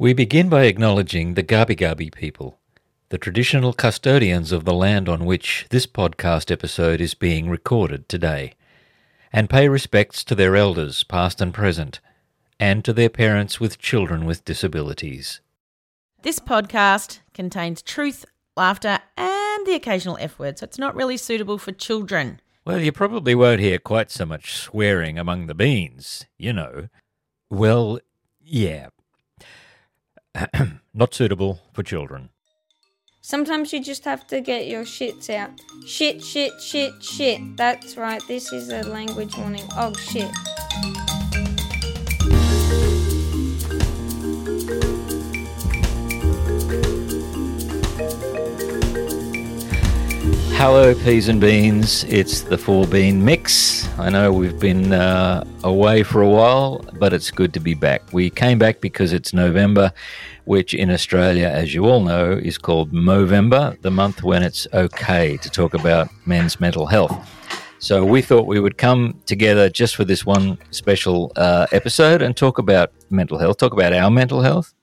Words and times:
We 0.00 0.14
begin 0.14 0.48
by 0.48 0.64
acknowledging 0.64 1.34
the 1.34 1.42
Gabi 1.42 1.76
Gabi 1.78 2.10
people, 2.10 2.58
the 3.10 3.18
traditional 3.18 3.74
custodians 3.74 4.50
of 4.50 4.64
the 4.64 4.72
land 4.72 5.10
on 5.10 5.26
which 5.26 5.66
this 5.68 5.86
podcast 5.86 6.50
episode 6.50 7.02
is 7.02 7.12
being 7.12 7.50
recorded 7.50 8.08
today, 8.08 8.54
and 9.30 9.50
pay 9.50 9.68
respects 9.68 10.24
to 10.24 10.34
their 10.34 10.56
elders, 10.56 11.04
past 11.04 11.42
and 11.42 11.52
present, 11.52 12.00
and 12.58 12.82
to 12.82 12.94
their 12.94 13.10
parents 13.10 13.60
with 13.60 13.78
children 13.78 14.24
with 14.24 14.46
disabilities. 14.46 15.42
This 16.22 16.38
podcast 16.38 17.18
contains 17.34 17.82
truth, 17.82 18.24
laughter, 18.56 19.00
and 19.18 19.66
the 19.66 19.74
occasional 19.74 20.16
F 20.18 20.38
word, 20.38 20.58
so 20.58 20.64
it's 20.64 20.78
not 20.78 20.96
really 20.96 21.18
suitable 21.18 21.58
for 21.58 21.72
children. 21.72 22.40
Well, 22.64 22.80
you 22.80 22.90
probably 22.90 23.34
won't 23.34 23.60
hear 23.60 23.78
quite 23.78 24.10
so 24.10 24.24
much 24.24 24.54
swearing 24.54 25.18
among 25.18 25.46
the 25.46 25.54
beans, 25.54 26.24
you 26.38 26.54
know. 26.54 26.88
Well, 27.50 28.00
yeah. 28.40 28.86
Not 30.94 31.14
suitable 31.14 31.60
for 31.72 31.82
children. 31.82 32.30
Sometimes 33.22 33.72
you 33.72 33.82
just 33.82 34.04
have 34.04 34.26
to 34.28 34.40
get 34.40 34.66
your 34.66 34.84
shits 34.84 35.28
out. 35.28 35.50
Shit, 35.86 36.22
shit, 36.22 36.52
shit, 36.60 36.92
shit. 37.02 37.56
That's 37.56 37.96
right, 37.96 38.22
this 38.28 38.52
is 38.52 38.70
a 38.70 38.82
language 38.82 39.36
warning. 39.36 39.64
Oh, 39.76 39.92
shit. 39.94 40.30
Hello, 50.60 50.94
peas 50.94 51.28
and 51.28 51.40
beans. 51.40 52.04
It's 52.04 52.42
the 52.42 52.58
four 52.58 52.86
bean 52.86 53.24
mix. 53.24 53.88
I 53.98 54.10
know 54.10 54.30
we've 54.30 54.60
been 54.60 54.92
uh, 54.92 55.42
away 55.64 56.02
for 56.02 56.20
a 56.20 56.28
while, 56.28 56.84
but 56.98 57.14
it's 57.14 57.30
good 57.30 57.54
to 57.54 57.60
be 57.60 57.72
back. 57.72 58.02
We 58.12 58.28
came 58.28 58.58
back 58.58 58.82
because 58.82 59.14
it's 59.14 59.32
November, 59.32 59.90
which 60.44 60.74
in 60.74 60.90
Australia, 60.90 61.48
as 61.48 61.72
you 61.72 61.86
all 61.86 62.02
know, 62.02 62.32
is 62.32 62.58
called 62.58 62.92
Movember, 62.92 63.80
the 63.80 63.90
month 63.90 64.22
when 64.22 64.42
it's 64.42 64.66
okay 64.74 65.38
to 65.38 65.48
talk 65.48 65.72
about 65.72 66.10
men's 66.26 66.60
mental 66.60 66.84
health. 66.84 67.16
So 67.78 68.04
we 68.04 68.20
thought 68.20 68.46
we 68.46 68.60
would 68.60 68.76
come 68.76 69.18
together 69.24 69.70
just 69.70 69.96
for 69.96 70.04
this 70.04 70.26
one 70.26 70.58
special 70.72 71.32
uh, 71.36 71.68
episode 71.72 72.20
and 72.20 72.36
talk 72.36 72.58
about 72.58 72.92
mental 73.08 73.38
health, 73.38 73.56
talk 73.56 73.72
about 73.72 73.94
our 73.94 74.10
mental 74.10 74.42
health, 74.42 74.74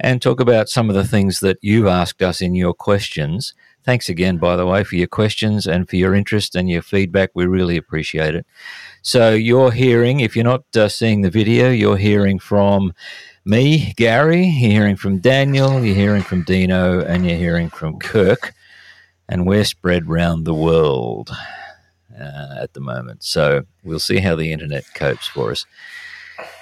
and 0.00 0.22
talk 0.22 0.40
about 0.40 0.70
some 0.70 0.88
of 0.88 0.94
the 0.94 1.04
things 1.06 1.40
that 1.40 1.58
you've 1.60 1.86
asked 1.86 2.22
us 2.22 2.40
in 2.40 2.54
your 2.54 2.72
questions 2.72 3.52
Thanks 3.84 4.08
again, 4.08 4.38
by 4.38 4.54
the 4.54 4.66
way, 4.66 4.84
for 4.84 4.94
your 4.94 5.08
questions 5.08 5.66
and 5.66 5.88
for 5.88 5.96
your 5.96 6.14
interest 6.14 6.54
and 6.54 6.70
your 6.70 6.82
feedback. 6.82 7.30
We 7.34 7.46
really 7.46 7.76
appreciate 7.76 8.34
it. 8.34 8.46
So, 9.02 9.30
you're 9.30 9.72
hearing, 9.72 10.20
if 10.20 10.36
you're 10.36 10.44
not 10.44 10.64
uh, 10.76 10.88
seeing 10.88 11.22
the 11.22 11.30
video, 11.30 11.70
you're 11.70 11.96
hearing 11.96 12.38
from 12.38 12.92
me, 13.44 13.92
Gary, 13.96 14.44
you're 14.46 14.70
hearing 14.70 14.96
from 14.96 15.18
Daniel, 15.18 15.84
you're 15.84 15.96
hearing 15.96 16.22
from 16.22 16.44
Dino, 16.44 17.00
and 17.00 17.26
you're 17.26 17.38
hearing 17.38 17.70
from 17.70 17.98
Kirk. 17.98 18.52
And 19.28 19.46
we're 19.46 19.64
spread 19.64 20.08
round 20.08 20.44
the 20.44 20.54
world 20.54 21.30
uh, 22.16 22.54
at 22.60 22.74
the 22.74 22.80
moment. 22.80 23.24
So, 23.24 23.64
we'll 23.82 23.98
see 23.98 24.18
how 24.18 24.36
the 24.36 24.52
internet 24.52 24.84
copes 24.94 25.26
for 25.26 25.50
us. 25.50 25.66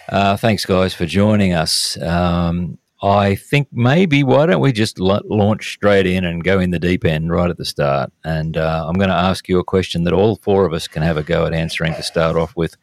Uh, 0.09 0.37
thanks, 0.39 0.65
guys, 0.65 0.95
for 0.95 1.05
joining 1.05 1.53
us. 1.53 2.01
Um, 2.01 2.79
I 3.03 3.34
think 3.34 3.69
maybe 3.73 4.23
why 4.23 4.45
don't 4.47 4.61
we 4.61 4.73
just 4.73 4.98
launch 4.98 5.73
straight 5.73 6.06
in 6.06 6.25
and 6.25 6.45
go 6.45 6.61
in 6.61 6.70
the 6.70 6.79
deep 6.79 7.05
end 7.05 7.31
right 7.31 7.48
at 7.48 7.57
the 7.57 7.65
start? 7.65 8.12
And 8.25 8.59
uh, 8.59 8.84
I'm 8.87 8.97
going 8.97 9.09
to 9.09 9.15
ask 9.15 9.48
you 9.48 9.59
a 9.59 9.65
question 9.65 10.05
that 10.05 10.12
all 10.12 10.37
four 10.37 10.67
of 10.67 10.75
us 10.75 10.87
can 10.87 11.03
have 11.03 11.17
a 11.17 11.23
go 11.23 11.47
at 11.47 11.55
answering 11.55 11.95
to 11.95 12.03
start 12.03 12.37
off 12.37 12.55
with. 12.57 12.77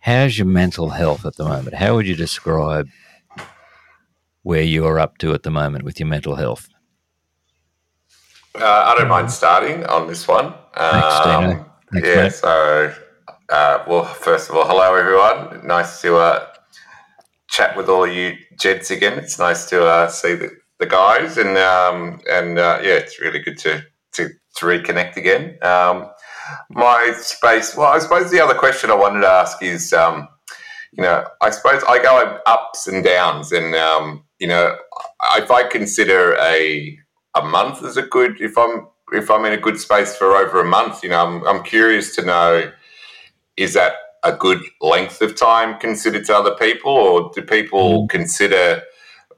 How's 0.00 0.36
your 0.36 0.46
mental 0.48 0.90
health 0.90 1.24
at 1.24 1.36
the 1.36 1.44
moment? 1.44 1.76
How 1.76 1.94
would 1.94 2.08
you 2.08 2.16
describe 2.16 2.88
where 4.42 4.62
you're 4.62 4.98
up 4.98 5.18
to 5.18 5.32
at 5.32 5.44
the 5.44 5.50
moment 5.50 5.84
with 5.84 6.00
your 6.00 6.08
mental 6.08 6.34
health? 6.34 6.68
Uh, 8.54 8.64
I 8.64 8.94
don't 8.98 9.08
mind 9.08 9.30
starting 9.30 9.84
on 9.86 10.08
this 10.08 10.26
one. 10.26 10.54
Thanks. 10.74 11.26
Um, 11.26 11.66
Thanks, 11.92 12.08
yeah, 12.08 12.22
mate. 12.22 12.32
so, 12.32 12.94
uh, 13.50 13.84
well, 13.86 14.04
first 14.04 14.50
of 14.50 14.56
all, 14.56 14.66
hello, 14.66 14.94
everyone. 14.94 15.66
Nice 15.66 16.00
to 16.02 16.16
uh, 16.16 16.48
chat 17.48 17.76
with 17.76 17.88
all 17.88 18.06
you 18.06 18.36
gents 18.58 18.90
again. 18.90 19.18
It's 19.18 19.38
nice 19.38 19.66
to 19.70 19.84
uh, 19.84 20.08
see 20.08 20.34
the, 20.34 20.50
the 20.78 20.86
guys, 20.86 21.38
and 21.38 21.56
um, 21.58 22.20
and 22.30 22.58
uh, 22.58 22.80
yeah, 22.82 22.94
it's 22.94 23.20
really 23.20 23.38
good 23.38 23.58
to 23.58 23.84
to, 24.14 24.28
to 24.56 24.66
reconnect 24.66 25.16
again. 25.16 25.58
Um, 25.62 26.10
my 26.70 27.12
space. 27.16 27.76
Well, 27.76 27.92
I 27.92 27.98
suppose 27.98 28.30
the 28.30 28.40
other 28.40 28.54
question 28.54 28.90
I 28.90 28.94
wanted 28.94 29.20
to 29.20 29.28
ask 29.28 29.62
is, 29.62 29.92
um, 29.92 30.28
you 30.92 31.02
know, 31.02 31.24
I 31.42 31.50
suppose 31.50 31.82
I 31.88 31.98
go 32.02 32.38
ups 32.46 32.86
and 32.86 33.04
downs, 33.04 33.52
and 33.52 33.74
um, 33.74 34.24
you 34.38 34.48
know, 34.48 34.76
if 35.34 35.50
I 35.50 35.64
consider 35.68 36.36
a 36.40 36.98
a 37.34 37.42
month 37.44 37.84
as 37.84 37.96
a 37.96 38.02
good, 38.02 38.40
if 38.40 38.56
I'm 38.56 38.86
if 39.12 39.30
I'm 39.30 39.44
in 39.44 39.52
a 39.52 39.58
good 39.58 39.78
space 39.78 40.16
for 40.16 40.36
over 40.36 40.60
a 40.60 40.64
month, 40.64 41.02
you 41.02 41.10
know, 41.10 41.24
I'm 41.24 41.46
I'm 41.46 41.62
curious 41.62 42.14
to 42.16 42.22
know, 42.24 42.72
is 43.56 43.74
that 43.74 43.92
a 44.26 44.36
good 44.36 44.60
length 44.80 45.22
of 45.22 45.36
time 45.36 45.78
considered 45.78 46.24
to 46.26 46.36
other 46.36 46.54
people, 46.54 46.92
or 46.92 47.30
do 47.34 47.42
people 47.42 48.04
mm. 48.04 48.08
consider 48.10 48.82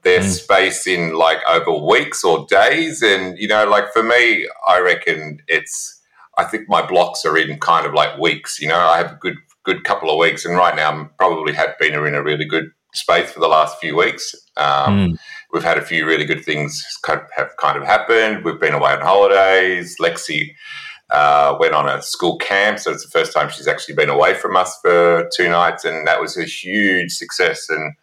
their 0.03 0.21
mm. 0.21 0.29
space 0.29 0.87
in 0.87 1.13
like 1.13 1.39
over 1.47 1.73
weeks 1.73 2.23
or 2.23 2.45
days? 2.47 3.01
And 3.01 3.37
you 3.37 3.47
know, 3.47 3.67
like 3.67 3.91
for 3.93 4.03
me, 4.03 4.47
I 4.67 4.79
reckon 4.79 5.39
it's. 5.47 5.95
I 6.37 6.45
think 6.45 6.69
my 6.69 6.85
blocks 6.85 7.25
are 7.25 7.37
in 7.37 7.59
kind 7.59 7.85
of 7.85 7.93
like 7.93 8.17
weeks. 8.17 8.61
You 8.61 8.69
know, 8.69 8.77
I 8.77 8.97
have 8.97 9.11
a 9.11 9.15
good 9.15 9.35
good 9.63 9.83
couple 9.83 10.09
of 10.09 10.17
weeks, 10.17 10.45
and 10.45 10.55
right 10.55 10.75
now 10.75 10.91
I'm 10.91 11.09
probably 11.17 11.53
have 11.53 11.77
been 11.79 11.93
in 11.93 12.15
a 12.15 12.23
really 12.23 12.45
good 12.45 12.71
space 12.93 13.31
for 13.31 13.39
the 13.39 13.47
last 13.47 13.77
few 13.79 13.95
weeks. 13.95 14.33
Um, 14.57 15.11
mm. 15.11 15.17
We've 15.51 15.63
had 15.63 15.77
a 15.77 15.85
few 15.85 16.05
really 16.05 16.25
good 16.25 16.43
things 16.43 16.85
kind 17.03 17.19
of 17.19 17.27
have 17.35 17.51
kind 17.57 17.77
of 17.77 17.83
happened. 17.83 18.45
We've 18.45 18.59
been 18.59 18.73
away 18.73 18.93
on 18.93 19.01
holidays. 19.01 19.97
Lexi 19.99 20.51
uh, 21.11 21.55
went 21.59 21.73
on 21.73 21.87
a 21.87 22.01
school 22.01 22.37
camp. 22.37 22.79
So 22.79 22.91
it's 22.91 23.03
the 23.03 23.11
first 23.11 23.33
time 23.33 23.49
she's 23.49 23.67
actually 23.67 23.95
been 23.95 24.09
away 24.09 24.33
from 24.35 24.55
us 24.55 24.79
for 24.81 25.29
two 25.35 25.49
nights, 25.49 25.85
and 25.85 26.05
that 26.07 26.21
was 26.21 26.37
a 26.37 26.45
huge 26.45 27.11
success. 27.11 27.69
And 27.69 27.95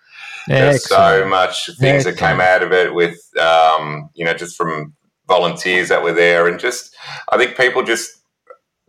there's 0.49 0.89
so 0.89 1.27
much 1.27 1.67
things 1.79 2.07
Excellent. 2.07 2.19
that 2.19 2.29
came 2.29 2.41
out 2.41 2.63
of 2.63 2.73
it 2.73 2.95
with, 2.95 3.19
um, 3.39 4.11
you 4.15 4.25
know, 4.25 4.35
just 4.35 4.57
from 4.57 4.95
volunteers 5.29 5.89
that 5.89 6.03
were 6.03 6.13
there, 6.13 6.49
and 6.49 6.59
just 6.59 6.95
I 7.31 7.37
think 7.37 7.57
people 7.57 7.83
just 7.83 8.13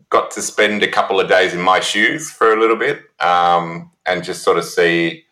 got 0.09 0.31
to 0.31 0.41
spend 0.41 0.83
a 0.83 0.87
couple 0.87 1.19
of 1.19 1.27
days 1.27 1.53
in 1.53 1.61
my 1.61 1.79
shoes 1.79 2.31
for 2.31 2.53
a 2.53 2.59
little 2.59 2.77
bit, 2.77 3.01
um, 3.19 3.91
and 4.05 4.23
just 4.23 4.43
sort 4.43 4.57
of 4.57 4.65
see. 4.65 5.23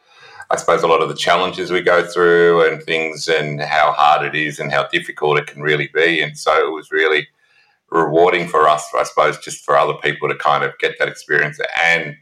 I 0.52 0.58
suppose 0.58 0.84
a 0.84 0.88
lot 0.88 1.02
of 1.02 1.10
the 1.10 1.16
challenges 1.16 1.72
we 1.72 1.82
go 1.82 2.06
through 2.06 2.68
and 2.68 2.84
things 2.84 3.28
and 3.28 3.60
how 3.60 3.94
hard 3.94 4.24
it 4.28 4.36
is 4.36 4.60
and 4.60 4.72
how 4.72 4.88
difficult 4.90 5.40
it 5.40 5.48
can 5.48 5.64
really 5.64 5.90
be. 5.92 6.22
And 6.22 6.38
so 6.38 6.68
it 6.68 6.72
was 6.72 6.92
really 6.92 7.28
rewarding 7.96 8.48
for 8.48 8.68
us, 8.68 8.86
I 8.98 9.04
suppose, 9.04 9.38
just 9.40 9.64
for 9.64 9.78
other 9.78 9.96
people 9.96 10.28
to 10.30 10.36
kind 10.36 10.64
of 10.64 10.78
get 10.80 10.96
that 11.00 11.08
experience 11.08 11.60
and 11.82 12.16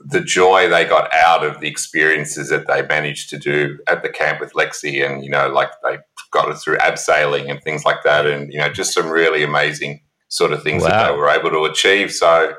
the 0.00 0.20
joy 0.20 0.68
they 0.68 0.84
got 0.84 1.12
out 1.12 1.44
of 1.44 1.60
the 1.60 1.68
experiences 1.68 2.48
that 2.48 2.66
they 2.66 2.82
managed 2.86 3.28
to 3.30 3.38
do 3.38 3.78
at 3.86 4.02
the 4.02 4.08
camp 4.08 4.40
with 4.40 4.54
Lexi, 4.54 5.04
and 5.04 5.22
you 5.24 5.30
know, 5.30 5.48
like 5.48 5.70
they 5.82 5.98
got 6.30 6.50
it 6.50 6.56
through 6.56 6.78
abseiling 6.78 7.50
and 7.50 7.62
things 7.62 7.84
like 7.84 8.02
that, 8.04 8.26
and 8.26 8.52
you 8.52 8.58
know, 8.58 8.70
just 8.70 8.94
some 8.94 9.10
really 9.10 9.42
amazing 9.42 10.00
sort 10.28 10.52
of 10.52 10.62
things 10.62 10.82
wow. 10.82 10.88
that 10.88 11.10
they 11.10 11.16
were 11.16 11.28
able 11.28 11.50
to 11.50 11.64
achieve. 11.64 12.10
So 12.12 12.54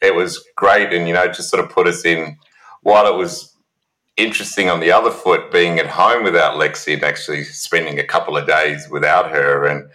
it 0.00 0.14
was 0.14 0.44
great, 0.56 0.92
and 0.92 1.08
you 1.08 1.14
know, 1.14 1.26
just 1.26 1.50
sort 1.50 1.64
of 1.64 1.70
put 1.70 1.88
us 1.88 2.04
in 2.04 2.38
while 2.82 3.12
it 3.12 3.16
was 3.16 3.52
interesting 4.16 4.70
on 4.70 4.80
the 4.80 4.92
other 4.92 5.10
foot 5.10 5.50
being 5.50 5.78
at 5.78 5.86
home 5.86 6.22
without 6.22 6.56
Lexi 6.56 6.94
and 6.94 7.04
actually 7.04 7.44
spending 7.44 7.98
a 7.98 8.04
couple 8.04 8.36
of 8.36 8.46
days 8.46 8.88
without 8.88 9.30
her 9.30 9.66
and 9.66 9.90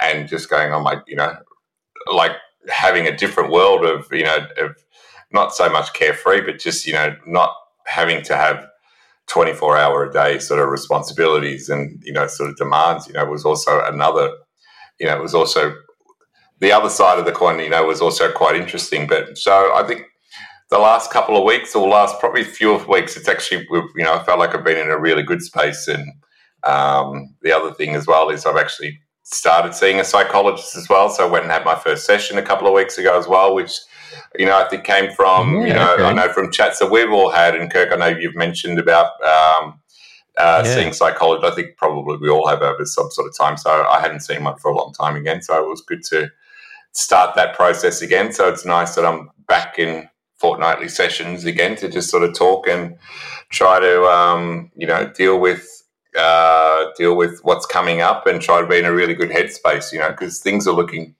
and 0.00 0.28
just 0.28 0.50
going 0.50 0.72
on 0.72 0.82
my 0.82 1.00
you 1.06 1.16
know 1.16 1.34
like 2.12 2.32
having 2.68 3.06
a 3.06 3.16
different 3.16 3.50
world 3.50 3.84
of 3.84 4.06
you 4.12 4.24
know 4.24 4.46
of 4.58 4.76
not 5.32 5.54
so 5.54 5.68
much 5.68 5.92
carefree 5.92 6.40
but 6.40 6.58
just 6.58 6.86
you 6.86 6.92
know 6.92 7.14
not 7.26 7.54
having 7.86 8.22
to 8.22 8.36
have 8.36 8.66
24 9.28 9.76
hour 9.76 10.04
a 10.04 10.12
day 10.12 10.38
sort 10.38 10.60
of 10.60 10.68
responsibilities 10.68 11.68
and 11.68 12.00
you 12.04 12.12
know 12.12 12.26
sort 12.26 12.50
of 12.50 12.56
demands 12.56 13.06
you 13.06 13.12
know 13.12 13.24
was 13.24 13.44
also 13.44 13.82
another 13.84 14.30
you 15.00 15.06
know 15.06 15.16
it 15.16 15.22
was 15.22 15.34
also 15.34 15.74
the 16.60 16.72
other 16.72 16.88
side 16.88 17.18
of 17.18 17.24
the 17.24 17.32
coin 17.32 17.58
you 17.58 17.70
know 17.70 17.84
was 17.84 18.00
also 18.00 18.30
quite 18.32 18.56
interesting 18.56 19.06
but 19.06 19.36
so 19.36 19.72
i 19.74 19.84
think 19.86 20.06
the 20.70 20.78
last 20.78 21.12
couple 21.12 21.36
of 21.36 21.44
weeks 21.44 21.74
or 21.74 21.88
last 21.88 22.18
probably 22.18 22.42
few 22.42 22.76
weeks, 22.88 23.16
it's 23.16 23.28
actually, 23.28 23.66
you 23.70 24.04
know, 24.04 24.14
I 24.14 24.24
felt 24.24 24.38
like 24.38 24.54
I've 24.54 24.64
been 24.64 24.78
in 24.78 24.90
a 24.90 24.98
really 24.98 25.22
good 25.22 25.42
space. 25.42 25.86
And 25.86 26.12
um, 26.64 27.34
the 27.42 27.52
other 27.52 27.72
thing 27.72 27.94
as 27.94 28.06
well 28.06 28.30
is 28.30 28.44
I've 28.44 28.56
actually 28.56 28.98
started 29.26 29.74
seeing 29.74 29.98
a 29.98 30.04
psychologist 30.04 30.76
as 30.76 30.88
well. 30.88 31.10
So 31.10 31.26
I 31.26 31.30
went 31.30 31.44
and 31.44 31.52
had 31.52 31.64
my 31.64 31.74
first 31.74 32.06
session 32.06 32.38
a 32.38 32.42
couple 32.42 32.68
of 32.68 32.74
weeks 32.74 32.96
ago 32.96 33.18
as 33.18 33.26
well, 33.26 33.54
which, 33.54 33.72
you 34.38 34.46
know, 34.46 34.56
I 34.56 34.68
think 34.68 34.84
came 34.84 35.12
from, 35.12 35.62
yeah, 35.62 35.66
you 35.66 35.74
know, 35.74 35.94
okay. 35.94 36.04
I 36.04 36.12
know 36.12 36.32
from 36.32 36.52
chats 36.52 36.78
that 36.78 36.92
we've 36.92 37.10
all 37.10 37.30
had. 37.30 37.56
And 37.56 37.70
Kirk, 37.70 37.92
I 37.92 37.96
know 37.96 38.06
you've 38.06 38.36
mentioned 38.36 38.78
about, 38.78 39.06
um, 39.24 39.80
uh, 40.36 40.62
yeah. 40.64 40.74
seeing 40.74 40.92
psychology. 40.92 41.44
I 41.44 41.50
think 41.50 41.76
probably 41.76 42.18
we 42.18 42.28
all 42.28 42.46
have 42.46 42.62
over 42.62 42.84
some 42.84 43.10
sort 43.10 43.26
of 43.26 43.36
time. 43.36 43.56
So 43.56 43.70
I 43.70 44.00
hadn't 44.00 44.20
seen 44.20 44.44
one 44.44 44.58
for 44.58 44.70
a 44.70 44.76
long 44.76 44.92
time 44.92 45.16
again. 45.16 45.42
So 45.42 45.60
it 45.60 45.68
was 45.68 45.80
good 45.80 46.04
to 46.04 46.30
start 46.92 47.34
that 47.34 47.56
process 47.56 48.02
again. 48.02 48.32
So 48.32 48.48
it's 48.48 48.64
nice 48.64 48.94
that 48.94 49.04
I'm 49.04 49.30
back 49.48 49.78
in 49.78 50.08
fortnightly 50.36 50.88
sessions 50.88 51.44
again 51.44 51.74
to 51.76 51.88
just 51.88 52.10
sort 52.10 52.22
of 52.22 52.34
talk 52.34 52.68
and 52.68 52.96
try 53.50 53.80
to 53.80 54.04
um, 54.04 54.70
you 54.76 54.86
know 54.86 55.10
deal 55.16 55.40
with 55.40 55.75
uh, 56.16 56.92
deal 56.96 57.16
with 57.16 57.40
what's 57.42 57.66
coming 57.66 58.00
up 58.00 58.26
and 58.26 58.40
try 58.40 58.60
to 58.60 58.66
be 58.66 58.78
in 58.78 58.84
a 58.84 58.92
really 58.92 59.14
good 59.14 59.30
headspace, 59.30 59.92
you 59.92 59.98
know, 59.98 60.10
because 60.10 60.40
things 60.40 60.66
are 60.66 60.74
looking, 60.74 61.14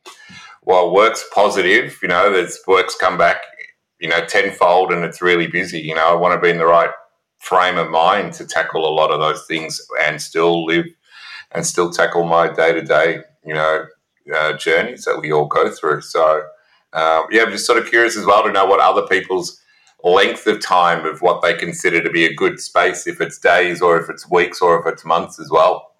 while 0.62 0.92
work's 0.92 1.24
positive, 1.32 1.98
you 2.02 2.08
know, 2.08 2.32
there's 2.32 2.58
work's 2.66 2.96
come 2.96 3.16
back, 3.18 3.38
you 4.00 4.08
know, 4.08 4.24
tenfold 4.26 4.92
and 4.92 5.04
it's 5.04 5.22
really 5.22 5.46
busy. 5.46 5.80
You 5.80 5.94
know, 5.94 6.08
I 6.08 6.14
want 6.14 6.34
to 6.34 6.40
be 6.40 6.50
in 6.50 6.58
the 6.58 6.66
right 6.66 6.90
frame 7.38 7.78
of 7.78 7.90
mind 7.90 8.32
to 8.34 8.46
tackle 8.46 8.86
a 8.86 8.92
lot 8.92 9.10
of 9.10 9.20
those 9.20 9.46
things 9.46 9.80
and 10.02 10.20
still 10.20 10.64
live 10.64 10.86
and 11.52 11.64
still 11.64 11.90
tackle 11.90 12.24
my 12.24 12.52
day 12.52 12.72
to 12.72 12.82
day, 12.82 13.20
you 13.44 13.54
know, 13.54 13.86
uh, 14.34 14.52
journeys 14.54 15.04
that 15.04 15.20
we 15.20 15.32
all 15.32 15.46
go 15.46 15.70
through. 15.70 16.00
So, 16.00 16.42
uh, 16.92 17.22
yeah, 17.30 17.42
I'm 17.42 17.52
just 17.52 17.66
sort 17.66 17.78
of 17.78 17.88
curious 17.88 18.16
as 18.16 18.26
well 18.26 18.42
to 18.42 18.52
know 18.52 18.66
what 18.66 18.80
other 18.80 19.06
people's 19.06 19.60
length 20.10 20.46
of 20.46 20.60
time 20.60 21.04
of 21.04 21.20
what 21.20 21.42
they 21.42 21.54
consider 21.54 22.02
to 22.02 22.10
be 22.10 22.26
a 22.26 22.34
good 22.34 22.60
space, 22.60 23.06
if 23.06 23.20
it's 23.20 23.38
days 23.38 23.82
or 23.82 24.00
if 24.00 24.08
it's 24.08 24.30
weeks 24.30 24.60
or 24.60 24.80
if 24.80 24.86
it's 24.92 25.04
months 25.04 25.40
as 25.40 25.50
well. 25.50 25.92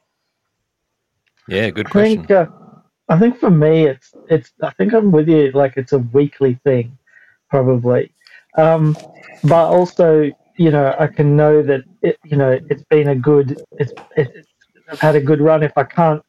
Yeah, 1.48 1.70
good 1.70 1.86
I 1.86 1.90
question. 1.90 2.18
think 2.18 2.30
uh, 2.30 2.46
I 3.08 3.18
think 3.18 3.38
for 3.38 3.50
me 3.50 3.86
it's 3.86 4.14
it's 4.28 4.52
I 4.62 4.70
think 4.70 4.92
I'm 4.92 5.12
with 5.12 5.28
you 5.28 5.52
like 5.52 5.76
it's 5.76 5.92
a 5.92 5.98
weekly 5.98 6.54
thing 6.64 6.96
probably 7.48 8.12
um, 8.56 8.96
but 9.44 9.68
also 9.68 10.30
you 10.56 10.70
know 10.70 10.94
I 10.98 11.06
can 11.06 11.36
know 11.36 11.62
that 11.62 11.84
it, 12.02 12.18
you 12.24 12.36
know 12.36 12.58
it's 12.68 12.82
been 12.84 13.08
a 13.08 13.14
good 13.14 13.62
it's 13.72 13.92
it, 14.16 14.46
I've 14.90 15.00
had 15.00 15.16
a 15.16 15.20
good 15.20 15.40
run 15.40 15.62
if 15.62 15.76
I 15.76 15.84
can't 15.84 16.22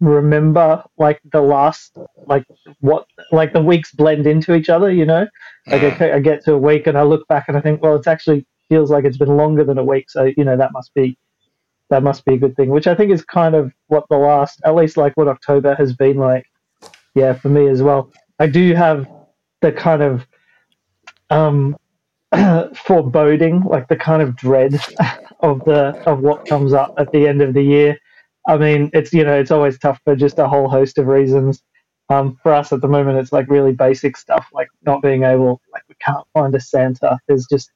remember 0.00 0.82
like 0.98 1.20
the 1.32 1.40
last 1.40 1.98
like 2.26 2.44
what 2.80 3.06
like 3.32 3.52
the 3.52 3.62
weeks 3.62 3.92
blend 3.92 4.26
into 4.26 4.54
each 4.54 4.70
other 4.70 4.90
you 4.90 5.04
know 5.04 5.26
like 5.66 6.00
I, 6.00 6.14
I 6.14 6.20
get 6.20 6.42
to 6.46 6.54
a 6.54 6.58
week 6.58 6.86
and 6.86 6.96
I 6.96 7.02
look 7.02 7.26
back 7.28 7.46
and 7.48 7.56
I 7.56 7.60
think 7.60 7.82
well 7.82 7.96
it's 7.96 8.06
actually 8.06 8.46
feels 8.68 8.90
like 8.90 9.04
it's 9.04 9.18
been 9.18 9.36
longer 9.36 9.62
than 9.62 9.78
a 9.78 9.84
week 9.84 10.08
so 10.08 10.30
you 10.36 10.44
know 10.44 10.56
that 10.56 10.72
must 10.72 10.94
be 10.94 11.18
that 11.90 12.02
must 12.02 12.24
be 12.24 12.34
a 12.34 12.38
good 12.38 12.56
thing, 12.56 12.70
which 12.70 12.86
I 12.86 12.94
think 12.94 13.12
is 13.12 13.24
kind 13.24 13.54
of 13.54 13.72
what 13.88 14.04
the 14.08 14.16
last, 14.16 14.60
at 14.64 14.74
least 14.74 14.96
like 14.96 15.16
what 15.16 15.28
October 15.28 15.74
has 15.74 15.92
been 15.92 16.16
like. 16.16 16.46
Yeah, 17.14 17.34
for 17.34 17.48
me 17.48 17.68
as 17.68 17.82
well. 17.82 18.12
I 18.38 18.46
do 18.46 18.72
have 18.74 19.06
the 19.60 19.72
kind 19.72 20.00
of 20.02 20.26
um, 21.28 21.76
foreboding, 22.74 23.64
like 23.64 23.88
the 23.88 23.96
kind 23.96 24.22
of 24.22 24.36
dread 24.36 24.74
of 25.40 25.64
the 25.64 26.00
of 26.06 26.20
what 26.20 26.46
comes 26.46 26.72
up 26.72 26.94
at 26.98 27.10
the 27.12 27.26
end 27.26 27.42
of 27.42 27.52
the 27.52 27.62
year. 27.62 27.98
I 28.50 28.58
mean, 28.58 28.90
it's 28.92 29.12
you 29.12 29.24
know 29.24 29.38
it's 29.38 29.50
always 29.50 29.78
tough 29.78 30.00
for 30.04 30.16
just 30.16 30.38
a 30.38 30.48
whole 30.48 30.68
host 30.68 30.98
of 30.98 31.06
reasons. 31.06 31.62
Um, 32.08 32.36
for 32.42 32.52
us 32.52 32.72
at 32.72 32.80
the 32.80 32.88
moment, 32.88 33.18
it's 33.18 33.32
like 33.32 33.48
really 33.48 33.72
basic 33.72 34.16
stuff, 34.16 34.46
like 34.52 34.68
not 34.84 35.00
being 35.00 35.22
able, 35.22 35.60
like 35.72 35.84
we 35.88 35.94
can't 36.04 36.26
find 36.34 36.54
a 36.54 36.60
Santa. 36.60 37.18
There's 37.28 37.46
just 37.46 37.70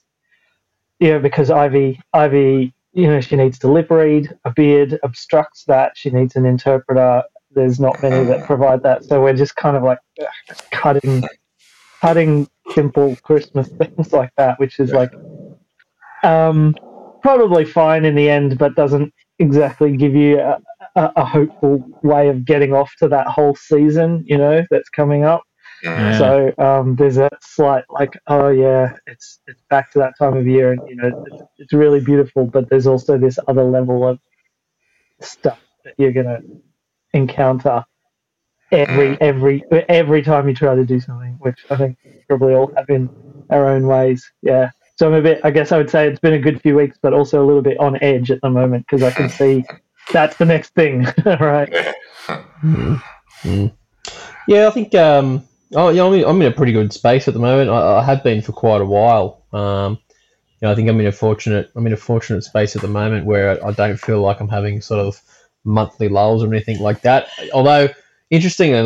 you 0.98 1.12
know 1.12 1.20
because 1.20 1.50
Ivy 1.50 2.00
Ivy 2.12 2.74
you 2.94 3.08
know, 3.08 3.20
she 3.20 3.36
needs 3.36 3.58
to 3.58 3.70
lip 3.70 3.90
read. 3.90 4.32
A 4.44 4.52
beard 4.52 4.98
obstructs 5.02 5.64
that. 5.64 5.92
She 5.96 6.10
needs 6.10 6.36
an 6.36 6.46
interpreter. 6.46 7.24
There's 7.50 7.80
not 7.80 8.00
many 8.02 8.24
that 8.26 8.46
provide 8.46 8.82
that. 8.84 9.04
So 9.04 9.20
we're 9.20 9.34
just 9.34 9.56
kind 9.56 9.76
of 9.76 9.82
like 9.82 9.98
cutting, 10.70 11.24
cutting 12.00 12.48
simple 12.72 13.16
Christmas 13.16 13.68
things 13.78 14.12
like 14.12 14.30
that, 14.36 14.58
which 14.60 14.78
is 14.78 14.92
like, 14.92 15.12
um, 16.22 16.74
probably 17.20 17.64
fine 17.64 18.04
in 18.04 18.14
the 18.14 18.30
end, 18.30 18.58
but 18.58 18.76
doesn't 18.76 19.12
exactly 19.38 19.96
give 19.96 20.14
you 20.14 20.40
a, 20.40 20.58
a, 20.96 21.12
a 21.16 21.24
hopeful 21.24 21.84
way 22.02 22.28
of 22.28 22.44
getting 22.44 22.72
off 22.72 22.92
to 22.98 23.08
that 23.08 23.26
whole 23.26 23.54
season, 23.54 24.24
you 24.26 24.38
know, 24.38 24.64
that's 24.70 24.88
coming 24.88 25.24
up. 25.24 25.42
Yeah. 25.82 26.18
So 26.18 26.54
um, 26.58 26.96
there's 26.96 27.18
a 27.18 27.28
slight 27.42 27.84
like, 27.90 28.18
oh 28.26 28.48
yeah, 28.48 28.96
it's 29.06 29.40
it's 29.46 29.60
back 29.68 29.90
to 29.92 29.98
that 29.98 30.14
time 30.18 30.34
of 30.34 30.46
year, 30.46 30.72
and 30.72 30.80
you 30.88 30.96
know 30.96 31.24
it's, 31.26 31.42
it's 31.58 31.72
really 31.74 32.00
beautiful. 32.00 32.46
But 32.46 32.70
there's 32.70 32.86
also 32.86 33.18
this 33.18 33.38
other 33.48 33.64
level 33.64 34.08
of 34.08 34.18
stuff 35.20 35.60
that 35.84 35.94
you're 35.98 36.12
gonna 36.12 36.40
encounter 37.12 37.84
every 38.72 39.20
every 39.20 39.62
every 39.70 40.22
time 40.22 40.48
you 40.48 40.54
try 40.54 40.74
to 40.74 40.86
do 40.86 41.00
something, 41.00 41.36
which 41.40 41.66
I 41.68 41.76
think 41.76 41.98
probably 42.28 42.54
all 42.54 42.72
have 42.76 42.88
in 42.88 43.10
our 43.50 43.68
own 43.68 43.86
ways. 43.86 44.30
Yeah. 44.42 44.70
So 44.96 45.08
I'm 45.08 45.14
a 45.14 45.22
bit. 45.22 45.40
I 45.42 45.50
guess 45.50 45.72
I 45.72 45.78
would 45.78 45.90
say 45.90 46.08
it's 46.08 46.20
been 46.20 46.34
a 46.34 46.38
good 46.38 46.60
few 46.60 46.76
weeks, 46.76 46.98
but 47.00 47.12
also 47.12 47.44
a 47.44 47.46
little 47.46 47.62
bit 47.62 47.78
on 47.80 48.00
edge 48.02 48.30
at 48.30 48.40
the 48.42 48.50
moment 48.50 48.86
because 48.86 49.02
I 49.02 49.10
can 49.10 49.28
see 49.28 49.64
that's 50.12 50.36
the 50.36 50.44
next 50.44 50.74
thing, 50.74 51.06
right? 51.26 51.72
Yeah, 54.46 54.68
I 54.68 54.70
think. 54.70 54.94
Um, 54.94 55.42
oh, 55.74 55.88
yeah, 55.88 56.04
I'm 56.04 56.12
in, 56.12 56.24
I'm 56.24 56.40
in 56.42 56.52
a 56.52 56.54
pretty 56.54 56.72
good 56.72 56.92
space 56.92 57.28
at 57.28 57.34
the 57.34 57.40
moment. 57.40 57.70
I, 57.70 57.98
I 57.98 58.04
have 58.04 58.22
been 58.22 58.42
for 58.42 58.52
quite 58.52 58.80
a 58.80 58.84
while. 58.84 59.44
Um, 59.52 59.98
you 60.60 60.66
know, 60.66 60.72
I 60.72 60.74
think 60.74 60.88
I'm 60.88 61.00
in 61.00 61.06
a 61.06 61.12
fortunate. 61.12 61.70
I'm 61.74 61.86
in 61.86 61.92
a 61.92 61.98
fortunate 61.98 62.44
space 62.44 62.76
at 62.76 62.82
the 62.82 62.88
moment 62.88 63.26
where 63.26 63.62
I, 63.62 63.68
I 63.68 63.72
don't 63.72 63.98
feel 63.98 64.20
like 64.20 64.40
I'm 64.40 64.48
having 64.48 64.80
sort 64.80 65.00
of 65.00 65.20
monthly 65.64 66.08
lulls 66.08 66.42
or 66.42 66.48
anything 66.48 66.78
like 66.80 67.00
that. 67.02 67.28
Although, 67.52 67.88
interestingly 68.30 68.78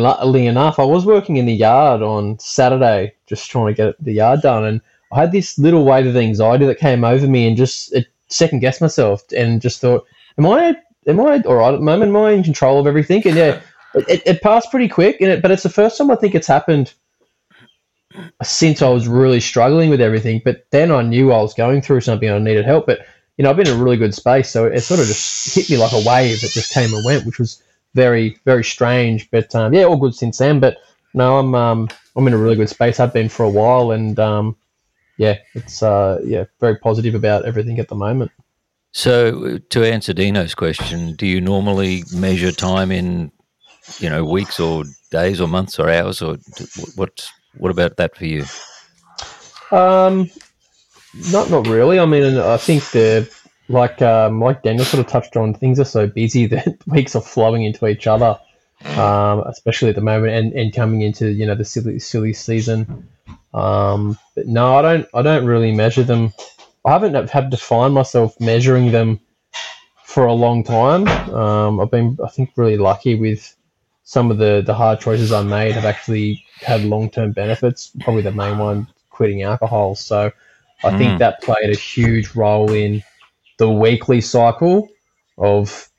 enough, 0.45 0.79
I 0.79 0.83
was 0.83 1.05
working 1.05 1.37
in 1.37 1.45
the 1.45 1.53
yard 1.53 2.01
on 2.01 2.39
Saturday, 2.39 3.13
just 3.27 3.49
trying 3.51 3.67
to 3.67 3.73
get 3.73 4.03
the 4.03 4.13
yard 4.13 4.41
done, 4.41 4.65
and 4.65 4.81
I 5.11 5.21
had 5.21 5.31
this 5.31 5.57
little 5.57 5.85
wave 5.85 6.05
of 6.05 6.15
anxiety 6.15 6.65
that 6.65 6.79
came 6.79 7.03
over 7.03 7.27
me, 7.27 7.47
and 7.47 7.57
just 7.57 7.93
second 8.27 8.59
guessed 8.59 8.81
myself, 8.81 9.23
and 9.35 9.61
just 9.61 9.81
thought, 9.81 10.05
"Am 10.37 10.45
I? 10.45 10.75
Am 11.07 11.19
I 11.19 11.41
all 11.41 11.55
right 11.55 11.73
at 11.73 11.79
the 11.79 11.85
moment? 11.85 12.09
Am 12.09 12.17
I 12.17 12.31
in 12.31 12.43
control 12.43 12.79
of 12.79 12.87
everything?" 12.87 13.25
And 13.25 13.35
yeah, 13.35 13.61
it, 13.95 14.21
it 14.25 14.41
passed 14.41 14.71
pretty 14.71 14.87
quick, 14.87 15.21
and 15.21 15.31
it, 15.31 15.41
but 15.41 15.51
it's 15.51 15.63
the 15.63 15.69
first 15.69 15.97
time 15.97 16.11
I 16.11 16.15
think 16.15 16.35
it's 16.35 16.47
happened 16.47 16.93
since 18.43 18.81
I 18.81 18.89
was 18.89 19.07
really 19.07 19.39
struggling 19.39 19.89
with 19.89 20.01
everything. 20.01 20.41
But 20.43 20.65
then 20.71 20.91
I 20.91 21.01
knew 21.01 21.31
I 21.31 21.41
was 21.41 21.53
going 21.53 21.81
through 21.81 22.01
something 22.01 22.27
and 22.27 22.37
I 22.37 22.39
needed 22.39 22.65
help. 22.65 22.85
But 22.85 23.05
you 23.37 23.43
know, 23.43 23.49
I've 23.49 23.57
been 23.57 23.67
in 23.67 23.79
a 23.79 23.83
really 23.83 23.97
good 23.97 24.13
space, 24.13 24.49
so 24.49 24.65
it 24.65 24.81
sort 24.81 24.99
of 24.99 25.07
just 25.07 25.55
hit 25.55 25.69
me 25.69 25.77
like 25.77 25.93
a 25.93 26.03
wave 26.05 26.41
that 26.41 26.51
just 26.51 26.73
came 26.73 26.93
and 26.93 27.05
went, 27.05 27.25
which 27.25 27.39
was 27.39 27.63
very, 27.95 28.37
very 28.45 28.63
strange. 28.63 29.29
But 29.31 29.53
um, 29.55 29.73
yeah, 29.73 29.83
all 29.83 29.97
good 29.97 30.13
since 30.13 30.37
then. 30.37 30.59
But 30.59 30.77
no, 31.13 31.39
I'm 31.39 31.55
um, 31.55 31.89
I'm 32.15 32.27
in 32.27 32.33
a 32.33 32.37
really 32.37 32.55
good 32.55 32.69
space. 32.69 32.99
I've 32.99 33.13
been 33.13 33.29
for 33.29 33.43
a 33.43 33.49
while, 33.49 33.91
and 33.91 34.19
um, 34.19 34.55
yeah, 35.19 35.37
it's 35.53 35.83
uh, 35.83 36.21
yeah, 36.23 36.45
very 36.61 36.77
positive 36.77 37.13
about 37.13 37.45
everything 37.45 37.77
at 37.77 37.89
the 37.89 37.95
moment. 37.95 38.31
So, 38.93 39.57
to 39.57 39.83
answer 39.83 40.13
Dino's 40.13 40.55
question, 40.55 41.13
do 41.13 41.27
you 41.27 41.41
normally 41.41 42.03
measure 42.15 42.53
time 42.53 42.89
in, 42.89 43.29
you 43.99 44.09
know, 44.09 44.23
weeks 44.23 44.61
or 44.61 44.85
days 45.11 45.41
or 45.41 45.47
months 45.49 45.77
or 45.77 45.89
hours, 45.89 46.21
or 46.21 46.37
what? 46.95 47.27
What 47.57 47.69
about 47.69 47.97
that 47.97 48.15
for 48.15 48.25
you? 48.25 48.45
Um, 49.71 50.29
not 51.33 51.49
not 51.49 51.67
really. 51.67 51.99
I 51.99 52.05
mean, 52.05 52.37
I 52.37 52.55
think 52.55 52.89
the 52.91 53.29
like 53.67 54.01
um, 54.01 54.39
like 54.39 54.63
Daniel 54.63 54.85
sort 54.85 55.05
of 55.05 55.11
touched 55.11 55.35
on, 55.35 55.53
things 55.53 55.81
are 55.81 55.85
so 55.85 56.07
busy 56.07 56.45
that 56.53 56.77
weeks 56.87 57.13
are 57.13 57.21
flowing 57.21 57.63
into 57.63 57.87
each 57.87 58.07
other, 58.07 58.39
um, 58.97 59.41
especially 59.47 59.89
at 59.89 59.95
the 59.95 60.01
moment, 60.01 60.33
and, 60.33 60.53
and 60.53 60.73
coming 60.73 61.01
into 61.01 61.29
you 61.29 61.45
know 61.45 61.55
the 61.55 61.65
silly 61.65 61.99
silly 61.99 62.31
season. 62.31 63.09
Um, 63.53 64.17
but 64.35 64.47
no, 64.47 64.75
I 64.75 64.81
don't 64.81 65.07
I 65.13 65.21
don't 65.21 65.45
really 65.45 65.71
measure 65.71 66.03
them. 66.03 66.33
I 66.85 66.91
haven't 66.91 67.29
had 67.29 67.51
to 67.51 67.57
find 67.57 67.93
myself 67.93 68.39
measuring 68.39 68.91
them 68.91 69.19
for 70.03 70.25
a 70.25 70.33
long 70.33 70.63
time. 70.63 71.07
Um, 71.33 71.79
I've 71.79 71.91
been 71.91 72.17
I 72.23 72.29
think 72.29 72.51
really 72.55 72.77
lucky 72.77 73.15
with 73.15 73.55
some 74.03 74.31
of 74.31 74.37
the 74.37 74.63
the 74.65 74.73
hard 74.73 74.99
choices 74.99 75.31
I 75.31 75.43
made 75.43 75.73
have 75.75 75.85
actually 75.85 76.43
had 76.61 76.83
long 76.83 77.09
term 77.09 77.31
benefits. 77.31 77.91
Probably 78.01 78.21
the 78.23 78.31
main 78.31 78.57
one, 78.57 78.87
quitting 79.09 79.43
alcohol. 79.43 79.95
So 79.95 80.31
I 80.83 80.89
Mm. 80.91 80.97
think 80.97 81.19
that 81.19 81.41
played 81.41 81.69
a 81.69 81.75
huge 81.75 82.35
role 82.35 82.71
in 82.71 83.03
the 83.57 83.69
weekly 83.69 84.21
cycle 84.21 84.89
of 85.37 85.89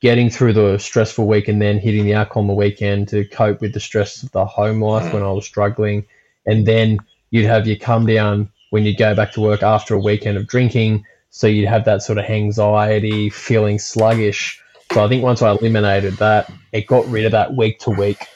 getting 0.00 0.30
through 0.30 0.52
the 0.54 0.78
stressful 0.78 1.26
week 1.26 1.48
and 1.48 1.60
then 1.60 1.78
hitting 1.78 2.04
the 2.04 2.14
alcohol 2.14 2.42
on 2.42 2.46
the 2.48 2.54
weekend 2.54 3.08
to 3.08 3.24
cope 3.26 3.60
with 3.60 3.74
the 3.74 3.80
stress 3.80 4.22
of 4.22 4.30
the 4.32 4.44
home 4.46 4.82
life 4.82 5.12
when 5.12 5.22
I 5.22 5.30
was 5.32 5.44
struggling. 5.44 6.06
And 6.50 6.66
then 6.66 6.98
you'd 7.30 7.46
have 7.46 7.66
your 7.66 7.76
come 7.76 8.06
down 8.06 8.50
when 8.70 8.84
you'd 8.84 8.98
go 8.98 9.14
back 9.14 9.32
to 9.32 9.40
work 9.40 9.62
after 9.62 9.94
a 9.94 10.00
weekend 10.00 10.36
of 10.36 10.46
drinking. 10.46 11.04
So 11.30 11.46
you'd 11.46 11.68
have 11.68 11.84
that 11.84 12.02
sort 12.02 12.18
of 12.18 12.24
anxiety, 12.24 13.30
feeling 13.30 13.78
sluggish. 13.78 14.60
So 14.92 15.04
I 15.04 15.08
think 15.08 15.22
once 15.22 15.42
I 15.42 15.50
eliminated 15.52 16.14
that, 16.14 16.50
it 16.72 16.86
got 16.86 17.06
rid 17.06 17.24
of 17.24 17.32
that 17.32 17.56
week 17.56 17.78
to 17.80 17.90
week 17.90 18.26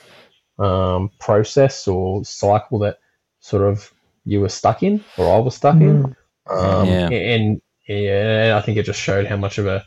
um, 0.59 1.11
process 1.19 1.89
or 1.89 2.25
cycle 2.25 2.79
that 2.81 2.99
sort 3.41 3.63
of 3.63 3.93
you 4.25 4.41
were 4.41 4.49
stuck 4.49 4.83
in 4.83 5.05
or 5.19 5.35
I 5.35 5.39
was 5.39 5.57
stuck 5.57 5.81
in. 5.81 6.15
Um, 6.49 6.87
Yeah. 6.87 7.09
And, 7.11 7.61
yeah, 7.89 8.45
and 8.45 8.53
I 8.53 8.61
think 8.61 8.79
it 8.79 8.87
just 8.87 9.01
showed 9.01 9.27
how 9.27 9.37
much 9.37 9.59
of 9.59 9.67
a 9.67 9.85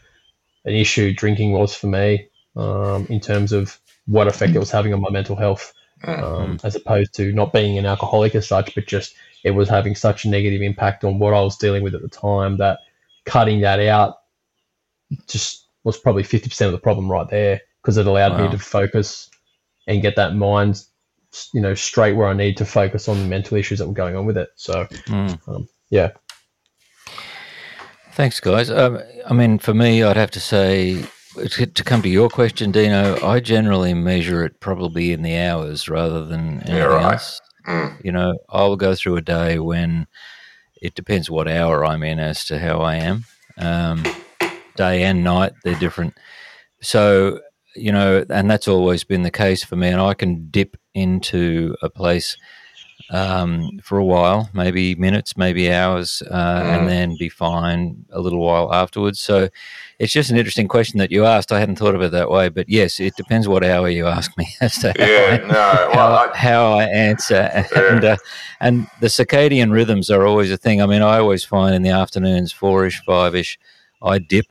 an 0.65 0.74
issue 0.74 1.13
drinking 1.13 1.53
was 1.53 1.74
for 1.74 1.88
me 1.88 2.27
um, 2.57 3.07
in 3.10 3.22
terms 3.22 3.53
of 3.53 3.79
what 4.05 4.27
effect 4.27 4.53
it 4.53 4.60
was 4.60 4.72
having 4.72 4.93
on 4.93 5.01
my 5.01 5.10
mental 5.10 5.36
health, 5.36 5.74
um, 6.04 6.60
as 6.63 6.75
opposed 6.75 7.13
to 7.16 7.32
not 7.32 7.51
being 7.54 7.77
an 7.77 7.86
alcoholic 7.86 8.36
as 8.36 8.48
such, 8.48 8.74
but 8.75 8.88
just 8.88 9.16
it 9.44 9.51
was 9.51 9.70
having 9.70 9.96
such 9.96 10.25
a 10.25 10.30
negative 10.30 10.62
impact 10.62 11.04
on 11.04 11.20
what 11.20 11.34
I 11.34 11.42
was 11.42 11.58
dealing 11.58 11.84
with 11.84 11.96
at 11.96 12.01
the 12.01 12.08
time 12.10 12.58
that 12.58 12.80
cutting 13.25 13.62
that 13.62 13.80
out 13.80 14.18
just 15.27 15.66
was 15.84 15.98
probably 15.98 16.24
50% 16.24 16.66
of 16.66 16.72
the 16.72 16.77
problem 16.77 17.10
right 17.12 17.30
there 17.30 17.62
because 17.82 17.98
it 17.98 18.08
allowed 18.08 18.34
Wow. 18.34 18.46
me 18.46 18.51
to 18.51 18.58
focus 18.58 19.30
and 19.88 20.01
get 20.01 20.16
that 20.18 20.36
mind 20.36 20.84
you 21.54 21.62
know 21.62 21.74
straight 21.75 22.13
where 22.16 22.27
I 22.27 22.34
need 22.34 22.58
to 22.58 22.66
focus 22.66 23.08
on 23.08 23.18
the 23.20 23.25
mental 23.25 23.58
issues 23.58 23.80
that 23.80 23.88
were 23.88 23.94
going 23.94 24.16
on 24.16 24.25
with 24.25 24.38
it 24.38 24.50
so 24.56 24.86
Mm. 25.06 25.39
um, 25.48 25.68
yeah 25.89 26.12
Thanks, 28.13 28.39
guys. 28.39 28.72
Um, 28.72 29.00
I 29.30 29.34
mean, 29.34 29.60
for 29.60 29.75
me, 29.75 30.01
I'd 30.01 30.18
have 30.18 30.32
to 30.32 30.39
say, 30.39 31.06
to 31.38 31.65
to 31.65 31.84
come 31.84 32.01
to 32.01 32.10
your 32.10 32.29
question, 32.29 32.72
Dino, 32.72 33.24
I 33.25 33.39
generally 33.39 33.94
measure 33.94 34.44
it 34.44 34.60
probably 34.60 35.12
in 35.12 35.22
the 35.22 35.38
hours 35.38 35.89
rather 35.89 36.25
than 36.25 36.62
anything 36.62 36.89
right. 36.89 37.13
else. 37.13 37.41
Mm. 37.67 38.03
You 38.03 38.12
know, 38.12 38.38
I'll 38.50 38.75
go 38.75 38.96
through 38.96 39.17
a 39.17 39.22
day 39.22 39.60
when 39.60 40.08
it 40.82 40.96
depends 40.96 41.29
what 41.29 41.48
hour 41.48 41.86
I'm 41.86 42.03
in 42.03 42.20
as 42.20 42.46
to 42.46 42.60
how 42.60 42.79
I 42.79 42.96
am. 42.96 43.25
Um, 43.58 44.03
day 44.75 45.03
and 45.03 45.24
night, 45.24 45.53
they're 45.63 45.79
different. 45.79 46.13
So, 46.82 47.41
you 47.75 47.91
know, 47.91 48.25
and 48.29 48.50
that's 48.50 48.67
always 48.67 49.03
been 49.03 49.24
the 49.24 49.32
case 49.32 49.63
for 49.63 49.75
me. 49.75 49.89
And 49.89 50.01
I 50.01 50.13
can 50.13 50.50
dip 50.50 50.77
into 50.94 51.75
a 51.82 51.89
place 51.89 52.38
um, 53.10 53.80
for 53.84 53.98
a 53.98 54.04
while, 54.06 54.50
maybe 54.54 54.96
minutes, 54.96 55.38
maybe 55.38 55.72
hours, 55.72 56.22
uh, 56.30 56.62
Mm. 56.62 56.66
and 56.80 56.88
then 56.89 57.16
be 57.18 57.30
fine 57.30 58.06
a 58.12 58.20
little 58.20 58.39
while 58.39 58.74
afterwards. 58.74 59.20
So 59.20 59.50
it's 60.00 60.12
just 60.12 60.30
an 60.30 60.38
interesting 60.38 60.68
question 60.68 60.98
that 61.00 61.12
you 61.12 61.25
asked. 61.25 61.51
I 61.51 61.60
hadn't 61.60 61.77
thought 61.77 61.96
of 61.96 62.01
it 62.01 62.12
that 62.12 62.30
way, 62.30 62.50
but 62.50 62.68
yes, 62.70 63.00
it 63.00 63.16
depends 63.16 63.48
what 63.48 63.63
hour 63.63 63.88
you 63.89 64.08
ask 64.08 64.38
me 64.38 64.48
as 64.62 64.77
to 64.80 64.94
how, 64.98 65.06
Yeah, 65.06 65.39
I, 65.44 65.48
no. 65.48 65.54
how, 65.54 65.89
Well, 65.96 66.30
I, 66.34 66.38
how 66.38 66.74
I 66.74 66.84
answer. 66.86 67.66
And, 67.75 68.04
uh, 68.04 68.18
and 68.60 68.88
the 69.01 69.08
circadian 69.08 69.72
rhythms 69.72 70.10
are 70.10 70.25
always 70.25 70.51
a 70.51 70.58
thing. 70.58 70.82
I 70.82 70.86
mean, 70.86 71.01
I 71.01 71.18
always 71.20 71.46
find 71.46 71.74
in 71.75 71.84
the 71.84 71.89
afternoons, 71.92 72.51
four 72.51 72.86
ish, 72.86 73.01
five 73.06 73.36
ish, 73.36 73.58
I 74.01 74.20
dip. 74.20 74.48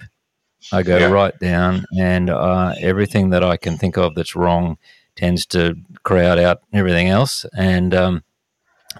I 0.72 0.82
go 0.82 0.98
Yeah. 0.98 1.10
right 1.10 1.38
down, 1.38 1.84
and 1.96 2.28
uh, 2.28 2.74
everything 2.80 3.30
that 3.30 3.44
I 3.44 3.56
can 3.56 3.76
think 3.76 3.96
of 3.96 4.16
that's 4.16 4.34
wrong 4.34 4.78
tends 5.14 5.46
to 5.46 5.76
crowd 6.02 6.38
out 6.40 6.62
everything 6.72 7.08
else. 7.08 7.46
And 7.56 7.94
um, 7.94 8.24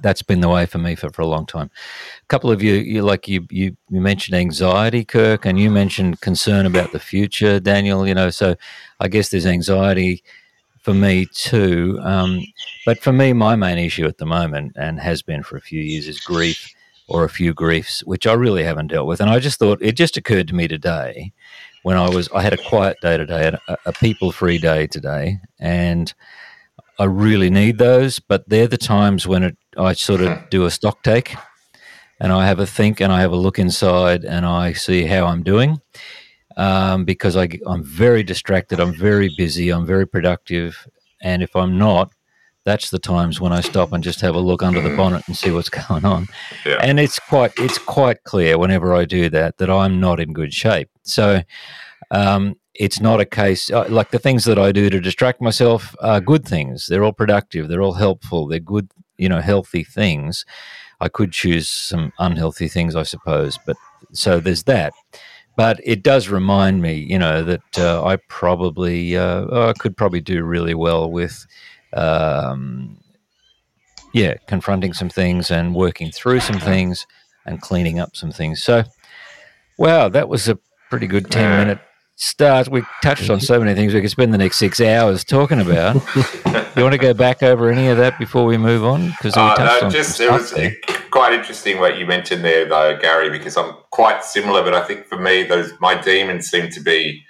that's 0.03 0.23
been 0.23 0.41
the 0.41 0.49
way 0.49 0.67
for 0.67 0.79
me 0.79 0.95
for, 0.95 1.11
for 1.11 1.23
a 1.23 1.27
long 1.27 1.47
time. 1.47 1.71
A 2.23 2.27
couple 2.27 2.51
of 2.51 2.63
you, 2.63 2.75
you 2.75 3.03
like 3.03 3.29
you, 3.29 3.47
you, 3.51 3.77
you 3.91 4.01
mentioned 4.01 4.37
anxiety, 4.37 5.05
Kirk, 5.05 5.47
and 5.47 5.59
you 5.59 5.71
mentioned 5.71 6.21
concern 6.21 6.67
about 6.67 6.93
the 6.93 7.01
future, 7.01 7.61
Daniel. 7.61 8.07
You 8.07 8.15
know, 8.15 8.31
so 8.31 8.57
I 9.01 9.09
guess 9.09 9.31
there's 9.31 9.47
anxiety 9.47 10.23
for 10.83 10.95
me 10.95 11.27
too. 11.35 11.99
Um, 12.03 12.45
but 12.85 13.01
for 13.01 13.13
me, 13.13 13.33
my 13.33 13.57
main 13.57 13.79
issue 13.79 14.07
at 14.07 14.19
the 14.19 14.27
moment, 14.27 14.73
and 14.77 15.01
has 15.01 15.21
been 15.23 15.43
for 15.43 15.57
a 15.57 15.61
few 15.61 15.81
years, 15.81 16.07
is 16.07 16.21
grief 16.21 16.73
or 17.09 17.25
a 17.25 17.29
few 17.29 17.55
griefs, 17.55 18.05
which 18.05 18.27
I 18.27 18.33
really 18.33 18.65
haven't 18.65 18.89
dealt 18.89 19.07
with. 19.07 19.21
And 19.21 19.31
I 19.31 19.39
just 19.39 19.59
thought 19.59 19.81
it 19.83 19.93
just 19.93 20.17
occurred 20.17 20.49
to 20.49 20.55
me 20.55 20.69
today 20.69 21.33
when 21.83 21.97
I 21.97 22.09
was 22.09 22.29
I 22.35 22.43
had 22.43 22.53
a 22.53 22.69
quiet 22.69 22.97
day 23.01 23.17
today, 23.17 23.53
a, 23.69 23.77
a 23.87 23.93
people 23.93 24.33
free 24.33 24.59
day 24.59 24.87
today, 24.87 25.39
and 25.61 26.13
I 26.99 27.05
really 27.05 27.51
need 27.51 27.79
those. 27.79 28.19
But 28.19 28.49
they're 28.49 28.67
the 28.67 28.77
times 28.77 29.27
when 29.27 29.45
it, 29.45 29.57
I 29.77 29.93
sort 29.93 30.21
of 30.21 30.39
do 30.51 30.65
a 30.65 30.71
stock 30.71 31.03
take, 31.03 31.35
and 32.21 32.33
I 32.33 32.47
have 32.47 32.59
a 32.59 32.67
think, 32.67 33.01
and 33.01 33.13
I 33.13 33.21
have 33.21 33.33
a 33.33 33.37
look 33.37 33.59
inside, 33.59 34.25
and 34.25 34.47
I 34.47 34.73
see 34.73 35.07
how 35.07 35.27
I'm 35.27 35.43
doing. 35.43 35.81
Um, 36.57 37.05
because 37.05 37.37
I, 37.37 37.51
I'm 37.67 37.85
very 37.85 38.23
distracted, 38.23 38.81
I'm 38.81 38.95
very 38.95 39.31
busy, 39.37 39.69
I'm 39.69 39.85
very 39.85 40.07
productive, 40.07 40.89
and 41.21 41.43
if 41.43 41.55
I'm 41.55 41.77
not, 41.77 42.13
that's 42.67 42.91
the 42.91 42.99
times 42.99 43.41
when 43.41 43.53
I 43.53 43.61
stop 43.61 43.93
and 43.93 44.03
just 44.03 44.21
have 44.21 44.35
a 44.35 44.41
look 44.41 44.63
under 44.63 44.81
the 44.81 44.95
bonnet 44.97 45.23
and 45.29 45.37
see 45.37 45.53
what's 45.53 45.69
going 45.89 46.05
on. 46.05 46.27
Yeah. 46.67 46.79
And 46.83 46.99
it's 46.99 47.19
quite 47.19 47.53
it's 47.57 47.79
quite 47.79 48.25
clear 48.25 48.59
whenever 48.59 48.95
I 48.95 49.05
do 49.05 49.31
that 49.31 49.59
that 49.59 49.71
I'm 49.71 50.01
not 50.01 50.19
in 50.19 50.33
good 50.33 50.53
shape. 50.53 50.91
So 51.03 51.43
um, 52.11 52.57
it's 52.75 53.01
not 53.01 53.21
a 53.21 53.25
case 53.25 53.71
uh, 53.71 53.87
like 53.89 54.11
the 54.11 54.19
things 54.19 54.45
that 54.45 54.59
I 54.59 54.73
do 54.73 54.91
to 54.91 55.01
distract 55.01 55.41
myself 55.41 55.95
are 56.01 56.21
good 56.21 56.45
things. 56.45 56.87
They're 56.87 57.05
all 57.05 57.13
productive. 57.13 57.69
They're 57.69 57.83
all 57.83 57.95
helpful. 57.95 58.49
They're 58.49 58.59
good, 58.59 58.91
you 59.19 59.29
know, 59.29 59.41
healthy 59.41 59.85
things. 59.85 60.45
I 61.01 61.09
could 61.09 61.33
choose 61.33 61.69
some 61.69 62.13
unhealthy 62.19 62.69
things, 62.69 62.97
I 62.97 63.03
suppose. 63.03 63.59
But 63.67 63.77
so 64.13 64.41
there's 64.41 64.65
that. 64.65 64.93
But 65.57 65.81
it 65.85 66.03
does 66.03 66.29
remind 66.29 66.83
me, 66.83 66.95
you 66.95 67.19
know, 67.19 67.43
that 67.43 67.79
uh, 67.79 68.05
I 68.05 68.17
probably 68.29 69.17
uh, 69.17 69.69
I 69.69 69.73
could 69.73 69.97
probably 69.97 70.21
do 70.21 70.45
really 70.45 70.75
well 70.75 71.11
with 71.11 71.47
um, 71.95 72.99
yeah, 74.13 74.35
confronting 74.47 74.93
some 74.93 75.09
things 75.09 75.51
and 75.51 75.75
working 75.75 76.11
through 76.11 76.41
some 76.41 76.59
things 76.59 77.07
and 77.45 77.61
cleaning 77.61 78.01
up 78.01 78.17
some 78.17 78.33
things. 78.33 78.63
So, 78.63 78.85
wow, 79.79 80.09
that 80.09 80.29
was 80.29 80.49
a 80.49 80.59
pretty 80.91 81.07
good 81.07 81.31
10 81.31 81.59
minute 81.59 81.81
start. 82.17 82.69
We 82.69 82.83
touched 83.03 83.31
on 83.31 83.41
so 83.41 83.59
many 83.61 83.75
things 83.75 83.95
we 83.95 84.01
could 84.01 84.11
spend 84.11 84.33
the 84.33 84.39
next 84.39 84.59
six 84.59 84.81
hours 84.81 85.23
talking 85.25 85.61
about. 85.61 85.95
you 86.77 86.83
want 86.83 86.93
to 86.93 86.99
go 86.99 87.15
back 87.15 87.43
over 87.43 87.71
any 87.71 87.89
of 87.89 87.99
that 87.99 88.19
before 88.19 88.45
we 88.47 88.57
move 88.57 88.85
on? 88.85 89.09
Because 89.11 89.37
we 89.37 89.43
Uh, 89.43 89.55
touched 89.55 89.83
no, 89.83 89.87
on 89.87 89.93
just 89.93 90.17
some 90.17 90.27
it 90.27 90.33
was 90.33 90.51
there. 90.51 90.75
quite 91.11 91.33
interesting 91.35 91.79
what 91.79 91.99
you 91.99 92.07
mentioned 92.07 92.45
there, 92.45 92.65
though, 92.65 92.97
Gary, 92.97 93.31
because 93.31 93.57
I'm 93.57 93.75
quite 93.91 94.25
similar. 94.25 94.63
But 94.63 94.75
I 94.75 94.83
think 94.83 95.07
for 95.07 95.19
me, 95.19 95.43
those 95.45 95.73
my 95.81 95.95
demons 96.01 96.49
seem 96.49 96.71
to 96.71 96.81
be 96.81 97.23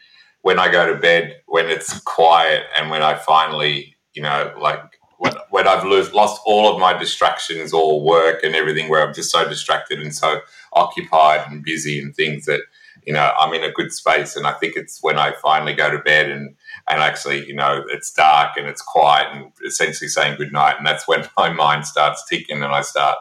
when 0.42 0.58
I 0.58 0.70
go 0.70 0.86
to 0.86 0.98
bed, 0.98 1.36
when 1.46 1.68
it's 1.68 1.98
quiet, 2.00 2.64
and 2.76 2.88
when 2.90 3.02
I 3.02 3.14
finally, 3.16 3.96
you 4.14 4.22
know, 4.22 4.54
like 4.60 4.80
when, 5.18 5.32
when 5.50 5.66
I've 5.66 5.84
lose, 5.84 6.12
lost 6.12 6.40
all 6.46 6.72
of 6.72 6.78
my 6.80 6.96
distractions, 6.96 7.72
all 7.72 8.04
work 8.04 8.44
and 8.44 8.54
everything, 8.54 8.88
where 8.88 9.04
I'm 9.04 9.14
just 9.14 9.30
so 9.32 9.48
distracted 9.48 10.00
and 10.00 10.14
so 10.14 10.40
occupied 10.74 11.50
and 11.50 11.64
busy 11.64 11.98
and 12.00 12.14
things 12.14 12.44
that 12.44 12.60
you 13.06 13.12
know 13.12 13.32
I'm 13.38 13.54
in 13.54 13.64
a 13.64 13.72
good 13.72 13.92
space. 13.92 14.36
And 14.36 14.46
I 14.46 14.52
think 14.52 14.76
it's 14.76 15.02
when 15.02 15.18
I 15.18 15.32
finally 15.42 15.74
go 15.74 15.90
to 15.90 15.98
bed 15.98 16.30
and 16.30 16.54
and 16.88 17.00
actually, 17.00 17.46
you 17.46 17.54
know, 17.54 17.84
it's 17.88 18.12
dark 18.12 18.56
and 18.56 18.66
it's 18.66 18.82
quiet 18.82 19.28
and 19.32 19.52
essentially 19.66 20.08
saying 20.08 20.36
good 20.36 20.52
night. 20.52 20.76
And 20.78 20.86
that's 20.86 21.08
when 21.08 21.26
my 21.36 21.50
mind 21.50 21.86
starts 21.86 22.24
ticking 22.28 22.62
and 22.62 22.72
I 22.72 22.82
start 22.82 23.16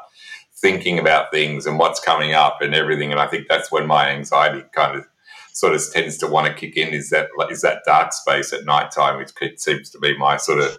thinking 0.58 0.98
about 1.00 1.32
things 1.32 1.66
and 1.66 1.78
what's 1.78 2.00
coming 2.00 2.34
up 2.34 2.62
and 2.62 2.74
everything. 2.74 3.12
And 3.12 3.20
I 3.20 3.28
think 3.28 3.48
that's 3.48 3.72
when 3.72 3.88
my 3.88 4.10
anxiety 4.10 4.64
kind 4.74 4.98
of 4.98 5.06
sort 5.54 5.74
of 5.74 5.82
tends 5.92 6.18
to 6.18 6.28
want 6.28 6.48
to 6.48 6.54
kick 6.54 6.76
in 6.76 6.94
is 6.94 7.10
that 7.12 7.28
is 7.50 7.62
that 7.62 7.84
dark 7.86 8.12
space 8.14 8.52
at 8.54 8.66
night 8.66 8.92
time, 8.92 9.18
which 9.18 9.32
seems 9.58 9.90
to 9.92 10.00
be 10.00 10.18
my 10.18 10.38
sort 10.38 10.60
of 10.60 10.78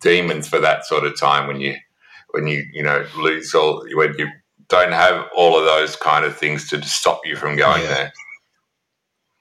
demons 0.00 0.48
for 0.48 0.58
that 0.58 0.84
sort 0.86 1.04
of 1.04 1.18
time 1.18 1.46
when 1.46 1.60
you 1.60 1.74
when 2.30 2.46
you 2.46 2.64
you 2.72 2.82
know 2.82 3.04
lose 3.18 3.54
all 3.54 3.84
when 3.94 4.14
you 4.18 4.28
don't 4.68 4.92
have 4.92 5.26
all 5.36 5.58
of 5.58 5.64
those 5.64 5.96
kind 5.96 6.24
of 6.24 6.36
things 6.36 6.68
to 6.70 6.80
stop 6.82 7.20
you 7.24 7.36
from 7.36 7.56
going 7.56 7.82
Yeah. 7.82 7.88
there. 7.88 8.12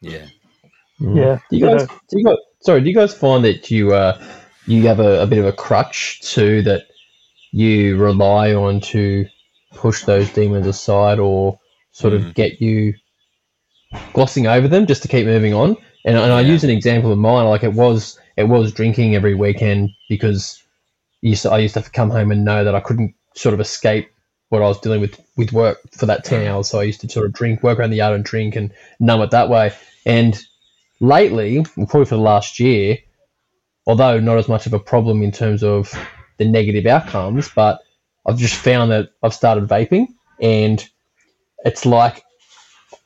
Yeah. 0.01 0.25
Yeah. 1.00 1.39
Do 1.50 1.58
you 1.58 1.65
guys? 1.65 1.88
Do 1.88 2.20
you 2.20 2.25
guys? 2.25 2.38
Sorry. 2.62 2.82
Do 2.82 2.89
you 2.89 2.96
guys 2.96 3.13
find 3.13 3.44
that 3.46 3.70
you 3.72 3.94
uh 3.94 4.22
you 4.68 4.88
have 4.88 5.00
a, 5.00 5.22
a 5.22 5.27
bit 5.27 5.39
of 5.39 5.46
a 5.46 5.53
crutch 5.53 6.22
too 6.22 6.62
that 6.63 6.84
you 7.51 7.98
rely 7.98 8.53
on 8.53 8.79
to 8.79 9.25
push 9.74 10.03
those 10.03 10.29
demons 10.32 10.68
aside 10.68 11.20
or 11.20 11.60
sort 11.91 12.13
Mm. 12.13 12.27
of 12.27 12.34
get 12.36 12.62
you 12.62 12.94
glossing 14.13 14.48
over 14.48 14.68
them 14.68 14.86
just 14.86 15.01
to 15.01 15.08
keep 15.08 15.25
moving 15.25 15.53
on? 15.53 15.75
And, 16.06 16.18
and 16.18 16.32
I 16.32 16.41
Yeah. 16.41 16.51
use 16.51 16.63
an 16.63 16.70
example 16.70 17.12
of 17.12 17.18
mine. 17.18 17.48
Like 17.48 17.63
it 17.63 17.74
was 17.74 18.20
it 18.38 18.44
was 18.48 18.72
drinking 18.72 19.15
every 19.15 19.36
weekend 19.36 19.89
because 20.10 20.62
used 21.22 21.44
to, 21.44 21.51
I 21.51 21.60
used 21.60 21.74
to 21.74 21.82
come 21.82 22.10
home 22.10 22.32
and 22.32 22.46
know 22.46 22.63
that 22.63 22.75
I 22.75 22.79
couldn't 22.79 23.13
sort 23.36 23.53
of 23.53 23.60
escape 23.60 24.10
what 24.50 24.62
I 24.62 24.68
was 24.68 24.79
dealing 24.79 25.01
with 25.01 25.20
with 25.38 25.51
work 25.53 25.77
for 25.91 26.06
that 26.08 26.24
ten 26.24 26.48
hours. 26.48 26.68
So 26.70 26.79
I 26.79 26.84
used 26.84 27.01
to 27.01 27.10
sort 27.10 27.25
of 27.25 27.34
drink, 27.34 27.63
work 27.63 27.79
around 27.79 27.89
the 27.91 27.98
yard 27.98 28.15
and 28.15 28.24
drink 28.24 28.56
and 28.56 28.72
numb 29.00 29.22
it 29.22 29.32
that 29.32 29.50
way. 29.50 29.72
And 30.06 30.39
lately, 31.00 31.63
probably 31.75 32.06
for 32.06 32.15
the 32.15 32.18
last 32.18 32.60
year, 32.60 32.98
although 33.88 34.20
not 34.20 34.38
as 34.38 34.48
much 34.48 34.65
of 34.65 34.74
a 34.74 34.79
problem 34.79 35.22
in 35.24 35.32
terms 35.32 35.63
of 35.63 35.94
the 36.38 36.46
negative 36.46 36.86
outcomes, 36.86 37.50
but 37.50 37.82
I've 38.25 38.38
just 38.38 38.56
found 38.56 38.91
that 38.91 39.10
I've 39.24 39.34
started 39.34 39.68
vaping 39.68 40.08
and 40.41 40.88
it's 41.65 41.86
like 41.86 42.24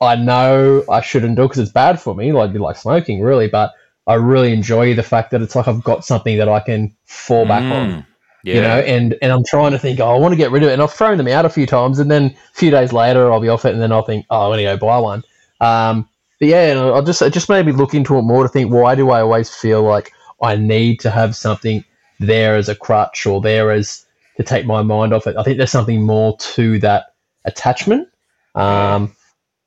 I 0.00 0.16
know 0.16 0.84
I 0.90 1.00
shouldn't 1.00 1.36
do 1.36 1.42
it 1.42 1.48
because 1.48 1.58
it's 1.60 1.72
bad 1.72 2.00
for 2.00 2.14
me, 2.14 2.32
like 2.32 2.52
like 2.54 2.76
smoking, 2.76 3.20
really. 3.20 3.48
But 3.48 3.72
I 4.06 4.14
really 4.14 4.52
enjoy 4.52 4.94
the 4.94 5.02
fact 5.02 5.30
that 5.30 5.42
it's 5.42 5.56
like 5.56 5.68
I've 5.68 5.84
got 5.84 6.04
something 6.04 6.36
that 6.38 6.48
I 6.48 6.60
can 6.60 6.94
fall 7.06 7.46
back 7.46 7.62
on 7.62 7.88
Mm. 7.88 8.06
Yeah. 8.44 8.54
you 8.56 8.60
know, 8.60 8.78
and 8.80 9.16
and 9.22 9.32
I'm 9.32 9.42
trying 9.48 9.72
to 9.72 9.78
think, 9.78 10.00
oh, 10.00 10.14
I 10.14 10.18
want 10.18 10.32
to 10.32 10.36
get 10.36 10.50
rid 10.50 10.62
of 10.62 10.68
it, 10.68 10.74
and 10.74 10.82
I've 10.82 10.92
thrown 10.92 11.16
them 11.16 11.28
out 11.28 11.46
a 11.46 11.48
few 11.48 11.64
times, 11.64 11.98
and 11.98 12.10
then 12.10 12.24
a 12.26 12.54
few 12.54 12.70
days 12.70 12.92
later, 12.92 13.32
I'll 13.32 13.40
be 13.40 13.48
off 13.48 13.64
it, 13.64 13.72
and 13.72 13.80
then 13.80 13.90
I'll 13.90 14.04
think, 14.04 14.26
oh, 14.28 14.44
I'm 14.44 14.52
gonna 14.52 14.62
go 14.64 14.76
buy 14.76 14.98
one. 14.98 15.22
Um, 15.62 16.06
but 16.40 16.48
yeah, 16.48 16.74
I'll 16.76 17.02
just 17.02 17.22
it 17.22 17.32
just 17.32 17.48
made 17.48 17.66
me 17.66 17.72
look 17.72 17.94
into 17.94 18.18
it 18.18 18.22
more 18.22 18.42
to 18.42 18.48
think, 18.48 18.72
why 18.72 18.94
do 18.94 19.10
I 19.10 19.20
always 19.20 19.54
feel 19.54 19.82
like 19.82 20.12
I 20.42 20.56
need 20.56 21.00
to 21.00 21.10
have 21.10 21.36
something 21.36 21.84
there 22.20 22.56
as 22.56 22.68
a 22.68 22.74
crutch 22.74 23.26
or 23.26 23.40
there 23.40 23.70
as 23.70 24.06
to 24.36 24.42
take 24.42 24.66
my 24.66 24.82
mind 24.82 25.12
off 25.12 25.26
it? 25.26 25.36
I 25.36 25.42
think 25.42 25.58
there's 25.58 25.70
something 25.70 26.02
more 26.02 26.36
to 26.38 26.78
that 26.80 27.14
attachment. 27.44 28.08
Um, 28.54 29.14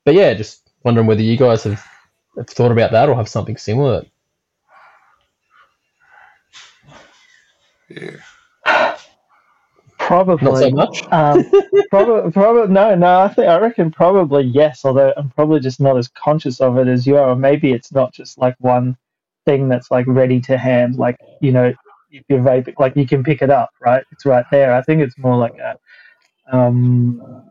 but 0.04 0.14
yeah, 0.14 0.34
just 0.34 0.70
wondering 0.84 1.06
whether 1.06 1.22
you 1.22 1.36
guys 1.36 1.64
have, 1.64 1.84
have 2.36 2.48
thought 2.48 2.72
about 2.72 2.92
that 2.92 3.08
or 3.08 3.16
have 3.16 3.28
something 3.28 3.56
similar. 3.56 4.04
Yeah. 7.88 8.16
Probably 10.08 10.70
Not 10.70 10.96
so 10.96 11.02
much. 11.02 11.12
Um, 11.12 11.50
probably, 11.90 12.32
probably 12.32 12.72
no, 12.72 12.94
no. 12.94 13.20
I 13.20 13.28
think 13.28 13.46
I 13.46 13.58
reckon 13.58 13.90
probably 13.90 14.42
yes. 14.42 14.82
Although 14.82 15.12
I'm 15.18 15.28
probably 15.28 15.60
just 15.60 15.80
not 15.80 15.98
as 15.98 16.08
conscious 16.08 16.62
of 16.62 16.78
it 16.78 16.88
as 16.88 17.06
you 17.06 17.18
are. 17.18 17.28
Or 17.28 17.36
maybe 17.36 17.72
it's 17.72 17.92
not 17.92 18.14
just 18.14 18.38
like 18.38 18.56
one 18.58 18.96
thing 19.44 19.68
that's 19.68 19.90
like 19.90 20.06
ready 20.08 20.40
to 20.40 20.56
hand. 20.56 20.96
Like 20.96 21.18
you 21.42 21.52
know, 21.52 21.74
if 22.10 22.24
you're 22.30 22.40
vaping, 22.40 22.72
like 22.78 22.96
you 22.96 23.06
can 23.06 23.22
pick 23.22 23.42
it 23.42 23.50
up, 23.50 23.68
right? 23.80 24.02
It's 24.10 24.24
right 24.24 24.46
there. 24.50 24.72
I 24.74 24.80
think 24.80 25.02
it's 25.02 25.18
more 25.18 25.36
like 25.36 25.58
a. 25.58 25.78
Um, 26.50 27.44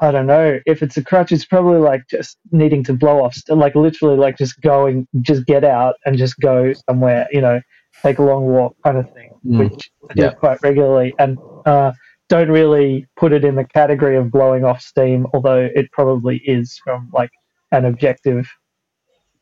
I 0.00 0.12
don't 0.12 0.26
know 0.26 0.60
if 0.66 0.80
it's 0.80 0.96
a 0.96 1.02
crutch. 1.02 1.32
It's 1.32 1.44
probably 1.44 1.80
like 1.80 2.06
just 2.08 2.38
needing 2.52 2.84
to 2.84 2.92
blow 2.92 3.24
off, 3.24 3.36
like 3.48 3.74
literally 3.74 4.16
like 4.16 4.38
just 4.38 4.60
going, 4.60 5.08
just 5.22 5.44
get 5.46 5.64
out 5.64 5.96
and 6.06 6.16
just 6.16 6.38
go 6.38 6.72
somewhere. 6.88 7.26
You 7.32 7.40
know, 7.40 7.60
take 8.02 8.18
a 8.18 8.22
long 8.22 8.46
walk 8.46 8.76
kind 8.84 8.98
of 8.98 9.10
thing, 9.12 9.30
Mm. 9.46 9.58
which 9.58 9.90
I 10.10 10.14
do 10.14 10.30
quite 10.30 10.58
regularly, 10.62 11.14
and 11.18 11.38
uh, 11.66 11.92
don't 12.28 12.50
really 12.50 13.06
put 13.16 13.32
it 13.32 13.44
in 13.44 13.54
the 13.54 13.64
category 13.64 14.16
of 14.16 14.30
blowing 14.30 14.64
off 14.64 14.80
steam, 14.80 15.26
although 15.34 15.68
it 15.74 15.90
probably 15.92 16.38
is 16.38 16.78
from 16.82 17.10
like 17.12 17.30
an 17.72 17.84
objective 17.84 18.48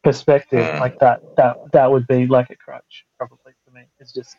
perspective. 0.03 0.67
Mm. 0.67 0.81
Like 0.81 0.99
that, 1.01 1.21
that 1.37 1.57
that 1.73 1.91
would 1.91 2.07
be 2.07 2.27
like 2.27 2.51
a 2.51 2.57
crutch 2.57 3.05
probably 3.17 3.53
for 3.65 3.71
me. 3.73 3.83
It's 4.01 4.13
just, 4.13 4.37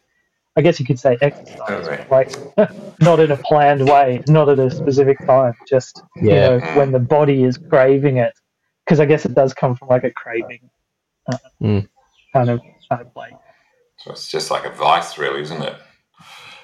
I 0.56 0.62
guess 0.62 0.80
you 0.80 0.86
could 0.86 1.00
say 1.00 1.18
exercise, 1.22 1.88
Okay. 1.88 2.06
like 2.10 2.30
not 3.02 3.20
in 3.20 3.32
a 3.32 3.38
planned 3.38 3.88
way, 3.88 4.22
not 4.28 4.50
at 4.50 4.60
a 4.60 4.70
specific 4.70 5.18
time, 5.26 5.54
just 5.68 6.04
you 6.22 6.30
know 6.32 6.60
when 6.76 6.92
the 6.92 7.00
body 7.00 7.44
is 7.44 7.58
craving 7.58 8.18
it, 8.18 8.34
because 8.86 9.00
I 9.00 9.06
guess 9.06 9.26
it 9.26 9.34
does 9.34 9.54
come 9.54 9.76
from 9.76 9.88
like 9.88 10.04
a 10.04 10.12
craving 10.12 10.70
uh, 11.32 11.38
Mm. 11.62 11.88
kind 12.34 12.50
of 12.50 12.62
kind 12.90 13.02
of 13.02 13.14
play. 13.14 13.30
So 14.04 14.12
it's 14.12 14.30
just 14.30 14.52
like 14.52 14.66
a 14.66 14.70
vice, 14.70 15.18
really, 15.18 15.42
isn't 15.42 15.62
it? 15.62 15.76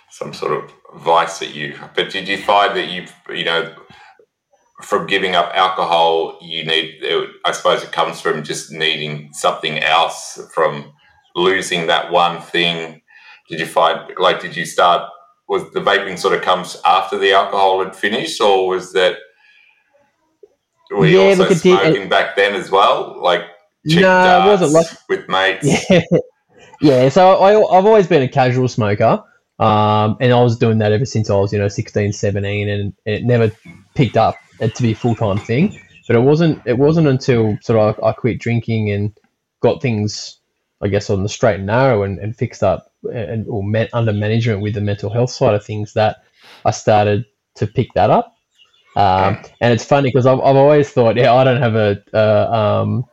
Some 0.10 0.34
sort 0.34 0.52
of 0.52 0.72
vice 1.02 1.40
that 1.40 1.54
you. 1.56 1.76
But 1.96 2.10
did 2.10 2.28
you 2.28 2.38
find 2.38 2.76
that 2.76 2.90
you, 2.90 3.06
you 3.34 3.46
know, 3.46 3.74
from 4.84 5.08
giving 5.08 5.36
up 5.36 5.52
alcohol, 5.56 6.38
you 6.42 6.66
need? 6.66 6.96
It, 7.02 7.30
I 7.46 7.52
suppose 7.54 7.84
it 7.84 7.92
comes 7.92 8.20
from 8.20 8.44
just 8.44 8.72
needing 8.72 9.30
something 9.34 9.80
else, 9.80 10.40
from 10.54 10.92
losing 11.36 11.88
that 11.88 12.12
one 12.12 12.42
thing. 12.42 13.02
Did 13.50 13.60
you 13.62 13.66
find, 13.66 14.12
like, 14.18 14.42
did 14.42 14.56
you 14.56 14.66
start? 14.66 15.10
Was 15.48 15.64
the 15.72 15.80
vaping 15.80 16.20
sort 16.20 16.36
of 16.36 16.42
comes 16.42 16.78
after 16.86 17.18
the 17.18 17.32
alcohol 17.32 17.84
had 17.84 17.96
finished, 17.96 18.40
or 18.42 18.68
was 18.68 18.92
that? 18.94 19.16
Were 20.92 21.06
you 21.08 21.20
Yeah, 21.22 21.28
also 21.30 21.44
look, 21.44 21.52
it 21.52 21.62
did- 21.62 21.80
smoking 21.80 22.10
back 22.10 22.36
then 22.36 22.56
as 22.56 22.70
well, 22.72 23.22
like? 23.22 23.42
cheap 23.88 24.02
No, 24.02 24.44
it 24.44 24.48
wasn't 24.48 24.72
like- 24.74 24.88
with 25.08 25.30
mates. 25.30 25.90
Yeah, 25.90 26.02
yeah. 26.82 27.10
So 27.10 27.34
I, 27.34 27.52
I've 27.78 27.86
always 27.86 28.08
been 28.08 28.22
a 28.22 28.28
casual 28.28 28.68
smoker, 28.68 29.24
um, 29.60 30.18
and 30.20 30.34
I 30.34 30.42
was 30.42 30.58
doing 30.58 30.78
that 30.80 30.92
ever 30.92 31.06
since 31.06 31.30
I 31.30 31.36
was, 31.36 31.52
you 31.52 31.60
know, 31.60 31.68
16, 31.68 32.14
17, 32.14 32.70
and 32.70 32.94
it 33.06 33.24
never 33.24 33.52
picked 33.96 34.18
up 34.18 34.36
to 34.60 34.82
be 34.82 34.92
a 34.92 34.96
full 34.96 35.16
time 35.16 35.38
thing. 35.38 35.80
But 36.08 36.16
it 36.16 36.22
wasn't. 36.22 36.62
It 36.66 36.78
wasn't 36.78 37.08
until 37.08 37.58
sort 37.62 37.80
of 37.80 38.04
I 38.04 38.14
quit 38.14 38.40
drinking 38.40 38.92
and 38.92 39.16
got 39.62 39.82
things, 39.82 40.40
I 40.82 40.88
guess, 40.88 41.10
on 41.10 41.22
the 41.22 41.30
straight 41.30 41.56
and 41.56 41.68
narrow 41.68 42.04
and, 42.04 42.18
and 42.20 42.36
fixed 42.36 42.64
up 42.64 42.92
and 43.04 43.48
or 43.48 43.64
met 43.64 43.90
under 43.94 44.12
management 44.12 44.62
with 44.62 44.74
the 44.74 44.82
mental 44.82 45.10
health 45.10 45.30
side 45.30 45.54
of 45.54 45.64
things 45.64 45.94
that 45.94 46.24
I 46.66 46.72
started 46.72 47.26
to 47.56 47.68
pick 47.68 47.94
that 47.94 48.10
up. 48.10 48.36
Um, 48.96 49.38
and 49.62 49.72
it's 49.72 49.86
funny 49.86 50.10
because 50.10 50.26
I've, 50.26 50.40
I've 50.40 50.56
always 50.56 50.90
thought, 50.90 51.16
yeah, 51.16 51.34
I 51.34 51.44
don't 51.44 51.62
have 51.62 51.76
a, 51.76 52.04
uh, 52.14 52.82
um, 52.82 53.06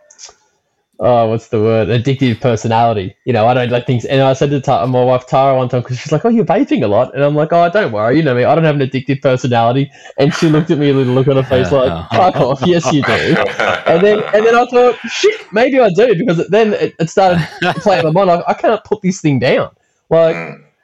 oh, 1.01 1.29
what's 1.29 1.49
the 1.49 1.61
word? 1.61 1.89
Addictive 1.89 2.41
personality. 2.41 3.15
You 3.25 3.33
know, 3.33 3.47
I 3.47 3.55
don't 3.55 3.71
like 3.71 3.87
things. 3.87 4.05
And 4.05 4.23
I 4.23 4.33
said 4.33 4.51
to 4.51 4.61
Ta- 4.61 4.87
my 4.87 5.03
wife 5.03 5.27
Tara 5.27 5.57
one 5.57 5.69
time 5.69 5.83
because 5.83 5.99
she's 5.99 6.13
like, 6.13 6.25
"Oh, 6.25 6.29
you're 6.29 6.45
vaping 6.45 6.83
a 6.83 6.89
lot," 6.89 7.15
and 7.15 7.23
I'm 7.23 7.35
like, 7.35 7.53
"Oh, 7.53 7.71
don't 7.71 7.93
worry, 7.93 8.17
you 8.17 8.23
know 8.23 8.35
me. 8.35 8.45
I 8.45 8.55
don't 8.55 8.65
have 8.65 8.81
an 8.81 8.89
addictive 8.89 9.21
personality." 9.21 9.91
And 10.19 10.33
she 10.35 10.49
looked 10.49 10.71
at 10.71 10.79
me 10.79 10.93
with 10.93 11.09
a 11.09 11.13
look 11.13 11.29
on 11.29 11.37
her 11.37 11.43
face 11.43 11.71
like, 11.73 12.11
"Fuck 12.11 12.37
off! 12.37 12.63
Yes, 12.67 12.91
you 12.93 13.03
do." 13.03 13.13
And 13.87 14.05
then, 14.05 14.23
and 14.35 14.47
then 14.47 14.55
I 14.55 14.67
thought, 14.67 14.97
shit, 15.09 15.53
maybe 15.53 15.79
I 15.79 15.91
do 15.91 16.15
because 16.17 16.47
then 16.49 16.75
it, 16.75 16.95
it 16.99 17.11
started 17.11 17.47
playing 17.61 18.07
in 18.07 18.13
my 18.13 18.25
mind. 18.25 18.29
Like, 18.41 18.49
I 18.49 18.55
can't 18.55 18.83
put 18.85 19.03
this 19.03 19.21
thing 19.21 19.39
down. 19.39 19.75
Like. 20.11 20.37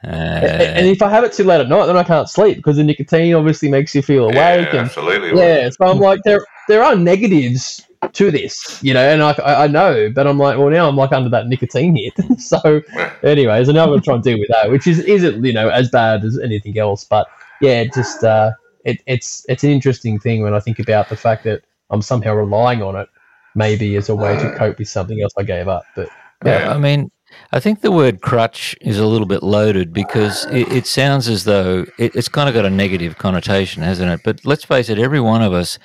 Uh, 0.04 0.08
and 0.08 0.88
if 0.88 1.00
I 1.00 1.08
have 1.08 1.22
it 1.22 1.32
too 1.32 1.44
late 1.44 1.60
at 1.60 1.68
night, 1.68 1.86
then 1.86 1.96
I 1.96 2.02
can't 2.02 2.28
sleep 2.28 2.56
because 2.56 2.76
the 2.76 2.82
nicotine 2.82 3.34
obviously 3.34 3.70
makes 3.70 3.94
you 3.94 4.02
feel 4.02 4.24
awake. 4.24 4.34
Yeah, 4.34 4.56
and 4.56 4.78
absolutely. 4.78 5.38
yeah, 5.38 5.70
so 5.70 5.86
I'm 5.86 6.00
like, 6.00 6.18
there 6.24 6.44
there 6.66 6.82
are 6.82 6.96
negatives 6.96 7.86
to 8.12 8.30
this, 8.30 8.82
you 8.82 8.92
know, 8.92 9.00
and 9.00 9.22
I, 9.22 9.32
I 9.32 9.64
I 9.64 9.66
know, 9.66 10.10
but 10.10 10.26
I'm 10.26 10.38
like, 10.38 10.58
well, 10.58 10.70
now 10.70 10.88
I'm 10.88 10.96
like 10.96 11.12
under 11.12 11.30
that 11.30 11.46
nicotine 11.46 11.96
hit. 11.96 12.14
so, 12.40 12.82
anyways, 13.22 13.68
I 13.68 13.72
know 13.72 13.84
I'm 13.84 13.90
gonna 13.90 14.00
try 14.02 14.14
and 14.14 14.22
deal 14.24 14.38
with 14.38 14.48
that, 14.48 14.70
which 14.70 14.86
is 14.86 15.00
isn't 15.00 15.44
you 15.44 15.52
know 15.52 15.68
as 15.68 15.90
bad 15.90 16.24
as 16.24 16.38
anything 16.38 16.78
else, 16.78 17.04
but 17.04 17.28
yeah, 17.60 17.80
it 17.80 17.94
just 17.94 18.24
uh, 18.24 18.52
it, 18.84 19.00
it's 19.06 19.46
it's 19.48 19.64
an 19.64 19.70
interesting 19.70 20.18
thing 20.18 20.42
when 20.42 20.54
I 20.54 20.60
think 20.60 20.78
about 20.78 21.08
the 21.08 21.16
fact 21.16 21.44
that 21.44 21.62
I'm 21.90 22.02
somehow 22.02 22.34
relying 22.34 22.82
on 22.82 22.96
it, 22.96 23.08
maybe 23.54 23.96
as 23.96 24.08
a 24.08 24.16
way 24.16 24.36
to 24.36 24.54
cope 24.56 24.78
with 24.78 24.88
something 24.88 25.22
else 25.22 25.32
I 25.38 25.44
gave 25.44 25.68
up. 25.68 25.84
But 25.94 26.08
Yeah, 26.44 26.72
I 26.72 26.78
mean, 26.78 27.10
I 27.52 27.60
think 27.60 27.80
the 27.80 27.92
word 27.92 28.20
crutch 28.20 28.76
is 28.80 28.98
a 28.98 29.06
little 29.06 29.26
bit 29.26 29.42
loaded 29.42 29.92
because 29.92 30.44
it, 30.46 30.72
it 30.72 30.86
sounds 30.86 31.28
as 31.28 31.44
though 31.44 31.86
it, 31.98 32.16
it's 32.16 32.28
kind 32.28 32.48
of 32.48 32.54
got 32.54 32.64
a 32.64 32.70
negative 32.70 33.18
connotation, 33.18 33.82
hasn't 33.82 34.10
it? 34.10 34.20
But 34.24 34.44
let's 34.44 34.64
face 34.64 34.88
it, 34.88 34.98
every 34.98 35.20
one 35.20 35.42
of 35.42 35.52
us 35.52 35.78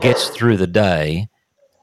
gets 0.00 0.28
through 0.28 0.56
the 0.58 0.66
day 0.66 1.28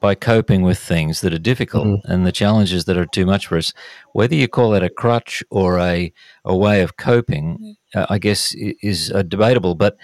by 0.00 0.14
coping 0.14 0.62
with 0.62 0.78
things 0.78 1.20
that 1.20 1.32
are 1.32 1.38
difficult 1.38 2.00
and 2.04 2.26
the 2.26 2.32
challenges 2.32 2.84
that 2.84 2.96
are 2.96 3.06
too 3.06 3.26
much 3.26 3.46
for 3.46 3.56
us. 3.56 3.72
Whether 4.12 4.34
you 4.34 4.48
call 4.48 4.70
that 4.70 4.82
a 4.82 4.90
crutch 4.90 5.42
or 5.50 5.78
a, 5.78 6.12
a 6.44 6.56
way 6.56 6.82
of 6.82 6.96
coping, 6.96 7.76
uh, 7.94 8.06
I 8.08 8.18
guess 8.18 8.54
is 8.54 9.10
uh, 9.12 9.22
debatable. 9.22 9.74
But 9.74 9.96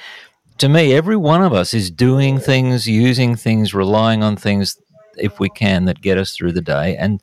to 0.59 0.68
me, 0.68 0.94
every 0.94 1.16
one 1.16 1.42
of 1.42 1.52
us 1.52 1.74
is 1.74 1.90
doing 1.90 2.38
things, 2.38 2.87
using 2.87 3.37
things, 3.37 3.74
relying 3.74 4.22
on 4.22 4.37
things 4.37 4.76
if 5.18 5.38
we 5.40 5.48
can 5.50 5.85
that 5.85 6.00
get 6.00 6.18
us 6.18 6.35
through 6.35 6.52
the 6.52 6.62
day. 6.62 6.96
And 6.96 7.20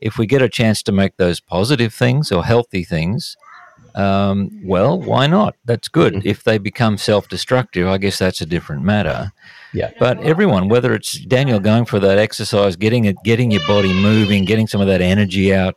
if 0.00 0.16
we 0.18 0.26
get 0.26 0.42
a 0.42 0.48
chance 0.48 0.82
to 0.84 0.92
make 0.92 1.16
those 1.16 1.40
positive 1.40 1.92
things 1.92 2.32
or 2.32 2.44
healthy 2.44 2.84
things, 2.84 3.36
um, 3.94 4.60
well, 4.64 5.00
why 5.00 5.26
not? 5.26 5.56
That's 5.64 5.88
good. 5.88 6.24
If 6.24 6.44
they 6.44 6.58
become 6.58 6.98
self 6.98 7.28
destructive, 7.28 7.88
I 7.88 7.98
guess 7.98 8.18
that's 8.18 8.40
a 8.40 8.46
different 8.46 8.82
matter. 8.82 9.32
Yeah. 9.72 9.90
But 9.98 10.20
everyone, 10.22 10.68
whether 10.68 10.94
it's 10.94 11.18
Daniel 11.26 11.60
going 11.60 11.84
for 11.84 11.98
that 12.00 12.18
exercise, 12.18 12.76
getting 12.76 13.04
it, 13.04 13.16
getting 13.24 13.50
your 13.50 13.66
body 13.66 13.92
moving, 13.92 14.44
getting 14.44 14.66
some 14.66 14.80
of 14.80 14.86
that 14.86 15.00
energy 15.00 15.54
out, 15.54 15.76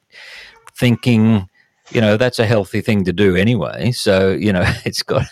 thinking, 0.78 1.48
you 1.92 2.00
know, 2.02 2.16
that's 2.18 2.40
a 2.40 2.46
healthy 2.46 2.82
thing 2.82 3.04
to 3.06 3.14
do 3.14 3.36
anyway. 3.36 3.92
So 3.92 4.32
you 4.32 4.54
know, 4.54 4.64
it's 4.86 5.04
got. 5.04 5.26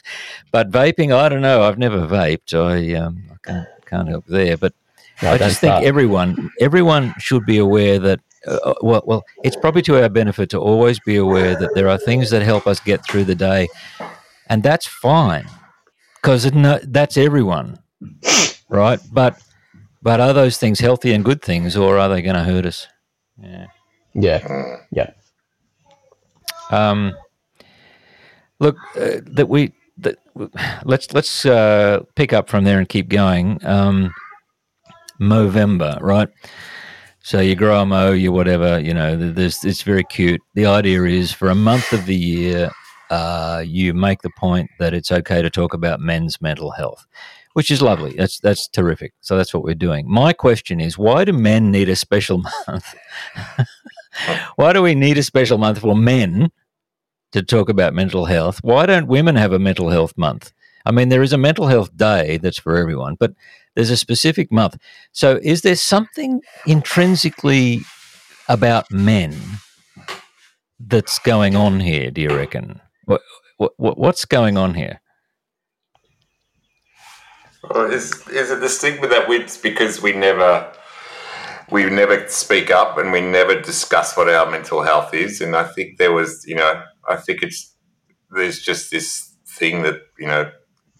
But 0.52 0.72
vaping, 0.72 1.15
I 1.15 1.30
don't 1.30 1.41
know. 1.41 1.63
I've 1.63 1.78
never 1.78 2.00
vaped. 2.00 2.54
I, 2.54 2.95
um, 2.95 3.24
I 3.32 3.36
can't, 3.43 3.67
can't 3.86 4.10
help 4.10 4.26
there. 4.26 4.58
But 4.58 4.74
No, 5.22 5.32
I 5.32 5.38
just 5.38 5.60
think 5.62 5.72
start. 5.72 5.84
everyone 5.86 6.50
everyone 6.60 7.13
should 7.19 7.45
be 7.45 7.58
aware 7.60 7.98
that 8.00 8.19
uh, 8.48 8.74
well 8.82 9.04
well 9.06 9.24
it's 9.43 9.56
probably 9.56 9.82
to 9.84 10.02
our 10.02 10.10
benefit 10.10 10.50
to 10.50 10.60
always 10.60 11.00
be 11.00 11.15
aware 11.17 11.56
that 11.58 11.72
there 11.76 11.89
are 11.89 11.98
things 11.98 12.30
that 12.30 12.41
help 12.41 12.67
us 12.67 12.80
get 12.80 13.06
through 13.06 13.26
the 13.26 13.36
day 13.36 13.67
and 14.48 14.63
that's 14.63 14.88
fine 14.88 15.45
because 16.15 16.52
no, 16.54 16.80
that's 16.84 17.17
everyone 17.17 17.80
right 18.69 18.99
but 19.12 19.41
but 20.01 20.19
are 20.19 20.34
those 20.34 20.58
things 20.58 20.79
healthy 20.79 21.12
and 21.13 21.25
good 21.25 21.41
things 21.41 21.75
or 21.75 21.97
are 21.97 22.10
they 22.10 22.21
going 22.21 22.36
to 22.36 22.43
hurt 22.43 22.65
us 22.65 22.88
yeah 23.41 23.67
yeah, 24.13 24.77
yeah, 24.91 25.12
um, 26.71 27.13
look, 28.60 28.77
uh, 28.95 29.21
that 29.23 29.49
we 29.49 29.73
that 29.97 30.17
let's 30.84 31.13
let's 31.13 31.45
uh, 31.45 32.01
pick 32.15 32.34
up 32.34 32.49
from 32.49 32.63
there 32.63 32.79
and 32.79 32.89
keep 32.89 33.10
going. 33.10 33.63
Um, 33.65 34.12
Movember, 35.19 35.99
right? 36.01 36.29
So 37.21 37.41
you 37.41 37.55
grow 37.55 37.82
a 37.82 37.86
mo, 37.86 38.12
you 38.12 38.32
whatever, 38.32 38.79
you 38.79 38.93
know. 38.93 39.15
There's 39.15 39.63
it's 39.63 39.82
very 39.82 40.03
cute. 40.03 40.41
The 40.55 40.65
idea 40.65 41.03
is 41.03 41.32
for 41.32 41.49
a 41.49 41.55
month 41.55 41.91
of 41.91 42.05
the 42.05 42.15
year, 42.15 42.71
uh, 43.10 43.63
you 43.65 43.93
make 43.93 44.21
the 44.21 44.32
point 44.38 44.69
that 44.79 44.93
it's 44.93 45.12
okay 45.12 45.41
to 45.41 45.49
talk 45.49 45.73
about 45.73 45.99
men's 45.99 46.41
mental 46.41 46.71
health, 46.71 47.05
which 47.53 47.71
is 47.71 47.81
lovely. 47.81 48.13
That's 48.13 48.39
that's 48.39 48.67
terrific. 48.67 49.13
So 49.21 49.38
that's 49.38 49.53
what 49.53 49.63
we're 49.63 49.75
doing. 49.75 50.09
My 50.09 50.33
question 50.33 50.79
is, 50.79 50.97
why 50.97 51.25
do 51.25 51.33
men 51.33 51.71
need 51.71 51.89
a 51.89 51.95
special 51.95 52.38
month? 52.67 52.95
why 54.55 54.73
do 54.73 54.81
we 54.81 54.95
need 54.95 55.17
a 55.17 55.23
special 55.23 55.57
month 55.57 55.79
for 55.79 55.95
men 55.95 56.51
to 57.31 57.41
talk 57.41 57.69
about 57.69 57.93
mental 57.93 58.25
health? 58.25 58.59
Why 58.63 58.85
don't 58.85 59.07
women 59.07 59.35
have 59.35 59.53
a 59.53 59.59
mental 59.59 59.89
health 59.89 60.17
month? 60.17 60.51
I 60.85 60.91
mean, 60.91 61.09
there 61.09 61.23
is 61.23 61.33
a 61.33 61.38
mental 61.38 61.67
health 61.67 61.95
day 61.95 62.38
that's 62.38 62.57
for 62.57 62.77
everyone, 62.77 63.15
but 63.19 63.33
there's 63.75 63.91
a 63.91 63.97
specific 63.97 64.51
month. 64.51 64.77
So, 65.12 65.39
is 65.43 65.62
there 65.62 65.75
something 65.75 66.41
intrinsically 66.65 67.81
about 68.47 68.91
men 68.91 69.35
that's 70.79 71.19
going 71.19 71.55
on 71.55 71.79
here? 71.79 72.12
Do 72.12 72.21
you 72.21 72.35
reckon? 72.35 72.81
What, 73.05 73.21
what 73.57 73.97
what's 73.97 74.25
going 74.25 74.57
on 74.57 74.73
here? 74.73 75.01
Is 77.75 78.27
is 78.29 78.51
it 78.51 78.62
the 78.62 78.69
stigma 78.69 79.08
that 79.08 79.29
we 79.29 79.45
because 79.62 80.01
we 80.01 80.13
never 80.13 80.71
we 81.71 81.86
never 81.89 82.27
speak 82.27 82.71
up 82.71 82.97
and 82.97 83.12
we 83.12 83.21
never 83.21 83.60
discuss 83.62 84.17
what 84.17 84.29
our 84.29 84.49
mental 84.49 84.82
health 84.82 85.13
is? 85.13 85.41
And 85.41 85.55
I 85.55 85.65
think 85.65 85.97
there 85.97 86.12
was, 86.12 86.43
you 86.47 86.55
know, 86.55 86.84
I 87.08 87.15
think 87.17 87.43
it's 87.43 87.75
there's 88.32 88.62
just 88.62 88.91
this 88.91 89.36
thing 89.47 89.84
that 89.84 90.01
you 90.17 90.27
know 90.27 90.51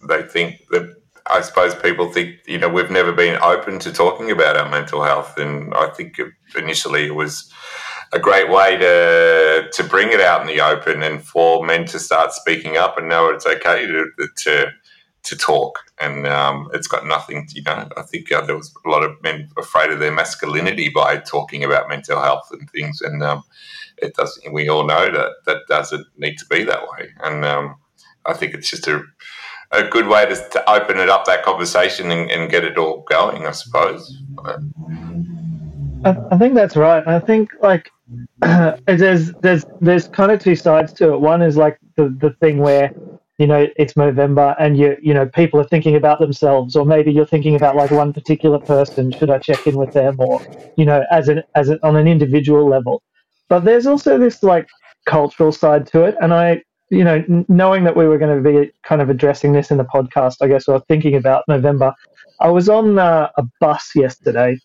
they 0.08 0.22
think 0.22 0.60
that 0.70 0.94
I 1.26 1.40
suppose 1.40 1.74
people 1.74 2.12
think 2.12 2.36
you 2.46 2.58
know 2.58 2.68
we've 2.68 2.90
never 2.90 3.12
been 3.12 3.40
open 3.42 3.78
to 3.80 3.92
talking 3.92 4.30
about 4.30 4.56
our 4.56 4.68
mental 4.68 5.02
health, 5.02 5.38
and 5.38 5.74
I 5.74 5.88
think 5.90 6.20
initially 6.56 7.06
it 7.06 7.14
was 7.14 7.52
a 8.12 8.18
great 8.18 8.50
way 8.50 8.76
to 8.76 9.68
to 9.72 9.84
bring 9.84 10.12
it 10.12 10.20
out 10.20 10.40
in 10.40 10.46
the 10.46 10.60
open 10.60 11.02
and 11.02 11.22
for 11.22 11.64
men 11.64 11.84
to 11.86 11.98
start 11.98 12.32
speaking 12.32 12.76
up 12.76 12.98
and 12.98 13.08
know 13.08 13.28
it's 13.28 13.46
okay 13.46 13.86
to 13.86 14.06
to 14.38 14.72
to 15.22 15.36
talk 15.36 15.78
and 16.00 16.26
um, 16.26 16.70
it's 16.72 16.86
got 16.86 17.06
nothing. 17.06 17.46
You 17.54 17.62
know, 17.62 17.88
I 17.96 18.02
think 18.02 18.32
uh, 18.32 18.40
there 18.42 18.56
was 18.56 18.74
a 18.84 18.88
lot 18.88 19.02
of 19.02 19.22
men 19.22 19.48
afraid 19.58 19.90
of 19.90 20.00
their 20.00 20.12
masculinity 20.12 20.88
by 20.88 21.18
talking 21.18 21.64
about 21.64 21.88
mental 21.88 22.20
health 22.20 22.48
and 22.52 22.68
things, 22.70 23.00
and 23.00 23.22
um, 23.22 23.42
it 23.98 24.14
doesn't. 24.14 24.52
We 24.52 24.68
all 24.68 24.86
know 24.86 25.10
that 25.10 25.32
that 25.46 25.62
doesn't 25.68 26.06
need 26.16 26.38
to 26.38 26.46
be 26.46 26.64
that 26.64 26.82
way, 26.82 27.10
and 27.22 27.44
um, 27.44 27.76
I 28.26 28.32
think 28.32 28.54
it's 28.54 28.70
just 28.70 28.88
a 28.88 29.02
a 29.72 29.84
good 29.84 30.08
way 30.08 30.26
to, 30.26 30.34
to 30.34 30.70
open 30.70 30.98
it 30.98 31.08
up 31.08 31.24
that 31.26 31.44
conversation 31.44 32.10
and, 32.10 32.30
and 32.30 32.50
get 32.50 32.64
it 32.64 32.76
all 32.76 33.04
going. 33.08 33.46
I 33.46 33.52
suppose. 33.52 34.22
I, 36.04 36.16
I 36.30 36.38
think 36.38 36.54
that's 36.54 36.76
right. 36.76 37.06
I 37.06 37.18
think 37.20 37.50
like 37.62 37.90
there's 38.86 39.32
there's 39.34 39.64
there's 39.80 40.08
kind 40.08 40.32
of 40.32 40.40
two 40.40 40.56
sides 40.56 40.92
to 40.94 41.12
it. 41.12 41.20
One 41.20 41.42
is 41.42 41.56
like 41.56 41.78
the 41.96 42.08
the 42.20 42.30
thing 42.40 42.58
where 42.58 42.92
you 43.40 43.46
know 43.48 43.66
it's 43.76 43.96
November 43.96 44.54
and 44.60 44.78
you 44.78 44.96
you 45.02 45.14
know 45.14 45.26
people 45.26 45.60
are 45.60 45.64
thinking 45.68 45.96
about 45.96 46.20
themselves, 46.20 46.76
or 46.76 46.86
maybe 46.86 47.12
you're 47.12 47.26
thinking 47.26 47.56
about 47.56 47.76
like 47.76 47.90
one 47.90 48.12
particular 48.12 48.60
person. 48.60 49.12
Should 49.12 49.30
I 49.30 49.38
check 49.38 49.66
in 49.66 49.76
with 49.76 49.92
them, 49.92 50.16
or 50.20 50.42
you 50.76 50.84
know 50.86 51.04
as 51.10 51.28
an 51.28 51.42
as 51.56 51.70
an, 51.70 51.80
on 51.82 51.96
an 51.96 52.06
individual 52.06 52.68
level. 52.68 53.02
But 53.48 53.64
there's 53.64 53.86
also 53.86 54.18
this 54.18 54.42
like 54.44 54.68
cultural 55.06 55.52
side 55.52 55.86
to 55.88 56.04
it, 56.04 56.16
and 56.22 56.34
I 56.34 56.62
you 56.90 57.04
know 57.04 57.24
knowing 57.48 57.84
that 57.84 57.96
we 57.96 58.06
were 58.06 58.18
going 58.18 58.42
to 58.44 58.50
be 58.50 58.70
kind 58.84 59.02
of 59.02 59.10
addressing 59.10 59.52
this 59.54 59.70
in 59.72 59.78
the 59.78 59.84
podcast, 59.84 60.36
I 60.42 60.48
guess, 60.48 60.68
or 60.68 60.80
thinking 60.88 61.16
about 61.16 61.44
November. 61.48 61.94
I 62.40 62.50
was 62.50 62.68
on 62.68 62.98
uh, 62.98 63.30
a 63.38 63.44
bus 63.60 63.90
yesterday 63.94 64.56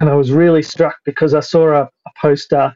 and 0.00 0.10
I 0.10 0.14
was 0.14 0.32
really 0.32 0.62
struck 0.62 0.96
because 1.04 1.34
I 1.34 1.40
saw 1.40 1.68
a, 1.68 1.82
a 1.82 2.10
poster 2.20 2.72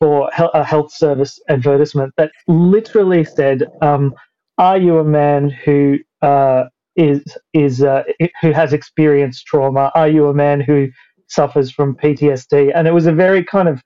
for 0.00 0.30
a 0.36 0.64
health 0.64 0.92
service 0.92 1.38
advertisement 1.48 2.12
that 2.16 2.30
literally 2.48 3.24
said, 3.24 3.64
um, 3.80 4.14
"Are 4.58 4.78
you 4.78 4.98
a 4.98 5.04
man 5.04 5.50
who 5.50 5.98
uh, 6.22 6.64
is 6.96 7.22
is 7.52 7.82
uh, 7.82 8.04
who 8.40 8.52
has 8.52 8.72
experienced 8.72 9.46
trauma? 9.46 9.90
Are 9.94 10.08
you 10.08 10.28
a 10.28 10.34
man 10.34 10.60
who 10.60 10.88
suffers 11.28 11.70
from 11.70 11.96
PTSD?" 11.96 12.72
And 12.74 12.86
it 12.86 12.92
was 12.92 13.06
a 13.06 13.12
very 13.12 13.44
kind 13.44 13.68
of 13.68 13.82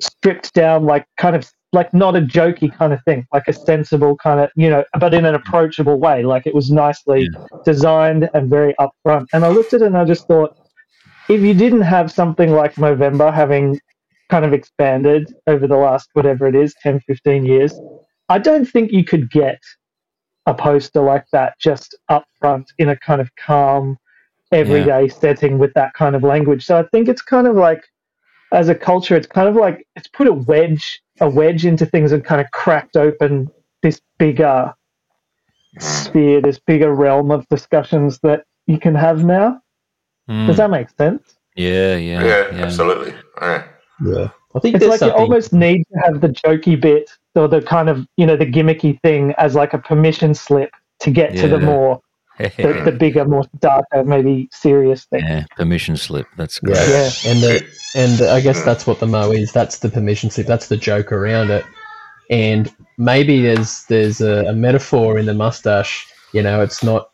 stripped 0.00 0.52
down, 0.54 0.84
like 0.84 1.06
kind 1.16 1.36
of 1.36 1.50
like 1.72 1.92
not 1.92 2.16
a 2.16 2.20
jokey 2.20 2.74
kind 2.76 2.92
of 2.92 3.00
thing, 3.04 3.26
like 3.32 3.48
a 3.48 3.52
sensible 3.52 4.16
kind 4.16 4.40
of 4.40 4.50
you 4.56 4.70
know, 4.70 4.84
but 4.98 5.14
in 5.14 5.24
an 5.24 5.34
approachable 5.34 5.98
way. 5.98 6.22
Like 6.22 6.46
it 6.46 6.54
was 6.54 6.70
nicely 6.70 7.28
yeah. 7.32 7.46
designed 7.64 8.28
and 8.34 8.48
very 8.50 8.74
upfront. 8.80 9.26
And 9.32 9.44
I 9.44 9.48
looked 9.48 9.74
at 9.74 9.82
it 9.82 9.86
and 9.86 9.96
I 9.96 10.04
just 10.04 10.26
thought 10.26 10.56
if 11.28 11.40
you 11.40 11.54
didn't 11.54 11.82
have 11.82 12.10
something 12.12 12.52
like 12.52 12.74
Movember 12.76 13.32
having 13.32 13.80
kind 14.28 14.44
of 14.44 14.52
expanded 14.52 15.32
over 15.46 15.66
the 15.66 15.76
last 15.76 16.08
whatever 16.14 16.46
it 16.46 16.54
is 16.54 16.74
10 16.82 17.00
15 17.06 17.46
years 17.46 17.78
i 18.28 18.38
don't 18.38 18.66
think 18.66 18.92
you 18.92 19.04
could 19.04 19.30
get 19.30 19.60
a 20.46 20.54
poster 20.54 21.00
like 21.00 21.24
that 21.32 21.58
just 21.58 21.96
up 22.08 22.24
front 22.40 22.72
in 22.78 22.88
a 22.88 22.96
kind 22.96 23.20
of 23.20 23.30
calm 23.36 23.98
everyday 24.52 25.06
yeah. 25.06 25.12
setting 25.12 25.58
with 25.58 25.72
that 25.74 25.92
kind 25.94 26.14
of 26.14 26.22
language 26.22 26.64
so 26.64 26.78
i 26.78 26.84
think 26.92 27.08
it's 27.08 27.22
kind 27.22 27.46
of 27.46 27.56
like 27.56 27.84
as 28.52 28.68
a 28.68 28.74
culture 28.74 29.16
it's 29.16 29.26
kind 29.26 29.48
of 29.48 29.56
like 29.56 29.86
it's 29.96 30.08
put 30.08 30.28
a 30.28 30.32
wedge 30.32 31.00
a 31.20 31.28
wedge 31.28 31.66
into 31.66 31.84
things 31.84 32.12
and 32.12 32.24
kind 32.24 32.40
of 32.40 32.50
cracked 32.52 32.96
open 32.96 33.48
this 33.82 34.00
bigger 34.18 34.72
sphere 35.80 36.40
this 36.40 36.58
bigger 36.60 36.94
realm 36.94 37.30
of 37.30 37.46
discussions 37.48 38.20
that 38.20 38.44
you 38.66 38.78
can 38.78 38.94
have 38.94 39.24
now 39.24 39.60
Mm. 40.28 40.46
Does 40.46 40.56
that 40.56 40.70
make 40.70 40.90
sense? 40.90 41.36
Yeah, 41.54 41.96
yeah, 41.96 42.24
yeah, 42.24 42.54
yeah. 42.54 42.64
absolutely. 42.64 43.14
Yeah. 43.40 43.64
yeah. 44.04 44.28
I 44.56 44.60
think 44.60 44.76
it's 44.76 44.86
like 44.86 45.00
something... 45.00 45.16
you 45.16 45.22
almost 45.22 45.52
need 45.52 45.84
to 45.92 45.98
have 46.04 46.20
the 46.20 46.28
jokey 46.28 46.80
bit 46.80 47.10
or 47.34 47.46
the 47.46 47.60
kind 47.60 47.88
of 47.88 48.06
you 48.16 48.26
know 48.26 48.36
the 48.36 48.46
gimmicky 48.46 49.00
thing 49.02 49.34
as 49.38 49.54
like 49.54 49.74
a 49.74 49.78
permission 49.78 50.34
slip 50.34 50.70
to 51.00 51.10
get 51.10 51.34
yeah. 51.34 51.42
to 51.42 51.48
the 51.48 51.58
more 51.58 52.00
the, 52.38 52.82
the, 52.84 52.92
bigger, 52.92 53.24
more 53.24 53.44
darker, 53.60 54.04
maybe 54.04 54.46
serious 54.52 55.06
thing. 55.06 55.24
Yeah, 55.24 55.46
permission 55.56 55.96
slip. 55.96 56.26
That's 56.36 56.58
great. 56.58 56.76
Yeah, 56.76 57.10
yeah. 57.22 57.30
and 57.30 57.42
the, 57.42 57.66
and 57.94 58.28
I 58.28 58.40
guess 58.40 58.62
that's 58.62 58.86
what 58.86 59.00
the 59.00 59.06
mo 59.06 59.30
is. 59.32 59.52
That's 59.52 59.78
the 59.78 59.88
permission 59.88 60.28
slip. 60.28 60.46
That's 60.46 60.68
the 60.68 60.76
joke 60.76 61.12
around 61.12 61.48
it. 61.50 61.64
And 62.28 62.70
maybe 62.98 63.40
there's 63.40 63.84
there's 63.84 64.20
a, 64.20 64.44
a 64.48 64.52
metaphor 64.52 65.18
in 65.18 65.24
the 65.24 65.32
mustache. 65.32 66.06
You 66.34 66.42
know, 66.42 66.60
it's 66.60 66.82
not 66.82 67.10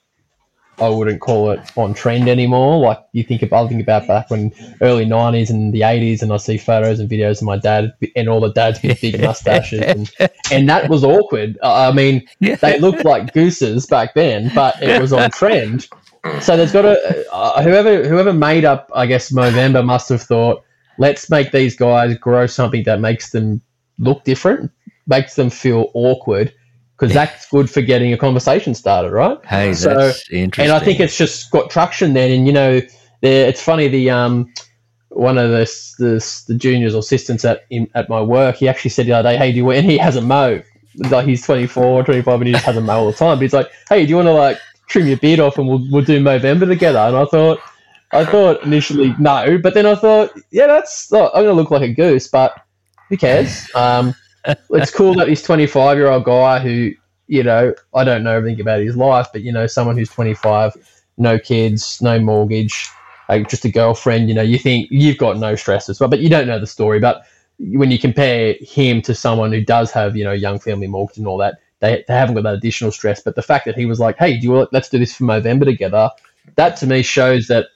I 0.78 0.88
wouldn't 0.88 1.20
call 1.20 1.50
it 1.50 1.60
on 1.76 1.94
trend 1.94 2.28
anymore. 2.28 2.80
Like 2.80 2.98
you 3.12 3.22
think 3.22 3.42
about, 3.42 3.66
I 3.66 3.68
think 3.68 3.82
about 3.82 4.06
back 4.06 4.30
when 4.30 4.52
early 4.80 5.04
'90s 5.04 5.50
and 5.50 5.72
the 5.72 5.82
'80s, 5.82 6.22
and 6.22 6.32
I 6.32 6.38
see 6.38 6.56
photos 6.56 6.98
and 6.98 7.08
videos 7.10 7.38
of 7.38 7.44
my 7.44 7.58
dad 7.58 7.92
and 8.16 8.28
all 8.28 8.40
the 8.40 8.52
dads 8.52 8.82
with 8.82 9.00
big 9.00 9.20
mustaches, 9.20 9.80
and, 9.80 10.10
and 10.50 10.68
that 10.68 10.88
was 10.88 11.04
awkward. 11.04 11.58
I 11.62 11.92
mean, 11.92 12.26
they 12.40 12.78
looked 12.78 13.04
like 13.04 13.32
gooses 13.34 13.86
back 13.86 14.14
then, 14.14 14.50
but 14.54 14.82
it 14.82 15.00
was 15.00 15.12
on 15.12 15.30
trend. 15.30 15.88
So 16.40 16.56
there's 16.56 16.72
got 16.72 16.82
to 16.82 17.26
uh, 17.32 17.62
whoever 17.62 18.08
whoever 18.08 18.32
made 18.32 18.64
up, 18.64 18.90
I 18.94 19.06
guess 19.06 19.30
Movember 19.30 19.84
must 19.84 20.08
have 20.08 20.22
thought, 20.22 20.64
let's 20.98 21.28
make 21.28 21.52
these 21.52 21.76
guys 21.76 22.16
grow 22.16 22.46
something 22.46 22.84
that 22.84 23.00
makes 23.00 23.30
them 23.30 23.60
look 23.98 24.24
different, 24.24 24.70
makes 25.06 25.34
them 25.34 25.50
feel 25.50 25.90
awkward 25.94 26.54
because 26.96 27.14
that's 27.14 27.48
good 27.48 27.68
for 27.68 27.82
getting 27.82 28.12
a 28.12 28.18
conversation 28.18 28.74
started, 28.74 29.10
right? 29.10 29.38
Hey, 29.44 29.74
so, 29.74 29.94
that's 29.94 30.30
interesting. 30.30 30.70
And 30.70 30.72
I 30.72 30.84
think 30.84 31.00
it's 31.00 31.16
just 31.16 31.50
got 31.50 31.70
traction 31.70 32.12
then. 32.14 32.30
And 32.30 32.46
you 32.46 32.52
know, 32.52 32.80
it's 33.22 33.60
funny 33.60 33.88
the 33.88 34.10
um 34.10 34.52
one 35.08 35.38
of 35.38 35.50
the, 35.50 35.64
the, 35.98 36.42
the 36.48 36.54
juniors 36.54 36.94
or 36.94 36.98
assistants 36.98 37.44
at 37.44 37.64
in, 37.70 37.88
at 37.94 38.08
my 38.08 38.20
work, 38.20 38.56
he 38.56 38.68
actually 38.68 38.90
said 38.90 39.06
the 39.06 39.12
other 39.12 39.30
day, 39.30 39.36
"Hey, 39.36 39.52
do 39.52 39.58
you?" 39.58 39.70
And 39.70 39.88
he 39.88 39.98
has 39.98 40.16
a 40.16 40.20
mo. 40.20 40.62
Like 41.10 41.26
he's 41.26 41.44
24, 41.44 42.04
25, 42.04 42.40
and 42.40 42.46
he 42.46 42.52
just 42.52 42.64
has 42.64 42.76
a 42.76 42.80
mo 42.80 43.00
all 43.00 43.06
the 43.06 43.16
time. 43.16 43.38
But 43.38 43.42
he's 43.42 43.52
like, 43.52 43.70
"Hey, 43.88 44.04
do 44.04 44.10
you 44.10 44.16
want 44.16 44.28
to 44.28 44.32
like 44.32 44.58
trim 44.88 45.06
your 45.06 45.16
beard 45.16 45.40
off 45.40 45.58
and 45.58 45.68
we'll 45.68 45.86
we'll 45.90 46.04
do 46.04 46.22
Movember 46.22 46.66
together?" 46.66 46.98
And 46.98 47.16
I 47.16 47.24
thought. 47.26 47.60
I 48.14 48.26
thought 48.26 48.62
initially 48.62 49.14
no, 49.18 49.56
but 49.56 49.72
then 49.72 49.86
I 49.86 49.94
thought, 49.94 50.38
yeah, 50.50 50.66
that's. 50.66 51.10
Oh, 51.14 51.30
I'm 51.32 51.44
gonna 51.44 51.54
look 51.54 51.70
like 51.70 51.80
a 51.80 51.94
goose, 51.94 52.28
but 52.28 52.54
who 53.08 53.16
cares? 53.16 53.66
Um, 53.74 54.14
it's 54.44 54.90
cool 54.90 55.14
that 55.14 55.26
this 55.26 55.42
25 55.42 55.96
year 55.96 56.08
old 56.08 56.24
guy 56.24 56.58
who, 56.58 56.92
you 57.28 57.42
know, 57.42 57.74
I 57.94 58.04
don't 58.04 58.22
know 58.22 58.36
everything 58.36 58.60
about 58.60 58.80
his 58.80 58.96
life, 58.96 59.28
but, 59.32 59.42
you 59.42 59.52
know, 59.52 59.66
someone 59.66 59.96
who's 59.96 60.10
25, 60.10 60.76
no 61.18 61.38
kids, 61.38 62.00
no 62.02 62.18
mortgage, 62.18 62.88
like 63.28 63.48
just 63.48 63.64
a 63.64 63.70
girlfriend, 63.70 64.28
you 64.28 64.34
know, 64.34 64.42
you 64.42 64.58
think 64.58 64.88
you've 64.90 65.18
got 65.18 65.38
no 65.38 65.54
stress 65.54 65.88
as 65.88 66.00
well, 66.00 66.08
but 66.08 66.20
you 66.20 66.28
don't 66.28 66.46
know 66.46 66.58
the 66.58 66.66
story. 66.66 66.98
But 66.98 67.24
when 67.58 67.90
you 67.90 67.98
compare 67.98 68.56
him 68.60 69.00
to 69.02 69.14
someone 69.14 69.52
who 69.52 69.64
does 69.64 69.90
have, 69.92 70.16
you 70.16 70.24
know, 70.24 70.32
young 70.32 70.58
family 70.58 70.86
mortgage 70.86 71.18
and 71.18 71.26
all 71.26 71.38
that, 71.38 71.58
they, 71.80 72.04
they 72.08 72.14
haven't 72.14 72.34
got 72.34 72.44
that 72.44 72.54
additional 72.54 72.90
stress. 72.90 73.22
But 73.22 73.34
the 73.34 73.42
fact 73.42 73.64
that 73.66 73.76
he 73.76 73.86
was 73.86 74.00
like, 74.00 74.16
hey, 74.18 74.36
do 74.36 74.42
you 74.42 74.52
want, 74.52 74.72
let's 74.72 74.88
do 74.88 74.98
this 74.98 75.14
for 75.14 75.24
November 75.24 75.64
together, 75.64 76.10
that 76.56 76.76
to 76.78 76.86
me 76.86 77.02
shows 77.02 77.46
that 77.46 77.66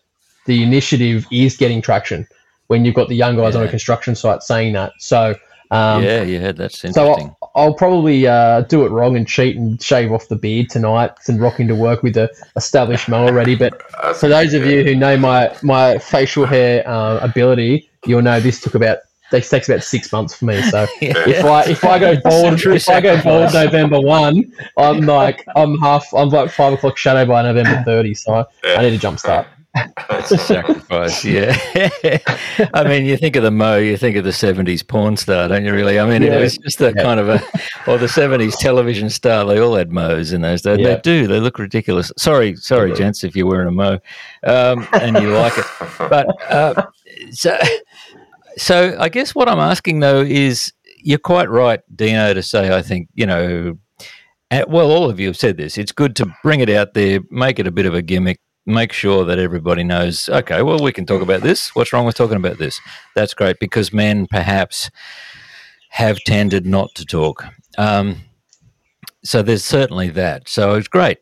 the 0.47 0.63
initiative 0.63 1.27
is 1.31 1.57
getting 1.57 1.83
traction 1.83 2.27
when 2.69 2.85
you've 2.85 2.95
got 2.95 3.09
the 3.09 3.15
young 3.15 3.37
guys 3.37 3.55
yeah. 3.55 3.61
on 3.61 3.67
a 3.67 3.71
construction 3.71 4.15
site 4.15 4.43
saying 4.43 4.73
that. 4.75 4.93
So 4.99 5.35
um, 5.71 6.03
yeah, 6.03 6.23
yeah, 6.23 6.53
that's 6.53 6.85
interesting. 6.85 6.93
So 6.93 7.13
I'll, 7.13 7.51
I'll 7.55 7.75
probably 7.75 8.27
uh, 8.27 8.63
do 8.63 8.85
it 8.87 8.91
wrong 8.91 9.17
and 9.17 9.27
cheat 9.27 9.57
and 9.57 9.83
shave 9.83 10.13
off 10.13 10.29
the 10.29 10.37
beard 10.37 10.71
tonight 10.71 11.13
and 11.29 11.41
rock 11.41 11.61
into 11.61 11.75
work 11.75 12.03
with 12.03 12.17
a 12.17 12.31
established 12.57 13.09
mo 13.09 13.27
already. 13.27 13.57
But 13.57 13.83
for 14.17 14.29
those 14.29 14.55
of 14.55 14.65
you 14.65 14.85
who 14.85 14.95
know 14.95 15.17
my 15.17 15.57
my 15.63 15.99
facial 15.99 16.47
hair 16.47 16.87
uh, 16.89 17.19
ability, 17.19 17.89
you'll 18.07 18.23
know 18.23 18.41
this 18.41 18.61
took 18.61 18.75
about 18.75 18.99
this 19.31 19.51
takes 19.51 19.69
about 19.69 19.83
six 19.83 20.13
months 20.13 20.35
for 20.35 20.45
me. 20.45 20.63
So 20.63 20.87
yeah. 21.01 21.15
if 21.27 21.45
I 21.45 21.65
if 21.65 21.85
I 21.85 21.99
go 21.99 22.21
bald 22.21 22.61
if 22.61 22.89
I 22.89 23.01
go 23.01 23.21
bald 23.23 23.53
November 23.53 24.01
one, 24.01 24.53
I'm 24.77 25.01
like 25.07 25.45
I'm 25.57 25.79
half 25.79 26.07
I'm 26.15 26.29
like 26.29 26.51
five 26.51 26.75
o'clock 26.75 26.97
shadow 26.97 27.27
by 27.27 27.43
November 27.43 27.83
thirty. 27.85 28.15
So 28.15 28.47
I 28.65 28.83
need 28.83 29.01
to 29.01 29.07
jumpstart. 29.07 29.47
That's 30.09 30.31
a 30.33 30.39
sacrifice, 30.39 31.25
yeah. 31.25 31.57
I 32.75 32.85
mean, 32.85 33.05
you 33.05 33.17
think 33.17 33.37
of 33.37 33.43
the 33.43 33.51
Mo, 33.51 33.77
you 33.77 33.97
think 33.97 34.17
of 34.17 34.25
the 34.25 34.31
70s 34.31 34.87
porn 34.87 35.17
star, 35.17 35.49
don't 35.49 35.65
you 35.65 35.73
really? 35.73 35.99
I 35.99 36.07
mean, 36.07 36.23
yeah. 36.23 36.39
it 36.39 36.41
was 36.41 36.59
just 36.59 36.81
a 36.81 36.93
yeah. 36.97 37.03
kind 37.03 37.21
of 37.21 37.29
a, 37.29 37.35
or 37.87 37.99
the 37.99 38.07
70s 38.07 38.57
television 38.59 39.11
star, 39.11 39.45
they 39.45 39.59
all 39.59 39.75
had 39.75 39.93
Mo's 39.93 40.33
in 40.33 40.41
those 40.41 40.63
days. 40.63 40.79
Yeah. 40.79 40.95
They 40.95 41.01
do, 41.01 41.27
they 41.27 41.41
look 41.41 41.59
ridiculous. 41.59 42.13
Sorry, 42.17 42.57
sorry, 42.57 42.93
gents, 42.95 43.25
if 43.25 43.37
you're 43.37 43.47
wearing 43.47 43.69
a 43.69 43.73
Mo 43.73 43.99
um, 44.45 44.87
and 44.93 45.17
you 45.19 45.33
like 45.33 45.57
it. 45.57 45.67
But 45.99 46.27
uh, 46.51 46.87
so, 47.31 47.59
so 48.57 48.97
I 48.99 49.09
guess 49.09 49.35
what 49.35 49.49
I'm 49.49 49.61
asking 49.61 50.01
though 50.01 50.23
is 50.23 50.73
you're 51.03 51.19
quite 51.19 51.49
right, 51.51 51.81
Dino, 51.95 52.35
to 52.35 52.43
say, 52.43 52.77
I 52.77 52.83
think, 52.83 53.09
you 53.15 53.27
know, 53.27 53.79
well, 54.69 54.91
all 54.91 55.11
of 55.11 55.21
you 55.21 55.27
have 55.29 55.37
said 55.37 55.57
this. 55.57 55.77
It's 55.79 55.93
good 55.93 56.17
to 56.17 56.33
bring 56.43 56.61
it 56.61 56.71
out 56.71 56.95
there, 56.95 57.21
make 57.31 57.59
it 57.59 57.67
a 57.67 57.71
bit 57.71 57.87
of 57.87 57.95
a 57.95 58.03
gimmick, 58.03 58.41
make 58.67 58.93
sure 58.93 59.25
that 59.25 59.39
everybody 59.39 59.85
knows, 59.85 60.29
okay, 60.29 60.63
well, 60.63 60.79
we 60.79 60.93
can 60.93 61.07
talk 61.07 61.23
about 61.23 61.43
this. 61.43 61.75
What's 61.75 61.93
wrong 61.93 62.05
with 62.05 62.17
talking 62.17 62.37
about 62.37 62.59
this? 62.59 62.81
That's 63.15 63.35
great 63.35 63.59
because 63.61 63.93
men 63.93 64.27
perhaps 64.27 64.91
have 65.91 66.19
tended 66.25 66.67
not 66.67 66.95
to 66.97 67.05
talk. 67.05 67.45
Um, 67.79 68.23
so 69.25 69.43
there's 69.43 69.65
certainly 69.65 70.11
that. 70.11 70.49
So 70.49 70.75
it's 70.75 70.89
great. 70.89 71.19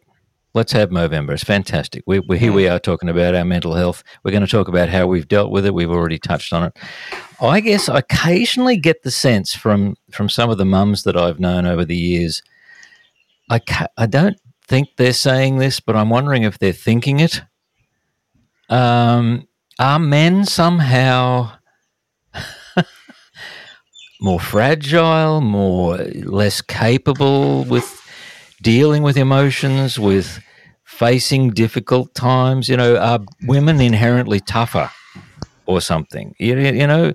Let's 0.55 0.73
have 0.73 0.91
Movember. 0.91 1.33
It's 1.33 1.43
fantastic. 1.43 2.05
We, 2.07 2.21
we, 2.21 2.39
here 2.39 2.53
we 2.53 2.69
are 2.69 2.79
talking 2.79 3.09
about 3.09 3.35
our 3.35 3.45
mental 3.45 3.75
health. 3.75 4.05
We're 4.23 4.31
going 4.31 4.47
to 4.47 4.51
talk 4.51 4.69
about 4.69 4.89
how 4.89 5.07
we've 5.07 5.27
dealt 5.27 5.51
with 5.51 5.67
it. 5.67 5.75
We've 5.75 5.91
already 5.91 6.19
touched 6.19 6.53
on 6.53 6.63
it. 6.63 6.79
I 7.41 7.61
guess 7.61 7.89
I 7.89 7.99
occasionally 7.99 8.77
get 8.77 9.03
the 9.03 9.11
sense 9.11 9.53
from 9.53 9.97
from 10.13 10.29
some 10.29 10.51
of 10.51 10.59
the 10.59 10.65
mums 10.65 11.03
that 11.03 11.17
I've 11.17 11.41
known 11.41 11.67
over 11.67 11.85
the 11.85 11.97
years. 11.97 12.41
I 13.51 13.59
ca- 13.59 13.89
I 13.97 14.07
don't 14.07 14.37
think 14.67 14.89
they're 14.97 15.13
saying 15.13 15.59
this, 15.59 15.81
but 15.81 15.97
I'm 15.97 16.11
wondering 16.11 16.43
if 16.43 16.59
they're 16.59 16.73
thinking 16.73 17.21
it. 17.21 17.43
Um, 18.69 19.47
are 19.79 19.99
men 19.99 20.45
somehow 20.45 21.53
more 24.21 24.41
fragile, 24.41 25.41
more 25.41 25.99
less 25.99 26.61
capable 26.63 27.65
with 27.65 28.01
dealing 28.63 29.03
with 29.03 29.17
emotions, 29.17 29.99
with 29.99 30.41
facing 30.85 31.51
difficult 31.51 32.15
times? 32.15 32.69
You 32.69 32.77
know, 32.77 32.97
are 32.97 33.21
women 33.43 33.81
inherently 33.81 34.41
tougher 34.41 34.91
or 35.67 35.81
something? 35.81 36.35
You, 36.39 36.59
you 36.59 36.87
know, 36.87 37.13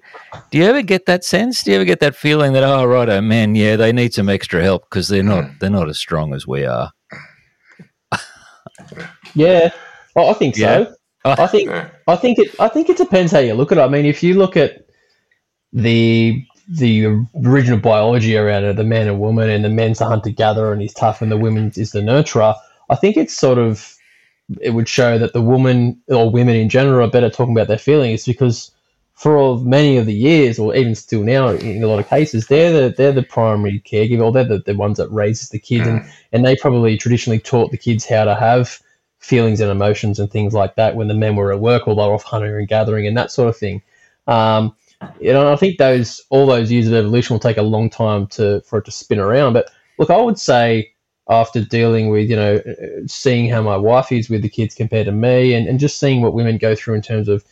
do 0.52 0.58
you 0.58 0.66
ever 0.66 0.82
get 0.82 1.06
that 1.08 1.24
sense? 1.24 1.64
Do 1.64 1.72
you 1.72 1.78
ever 1.78 1.86
get 1.86 2.00
that 2.02 2.16
feeling 2.16 2.54
that 2.54 2.64
oh, 2.64 2.86
right, 2.86 3.10
oh, 3.10 3.22
men, 3.22 3.56
yeah, 3.56 3.76
they 3.76 3.92
need 3.92 4.14
some 4.14 4.30
extra 4.30 4.62
help 4.62 4.90
because 4.90 5.08
they're 5.08 5.24
not 5.24 5.60
they're 5.60 5.70
not 5.70 5.90
as 5.90 5.98
strong 5.98 6.34
as 6.34 6.46
we 6.46 6.66
are. 6.66 6.92
Oh, 8.80 9.10
yeah, 9.36 9.70
I 10.16 10.22
I 10.30 10.34
think 10.34 10.56
Yeah. 10.56 10.80
so. 10.86 10.96
I 11.26 11.48
think 11.48 11.72
I 12.08 12.16
think 12.16 12.40
it 12.40 12.56
I 12.60 12.68
think 12.70 12.90
it 12.90 12.98
depends 12.98 13.32
how 13.32 13.40
you 13.40 13.54
look 13.54 13.72
at 13.72 13.78
it. 13.78 13.82
I 13.82 13.88
mean, 13.88 14.06
if 14.06 14.24
you 14.24 14.36
look 14.36 14.58
at 14.58 14.88
the 15.74 16.46
the 16.70 17.08
original 17.46 17.80
biology 17.80 18.38
around 18.38 18.66
it, 18.66 18.76
the 18.76 18.84
man 18.84 19.08
and 19.08 19.20
woman, 19.20 19.50
and 19.50 19.66
the 19.66 19.70
man's 19.70 20.00
the 20.00 20.06
hunter 20.06 20.30
gatherer 20.32 20.74
and 20.74 20.82
he's 20.82 20.94
tough, 20.94 21.22
and 21.22 21.32
the 21.32 21.38
woman 21.38 21.72
is 21.76 21.92
the 21.92 22.02
nurturer. 22.02 22.56
I 22.90 22.96
think 22.96 23.18
it's 23.18 23.36
sort 23.36 23.58
of 23.58 23.96
it 24.62 24.72
would 24.72 24.90
show 24.90 25.18
that 25.20 25.34
the 25.34 25.42
woman 25.42 26.02
or 26.10 26.32
women 26.32 26.56
in 26.56 26.70
general 26.70 27.08
are 27.08 27.12
better 27.12 27.30
talking 27.30 27.56
about 27.56 27.68
their 27.68 27.78
feelings 27.78 28.26
because 28.26 28.72
for 29.20 29.60
many 29.60 29.98
of 29.98 30.06
the 30.06 30.14
years, 30.14 30.58
or 30.58 30.74
even 30.74 30.96
still 30.96 31.24
now, 31.24 31.50
in 31.50 31.84
a 31.84 31.88
lot 31.88 32.00
of 32.00 32.08
cases, 32.08 32.48
they're 32.48 32.72
the 32.72 32.96
they're 32.96 33.12
the 33.12 33.22
primary 33.22 33.82
caregiver, 33.82 34.24
or 34.24 34.32
they're 34.32 34.46
the, 34.46 34.60
the 34.60 34.74
ones 34.74 34.98
that 34.98 35.12
raises 35.12 35.50
the 35.50 35.60
kids, 35.60 35.86
and, 35.86 36.10
and 36.32 36.46
they 36.46 36.56
probably 36.56 36.96
traditionally 36.98 37.38
taught 37.38 37.70
the 37.70 37.78
kids 37.78 38.06
how 38.06 38.24
to 38.24 38.34
have 38.34 38.80
feelings 39.20 39.60
and 39.60 39.70
emotions 39.70 40.20
and 40.20 40.32
things 40.32 40.54
like 40.54 40.76
that 40.76 40.96
when 40.96 41.10
the 41.10 41.14
men 41.14 41.36
were 41.36 41.52
at 41.52 41.60
work 41.60 41.86
or 41.86 41.96
they 41.96 42.02
were 42.02 42.14
off 42.14 42.24
hunting 42.24 42.56
and 42.56 42.70
gathering 42.70 43.06
and 43.06 43.18
that 43.18 43.30
sort 43.30 43.50
of 43.50 43.58
thing. 43.58 43.82
Um, 44.28 44.74
you 45.20 45.34
know, 45.34 45.52
I 45.52 45.58
think 45.58 45.80
those 45.80 46.22
all 46.30 46.48
those 46.48 46.72
years 46.72 46.88
of 46.88 46.94
evolution 46.94 47.34
will 47.34 47.42
take 47.42 47.58
a 47.58 47.62
long 47.62 47.90
time 47.90 48.26
to 48.28 48.62
for 48.62 48.80
it 48.80 48.86
to 48.86 48.92
spin 48.92 49.20
around. 49.20 49.52
But 49.52 49.70
look, 49.98 50.10
I 50.10 50.22
would 50.22 50.40
say 50.40 50.94
after 51.28 51.62
dealing 51.62 52.08
with 52.08 52.30
you 52.30 52.38
know 52.38 52.62
seeing 53.06 53.50
how 53.50 53.64
my 53.64 53.76
wife 53.76 54.14
is 54.14 54.30
with 54.30 54.44
the 54.44 54.50
kids 54.50 54.76
compared 54.76 55.08
to 55.08 55.12
me, 55.12 55.56
and, 55.56 55.68
and 55.68 55.78
just 55.78 56.00
seeing 56.00 56.22
what 56.22 56.34
women 56.34 56.58
go 56.58 56.74
through 56.74 56.94
in 56.94 57.02
terms 57.02 57.28
of 57.28 57.44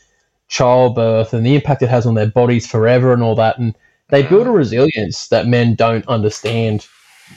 childbirth 0.48 1.34
and 1.34 1.46
the 1.46 1.56
impact 1.56 1.82
it 1.82 1.90
has 1.90 2.06
on 2.06 2.16
their 2.16 2.28
bodies 2.30 2.68
forever 2.68 3.14
and 3.14 3.22
all 3.22 3.36
that, 3.36 3.58
and 3.58 3.76
they 4.10 4.24
build 4.24 4.48
a 4.48 4.52
resilience 4.52 5.28
that 5.28 5.48
men 5.48 5.76
don't 5.76 6.08
understand. 6.08 6.88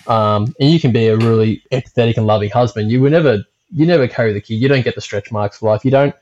Um, 0.07 0.55
and 0.61 0.71
you 0.71 0.79
can 0.79 0.93
be 0.93 1.09
a 1.09 1.17
really 1.17 1.63
empathetic 1.73 2.17
and 2.17 2.27
loving 2.27 2.51
husband. 2.51 2.91
You 2.91 3.01
will 3.01 3.11
never 3.11 3.45
you 3.73 3.87
never 3.87 4.07
carry 4.09 4.33
the 4.33 4.41
kid. 4.41 4.55
You 4.55 4.69
don't 4.69 4.85
get 4.85 4.95
the 4.95 5.01
stretch 5.01 5.33
marks 5.33 5.59
for 5.59 5.71
life. 5.71 5.85
You 5.85 5.91
don't 5.91 6.15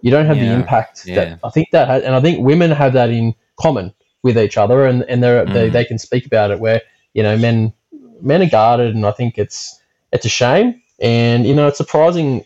you 0.00 0.10
don't 0.10 0.26
have 0.26 0.36
the 0.36 0.52
impact 0.52 1.06
yeah. 1.06 1.14
that 1.16 1.40
I 1.42 1.50
think 1.50 1.70
that 1.72 1.88
has, 1.88 2.02
and 2.02 2.14
I 2.14 2.20
think 2.20 2.44
women 2.44 2.70
have 2.70 2.92
that 2.92 3.10
in 3.10 3.34
common 3.58 3.92
with 4.22 4.38
each 4.38 4.56
other, 4.56 4.84
and 4.86 5.02
and 5.04 5.22
they're, 5.22 5.44
they 5.44 5.68
Mm. 5.68 5.72
they 5.72 5.84
can 5.84 5.98
speak 5.98 6.26
about 6.26 6.50
it. 6.50 6.60
Where 6.60 6.82
you 7.14 7.22
know 7.22 7.36
men 7.36 7.72
men 8.20 8.42
are 8.42 8.50
guarded, 8.50 8.94
and 8.94 9.06
I 9.06 9.12
think 9.12 9.38
it's 9.38 9.80
it's 10.12 10.26
a 10.26 10.28
shame, 10.28 10.82
and 11.00 11.46
you 11.46 11.54
know 11.54 11.66
it's 11.66 11.78
surprising 11.78 12.44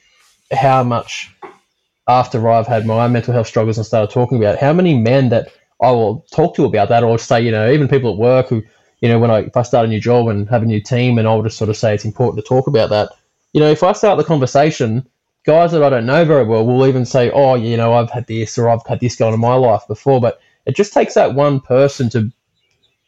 how 0.53 0.83
much 0.83 1.35
after 2.11 2.49
I've 2.51 2.66
had 2.66 2.87
my 2.87 3.05
own 3.05 3.12
mental 3.12 3.33
health 3.33 3.46
struggles 3.46 3.79
and 3.79 3.87
started 3.87 4.12
talking 4.12 4.38
about 4.38 4.57
it, 4.57 4.61
how 4.61 4.73
many 4.73 4.99
men 4.99 5.29
that 5.29 5.49
I 5.81 5.92
will 5.92 6.27
talk 6.33 6.57
to 6.57 6.64
about 6.64 6.88
that, 6.88 7.05
or 7.05 7.18
say 7.18 7.40
you 7.40 7.53
know 7.53 7.70
even 7.70 7.88
people 7.88 8.12
at 8.12 8.18
work 8.18 8.49
who 8.49 8.62
you 9.01 9.09
know 9.09 9.18
when 9.18 9.31
I 9.31 9.38
if 9.40 9.57
I 9.57 9.62
start 9.62 9.87
a 9.87 9.88
new 9.88 10.01
job 10.01 10.29
and 10.29 10.49
have 10.51 10.62
a 10.62 10.66
new 10.66 10.81
team, 10.81 11.18
and 11.18 11.29
I'll 11.29 11.42
just 11.42 11.57
sort 11.57 11.70
of 11.70 11.77
say 11.77 11.94
it's 11.94 12.05
important 12.05 12.44
to 12.44 12.49
talk 12.49 12.66
about 12.66 12.90
that. 12.90 13.11
You 13.53 13.61
know, 13.61 13.70
if 13.70 13.83
I 13.83 13.92
start 13.92 14.18
the 14.18 14.25
conversation, 14.25 15.07
guys 15.46 15.73
that 15.73 15.83
I 15.83 15.90
don't 15.90 16.07
know 16.07 16.25
very 16.25 16.44
well 16.44 16.66
will 16.66 16.87
even 16.87 17.07
say, 17.07 17.31
"Oh, 17.31 17.55
you 17.55 17.77
know, 17.77 17.94
I've 17.94 18.11
had 18.11 18.27
this 18.27 18.59
or 18.59 18.68
I've 18.68 18.87
had 18.87 19.01
this 19.01 19.16
going 19.16 19.29
on 19.29 19.35
in 19.35 19.40
my 19.40 19.55
life 19.55 19.83
before," 19.87 20.20
but 20.20 20.40
it 20.66 20.77
just 20.77 20.92
takes 20.92 21.14
that 21.14 21.35
one 21.35 21.61
person 21.61 22.11
to 22.11 22.31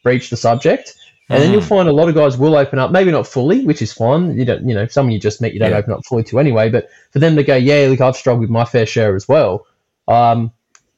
breach 0.05 0.31
the 0.31 0.37
subject, 0.37 0.95
and 1.33 1.43
then 1.43 1.53
you'll 1.53 1.63
Mm. 1.63 1.69
find 1.69 1.89
a 1.89 1.93
lot 1.93 2.09
of 2.09 2.15
guys 2.15 2.37
will 2.37 2.57
open 2.57 2.79
up. 2.79 2.91
Maybe 2.91 3.11
not 3.11 3.27
fully, 3.27 3.65
which 3.65 3.83
is 3.83 3.93
fine. 3.93 4.37
You 4.37 4.45
don't, 4.45 4.69
you 4.69 4.75
know, 4.75 4.87
someone 4.87 5.13
you 5.13 5.19
just 5.19 5.41
met, 5.41 5.53
you 5.55 5.59
don't 5.61 5.71
Yeah. 5.71 5.79
open 5.79 5.93
up 5.95 6.05
fully 6.05 6.25
to 6.25 6.39
anyway. 6.39 6.69
But 6.69 6.89
for 7.11 7.19
them 7.19 7.37
to 7.37 7.43
go, 7.45 7.57
"Yeah, 7.57 7.87
look, 7.89 8.01
I've 8.01 8.17
struggled 8.17 8.43
with 8.43 8.51
my 8.51 8.65
fair 8.65 8.87
share 8.87 9.17
as 9.17 9.27
well," 9.29 9.67
um, 10.09 10.53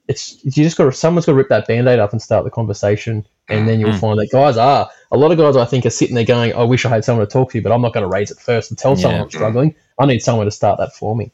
it's 0.08 0.44
you 0.44 0.50
just 0.50 0.76
got 0.76 0.84
to 0.84 0.92
someone's 0.92 1.26
got 1.26 1.32
to 1.32 1.36
rip 1.36 1.48
that 1.48 1.66
band-aid 1.66 1.98
up 1.98 2.12
and 2.12 2.20
start 2.20 2.44
the 2.44 2.50
conversation, 2.50 3.26
and 3.48 3.66
then 3.68 3.80
you'll 3.80 3.90
Mm. 3.90 4.00
find 4.00 4.18
that 4.18 4.30
guys 4.30 4.56
are 4.56 4.90
a 5.12 5.16
lot 5.16 5.30
of 5.32 5.38
guys. 5.38 5.56
I 5.56 5.64
think 5.64 5.86
are 5.86 5.90
sitting 5.90 6.14
there 6.14 6.24
going, 6.24 6.52
"I 6.54 6.62
wish 6.64 6.84
I 6.84 6.90
had 6.90 7.04
someone 7.04 7.26
to 7.26 7.32
talk 7.32 7.52
to, 7.52 7.62
but 7.62 7.72
I'm 7.72 7.80
not 7.82 7.92
going 7.94 8.04
to 8.04 8.10
raise 8.10 8.30
it 8.30 8.38
first 8.38 8.70
and 8.70 8.78
tell 8.78 8.96
someone 8.96 9.20
I'm 9.22 9.30
struggling. 9.30 9.74
I 9.98 10.06
need 10.06 10.20
someone 10.22 10.46
to 10.46 10.50
start 10.50 10.78
that 10.78 10.94
for 10.94 11.14
me." 11.16 11.32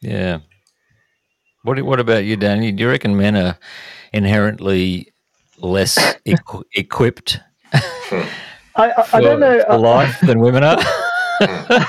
Yeah. 0.00 0.38
What 1.62 1.80
What 1.82 2.00
about 2.00 2.24
you, 2.24 2.36
Danny? 2.36 2.72
Do 2.72 2.82
you 2.82 2.90
reckon 2.90 3.16
men 3.16 3.36
are 3.36 3.56
inherently 4.12 5.12
less 5.58 6.16
equ- 6.26 6.64
equipped 6.74 7.40
I, 8.76 8.90
I, 8.90 9.06
I 9.14 9.20
for, 9.20 9.20
don't 9.20 9.40
know. 9.40 9.64
for 9.68 9.78
life 9.78 10.20
than 10.26 10.40
women 10.40 10.64
are? 10.64 10.78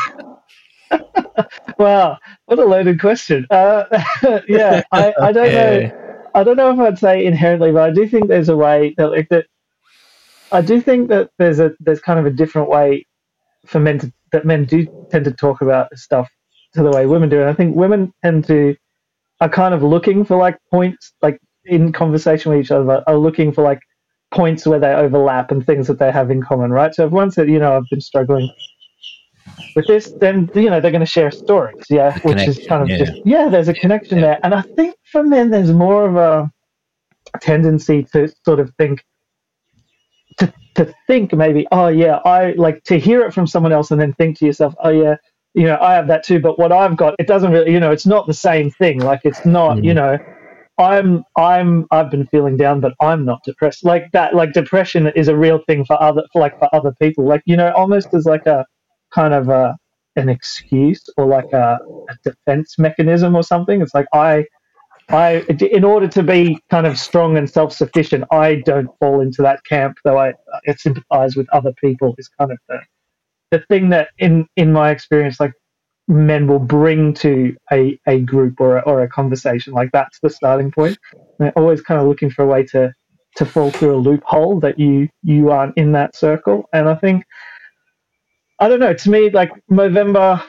Wow, 1.78 2.18
what 2.46 2.60
a 2.60 2.66
loaded 2.66 3.00
question. 3.02 3.46
Uh, 3.50 3.86
yeah, 4.48 4.84
I, 4.92 5.14
I 5.22 5.32
don't 5.32 5.52
Yeah. 5.52 5.80
know. 5.82 5.92
I 6.36 6.44
don't 6.44 6.58
know 6.58 6.72
if 6.72 6.80
I'd 6.80 7.00
say 7.00 7.26
inherently, 7.26 7.72
but 7.72 7.84
I 7.84 7.92
do 7.92 8.08
think 8.08 8.28
there's 8.28 8.50
a 8.50 8.56
way 8.58 8.94
that 8.98 9.10
like 9.10 9.30
that. 9.30 9.46
I 10.52 10.62
do 10.62 10.82
think 10.82 11.10
that 11.10 11.32
there's 11.38 11.60
a 11.60 11.72
there's 11.80 12.02
kind 12.02 12.20
of 12.20 12.26
a 12.26 12.32
different 12.32 12.70
way 12.70 13.06
for 13.66 13.80
men 13.80 14.00
to 14.00 14.14
that 14.32 14.46
men 14.46 14.66
do 14.66 14.88
tend 15.12 15.26
to 15.26 15.32
talk 15.32 15.62
about 15.62 15.96
stuff 15.98 16.30
to 16.74 16.84
the 16.84 16.92
way 16.92 17.06
women 17.06 17.30
do, 17.30 17.42
and 17.42 17.50
I 17.50 17.54
think 17.54 17.76
women 17.76 18.14
tend 18.24 18.46
to 18.48 18.76
are 19.42 19.50
kind 19.50 19.74
of 19.74 19.84
looking 19.84 20.24
for 20.26 20.38
like 20.38 20.58
points 20.72 21.14
like 21.22 21.40
in 21.66 21.92
conversation 21.92 22.52
with 22.52 22.62
each 22.62 22.72
other 22.72 23.04
are 23.08 23.18
looking 23.18 23.52
for 23.52 23.64
like 23.64 23.80
points 24.32 24.66
where 24.66 24.80
they 24.80 24.94
overlap 24.94 25.52
and 25.52 25.66
things 25.66 25.88
that 25.88 26.00
they 26.00 26.12
have 26.12 26.32
in 26.32 26.42
common, 26.42 26.72
right? 26.72 26.94
So 26.94 27.06
if 27.06 27.12
one 27.12 27.32
said, 27.32 27.50
you 27.50 27.60
know, 27.60 27.76
I've 27.76 27.90
been 27.90 28.02
struggling 28.02 28.50
with 29.76 29.88
this, 29.88 30.12
then 30.20 30.50
you 30.56 30.70
know 30.70 30.80
they're 30.80 30.92
going 30.92 31.00
to 31.02 31.06
share 31.06 31.32
stories, 31.32 31.86
yeah, 31.90 32.18
which 32.20 32.48
is 32.48 32.66
kind 32.68 32.84
of 32.84 32.90
yeah. 32.90 32.98
just 32.98 33.14
yeah, 33.26 33.50
there's 33.50 33.68
a 33.68 33.74
connection 33.74 34.22
there, 34.22 34.40
and 34.44 34.54
I 34.54 34.62
think 34.62 34.96
for 35.12 35.24
men 35.24 35.50
there's 35.50 35.72
more 35.72 36.06
of 36.06 36.16
a 36.16 36.52
tendency 37.40 38.04
to 38.14 38.34
sort 38.44 38.60
of 38.60 38.74
think 38.78 39.04
to 40.38 40.52
to 40.76 40.94
think 41.08 41.34
maybe, 41.34 41.68
oh 41.72 41.88
yeah, 41.88 42.20
I 42.26 42.52
like 42.54 42.84
to 42.86 43.00
hear 43.00 43.22
it 43.22 43.34
from 43.34 43.48
someone 43.48 43.72
else 43.72 43.92
and 43.92 44.00
then 44.00 44.14
think 44.14 44.40
to 44.40 44.46
yourself, 44.46 44.76
oh 44.84 44.90
yeah, 44.90 45.16
you 45.54 45.64
know, 45.64 45.78
I 45.80 45.94
have 45.94 46.08
that 46.08 46.24
too, 46.24 46.40
but 46.40 46.60
what 46.60 46.72
I've 46.72 46.98
got, 46.98 47.16
it 47.18 47.28
doesn't 47.28 47.52
really, 47.52 47.72
you 47.72 47.80
know, 47.80 47.92
it's 47.92 48.06
not 48.06 48.28
the 48.28 48.34
same 48.34 48.72
thing. 48.72 49.00
Like 49.00 49.22
it's 49.24 49.46
not, 49.46 49.78
mm. 49.78 49.86
you 49.86 49.94
know, 49.94 50.18
I'm 50.78 51.24
I'm 51.38 51.86
I've 51.92 52.12
been 52.12 52.28
feeling 52.28 52.58
down, 52.58 52.82
but 52.82 52.94
I'm 53.02 53.26
not 53.26 53.44
depressed. 53.46 53.86
Like 53.86 54.12
that, 54.12 54.36
like 54.36 54.54
depression 54.54 55.08
is 55.16 55.28
a 55.28 55.36
real 55.36 55.60
thing 55.68 55.86
for 55.86 56.02
other 56.02 56.24
for 56.34 56.42
like 56.42 56.60
for 56.60 56.74
other 56.76 56.94
people. 57.02 57.26
Like 57.26 57.42
you 57.46 57.56
know, 57.56 57.72
almost 57.74 58.14
as 58.14 58.26
like 58.26 58.46
a 58.46 58.66
kind 59.14 59.34
of 59.34 59.50
a 59.50 59.78
an 60.18 60.30
excuse 60.30 61.04
or 61.18 61.26
like 61.26 61.52
a, 61.54 61.78
a 62.10 62.16
defense 62.24 62.78
mechanism 62.78 63.36
or 63.36 63.44
something. 63.44 63.82
It's 63.82 63.94
like 63.94 64.08
I 64.14 64.46
I 65.10 65.46
in 65.72 65.84
order 65.84 66.08
to 66.10 66.24
be 66.24 66.60
kind 66.70 66.88
of 66.88 67.00
strong 67.00 67.38
and 67.38 67.50
self 67.50 67.74
sufficient, 67.74 68.26
I 68.32 68.56
don't 68.66 68.90
fall 69.00 69.22
into 69.22 69.42
that 69.44 69.64
camp. 69.66 69.98
Though 70.04 70.18
I, 70.20 70.30
I 70.68 70.74
sympathize 70.78 71.36
with 71.36 71.48
other 71.54 71.74
people 71.82 72.16
is 72.18 72.30
kind 72.40 72.52
of 72.52 72.58
the 72.68 72.80
the 73.52 73.60
thing 73.70 73.90
that 73.90 74.10
in 74.18 74.48
in 74.56 74.74
my 74.74 74.92
experience, 74.92 75.40
like 75.40 75.54
men 76.08 76.48
will 76.48 76.60
bring 76.60 77.14
to 77.16 77.56
a, 77.72 78.00
a 78.08 78.22
group 78.22 78.62
or 78.62 78.78
a, 78.78 78.82
or 78.82 79.04
a 79.04 79.10
conversation. 79.10 79.74
Like 79.74 79.92
that's 79.94 80.20
the 80.22 80.30
starting 80.30 80.72
point. 80.72 80.98
They're 81.40 81.54
always 81.58 81.82
kind 81.82 82.02
of 82.02 82.08
looking 82.08 82.30
for 82.32 82.44
a 82.44 82.48
way 82.48 82.64
to 82.68 82.94
to 83.38 83.46
fall 83.46 83.72
through 83.72 83.96
a 83.96 83.98
loophole 83.98 84.60
that 84.62 84.80
you 84.80 85.10
you 85.24 85.52
aren't 85.52 85.78
in 85.78 85.94
that 85.94 86.16
circle. 86.16 86.66
And 86.74 86.90
I 86.90 86.96
think 86.96 87.26
I 88.60 88.70
don't 88.70 88.82
know. 88.82 88.94
To 88.94 89.12
me, 89.12 89.30
like 89.32 89.52
Movember, 89.72 90.44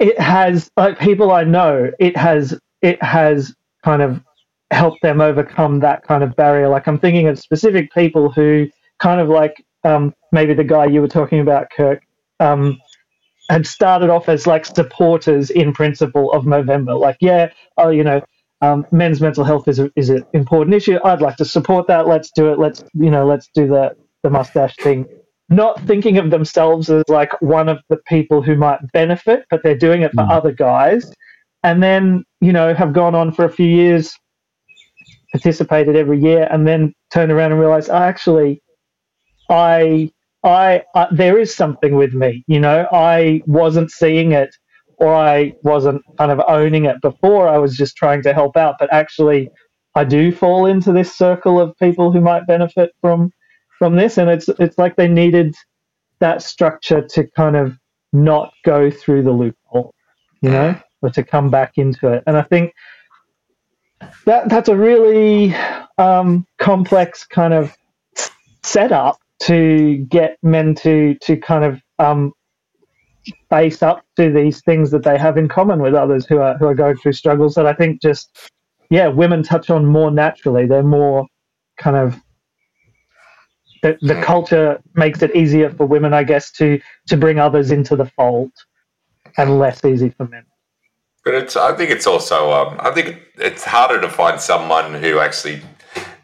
it 0.00 0.20
has 0.20 0.70
like 0.76 0.98
people 1.00 1.32
I 1.32 1.44
know. 1.44 1.90
It 1.98 2.16
has 2.16 2.58
it 2.82 3.02
has 3.02 3.54
kind 3.84 4.02
of 4.02 4.20
helped 4.72 5.02
them 5.02 5.20
overcome 5.20 5.80
that 5.80 6.02
kind 6.04 6.24
of 6.24 6.36
barrier. 6.36 6.68
Like 6.68 6.88
I'm 6.88 6.98
thinking 6.98 7.28
of 7.28 7.38
specific 7.38 7.92
people 7.92 8.30
who 8.30 8.68
kind 9.00 9.20
of 9.20 9.28
like 9.28 9.64
um, 9.84 10.14
maybe 10.32 10.54
the 10.54 10.64
guy 10.64 10.86
you 10.86 11.00
were 11.00 11.08
talking 11.08 11.40
about, 11.40 11.68
Kirk. 11.76 12.02
Um, 12.40 12.78
had 13.48 13.66
started 13.66 14.10
off 14.10 14.28
as 14.28 14.46
like 14.46 14.66
supporters 14.66 15.50
in 15.50 15.72
principle 15.72 16.32
of 16.32 16.44
Movember. 16.44 16.98
Like, 16.98 17.16
yeah, 17.20 17.50
oh, 17.78 17.90
you 17.90 18.04
know, 18.04 18.20
um, 18.60 18.86
men's 18.92 19.20
mental 19.20 19.44
health 19.44 19.68
is 19.68 19.78
a, 19.78 19.90
is 19.96 20.10
an 20.10 20.24
important 20.32 20.74
issue. 20.74 20.98
I'd 21.04 21.22
like 21.22 21.36
to 21.36 21.44
support 21.44 21.86
that. 21.88 22.06
Let's 22.08 22.30
do 22.32 22.52
it. 22.52 22.58
Let's 22.58 22.84
you 22.94 23.10
know, 23.10 23.26
let's 23.26 23.48
do 23.54 23.66
the 23.66 23.96
the 24.22 24.30
mustache 24.30 24.76
thing. 24.76 25.06
Not 25.48 25.80
thinking 25.82 26.18
of 26.18 26.30
themselves 26.30 26.90
as 26.90 27.04
like 27.08 27.40
one 27.40 27.68
of 27.68 27.78
the 27.88 27.96
people 28.08 28.42
who 28.42 28.56
might 28.56 28.80
benefit, 28.92 29.44
but 29.50 29.62
they're 29.62 29.78
doing 29.78 30.02
it 30.02 30.12
for 30.14 30.24
Mm. 30.24 30.30
other 30.30 30.52
guys. 30.52 31.10
And 31.64 31.82
then 31.82 32.24
you 32.40 32.52
know 32.52 32.74
have 32.74 32.92
gone 32.92 33.14
on 33.14 33.32
for 33.32 33.44
a 33.44 33.50
few 33.52 33.66
years, 33.66 34.14
participated 35.32 35.96
every 35.96 36.20
year, 36.20 36.48
and 36.50 36.66
then 36.66 36.92
turn 37.12 37.30
around 37.30 37.52
and 37.52 37.60
realize, 37.60 37.88
oh, 37.88 37.96
actually, 37.96 38.60
I 39.50 40.10
I, 40.48 40.82
I 40.94 41.08
there 41.10 41.38
is 41.38 41.54
something 41.54 41.96
with 41.96 42.14
me. 42.14 42.44
You 42.46 42.60
know, 42.60 42.86
I 42.92 43.42
wasn't 43.46 43.90
seeing 43.90 44.32
it 44.32 44.54
or 44.98 45.14
I 45.14 45.54
wasn't 45.62 46.02
kind 46.18 46.32
of 46.32 46.40
owning 46.48 46.84
it 46.84 47.00
before. 47.00 47.48
I 47.48 47.58
was 47.58 47.76
just 47.76 47.96
trying 47.96 48.22
to 48.22 48.34
help 48.34 48.56
out, 48.56 48.76
but 48.78 48.92
actually, 48.92 49.48
I 49.94 50.04
do 50.04 50.32
fall 50.32 50.66
into 50.66 50.92
this 50.92 51.16
circle 51.16 51.60
of 51.60 51.76
people 51.78 52.12
who 52.12 52.20
might 52.20 52.46
benefit 52.46 52.90
from 53.00 53.32
from 53.78 53.96
this, 53.96 54.18
and 54.18 54.28
it's 54.28 54.48
it's 54.58 54.78
like 54.78 54.96
they 54.96 55.08
needed 55.08 55.54
that 56.18 56.42
structure 56.42 57.06
to 57.14 57.26
kind 57.36 57.56
of 57.56 57.78
not 58.12 58.52
go 58.64 58.90
through 58.90 59.22
the 59.22 59.30
loophole, 59.30 59.94
you 60.42 60.50
know, 60.50 60.80
or 61.02 61.10
to 61.10 61.22
come 61.22 61.50
back 61.50 61.72
into 61.76 62.08
it. 62.08 62.24
And 62.26 62.36
I 62.36 62.42
think 62.42 62.72
that 64.24 64.48
that's 64.48 64.68
a 64.68 64.76
really 64.76 65.54
um, 65.96 66.46
complex 66.58 67.24
kind 67.24 67.54
of 67.54 67.76
setup 68.64 69.18
to 69.40 69.98
get 70.08 70.38
men 70.42 70.74
to 70.76 71.14
to 71.22 71.36
kind 71.36 71.64
of 71.64 71.80
um, 71.98 72.32
face 73.50 73.82
up 73.82 74.04
to 74.16 74.32
these 74.32 74.62
things 74.62 74.90
that 74.90 75.04
they 75.04 75.18
have 75.18 75.36
in 75.36 75.48
common 75.48 75.80
with 75.80 75.94
others 75.94 76.26
who 76.26 76.38
are 76.38 76.56
who 76.58 76.66
are 76.66 76.74
going 76.74 76.96
through 76.96 77.12
struggles 77.12 77.54
that 77.54 77.66
I 77.66 77.72
think 77.74 78.02
just 78.02 78.50
yeah 78.90 79.08
women 79.08 79.42
touch 79.42 79.70
on 79.70 79.86
more 79.86 80.10
naturally. 80.10 80.66
They're 80.66 80.82
more 80.82 81.26
kind 81.78 81.96
of 81.96 82.20
the, 83.82 83.98
the 84.02 84.14
Hmm. 84.14 84.22
culture 84.22 84.80
makes 84.94 85.22
it 85.22 85.34
easier 85.36 85.70
for 85.70 85.86
women, 85.86 86.12
I 86.12 86.24
guess, 86.24 86.50
to 86.52 86.80
to 87.08 87.16
bring 87.16 87.38
others 87.38 87.70
into 87.70 87.96
the 87.96 88.06
fold, 88.06 88.52
and 89.36 89.58
less 89.58 89.84
easy 89.84 90.10
for 90.10 90.26
men. 90.26 90.44
But 91.24 91.34
it's. 91.34 91.56
I 91.56 91.74
think 91.76 91.90
it's 91.90 92.06
also. 92.06 92.52
Um, 92.52 92.76
I 92.80 92.90
think 92.90 93.22
it's 93.36 93.64
harder 93.64 94.00
to 94.00 94.08
find 94.08 94.40
someone 94.40 94.94
who 94.94 95.18
actually, 95.20 95.62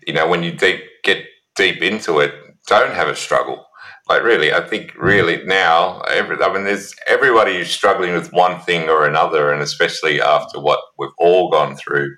you 0.07 0.14
know, 0.14 0.29
when 0.29 0.42
you 0.42 0.53
deep 0.53 0.83
get 1.05 1.24
deep 1.57 1.83
into 1.83 2.20
it, 2.20 2.35
don't 2.66 2.92
have 2.92 3.09
a 3.09 3.16
struggle. 3.16 3.66
Like 4.09 4.22
really, 4.22 4.53
I 4.53 4.61
think 4.61 4.94
really 4.96 5.44
now, 5.44 6.00
every, 6.00 6.37
I 6.42 6.53
mean, 6.53 6.64
there's 6.64 6.94
everybody 7.07 7.57
who's 7.57 7.70
struggling 7.70 8.12
with 8.12 8.33
one 8.33 8.61
thing 8.61 8.88
or 8.88 9.07
another, 9.07 9.50
and 9.50 9.62
especially 9.62 10.20
after 10.20 10.61
what 10.61 10.81
we've 10.98 11.11
all 11.18 11.50
gone 11.50 11.77
through. 11.77 12.14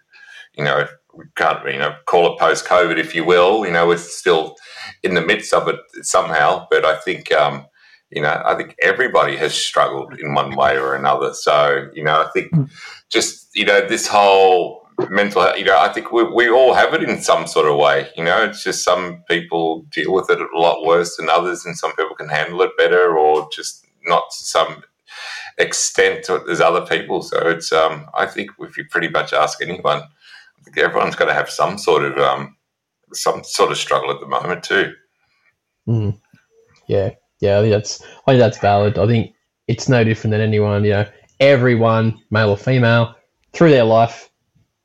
You 0.54 0.64
know, 0.64 0.88
we 1.14 1.24
can't, 1.36 1.64
you 1.66 1.78
know, 1.78 1.94
call 2.06 2.32
it 2.32 2.40
post 2.40 2.64
COVID, 2.64 2.98
if 2.98 3.14
you 3.14 3.24
will. 3.24 3.64
You 3.64 3.72
know, 3.72 3.86
we're 3.86 3.98
still 3.98 4.56
in 5.02 5.14
the 5.14 5.20
midst 5.20 5.52
of 5.52 5.68
it 5.68 5.76
somehow. 6.02 6.66
But 6.70 6.84
I 6.84 6.96
think. 6.98 7.30
Um, 7.32 7.66
you 8.10 8.22
know, 8.22 8.40
I 8.44 8.54
think 8.54 8.76
everybody 8.80 9.36
has 9.36 9.52
struggled 9.52 10.18
in 10.20 10.32
one 10.32 10.54
way 10.54 10.78
or 10.78 10.94
another. 10.94 11.34
So, 11.34 11.88
you 11.92 12.04
know, 12.04 12.22
I 12.22 12.30
think 12.32 12.52
just, 13.10 13.48
you 13.54 13.64
know, 13.64 13.86
this 13.86 14.06
whole 14.06 14.85
mental 15.10 15.42
health, 15.42 15.58
you 15.58 15.64
know, 15.64 15.78
I 15.78 15.92
think 15.92 16.12
we, 16.12 16.24
we 16.24 16.48
all 16.48 16.74
have 16.74 16.94
it 16.94 17.02
in 17.02 17.20
some 17.20 17.46
sort 17.46 17.66
of 17.66 17.76
way. 17.76 18.08
You 18.16 18.24
know, 18.24 18.44
it's 18.44 18.64
just 18.64 18.84
some 18.84 19.22
people 19.28 19.86
deal 19.90 20.12
with 20.12 20.30
it 20.30 20.40
a 20.40 20.58
lot 20.58 20.84
worse 20.84 21.16
than 21.16 21.28
others, 21.28 21.64
and 21.64 21.76
some 21.76 21.94
people 21.96 22.16
can 22.16 22.28
handle 22.28 22.62
it 22.62 22.76
better 22.78 23.16
or 23.16 23.48
just 23.52 23.86
not 24.04 24.24
to 24.30 24.44
some 24.44 24.82
extent 25.58 26.28
as 26.50 26.60
other 26.60 26.84
people. 26.86 27.22
So 27.22 27.38
it's, 27.48 27.72
um, 27.72 28.06
I 28.14 28.26
think 28.26 28.50
if 28.60 28.76
you 28.76 28.84
pretty 28.90 29.08
much 29.08 29.32
ask 29.32 29.60
anyone, 29.62 29.98
I 29.98 30.62
think 30.64 30.78
everyone's 30.78 31.16
got 31.16 31.26
to 31.26 31.34
have 31.34 31.50
some 31.50 31.78
sort 31.78 32.04
of, 32.04 32.18
um, 32.18 32.56
some 33.12 33.44
sort 33.44 33.70
of 33.70 33.78
struggle 33.78 34.10
at 34.10 34.20
the 34.20 34.26
moment 34.26 34.62
too. 34.62 34.92
Mm. 35.88 36.18
Yeah, 36.88 37.10
yeah, 37.40 37.58
I 37.58 37.62
think 37.62 37.72
that's 37.72 38.02
I 38.02 38.32
think 38.32 38.40
that's 38.40 38.58
valid. 38.58 38.98
I 38.98 39.06
think 39.06 39.34
it's 39.68 39.88
no 39.88 40.04
different 40.04 40.32
than 40.32 40.40
anyone. 40.40 40.84
You 40.84 40.90
know, 40.90 41.06
everyone, 41.40 42.20
male 42.30 42.50
or 42.50 42.56
female, 42.56 43.14
through 43.52 43.70
their 43.70 43.84
life, 43.84 44.30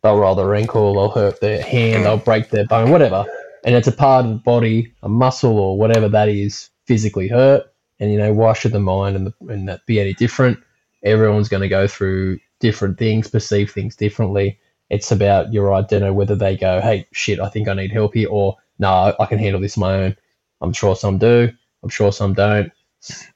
they'll 0.02 0.18
roll 0.18 0.36
their 0.36 0.56
ankle, 0.56 0.94
they'll 0.94 1.10
hurt 1.10 1.40
their 1.42 1.62
hand, 1.62 2.06
they'll 2.06 2.18
break 2.18 2.50
their 2.50 2.66
bone, 2.66 2.92
whatever, 2.92 3.26
and 3.64 3.76
it's 3.76 3.88
a 3.88 3.92
part 3.92 4.26
of 4.26 4.32
the 4.32 4.38
body, 4.38 4.94
a 5.04 5.10
muscle 5.10 5.58
or 5.58 5.78
whatever 5.78 6.10
that 6.10 6.30
is, 6.30 6.70
physically 6.86 7.28
hurt. 7.28 7.64
And 8.00 8.12
you 8.12 8.18
know, 8.18 8.34
why 8.34 8.54
should 8.54 8.72
the 8.72 8.80
mind 8.80 9.16
and, 9.16 9.28
the, 9.28 9.34
and 9.54 9.68
that 9.70 9.86
be 9.86 10.00
any 10.00 10.14
different? 10.14 10.60
Everyone's 11.04 11.50
going 11.50 11.62
to 11.62 11.70
go 11.70 11.88
through 11.88 12.40
different 12.60 12.98
things, 12.98 13.30
perceive 13.30 13.72
things 13.72 13.96
differently. 13.96 14.60
It's 14.90 15.12
about 15.12 15.54
your 15.54 15.74
identity, 15.74 16.12
whether 16.12 16.36
they 16.36 16.58
go, 16.58 16.82
"Hey, 16.82 17.08
shit, 17.12 17.40
I 17.40 17.50
think 17.50 17.68
I 17.68 17.74
need 17.74 17.92
help 17.92 18.14
here," 18.14 18.28
or 18.30 18.58
"No, 18.80 19.16
I 19.20 19.26
can 19.26 19.40
handle 19.40 19.62
this 19.62 19.78
on 19.78 19.82
my 19.82 19.96
own." 19.96 20.18
I'm 20.62 20.74
sure 20.74 20.96
some 20.96 21.18
do. 21.18 21.52
I'm 21.84 21.90
sure 21.90 22.12
some 22.12 22.34
don't. 22.34 22.72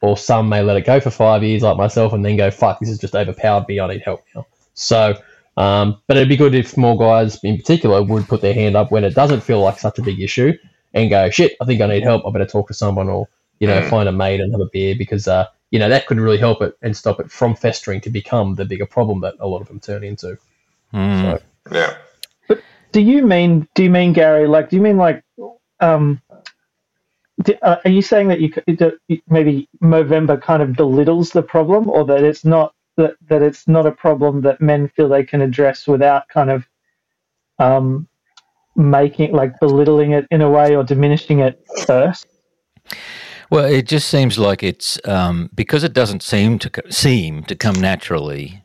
Or 0.02 0.16
some 0.16 0.48
may 0.48 0.62
let 0.62 0.78
it 0.78 0.86
go 0.86 1.00
for 1.00 1.10
five 1.10 1.44
years, 1.44 1.64
like 1.64 1.78
myself, 1.78 2.14
and 2.14 2.24
then 2.24 2.38
go, 2.38 2.52
fuck, 2.52 2.80
this 2.80 2.90
has 2.90 3.00
just 3.00 3.16
overpowered 3.16 3.68
me. 3.68 3.80
I 3.80 3.88
need 3.88 4.04
help 4.04 4.24
now. 4.36 4.46
So, 4.76 5.18
um, 5.58 6.02
but 6.08 6.18
it'd 6.18 6.30
be 6.30 6.38
good 6.38 6.56
if 6.56 6.78
more 6.78 6.98
guys 6.98 7.42
in 7.44 7.58
particular 7.58 8.04
would 8.04 8.28
put 8.28 8.42
their 8.42 8.54
hand 8.54 8.76
up 8.76 8.92
when 8.92 9.04
it 9.04 9.16
doesn't 9.16 9.42
feel 9.42 9.62
like 9.62 9.80
such 9.80 10.00
a 10.00 10.02
big 10.04 10.20
issue 10.20 10.54
and 10.94 11.10
go, 11.10 11.30
shit, 11.30 11.54
I 11.62 11.66
think 11.66 11.82
I 11.82 11.88
need 11.88 12.04
help. 12.04 12.26
I 12.26 12.32
better 12.32 12.46
talk 12.46 12.68
to 12.70 12.74
someone 12.74 13.10
or, 13.10 13.28
you 13.60 13.68
know, 13.68 13.82
Mm. 13.82 13.90
find 13.90 14.10
a 14.10 14.12
mate 14.12 14.40
and 14.42 14.52
have 14.52 14.62
a 14.62 14.70
beer 14.72 14.96
because, 14.98 15.28
uh, 15.28 15.46
you 15.72 15.80
know, 15.80 15.90
that 15.90 16.06
could 16.08 16.20
really 16.20 16.38
help 16.38 16.62
it 16.62 16.78
and 16.82 16.96
stop 16.96 17.20
it 17.20 17.32
from 17.32 17.56
festering 17.56 18.02
to 18.02 18.10
become 18.10 18.56
the 18.56 18.66
bigger 18.66 18.86
problem 18.86 19.22
that 19.22 19.36
a 19.40 19.48
lot 19.48 19.62
of 19.62 19.68
them 19.68 19.80
turn 19.80 20.04
into. 20.04 20.38
Mm. 20.94 21.22
So, 21.22 21.42
Yeah. 21.72 21.98
Do 22.92 23.02
you 23.02 23.26
mean? 23.26 23.68
Do 23.76 23.84
you 23.84 23.90
mean 23.90 24.14
Gary? 24.14 24.48
Like, 24.48 24.70
do 24.70 24.76
you 24.78 24.82
mean 24.82 24.98
like? 24.98 25.22
Um, 25.82 26.22
d- 27.44 27.58
uh, 27.62 27.78
are 27.84 27.92
you 27.92 28.02
saying 28.02 28.30
that 28.30 28.40
you 28.40 28.54
that 28.68 28.94
maybe 29.28 29.68
Movember 29.82 30.42
kind 30.42 30.62
of 30.64 30.74
belittles 30.74 31.32
the 31.32 31.42
problem, 31.42 31.90
or 31.90 32.06
that 32.06 32.24
it's 32.24 32.46
not 32.46 32.75
that 32.98 33.16
that 33.28 33.42
it's 33.42 33.68
not 33.68 33.86
a 33.86 33.92
problem 33.92 34.42
that 34.42 34.62
men 34.62 34.88
feel 34.90 35.10
they 35.10 35.24
can 35.24 35.42
address 35.42 35.88
without 35.88 36.28
kind 36.30 36.50
of 36.50 36.68
um, 37.60 38.08
making 38.76 39.32
like 39.32 39.60
belittling 39.60 40.12
it 40.12 40.28
in 40.32 40.42
a 40.42 40.50
way 40.50 40.76
or 40.76 40.84
diminishing 40.84 41.40
it 41.40 41.66
first? 41.86 42.28
Well, 43.50 43.66
it 43.66 43.88
just 43.88 44.10
seems 44.10 44.40
like 44.40 44.64
it's 44.64 45.00
um, 45.06 45.50
because 45.54 45.84
it 45.84 45.94
doesn't 45.94 46.24
seem 46.24 46.60
to 46.60 46.70
co- 46.70 46.90
seem 46.90 47.44
to 47.44 47.56
come 47.56 47.76
naturally 47.76 48.64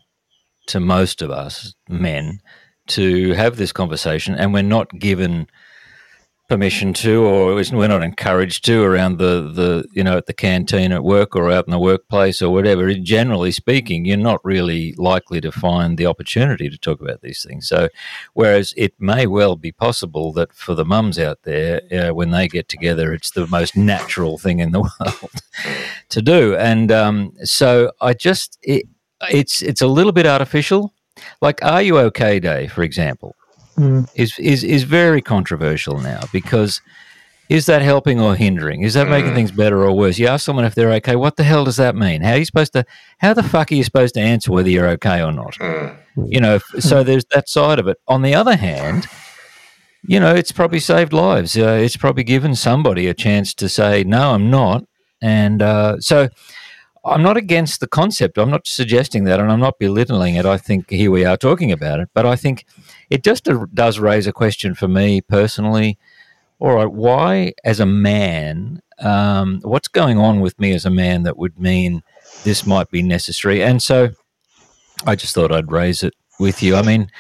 to 0.67 0.81
most 0.81 1.23
of 1.23 1.31
us 1.31 1.75
men 1.89 2.41
to 2.89 3.33
have 3.35 3.57
this 3.57 3.73
conversation, 3.73 4.35
and 4.35 4.53
we're 4.53 4.63
not 4.63 4.99
given 4.99 5.47
permission 6.51 6.93
to, 6.93 7.25
or 7.25 7.55
we're 7.55 7.87
not 7.87 8.03
encouraged 8.03 8.65
to, 8.65 8.83
around 8.83 9.19
the 9.19 9.53
the 9.55 9.87
you 9.93 10.03
know 10.03 10.17
at 10.17 10.27
the 10.27 10.33
canteen 10.33 10.91
at 10.91 11.05
work 11.05 11.37
or 11.37 11.49
out 11.49 11.65
in 11.69 11.71
the 11.71 11.79
workplace 11.79 12.43
or 12.43 12.51
whatever. 12.53 12.93
Generally 12.93 13.53
speaking, 13.53 14.05
you're 14.05 14.17
not 14.17 14.45
really 14.45 14.93
likely 14.99 15.41
to 15.41 15.53
find 15.53 15.97
the 15.97 16.07
opportunity 16.07 16.69
to 16.69 16.77
talk 16.77 17.01
about 17.01 17.21
these 17.23 17.45
things. 17.45 17.69
So, 17.69 17.89
whereas 18.35 18.75
it 18.77 18.95
may 18.99 19.29
well 19.29 19.55
be 19.55 19.71
possible 19.71 20.33
that 20.33 20.53
for 20.53 20.75
the 20.75 20.85
mums 20.85 21.21
out 21.21 21.39
there, 21.45 21.83
uh, 21.93 22.13
when 22.13 22.33
they 22.33 22.49
get 22.49 22.69
together, 22.69 23.13
it's 23.13 23.31
the 23.31 23.47
most 23.47 23.77
natural 23.77 24.37
thing 24.37 24.59
in 24.59 24.73
the 24.73 24.81
world 25.01 25.31
to 26.09 26.21
do. 26.21 26.57
And 26.57 26.91
um, 26.91 27.33
so, 27.45 27.93
I 28.01 28.13
just 28.13 28.59
it, 28.63 28.87
it's 29.31 29.63
it's 29.63 29.83
a 29.83 29.87
little 29.87 30.13
bit 30.13 30.27
artificial. 30.27 30.93
Like, 31.41 31.63
are 31.63 31.83
you 31.83 31.97
okay, 31.99 32.41
Day, 32.41 32.67
for 32.67 32.83
example? 32.83 33.37
Mm. 33.77 34.09
is 34.15 34.39
is 34.39 34.63
is 34.65 34.83
very 34.85 35.23
controversial 35.23 35.99
now 36.01 36.21
because 36.33 36.81
is 37.49 37.67
that 37.67 37.83
helping 37.83 38.21
or 38.21 38.37
hindering? 38.37 38.83
Is 38.83 38.95
that 38.95 39.09
making 39.09 39.33
Mm. 39.33 39.35
things 39.35 39.51
better 39.51 39.83
or 39.85 39.93
worse? 39.93 40.19
You 40.19 40.29
ask 40.29 40.45
someone 40.45 40.65
if 40.65 40.75
they're 40.77 40.93
okay. 40.95 41.17
What 41.17 41.35
the 41.37 41.43
hell 41.43 41.65
does 41.65 41.77
that 41.79 41.97
mean? 41.97 42.23
How 42.23 42.33
are 42.33 42.39
you 42.39 42.45
supposed 42.45 42.73
to? 42.75 42.85
How 43.19 43.35
the 43.35 43.43
fuck 43.43 43.73
are 43.73 43.75
you 43.75 43.83
supposed 43.85 44.15
to 44.15 44.21
answer 44.21 44.53
whether 44.53 44.71
you're 44.71 44.89
okay 44.91 45.21
or 45.23 45.33
not? 45.33 45.55
Mm. 45.55 45.97
You 46.27 46.41
know. 46.41 46.59
So 46.79 47.03
there's 47.03 47.25
that 47.33 47.49
side 47.49 47.79
of 47.81 47.89
it. 47.89 47.97
On 48.07 48.23
the 48.23 48.35
other 48.37 48.55
hand, 48.57 49.07
you 50.07 50.21
know, 50.21 50.33
it's 50.35 50.53
probably 50.53 50.79
saved 50.81 51.13
lives. 51.13 51.57
Uh, 51.57 51.79
it's 51.83 51.97
probably 51.97 52.25
given 52.25 52.55
somebody 52.55 53.07
a 53.09 53.15
chance 53.15 53.53
to 53.55 53.69
say, 53.69 54.05
"No, 54.05 54.33
I'm 54.33 54.51
not," 54.51 54.85
and 55.23 55.61
uh, 55.63 55.99
so. 56.01 56.29
I'm 57.05 57.23
not 57.23 57.37
against 57.37 57.81
the 57.81 57.87
concept. 57.87 58.37
I'm 58.37 58.51
not 58.51 58.67
suggesting 58.67 59.25
that, 59.25 59.41
and 59.41 59.51
I'm 59.51 59.61
not 59.61 59.79
belittling 59.79 60.35
it. 60.35 60.45
I 60.45 60.59
think 60.59 60.91
here 60.91 61.11
we 61.11 61.25
are 61.25 61.37
talking 61.37 61.73
about 61.73 62.01
it, 62.01 62.11
but 62.13 62.27
I 62.27 62.37
think 62.37 62.67
it 63.09 63.25
just 63.25 63.49
does 63.73 63.99
raise 63.99 64.27
a 64.27 64.33
question 64.33 64.75
for 64.75 64.87
me 64.89 65.21
personally. 65.21 65.99
All 66.59 66.75
right, 66.75 66.91
why, 66.91 67.55
as 67.65 67.81
a 67.81 67.87
man, 67.87 68.83
um, 68.99 69.61
what's 69.63 69.89
going 69.89 70.19
on 70.19 70.41
with 70.41 70.61
me 70.61 70.73
as 70.73 70.85
a 70.85 70.91
man 70.91 71.23
that 71.23 71.39
would 71.39 71.59
mean 71.59 72.03
this 72.45 72.67
might 72.67 72.91
be 72.91 73.03
necessary? 73.03 73.63
And 73.63 73.83
so, 73.83 74.11
I 75.07 75.17
just 75.17 75.35
thought 75.35 75.53
I'd 75.53 75.73
raise 75.73 76.03
it 76.03 76.13
with 76.39 76.63
you. 76.63 76.77
I 76.77 76.83
mean, 76.83 77.11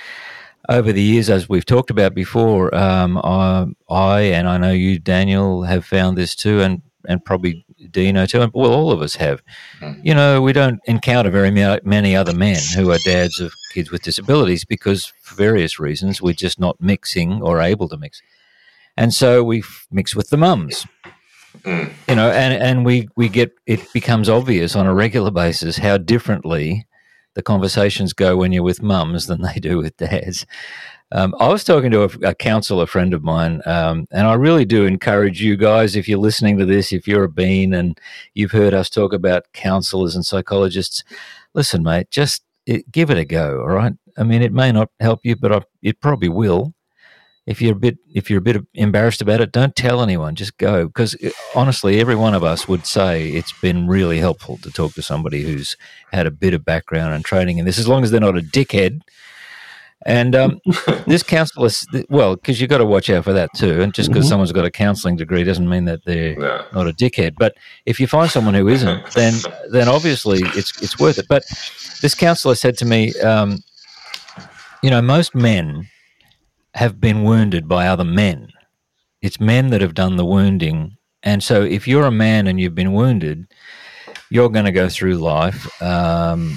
over 0.68 0.93
the 0.93 1.03
years, 1.03 1.31
as 1.31 1.49
we've 1.49 1.64
talked 1.64 1.89
about 1.89 2.14
before, 2.14 2.74
um, 2.74 3.16
I, 3.24 3.66
I 3.89 4.20
and 4.20 4.47
I 4.47 4.59
know 4.59 4.72
you, 4.72 4.99
Daniel, 4.99 5.62
have 5.62 5.87
found 5.87 6.18
this 6.18 6.35
too, 6.35 6.61
and 6.61 6.83
and 7.09 7.24
probably 7.24 7.64
Dino 7.91 8.26
too, 8.26 8.41
and 8.43 8.53
well, 8.55 8.72
all 8.72 8.93
of 8.93 9.03
us 9.03 9.16
have. 9.16 9.43
You 10.03 10.14
know, 10.14 10.43
we 10.43 10.53
don't 10.53 10.80
encounter 10.86 11.30
very 11.30 11.51
many 11.51 12.16
other 12.16 12.34
men 12.34 12.61
who 12.74 12.91
are 12.91 12.99
dads 13.05 13.41
of 13.41 13.53
kids 13.72 13.91
with 13.91 14.03
disabilities 14.03 14.64
because, 14.64 15.12
for 15.22 15.34
various 15.34 15.78
reasons, 15.78 16.20
we're 16.20 16.34
just 16.34 16.59
not 16.59 16.80
mixing 16.80 17.43
or 17.43 17.61
able 17.61 17.88
to 17.88 17.97
mix, 17.97 18.22
and 18.97 19.12
so 19.14 19.43
we 19.43 19.61
f- 19.61 19.86
mix 19.91 20.14
with 20.14 20.30
the 20.30 20.36
mums. 20.36 20.86
Mm. 21.62 21.93
You 22.09 22.14
know, 22.14 22.30
and 22.30 22.55
and 22.62 22.84
we 22.84 23.09
we 23.16 23.28
get 23.28 23.53
it 23.66 23.93
becomes 23.93 24.28
obvious 24.28 24.76
on 24.76 24.86
a 24.86 24.95
regular 24.95 25.30
basis 25.30 25.78
how 25.78 25.99
differently 25.99 26.86
the 27.34 27.43
conversations 27.43 28.12
go 28.12 28.36
when 28.36 28.53
you're 28.53 28.62
with 28.62 28.82
mums 28.82 29.26
than 29.26 29.43
they 29.43 29.61
do 29.61 29.78
with 29.78 29.97
dads. 29.97 30.47
Um, 31.13 31.35
I 31.41 31.49
was 31.49 31.65
talking 31.65 31.91
to 31.91 32.05
a, 32.05 32.29
a 32.29 32.35
counsellor 32.35 32.87
friend 32.87 33.13
of 33.13 33.25
mine, 33.25 33.63
um, 33.67 34.07
and 34.13 34.27
I 34.27 34.35
really 34.35 34.65
do 34.65 34.87
encourage 34.87 35.43
you 35.43 35.57
guys, 35.57 35.97
if 35.97 36.09
you're 36.09 36.19
listening 36.19 36.57
to 36.59 36.67
this, 36.67 36.93
if 36.93 37.09
you're 37.09 37.25
a 37.25 37.29
bean 37.29 37.75
and 37.75 37.99
you've 38.35 38.53
heard 38.53 38.75
us 38.75 38.89
talk 38.89 39.13
about 39.13 39.53
counsellors 39.53 40.15
and 40.15 40.25
psychologists, 40.25 41.03
listen, 41.53 41.83
mate, 41.83 42.11
just 42.11 42.43
it, 42.67 42.91
give 42.93 43.11
it 43.11 43.19
a 43.19 43.25
go. 43.25 43.61
All 43.61 43.71
right. 43.71 43.93
I 44.17 44.23
mean, 44.23 44.43
it 44.43 44.53
may 44.53 44.71
not 44.71 44.91
help 45.01 45.21
you, 45.25 45.35
but 45.35 45.53
I, 45.53 45.63
it 45.83 46.01
probably 46.01 46.29
will. 46.29 46.75
If 47.47 47.61
you're 47.61 47.73
a 47.73 47.77
bit 47.77 47.99
if 48.15 48.31
you're 48.31 48.39
a 48.39 48.43
bit 48.43 48.65
embarrassed 48.75 49.23
about 49.23 49.41
it, 49.41 49.51
don't 49.51 49.75
tell 49.75 50.03
anyone. 50.03 50.37
Just 50.37 50.57
go 50.59 50.87
because 50.87 51.17
uh, 51.17 51.31
honestly, 51.57 51.99
every 51.99 52.15
one 52.15 52.35
of 52.35 52.45
us 52.45 52.69
would 52.69 52.87
say 52.87 53.31
it's 53.31 53.53
been 53.61 53.89
really 53.89 54.19
helpful 54.19 54.59
to 54.59 54.71
talk 54.71 54.93
to 54.93 55.03
somebody 55.03 55.43
who's 55.43 55.77
had 56.13 56.27
a 56.27 56.31
bit 56.31 56.55
of 56.55 56.65
background 56.65 57.15
and 57.15 57.25
training 57.25 57.59
in 57.59 57.65
this, 57.65 57.79
as 57.79 57.89
long 57.89 58.05
as 58.05 58.11
they're 58.11 58.21
not 58.21 58.39
a 58.39 58.43
dickhead 58.43 59.01
and 60.07 60.35
um, 60.35 60.61
this 61.07 61.23
counsellor, 61.23 61.69
well, 62.09 62.35
because 62.35 62.61
you've 62.61 62.71
got 62.71 62.79
to 62.79 62.87
watch 62.87 63.11
out 63.11 63.25
for 63.25 63.33
that 63.35 63.51
too. 63.55 63.83
And 63.83 63.93
just 63.93 64.09
because 64.09 64.25
mm-hmm. 64.25 64.31
someone's 64.31 64.53
got 64.53 64.65
a 64.65 64.71
counselling 64.71 65.17
degree 65.17 65.45
doesn't 65.45 65.69
mean 65.69 65.85
that 65.85 66.05
they're 66.07 66.37
no. 66.37 66.65
not 66.73 66.89
a 66.89 66.93
dickhead. 66.93 67.35
But 67.39 67.57
if 67.85 68.01
you 68.01 68.07
find 68.07 68.31
someone 68.31 68.55
who 68.55 68.69
isn't, 68.69 69.11
then 69.13 69.35
then 69.71 69.89
obviously 69.89 70.41
it's 70.43 70.81
it's 70.83 70.99
worth 70.99 71.19
it. 71.19 71.27
But 71.29 71.45
this 72.01 72.15
counsellor 72.15 72.55
said 72.55 72.79
to 72.79 72.87
me, 72.87 73.13
um, 73.21 73.59
you 74.83 74.91
know, 74.91 75.03
most 75.03 75.35
men 75.35 75.89
have 76.75 77.01
been 77.01 77.25
wounded 77.25 77.69
by 77.69 77.87
other 77.87 78.05
men. 78.05 78.49
It's 79.21 79.39
men 79.39 79.69
that 79.69 79.83
have 79.83 79.95
done 79.95 80.17
the 80.17 80.25
wounding. 80.25 80.97
And 81.23 81.43
so 81.43 81.63
if 81.63 81.87
you're 81.87 82.07
a 82.07 82.11
man 82.11 82.47
and 82.47 82.59
you've 82.59 82.75
been 82.75 82.95
wounded, 82.95 83.47
you're 84.31 84.49
going 84.49 84.65
to 84.65 84.73
go 84.73 84.89
through 84.89 85.17
life 85.17 85.83
um, 85.83 86.57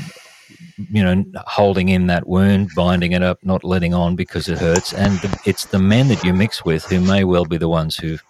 you 0.78 1.04
know, 1.04 1.24
holding 1.46 1.90
in 1.90 2.08
that 2.08 2.28
wound, 2.28 2.70
binding 2.76 3.12
it 3.12 3.22
up, 3.22 3.40
not 3.44 3.64
letting 3.64 3.94
on 3.94 4.16
because 4.16 4.48
it 4.48 4.58
hurts. 4.58 4.94
And 4.94 5.20
the, 5.20 5.40
it's 5.46 5.66
the 5.66 5.80
men 5.80 6.08
that 6.08 6.24
you 6.24 6.34
mix 6.34 6.66
with 6.66 6.84
who 6.86 7.00
may 7.00 7.24
well 7.24 7.46
be 7.46 7.58
the 7.58 7.70
ones 7.70 7.96
who've 7.96 8.24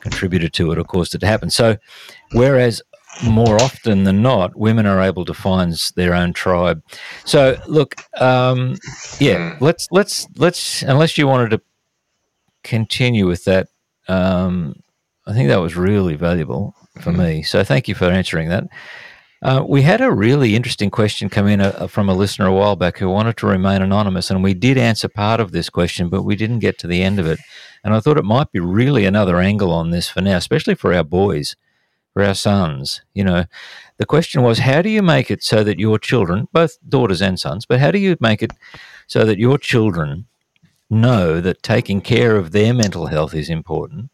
contributed 0.00 0.52
to 0.54 0.70
it 0.72 0.78
or 0.78 0.84
caused 0.84 1.14
it 1.14 1.18
to 1.18 1.26
happen. 1.26 1.50
So, 1.50 1.76
whereas 2.32 2.82
more 3.24 3.56
often 3.56 4.04
than 4.04 4.22
not, 4.22 4.56
women 4.56 4.86
are 4.86 5.00
able 5.00 5.24
to 5.24 5.34
find 5.34 5.74
their 5.96 6.14
own 6.14 6.32
tribe. 6.32 6.82
So, 7.24 7.56
look, 7.66 7.96
um, 8.20 8.76
yeah, 9.18 9.56
let's 9.60 9.88
let's 9.90 10.28
let's 10.36 10.82
unless 10.82 11.18
you 11.18 11.26
wanted 11.26 11.50
to 11.50 11.60
continue 12.62 13.26
with 13.26 13.44
that. 13.44 13.68
Um, 14.08 14.80
I 15.26 15.32
think 15.32 15.48
that 15.48 15.56
was 15.56 15.74
really 15.74 16.14
valuable 16.14 16.76
for 17.00 17.12
me. 17.12 17.42
So, 17.42 17.64
thank 17.64 17.88
you 17.88 17.94
for 17.94 18.06
answering 18.06 18.48
that. 18.50 18.64
Uh, 19.42 19.62
we 19.66 19.82
had 19.82 20.00
a 20.00 20.10
really 20.10 20.56
interesting 20.56 20.90
question 20.90 21.28
come 21.28 21.46
in 21.46 21.60
uh, 21.60 21.86
from 21.86 22.08
a 22.08 22.14
listener 22.14 22.46
a 22.46 22.52
while 22.52 22.74
back 22.74 22.96
who 22.96 23.08
wanted 23.08 23.36
to 23.36 23.46
remain 23.46 23.82
anonymous, 23.82 24.30
and 24.30 24.42
we 24.42 24.54
did 24.54 24.78
answer 24.78 25.08
part 25.08 25.40
of 25.40 25.52
this 25.52 25.68
question, 25.68 26.08
but 26.08 26.22
we 26.22 26.34
didn't 26.36 26.60
get 26.60 26.78
to 26.78 26.86
the 26.86 27.02
end 27.02 27.18
of 27.18 27.26
it. 27.26 27.38
And 27.84 27.94
I 27.94 28.00
thought 28.00 28.16
it 28.16 28.24
might 28.24 28.50
be 28.50 28.60
really 28.60 29.04
another 29.04 29.38
angle 29.38 29.72
on 29.72 29.90
this 29.90 30.08
for 30.08 30.22
now, 30.22 30.38
especially 30.38 30.74
for 30.74 30.94
our 30.94 31.04
boys, 31.04 31.54
for 32.14 32.24
our 32.24 32.34
sons. 32.34 33.02
You 33.12 33.24
know, 33.24 33.44
the 33.98 34.06
question 34.06 34.42
was, 34.42 34.60
how 34.60 34.80
do 34.80 34.88
you 34.88 35.02
make 35.02 35.30
it 35.30 35.42
so 35.42 35.62
that 35.64 35.78
your 35.78 35.98
children, 35.98 36.48
both 36.52 36.78
daughters 36.88 37.20
and 37.20 37.38
sons, 37.38 37.66
but 37.66 37.78
how 37.78 37.90
do 37.90 37.98
you 37.98 38.16
make 38.20 38.42
it 38.42 38.52
so 39.06 39.26
that 39.26 39.38
your 39.38 39.58
children 39.58 40.26
know 40.88 41.42
that 41.42 41.62
taking 41.62 42.00
care 42.00 42.36
of 42.36 42.52
their 42.52 42.72
mental 42.72 43.06
health 43.06 43.34
is 43.34 43.50
important, 43.50 44.10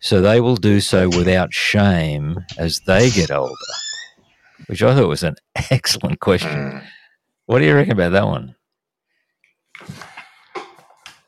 so 0.00 0.20
they 0.20 0.40
will 0.40 0.56
do 0.56 0.80
so 0.80 1.08
without 1.08 1.54
shame 1.54 2.44
as 2.58 2.80
they 2.80 3.10
get 3.10 3.30
older? 3.30 3.54
Which 4.66 4.82
I 4.82 4.94
thought 4.94 5.08
was 5.08 5.22
an 5.22 5.36
excellent 5.70 6.20
question. 6.20 6.50
Mm. 6.50 6.84
What 7.46 7.60
do 7.60 7.64
you 7.64 7.74
reckon 7.74 7.92
about 7.92 8.12
that 8.12 8.26
one? 8.26 8.56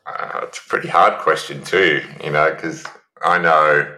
Uh, 0.05 0.41
it's 0.43 0.57
a 0.57 0.67
pretty 0.67 0.87
hard 0.87 1.19
question 1.19 1.63
too, 1.63 2.01
you 2.23 2.31
know, 2.31 2.51
because 2.51 2.85
I 3.23 3.37
know, 3.37 3.95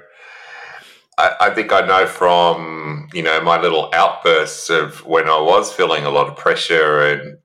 I, 1.17 1.35
I, 1.41 1.49
think 1.51 1.71
I 1.71 1.81
know 1.81 2.05
from 2.05 3.07
you 3.13 3.23
know 3.23 3.41
my 3.41 3.59
little 3.59 3.89
outbursts 3.93 4.69
of 4.69 5.05
when 5.05 5.27
I 5.27 5.39
was 5.39 5.71
feeling 5.71 6.05
a 6.05 6.09
lot 6.09 6.27
of 6.27 6.37
pressure 6.37 7.01
and 7.01 7.37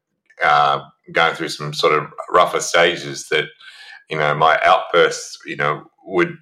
uh, 0.43 0.80
going 1.12 1.34
through 1.34 1.49
some 1.49 1.72
sort 1.72 1.93
of 1.93 2.11
rougher 2.30 2.61
stages 2.61 3.28
that 3.28 3.45
you 4.11 4.18
know 4.18 4.34
my 4.34 4.59
outbursts, 4.62 5.39
you 5.47 5.57
know, 5.57 5.84
would 6.05 6.37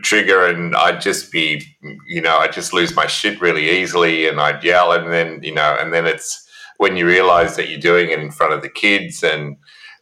trigger 0.00 0.46
and 0.46 0.74
I'd 0.76 1.00
just 1.00 1.30
be, 1.32 1.62
you 2.06 2.20
know, 2.20 2.38
I'd 2.38 2.52
just 2.52 2.72
lose 2.72 2.94
my 2.96 3.06
shit 3.06 3.40
really 3.40 3.70
easily 3.70 4.26
and 4.28 4.40
I'd 4.40 4.64
yell 4.64 4.92
and 4.92 5.12
then, 5.12 5.42
you 5.42 5.54
know, 5.54 5.76
and 5.78 5.92
then 5.92 6.06
it's 6.06 6.46
when 6.78 6.96
you 6.96 7.06
realize 7.06 7.56
that 7.56 7.68
you're 7.68 7.80
doing 7.80 8.10
it 8.10 8.18
in 8.18 8.30
front 8.30 8.52
of 8.52 8.62
the 8.62 8.68
kids 8.68 9.22
and 9.22 9.56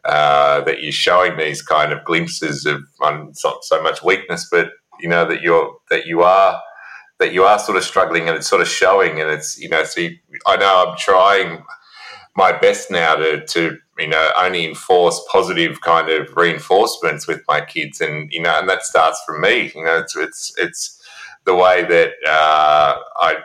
uh, 0.04 0.62
that 0.62 0.82
you're 0.82 0.92
showing 0.92 1.36
these 1.36 1.62
kind 1.62 1.92
of 1.92 2.04
glimpses 2.04 2.64
of 2.64 2.82
um, 3.02 3.32
not 3.44 3.64
so 3.64 3.82
much 3.82 4.02
weakness, 4.02 4.48
but 4.50 4.70
you 5.00 5.08
know 5.08 5.26
that 5.26 5.42
you're 5.42 5.76
that 5.90 6.06
you 6.06 6.22
are 6.22 6.60
that 7.18 7.32
you 7.32 7.44
are 7.44 7.58
sort 7.58 7.76
of 7.76 7.84
struggling 7.84 8.28
and 8.28 8.36
it's 8.36 8.48
sort 8.48 8.62
of 8.62 8.68
showing 8.68 9.20
and 9.20 9.30
it's 9.30 9.58
you 9.58 9.68
know 9.68 9.84
so 9.84 10.08
I 10.46 10.56
know 10.56 10.86
I'm 10.88 10.96
trying 10.96 11.62
my 12.40 12.52
best 12.52 12.90
now 12.90 13.14
to 13.16 13.44
to 13.44 13.76
you 13.98 14.08
know 14.08 14.32
only 14.38 14.64
enforce 14.64 15.20
positive 15.30 15.82
kind 15.82 16.08
of 16.08 16.34
reinforcements 16.34 17.28
with 17.28 17.42
my 17.46 17.60
kids. 17.60 18.00
And 18.00 18.32
you 18.32 18.40
know 18.40 18.58
and 18.58 18.68
that 18.68 18.82
starts 18.82 19.22
from 19.26 19.42
me 19.42 19.70
you 19.74 19.84
know 19.84 19.98
it's 19.98 20.16
it's 20.16 20.52
it's 20.56 20.82
the 21.44 21.54
way 21.54 21.84
that 21.84 22.10
uh, 22.26 22.96
I 23.20 23.36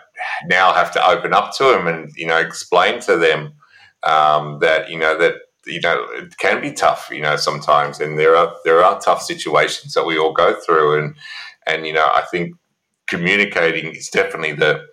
now 0.47 0.73
have 0.73 0.91
to 0.93 1.07
open 1.13 1.33
up 1.33 1.53
to 1.57 1.65
them 1.65 1.87
and 1.87 2.09
you 2.15 2.27
know 2.27 2.37
explain 2.37 3.01
to 3.01 3.17
them 3.17 3.53
um, 4.03 4.59
that 4.59 4.89
you 4.89 4.97
know 4.97 5.17
that 5.17 5.35
you 5.67 5.81
know 5.81 5.97
it 6.13 6.37
can 6.37 6.61
be 6.61 6.71
tough 6.71 7.09
you 7.11 7.21
know 7.21 7.35
sometimes. 7.35 7.99
And 7.99 8.17
there 8.17 8.35
are 8.37 8.55
there 8.63 8.81
are 8.81 8.99
tough 9.01 9.21
situations 9.21 9.93
that 9.93 10.05
we 10.05 10.17
all 10.17 10.33
go 10.33 10.55
through. 10.65 10.99
And 10.99 11.15
and 11.67 11.85
you 11.85 11.93
know 11.93 12.07
I 12.13 12.23
think 12.31 12.55
communicating 13.07 13.93
is 13.93 14.07
definitely 14.09 14.53
the 14.53 14.85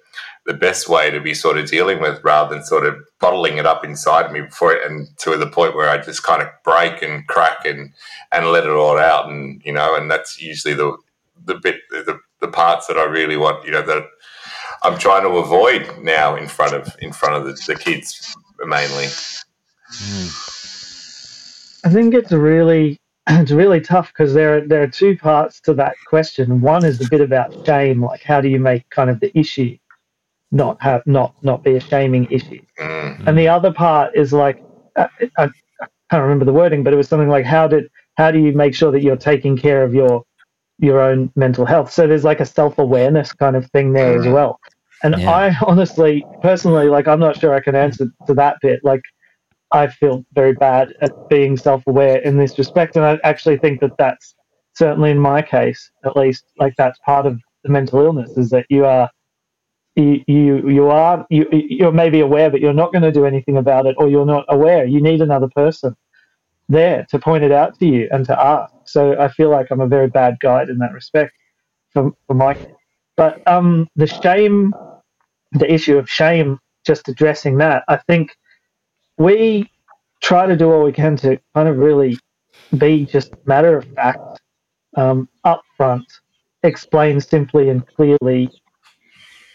the 0.45 0.55
best 0.55 0.89
way 0.89 1.11
to 1.11 1.21
be 1.21 1.35
sort 1.35 1.57
of 1.57 1.71
dealing 1.71 2.01
with 2.01 2.23
rather 2.25 2.55
than 2.55 2.65
sort 2.65 2.85
of 2.85 2.97
bottling 3.21 3.59
it 3.59 3.67
up 3.67 3.85
inside 3.85 4.33
me 4.33 4.41
before 4.41 4.73
it 4.73 4.85
and 4.85 5.07
to 5.19 5.37
the 5.37 5.47
point 5.47 5.77
where 5.77 5.89
I 5.89 5.99
just 5.99 6.23
kind 6.25 6.43
of 6.43 6.49
break 6.65 7.03
and 7.03 7.27
crack 7.29 7.65
and 7.65 7.93
and 8.33 8.47
let 8.47 8.65
it 8.65 8.71
all 8.71 8.99
out 8.99 9.29
and 9.29 9.63
you 9.65 9.73
know 9.73 9.95
and 9.95 10.11
that's 10.11 10.41
usually 10.41 10.75
the 10.75 10.97
the 11.45 11.55
bit 11.55 11.77
the, 11.91 12.19
the 12.41 12.49
parts 12.49 12.87
that 12.89 12.97
I 12.97 13.05
really 13.05 13.37
want 13.37 13.65
you 13.65 13.71
know 13.71 13.83
that 13.83 14.05
I'm 14.83 14.99
trying 14.99 15.23
to 15.23 15.37
avoid 15.37 15.89
now 16.03 16.35
in 16.35 16.49
front 16.49 16.75
of 16.75 16.95
in 17.01 17.13
front 17.13 17.37
of 17.37 17.45
the, 17.45 17.73
the 17.73 17.79
kids 17.79 18.35
mainly. 18.65 19.07
I 21.85 21.91
think 21.91 22.15
it's 22.15 22.33
really 22.33 22.99
it's 23.29 23.53
really 23.53 23.81
tough 23.81 24.09
because 24.09 24.35
there 24.35 24.57
are 24.57 24.61
there 24.67 24.83
are 24.83 24.89
two 24.89 25.17
parts 25.17 25.61
to 25.61 25.75
that 25.75 25.95
question. 26.09 26.61
One 26.61 26.85
is 26.85 27.01
a 27.01 27.09
bit 27.09 27.21
about 27.21 27.55
shame, 27.65 28.05
like 28.05 28.23
how 28.23 28.41
do 28.41 28.49
you 28.49 28.59
make 28.59 28.89
kind 28.91 29.09
of 29.09 29.21
the 29.21 29.37
issue 29.39 29.77
not 30.53 30.81
have 30.83 31.03
not 31.07 31.35
not 31.43 31.65
be 31.65 31.75
a 31.75 31.81
shaming 31.81 32.31
issue. 32.31 32.61
Mm-hmm. 32.79 33.27
And 33.27 33.39
the 33.39 33.49
other 33.49 33.73
part 33.73 34.15
is 34.15 34.33
like 34.33 34.63
uh, 34.97 35.09
I, 35.39 35.45
I 35.81 35.87
can't 36.11 36.23
remember 36.23 36.45
the 36.45 36.53
wording, 36.53 36.85
but 36.85 36.93
it 36.93 36.97
was 36.97 37.09
something 37.09 37.29
like 37.29 37.45
how 37.45 37.67
did 37.67 37.89
how 38.17 38.31
do 38.31 38.39
you 38.39 38.53
make 38.53 38.75
sure 38.75 38.93
that 38.93 39.03
you're 39.03 39.17
taking 39.17 39.57
care 39.57 39.83
of 39.83 39.95
your 39.95 40.25
your 40.79 41.01
own 41.01 41.33
mental 41.35 41.65
health? 41.65 41.91
So 41.91 42.07
there's 42.07 42.25
like 42.25 42.41
a 42.41 42.47
self 42.47 42.79
awareness 42.79 43.33
kind 43.33 43.57
of 43.57 43.69
thing 43.71 43.93
there 43.95 44.15
as 44.17 44.25
mm-hmm. 44.25 44.35
well. 44.35 44.61
And 45.03 45.19
yeah. 45.19 45.31
I 45.31 45.57
honestly, 45.67 46.25
personally, 46.43 46.89
like 46.89 47.09
I'm 47.09 47.21
not 47.21 47.39
sure 47.39 47.55
I 47.55 47.61
can 47.61 47.75
answer 47.75 48.07
to 48.27 48.35
that 48.35 48.59
bit. 48.61 48.85
Like 48.85 49.03
I 49.73 49.87
feel 49.89 50.25
very 50.35 50.53
bad 50.53 50.93
at 51.01 51.13
being 51.31 51.57
self 51.57 51.83
aware 51.87 52.19
in 52.19 52.37
this 52.37 52.59
respect, 52.59 52.97
and 52.97 53.05
I 53.05 53.19
actually 53.25 53.57
think 53.57 53.81
that 53.81 53.97
that's 53.99 54.35
certainly 54.75 55.11
in 55.11 55.19
my 55.19 55.41
case, 55.43 55.91
at 56.05 56.17
least, 56.17 56.45
like 56.59 56.75
that's 56.77 56.99
part 57.01 57.27
of 57.27 57.41
the 57.65 57.71
mental 57.71 58.01
illness 58.01 58.37
is 58.37 58.51
that 58.51 58.67
you 58.69 58.85
are 58.85 59.09
you 59.97 60.25
you, 60.27 60.69
you 60.71 60.89
are 60.89 61.27
you 61.31 61.47
you're 61.53 61.93
maybe 61.93 62.21
aware 62.21 62.51
but 62.51 62.61
you're 62.61 62.73
not 62.73 62.93
going 62.93 63.03
to 63.03 63.13
do 63.13 63.27
anything 63.27 63.57
about 63.57 63.87
it 63.87 63.95
or 63.99 64.09
you're 64.09 64.27
not 64.27 64.45
aware. 64.49 64.87
You 64.87 65.03
need 65.03 65.21
another 65.21 65.49
person 65.55 65.97
there 66.69 67.07
to 67.11 67.19
point 67.19 67.45
it 67.45 67.53
out 67.53 67.79
to 67.79 67.87
you 67.87 68.09
and 68.11 68.25
to 68.27 68.41
ask. 68.41 68.73
So 68.85 69.19
i 69.21 69.29
feel 69.29 69.51
like 69.51 69.71
i'm 69.71 69.81
a 69.81 69.87
very 69.87 70.09
bad 70.09 70.39
guide 70.41 70.69
in 70.69 70.79
that 70.79 70.93
respect 70.93 71.33
for, 71.93 72.11
for 72.27 72.35
my 72.35 72.57
but 73.17 73.47
um 73.47 73.89
the 73.97 74.07
shame 74.07 74.75
the 75.53 75.73
issue 75.73 75.99
of 75.99 76.09
shame 76.09 76.59
just 76.85 77.09
addressing 77.09 77.59
that 77.59 77.85
i 77.89 77.97
think 77.97 78.35
we 79.19 79.71
try 80.21 80.47
to 80.47 80.57
do 80.57 80.71
all 80.71 80.83
we 80.83 80.93
can 80.93 81.17
to 81.17 81.39
kind 81.55 81.69
of 81.69 81.79
really 81.79 82.19
be 82.79 83.05
just 83.05 83.35
matter 83.47 83.77
of 83.77 83.85
fact 83.95 84.41
um, 84.97 85.29
upfront 85.47 86.05
explain 86.63 87.21
simply 87.21 87.69
and 87.69 87.87
clearly 87.87 88.51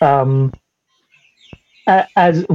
um, 0.01 0.51
as 2.15 2.45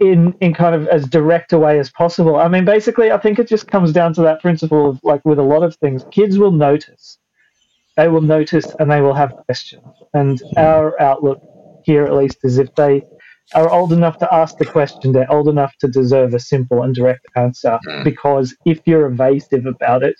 in 0.00 0.34
in 0.40 0.54
kind 0.54 0.74
of 0.74 0.86
as 0.88 1.06
direct 1.06 1.52
a 1.52 1.58
way 1.58 1.78
as 1.78 1.90
possible. 1.90 2.36
I 2.36 2.48
mean, 2.48 2.64
basically, 2.64 3.10
I 3.10 3.18
think 3.18 3.38
it 3.38 3.48
just 3.48 3.66
comes 3.66 3.92
down 3.92 4.12
to 4.14 4.22
that 4.22 4.40
principle 4.40 4.90
of 4.90 5.00
like 5.02 5.24
with 5.24 5.38
a 5.38 5.42
lot 5.42 5.62
of 5.62 5.76
things, 5.76 6.04
kids 6.10 6.38
will 6.38 6.52
notice. 6.52 7.18
They 7.96 8.08
will 8.08 8.22
notice 8.22 8.66
and 8.78 8.90
they 8.90 9.00
will 9.00 9.14
have 9.14 9.32
questions. 9.46 9.84
And 10.14 10.40
our 10.56 11.00
outlook 11.00 11.42
here, 11.84 12.04
at 12.04 12.14
least, 12.14 12.38
is 12.42 12.58
if 12.58 12.74
they 12.74 13.02
are 13.54 13.70
old 13.70 13.92
enough 13.92 14.18
to 14.18 14.34
ask 14.34 14.56
the 14.56 14.64
question. 14.64 15.12
They're 15.12 15.30
old 15.30 15.48
enough 15.48 15.76
to 15.80 15.88
deserve 15.88 16.34
a 16.34 16.40
simple 16.40 16.82
and 16.82 16.94
direct 16.94 17.26
answer. 17.36 17.78
Mm. 17.86 18.04
Because 18.04 18.56
if 18.64 18.80
you're 18.86 19.06
evasive 19.06 19.66
about 19.66 20.02
it, 20.02 20.16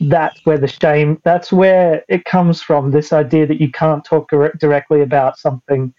that's 0.00 0.40
where 0.44 0.58
the 0.58 0.68
shame. 0.68 1.20
That's 1.24 1.52
where 1.52 2.04
it 2.08 2.24
comes 2.24 2.62
from. 2.62 2.90
This 2.90 3.12
idea 3.12 3.46
that 3.46 3.60
you 3.60 3.70
can't 3.70 4.04
talk 4.04 4.30
directly 4.30 5.02
about 5.02 5.38
something. 5.38 5.92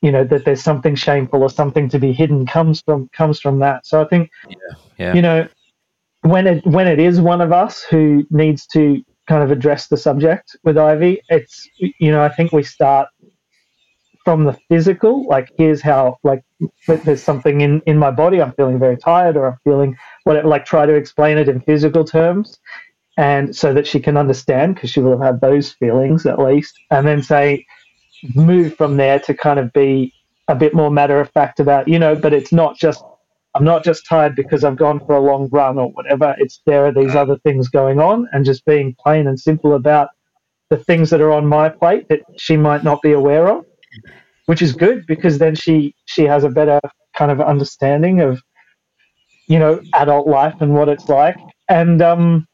You 0.00 0.10
know 0.10 0.24
that 0.24 0.44
there's 0.44 0.62
something 0.62 0.94
shameful 0.94 1.42
or 1.42 1.50
something 1.50 1.88
to 1.90 1.98
be 1.98 2.12
hidden 2.12 2.46
comes 2.46 2.80
from 2.82 3.08
comes 3.12 3.40
from 3.40 3.60
that. 3.60 3.86
So 3.86 4.00
I 4.00 4.04
think 4.04 4.30
yeah. 4.98 5.14
you 5.14 5.22
know 5.22 5.48
when 6.22 6.46
it 6.46 6.66
when 6.66 6.86
it 6.86 6.98
is 6.98 7.20
one 7.20 7.40
of 7.40 7.52
us 7.52 7.82
who 7.82 8.26
needs 8.30 8.66
to 8.68 9.02
kind 9.28 9.42
of 9.42 9.50
address 9.50 9.88
the 9.88 9.96
subject 9.96 10.56
with 10.64 10.76
Ivy, 10.76 11.22
it's 11.28 11.68
you 11.78 12.10
know 12.10 12.22
I 12.22 12.28
think 12.28 12.52
we 12.52 12.62
start 12.62 13.08
from 14.24 14.44
the 14.44 14.56
physical. 14.68 15.26
Like 15.26 15.50
here's 15.56 15.82
how 15.82 16.18
like 16.22 16.42
there's 16.86 17.22
something 17.22 17.60
in 17.60 17.80
in 17.86 17.98
my 17.98 18.10
body. 18.10 18.40
I'm 18.40 18.52
feeling 18.52 18.78
very 18.78 18.96
tired, 18.96 19.36
or 19.36 19.46
I'm 19.46 19.58
feeling 19.64 19.96
whatever. 20.24 20.48
Like 20.48 20.64
try 20.64 20.86
to 20.86 20.94
explain 20.94 21.38
it 21.38 21.48
in 21.48 21.60
physical 21.60 22.04
terms, 22.04 22.58
and 23.16 23.54
so 23.54 23.74
that 23.74 23.86
she 23.86 24.00
can 24.00 24.16
understand 24.16 24.74
because 24.74 24.90
she 24.90 25.00
will 25.00 25.12
have 25.18 25.34
had 25.34 25.40
those 25.40 25.72
feelings 25.72 26.26
at 26.26 26.38
least, 26.38 26.78
and 26.90 27.06
then 27.06 27.22
say 27.22 27.66
move 28.34 28.74
from 28.76 28.96
there 28.96 29.18
to 29.20 29.34
kind 29.34 29.58
of 29.58 29.72
be 29.72 30.12
a 30.48 30.54
bit 30.54 30.74
more 30.74 30.90
matter 30.90 31.20
of 31.20 31.30
fact 31.30 31.60
about 31.60 31.88
you 31.88 31.98
know. 31.98 32.14
But 32.14 32.32
it's 32.32 32.52
not 32.52 32.76
just 32.78 33.04
I'm 33.54 33.64
not 33.64 33.84
just 33.84 34.06
tired 34.06 34.34
because 34.34 34.64
I've 34.64 34.76
gone 34.78 35.00
for 35.00 35.14
a 35.14 35.20
long 35.20 35.48
run 35.50 35.78
or 35.78 35.90
whatever. 35.90 36.34
It's 36.38 36.60
there 36.66 36.86
are 36.86 36.92
these 36.92 37.14
other 37.14 37.38
things 37.38 37.68
going 37.68 38.00
on, 38.00 38.28
and 38.32 38.44
just 38.44 38.64
being 38.64 38.96
plain 38.98 39.26
and 39.26 39.38
simple 39.38 39.74
about 39.74 40.08
the 40.70 40.76
things 40.78 41.10
that 41.10 41.20
are 41.20 41.32
on 41.32 41.46
my 41.46 41.68
plate 41.68 42.08
that 42.08 42.20
she 42.38 42.56
might 42.56 42.82
not 42.82 43.02
be 43.02 43.12
aware 43.12 43.48
of, 43.48 43.66
which 44.46 44.62
is 44.62 44.72
good 44.72 45.04
because 45.06 45.38
then 45.38 45.54
she 45.54 45.94
she 46.06 46.24
has 46.24 46.44
a 46.44 46.48
better 46.48 46.80
kind 47.14 47.30
of 47.30 47.40
understanding 47.42 48.20
of 48.22 48.40
you 49.48 49.58
know 49.58 49.80
adult 49.94 50.26
life 50.26 50.54
and 50.60 50.74
what 50.74 50.88
it's 50.88 51.08
like. 51.08 51.36
And 51.68 52.00
um, 52.00 52.46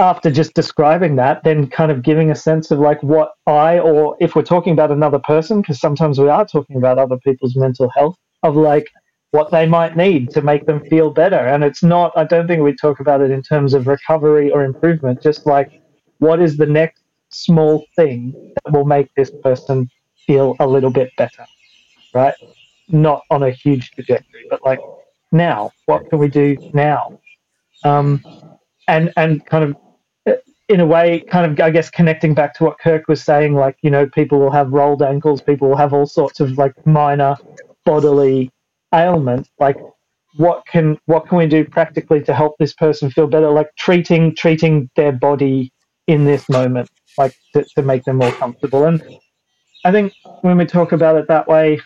after 0.00 0.30
just 0.30 0.54
describing 0.54 1.16
that, 1.16 1.44
then 1.44 1.68
kind 1.68 1.92
of 1.92 2.02
giving 2.02 2.30
a 2.30 2.34
sense 2.34 2.70
of 2.70 2.78
like 2.78 3.02
what 3.02 3.32
I 3.46 3.78
or 3.78 4.16
if 4.18 4.34
we're 4.34 4.42
talking 4.42 4.72
about 4.72 4.90
another 4.90 5.18
person, 5.18 5.60
because 5.60 5.78
sometimes 5.78 6.18
we 6.18 6.28
are 6.28 6.46
talking 6.46 6.76
about 6.76 6.98
other 6.98 7.18
people's 7.18 7.54
mental 7.54 7.90
health, 7.90 8.16
of 8.42 8.56
like 8.56 8.88
what 9.32 9.50
they 9.50 9.66
might 9.66 9.96
need 9.96 10.30
to 10.30 10.40
make 10.40 10.64
them 10.66 10.80
feel 10.86 11.10
better. 11.10 11.36
And 11.36 11.62
it's 11.62 11.82
not, 11.82 12.12
I 12.16 12.24
don't 12.24 12.48
think 12.48 12.62
we 12.62 12.74
talk 12.74 12.98
about 12.98 13.20
it 13.20 13.30
in 13.30 13.42
terms 13.42 13.74
of 13.74 13.86
recovery 13.86 14.50
or 14.50 14.64
improvement, 14.64 15.22
just 15.22 15.46
like 15.46 15.82
what 16.18 16.40
is 16.40 16.56
the 16.56 16.66
next 16.66 17.02
small 17.28 17.84
thing 17.94 18.32
that 18.64 18.72
will 18.72 18.86
make 18.86 19.14
this 19.14 19.30
person 19.42 19.88
feel 20.26 20.56
a 20.60 20.66
little 20.66 20.90
bit 20.90 21.10
better, 21.18 21.44
right? 22.14 22.34
Not 22.88 23.22
on 23.30 23.42
a 23.42 23.50
huge 23.50 23.90
trajectory, 23.90 24.46
but 24.48 24.64
like 24.64 24.80
now, 25.30 25.72
what 25.84 26.08
can 26.08 26.18
we 26.18 26.28
do 26.28 26.56
now? 26.72 27.20
Um, 27.84 28.24
and, 28.88 29.12
and 29.16 29.44
kind 29.46 29.62
of 29.62 29.76
in 30.70 30.80
a 30.80 30.86
way, 30.86 31.20
kind 31.30 31.50
of, 31.50 31.60
I 31.60 31.70
guess, 31.70 31.90
connecting 31.90 32.34
back 32.34 32.54
to 32.56 32.64
what 32.64 32.78
Kirk 32.80 33.08
was 33.08 33.22
saying, 33.24 33.54
like, 33.54 33.76
you 33.82 33.90
know, 33.90 34.06
people 34.08 34.40
will 34.40 34.52
have 34.52 34.72
rolled 34.72 35.02
ankles, 35.02 35.42
people 35.42 35.68
will 35.70 35.76
have 35.78 35.94
all 35.94 36.06
sorts 36.06 36.40
of 36.40 36.58
like 36.58 36.74
minor 36.86 37.36
bodily 37.86 38.52
ailments. 38.94 39.50
like 39.60 39.76
what 40.36 40.64
can 40.66 40.98
what 41.06 41.28
can 41.28 41.38
we 41.38 41.46
do 41.46 41.64
practically 41.64 42.22
to 42.22 42.34
help 42.34 42.56
this 42.58 42.74
person 42.74 43.10
feel 43.10 43.28
better? 43.28 43.50
Like 43.50 43.70
treating 43.78 44.34
treating 44.36 44.90
their 44.96 45.12
body 45.12 45.72
in 46.08 46.24
this 46.24 46.48
moment 46.48 46.90
like 47.18 47.34
to, 47.54 47.64
to 47.76 47.82
make 47.82 48.04
them 48.04 48.18
more 48.18 48.32
comfortable. 48.32 48.86
And 48.86 49.02
i 49.84 49.92
think 49.92 50.14
when 50.42 50.58
we 50.58 50.66
talk 50.66 50.92
about 50.92 51.16
it 51.16 51.28
that 51.28 51.48
way 51.48 51.80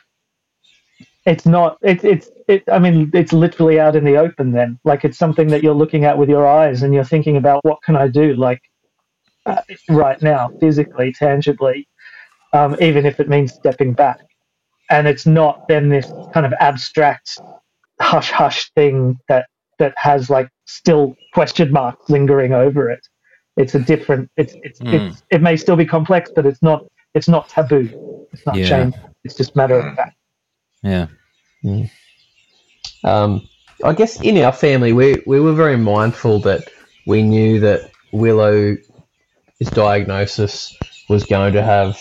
it's 1.27 1.47
not 1.47 1.79
it, 1.83 2.05
it's 2.05 2.31
it 2.49 2.65
i 2.73 2.79
mean 2.79 3.11
it's 3.15 3.33
literally 3.33 3.81
out 3.81 3.97
in 3.97 4.05
the 4.05 4.17
open 4.17 4.53
then. 4.53 4.79
Like 4.85 5.05
it's 5.05 5.19
something 5.19 5.49
that 5.49 5.63
you're 5.63 5.75
looking 5.75 6.05
at 6.05 6.19
with 6.19 6.29
your 6.31 6.47
eyes 6.47 6.83
and 6.83 6.95
you're 6.95 7.05
thinking 7.05 7.37
about 7.37 7.65
what 7.65 7.83
can 7.85 7.97
i 7.97 8.09
do? 8.09 8.35
Like 8.35 8.63
uh, 9.47 9.63
right 9.89 10.21
now 10.23 10.51
physically 10.61 11.13
tangibly 11.13 11.87
um, 12.53 12.77
even 12.81 13.05
if 13.07 13.21
it 13.21 13.29
means 13.29 13.53
stepping 13.53 13.93
back 13.93 14.21
and 14.91 15.07
it's 15.07 15.27
not 15.27 15.67
then 15.69 15.89
this 15.89 16.11
kind 16.33 16.47
of 16.47 16.53
abstract 16.61 17.41
hush 18.01 18.31
hush 18.31 18.71
thing 18.75 19.19
that 19.29 19.47
that 19.79 19.93
has 19.97 20.31
like 20.31 20.49
still 20.67 21.15
question 21.33 21.71
marks 21.73 22.09
lingering 22.09 22.53
over 22.53 22.91
it 22.91 23.01
it's 23.57 23.75
a 23.75 23.79
different 23.79 24.31
it's 24.37 24.55
it's, 24.63 24.81
Mm. 24.81 24.95
it's 25.09 25.23
it 25.31 25.43
may 25.43 25.57
still 25.57 25.77
be 25.77 25.87
complex 25.87 26.31
but 26.35 26.47
it's 26.47 26.63
not 26.63 26.85
it's 27.15 27.29
not 27.29 27.49
taboo 27.49 28.27
it's 28.33 28.45
not 28.47 28.57
Yeah. 28.57 28.67
shame 28.67 28.95
it's 29.25 29.37
just 29.37 29.55
matter 29.57 29.79
of 29.79 29.95
fact 29.97 30.17
Yeah. 30.83 31.07
Um, 33.05 33.47
I 33.85 33.93
guess 33.93 34.21
in 34.21 34.39
our 34.39 34.53
family, 34.53 34.93
we, 34.93 35.23
we 35.27 35.41
were 35.41 35.53
very 35.53 35.77
mindful 35.77 36.41
that 36.41 36.69
we 37.07 37.23
knew 37.23 37.61
that 37.61 37.91
Willow's 39.61 39.73
diagnosis 39.73 40.77
was 41.09 41.25
going 41.25 41.53
to 41.53 41.63
have 41.63 42.01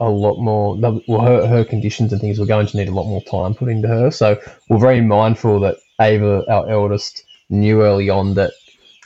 a 0.00 0.08
lot 0.08 0.40
more, 0.40 0.76
well, 0.76 1.20
her, 1.20 1.46
her 1.46 1.64
conditions 1.64 2.12
and 2.12 2.20
things 2.20 2.38
were 2.38 2.46
going 2.46 2.66
to 2.66 2.76
need 2.76 2.88
a 2.88 2.94
lot 2.94 3.06
more 3.06 3.22
time 3.22 3.54
put 3.54 3.68
into 3.68 3.88
her. 3.88 4.10
So 4.10 4.40
we're 4.68 4.78
very 4.78 5.00
mindful 5.00 5.60
that 5.60 5.76
Ava, 6.00 6.44
our 6.50 6.68
eldest, 6.68 7.22
knew 7.48 7.82
early 7.82 8.10
on 8.10 8.34
that 8.34 8.52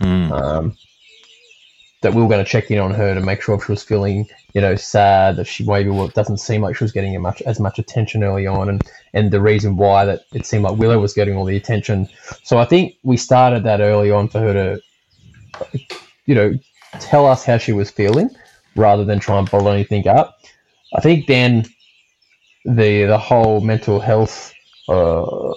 Mm. 0.01 0.31
um, 0.31 0.77
that 2.03 2.15
we 2.15 2.23
were 2.23 2.29
going 2.29 2.45
to 2.45 2.49
check 2.49 2.71
in 2.71 2.79
on 2.79 2.95
her 2.95 3.15
to 3.15 3.21
make 3.21 3.43
sure 3.43 3.57
if 3.57 3.65
she 3.65 3.73
was 3.73 3.83
feeling, 3.83 4.29
you 4.55 4.61
know, 4.61 4.77
sad 4.77 5.35
that 5.35 5.47
she 5.47 5.65
maybe 5.65 5.91
doesn't 6.15 6.39
seem 6.39 6.63
like 6.63 6.77
she 6.77 6.85
was 6.85 6.93
getting 6.93 7.17
as 7.17 7.21
much 7.21 7.43
as 7.43 7.59
much 7.59 7.81
attention 7.81 8.23
early 8.23 8.47
on, 8.47 8.69
and 8.69 8.85
and 9.13 9.33
the 9.33 9.41
reason 9.41 9.77
why 9.77 10.05
that 10.05 10.21
it 10.33 10.47
seemed 10.47 10.63
like 10.63 10.79
Willow 10.79 11.01
was 11.01 11.15
getting 11.15 11.37
all 11.37 11.45
the 11.45 11.57
attention. 11.57 12.09
So 12.45 12.59
I 12.59 12.65
think 12.65 12.95
we 13.03 13.17
started 13.17 13.65
that 13.65 13.81
early 13.81 14.13
on 14.13 14.29
for 14.29 14.39
her 14.39 14.53
to, 14.53 14.81
you 16.27 16.37
know, 16.37 16.53
tell 17.01 17.27
us 17.27 17.45
how 17.45 17.59
she 17.59 17.73
was 17.73 17.91
feeling 17.91 18.31
rather 18.77 19.05
than 19.05 19.19
try 19.19 19.39
and 19.39 19.51
bottle 19.51 19.69
anything 19.69 20.07
up. 20.09 20.41
I 20.95 21.01
think 21.01 21.27
then 21.27 21.65
the 22.65 23.05
the 23.05 23.19
whole 23.19 23.61
mental 23.61 24.01
health 24.01 24.53
uh, 24.89 25.53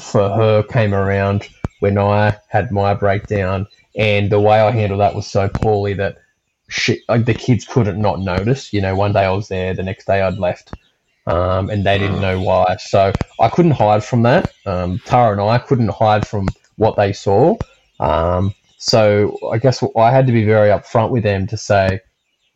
for 0.00 0.28
her 0.28 0.62
came 0.62 0.94
around 0.94 1.48
when 1.80 1.98
I 1.98 2.36
had 2.48 2.70
my 2.70 2.94
breakdown, 2.94 3.66
and 3.96 4.30
the 4.30 4.40
way 4.40 4.60
I 4.60 4.70
handled 4.70 5.00
that 5.00 5.14
was 5.14 5.26
so 5.26 5.48
poorly 5.48 5.94
that 5.94 6.18
she, 6.68 7.00
like, 7.08 7.26
the 7.26 7.34
kids 7.34 7.64
couldn't 7.64 8.00
not 8.00 8.20
notice. 8.20 8.72
You 8.72 8.80
know, 8.80 8.94
one 8.94 9.12
day 9.12 9.24
I 9.24 9.30
was 9.30 9.48
there, 9.48 9.74
the 9.74 9.82
next 9.82 10.06
day 10.06 10.22
I'd 10.22 10.38
left, 10.38 10.72
um, 11.26 11.70
and 11.70 11.84
they 11.84 11.98
didn't 11.98 12.20
know 12.20 12.40
why. 12.40 12.76
So 12.78 13.12
I 13.40 13.48
couldn't 13.48 13.72
hide 13.72 14.04
from 14.04 14.22
that. 14.22 14.52
Um, 14.64 14.98
Tara 15.04 15.32
and 15.32 15.40
I 15.40 15.58
couldn't 15.58 15.90
hide 15.90 16.26
from 16.26 16.48
what 16.76 16.96
they 16.96 17.12
saw. 17.12 17.56
Um, 18.00 18.54
so 18.78 19.38
I 19.52 19.58
guess 19.58 19.82
I 19.96 20.10
had 20.10 20.26
to 20.26 20.32
be 20.32 20.44
very 20.44 20.70
upfront 20.70 21.10
with 21.10 21.22
them 21.22 21.46
to 21.48 21.56
say 21.56 22.00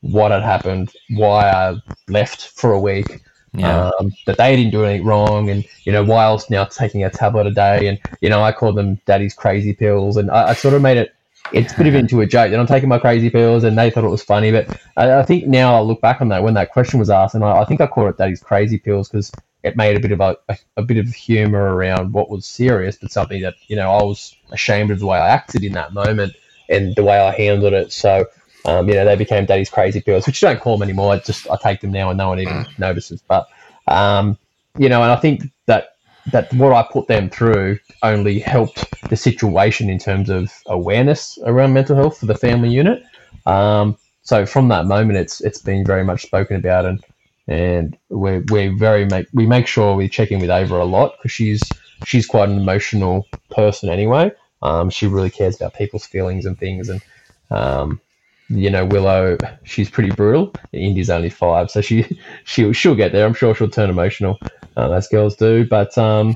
what 0.00 0.30
had 0.32 0.42
happened, 0.42 0.92
why 1.10 1.50
I 1.50 1.76
left 2.08 2.48
for 2.48 2.72
a 2.72 2.80
week, 2.80 3.22
Yeah. 3.52 3.90
um, 3.98 4.12
that 4.26 4.36
they 4.38 4.56
didn't 4.56 4.70
do 4.72 4.84
anything 4.84 5.06
wrong, 5.06 5.50
and 5.50 5.64
you 5.84 5.92
know 5.92 6.04
why 6.04 6.24
I 6.24 6.30
was 6.32 6.48
now 6.50 6.64
taking 6.64 7.04
a 7.04 7.10
tablet 7.10 7.46
a 7.46 7.50
day, 7.50 7.86
and 7.88 7.98
you 8.20 8.28
know 8.28 8.42
I 8.42 8.52
called 8.52 8.76
them 8.76 9.00
daddy's 9.06 9.34
crazy 9.34 9.72
pills, 9.72 10.16
and 10.16 10.30
I, 10.30 10.50
I 10.50 10.52
sort 10.54 10.74
of 10.74 10.82
made 10.82 10.98
it 10.98 11.14
it's 11.52 11.72
a 11.72 11.76
bit 11.76 11.86
of 11.88 11.94
into 12.02 12.20
a 12.20 12.26
joke 12.26 12.50
that 12.50 12.60
I'm 12.60 12.66
taking 12.66 12.88
my 12.88 12.98
crazy 12.98 13.30
pills, 13.30 13.64
and 13.64 13.76
they 13.76 13.90
thought 13.90 14.04
it 14.04 14.08
was 14.08 14.22
funny, 14.22 14.52
but 14.52 14.68
I, 14.96 15.14
I 15.20 15.22
think 15.24 15.46
now 15.46 15.76
I 15.76 15.80
look 15.80 16.00
back 16.00 16.20
on 16.20 16.28
that 16.28 16.42
when 16.42 16.54
that 16.54 16.70
question 16.72 16.98
was 17.00 17.10
asked, 17.10 17.34
and 17.34 17.44
I, 17.44 17.60
I 17.60 17.64
think 17.64 17.80
I 17.80 17.86
called 17.86 18.08
it 18.10 18.18
daddy's 18.18 18.40
crazy 18.42 18.78
pills 18.78 19.08
because 19.08 19.36
it 19.62 19.76
made 19.76 19.96
a 19.96 20.00
bit 20.00 20.12
of 20.12 20.20
a, 20.20 20.36
a, 20.48 20.56
a 20.78 20.82
bit 20.82 20.96
of 20.98 21.08
humor 21.08 21.74
around 21.74 22.12
what 22.12 22.30
was 22.30 22.46
serious, 22.46 22.96
but 22.96 23.10
something 23.10 23.42
that 23.42 23.54
you 23.68 23.76
know 23.76 23.90
I 23.90 24.02
was 24.02 24.36
ashamed 24.52 24.90
of 24.90 24.98
the 24.98 25.06
way 25.06 25.18
I 25.18 25.28
acted 25.28 25.64
in 25.64 25.72
that 25.72 25.92
moment 25.92 26.34
and 26.68 26.94
the 26.94 27.04
way 27.04 27.18
I 27.18 27.32
handled 27.32 27.72
it, 27.72 27.92
so. 27.92 28.26
Um, 28.66 28.90
you 28.90 28.94
know, 28.94 29.06
they 29.06 29.16
became 29.16 29.46
daddy's 29.46 29.70
crazy 29.70 30.02
pills, 30.02 30.26
which 30.26 30.44
I 30.44 30.52
don't 30.52 30.60
call 30.62 30.76
them 30.76 30.82
anymore. 30.82 31.14
I 31.14 31.18
just 31.20 31.48
I 31.48 31.56
take 31.62 31.80
them 31.80 31.92
now 31.92 32.10
and 32.10 32.18
no 32.18 32.28
one 32.28 32.40
even 32.40 32.66
notices. 32.76 33.22
But 33.26 33.48
um, 33.88 34.36
you 34.78 34.90
know, 34.90 35.02
and 35.02 35.10
I 35.10 35.16
think 35.16 35.44
that 35.64 35.96
that 36.32 36.52
what 36.54 36.72
I 36.72 36.86
put 36.90 37.08
them 37.08 37.30
through 37.30 37.78
only 38.02 38.38
helped 38.38 38.84
the 39.08 39.16
situation 39.16 39.90
in 39.90 39.98
terms 39.98 40.28
of 40.28 40.52
awareness 40.66 41.38
around 41.44 41.72
mental 41.72 41.96
health 41.96 42.18
for 42.18 42.26
the 42.26 42.34
family 42.34 42.70
unit. 42.70 43.02
Um, 43.46 43.96
so 44.22 44.46
from 44.46 44.68
that 44.68 44.86
moment, 44.86 45.18
it's 45.18 45.40
it's 45.40 45.60
been 45.60 45.84
very 45.84 46.04
much 46.04 46.22
spoken 46.22 46.56
about, 46.56 46.84
and 46.84 47.04
and 47.48 47.96
we're 48.10 48.44
we're 48.50 48.76
very 48.76 49.04
make 49.06 49.26
we 49.32 49.46
make 49.46 49.66
sure 49.66 49.96
we 49.96 50.08
check 50.08 50.30
in 50.30 50.40
with 50.40 50.50
Ava 50.50 50.82
a 50.82 50.84
lot 50.84 51.16
because 51.16 51.32
she's 51.32 51.62
she's 52.04 52.26
quite 52.26 52.48
an 52.48 52.58
emotional 52.58 53.26
person 53.50 53.88
anyway. 53.88 54.30
Um, 54.62 54.90
she 54.90 55.06
really 55.06 55.30
cares 55.30 55.56
about 55.56 55.74
people's 55.74 56.06
feelings 56.06 56.46
and 56.46 56.58
things, 56.58 56.88
and 56.88 57.02
um, 57.50 58.00
you 58.48 58.70
know 58.70 58.84
Willow, 58.84 59.38
she's 59.64 59.90
pretty 59.90 60.10
brutal. 60.10 60.54
Indy's 60.72 61.10
only 61.10 61.30
five, 61.30 61.70
so 61.70 61.80
she 61.80 62.18
she 62.44 62.72
she'll 62.72 62.94
get 62.94 63.12
there. 63.12 63.26
I'm 63.26 63.34
sure 63.34 63.54
she'll 63.54 63.70
turn 63.70 63.90
emotional, 63.90 64.38
uh, 64.76 64.92
as 64.92 65.08
girls 65.08 65.36
do. 65.36 65.66
But 65.66 65.96
um, 65.96 66.34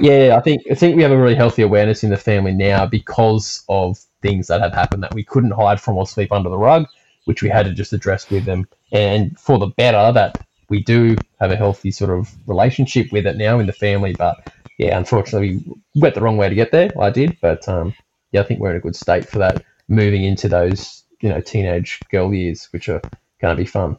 yeah, 0.00 0.36
I 0.36 0.40
think 0.40 0.62
I 0.70 0.74
think 0.74 0.96
we 0.96 1.02
have 1.02 1.12
a 1.12 1.18
really 1.18 1.34
healthy 1.34 1.62
awareness 1.62 2.04
in 2.04 2.10
the 2.10 2.16
family 2.16 2.52
now 2.52 2.86
because 2.86 3.64
of 3.68 3.98
things 4.22 4.46
that 4.48 4.60
have 4.60 4.72
happened 4.72 5.02
that 5.02 5.14
we 5.14 5.24
couldn't 5.24 5.50
hide 5.52 5.80
from 5.80 5.96
or 5.96 6.06
sweep 6.06 6.32
under 6.32 6.50
the 6.50 6.58
rug, 6.58 6.86
which 7.24 7.42
we 7.42 7.48
had 7.48 7.66
to 7.66 7.72
just 7.72 7.92
address 7.92 8.30
with 8.30 8.44
them, 8.44 8.66
and 8.92 9.38
for 9.38 9.58
the 9.58 9.68
better 9.68 10.12
that 10.12 10.46
we 10.74 10.82
do 10.82 11.14
have 11.38 11.52
a 11.52 11.56
healthy 11.56 11.92
sort 11.92 12.10
of 12.10 12.34
relationship 12.48 13.12
with 13.12 13.26
it 13.26 13.36
now 13.36 13.60
in 13.60 13.66
the 13.66 13.72
family. 13.72 14.12
But 14.12 14.52
yeah, 14.76 14.98
unfortunately, 14.98 15.62
we 15.94 16.00
went 16.00 16.16
the 16.16 16.20
wrong 16.20 16.36
way 16.36 16.48
to 16.48 16.54
get 16.56 16.72
there. 16.72 16.90
I 17.00 17.10
did, 17.10 17.38
but 17.40 17.68
um, 17.68 17.94
yeah, 18.32 18.40
I 18.40 18.44
think 18.44 18.58
we're 18.58 18.70
in 18.70 18.76
a 18.76 18.80
good 18.80 18.96
state 18.96 19.28
for 19.28 19.38
that. 19.38 19.64
Moving 19.86 20.24
into 20.24 20.48
those 20.48 21.04
you 21.20 21.28
know 21.28 21.40
teenage 21.40 22.00
girl 22.10 22.34
years, 22.34 22.68
which 22.72 22.88
are 22.88 23.00
going 23.40 23.56
to 23.56 23.62
be 23.62 23.66
fun. 23.66 23.96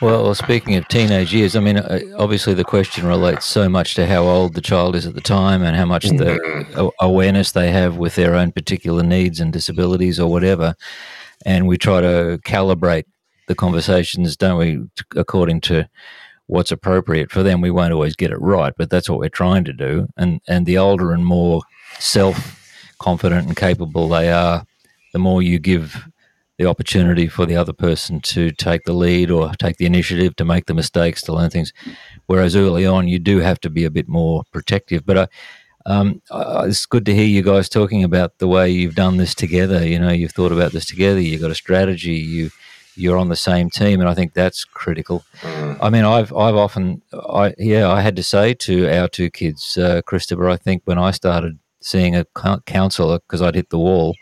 Well, 0.00 0.34
speaking 0.34 0.76
of 0.76 0.88
teenage 0.88 1.34
years, 1.34 1.54
I 1.56 1.60
mean, 1.60 1.76
uh, 1.76 2.00
obviously 2.16 2.54
the 2.54 2.64
question 2.64 3.06
relates 3.06 3.44
so 3.44 3.68
much 3.68 3.94
to 3.96 4.06
how 4.06 4.24
old 4.24 4.54
the 4.54 4.62
child 4.62 4.96
is 4.96 5.06
at 5.06 5.14
the 5.14 5.20
time 5.20 5.62
and 5.62 5.76
how 5.76 5.84
much 5.84 6.06
the 6.06 6.90
awareness 7.00 7.52
they 7.52 7.70
have 7.70 7.98
with 7.98 8.14
their 8.14 8.34
own 8.34 8.50
particular 8.50 9.02
needs 9.02 9.40
and 9.40 9.52
disabilities 9.52 10.18
or 10.18 10.30
whatever. 10.30 10.74
And 11.44 11.68
we 11.68 11.76
try 11.76 12.00
to 12.00 12.40
calibrate 12.44 13.04
the 13.48 13.54
conversations, 13.54 14.36
don't 14.36 14.58
we, 14.58 14.80
according 15.16 15.60
to 15.62 15.88
what's 16.46 16.72
appropriate 16.72 17.30
for 17.30 17.42
them. 17.42 17.60
We 17.60 17.70
won't 17.70 17.92
always 17.92 18.16
get 18.16 18.30
it 18.30 18.40
right, 18.40 18.74
but 18.76 18.90
that's 18.90 19.08
what 19.08 19.18
we're 19.18 19.28
trying 19.28 19.64
to 19.64 19.72
do. 19.72 20.08
And 20.16 20.40
and 20.48 20.66
the 20.66 20.78
older 20.78 21.12
and 21.12 21.24
more 21.24 21.62
self 21.98 22.58
confident 22.98 23.46
and 23.46 23.56
capable 23.56 24.08
they 24.08 24.30
are, 24.30 24.64
the 25.12 25.18
more 25.18 25.42
you 25.42 25.58
give 25.58 26.08
the 26.58 26.66
opportunity 26.66 27.26
for 27.26 27.46
the 27.46 27.56
other 27.56 27.72
person 27.72 28.20
to 28.20 28.50
take 28.52 28.84
the 28.84 28.92
lead 28.92 29.30
or 29.30 29.52
take 29.54 29.78
the 29.78 29.86
initiative 29.86 30.36
to 30.36 30.44
make 30.44 30.66
the 30.66 30.74
mistakes 30.74 31.22
to 31.22 31.32
learn 31.32 31.50
things. 31.50 31.72
Whereas 32.26 32.54
early 32.54 32.86
on, 32.86 33.08
you 33.08 33.18
do 33.18 33.38
have 33.38 33.58
to 33.60 33.70
be 33.70 33.84
a 33.84 33.90
bit 33.90 34.06
more 34.06 34.44
protective. 34.52 35.04
But 35.04 35.18
I, 35.18 35.28
um, 35.86 36.22
uh, 36.30 36.66
it's 36.68 36.86
good 36.86 37.04
to 37.06 37.14
hear 37.14 37.26
you 37.26 37.42
guys 37.42 37.68
talking 37.68 38.04
about 38.04 38.38
the 38.38 38.46
way 38.46 38.70
you've 38.70 38.94
done 38.94 39.16
this 39.16 39.34
together. 39.34 39.84
You 39.86 39.98
know, 39.98 40.10
you've 40.10 40.32
thought 40.32 40.52
about 40.52 40.72
this 40.72 40.86
together. 40.86 41.20
You've 41.20 41.40
got 41.40 41.50
a 41.50 41.56
strategy. 41.56 42.14
You 42.14 42.50
you're 42.94 43.18
on 43.18 43.28
the 43.28 43.36
same 43.36 43.70
team, 43.70 44.00
and 44.00 44.08
I 44.08 44.14
think 44.14 44.34
that's 44.34 44.64
critical. 44.64 45.24
I 45.44 45.90
mean, 45.90 46.04
I've 46.04 46.32
I've 46.34 46.56
often, 46.56 47.02
I 47.12 47.54
yeah, 47.58 47.90
I 47.90 48.00
had 48.00 48.16
to 48.16 48.22
say 48.22 48.54
to 48.54 48.88
our 48.88 49.08
two 49.08 49.30
kids, 49.30 49.76
uh, 49.76 50.02
Christopher. 50.02 50.48
I 50.48 50.56
think 50.56 50.82
when 50.84 50.98
I 50.98 51.10
started 51.10 51.58
seeing 51.84 52.16
a 52.16 52.24
counsellor 52.66 53.18
because 53.18 53.42
I'd 53.42 53.54
hit 53.54 53.70
the 53.70 53.78
wall. 53.78 54.16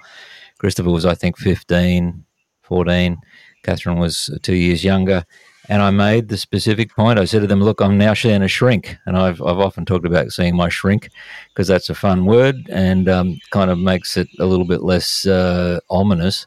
Christopher 0.59 0.91
was, 0.91 1.07
I 1.07 1.15
think, 1.15 1.39
15, 1.39 2.25
14. 2.63 3.17
Catherine 3.63 3.99
was 3.99 4.31
two 4.43 4.55
years 4.55 4.85
younger. 4.85 5.25
And 5.69 5.83
I 5.83 5.91
made 5.91 6.29
the 6.29 6.37
specific 6.37 6.95
point. 6.97 7.19
I 7.19 7.27
said 7.27 7.43
to 7.43 7.47
them, 7.47 7.63
"Look, 7.63 7.81
I'm 7.81 7.97
now 7.97 8.13
seeing 8.13 8.43
a 8.43 8.49
shrink," 8.49 8.97
and 9.07 9.17
I've 9.17 9.41
I've 9.41 9.61
often 9.61 9.85
talked 9.85 10.07
about 10.07 10.33
seeing 10.33 10.57
my 10.57 10.69
shrink 10.69 11.11
because 11.49 11.69
that's 11.69 11.89
a 11.89 11.95
fun 11.95 12.25
word 12.25 12.57
and 12.71 13.09
um, 13.09 13.39
kind 13.51 13.71
of 13.71 13.79
makes 13.79 14.17
it 14.17 14.27
a 14.41 14.47
little 14.47 14.65
bit 14.65 14.83
less 14.83 15.27
uh, 15.27 15.79
ominous. 15.89 16.45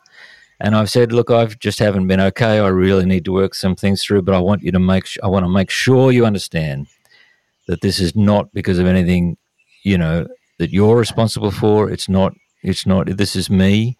And 0.63 0.75
I've 0.75 0.89
said, 0.89 1.11
"Look, 1.11 1.29
I've 1.29 1.59
just 1.59 1.79
haven't 1.79 2.07
been 2.07 2.21
okay. 2.21 2.57
I 2.59 2.69
really 2.69 3.05
need 3.05 3.25
to 3.25 3.33
work 3.33 3.53
some 3.53 3.75
things 3.75 4.01
through, 4.01 4.21
but 4.21 4.33
I 4.33 4.39
want 4.39 4.63
you 4.63 4.71
to 4.71 4.79
make 4.79 5.07
I 5.21 5.27
want 5.27 5.43
to 5.45 5.49
make 5.49 5.69
sure 5.69 6.11
you 6.11 6.25
understand 6.25 6.87
that 7.67 7.81
this 7.81 7.99
is 7.99 8.15
not 8.15 8.53
because 8.53 8.79
of 8.79 8.87
anything, 8.87 9.37
you 9.83 9.97
know, 9.97 10.25
that 10.59 10.71
you're 10.71 10.97
responsible 10.97 11.51
for. 11.51 11.89
It's 11.89 12.07
not. 12.07 12.33
It's 12.63 12.85
not. 12.85 13.17
This 13.17 13.35
is 13.35 13.49
me." 13.49 13.97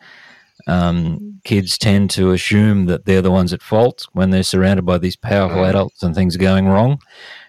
Um, 0.66 1.42
kids 1.44 1.78
tend 1.78 2.10
to 2.12 2.32
assume 2.32 2.86
that 2.86 3.06
they're 3.06 3.22
the 3.22 3.32
ones 3.32 3.52
at 3.52 3.62
fault 3.62 4.08
when 4.14 4.30
they're 4.30 4.44
surrounded 4.44 4.86
by 4.86 4.98
these 4.98 5.18
powerful 5.18 5.66
adults 5.66 6.02
and 6.04 6.16
things 6.16 6.38
going 6.38 6.68
wrong. 6.68 7.00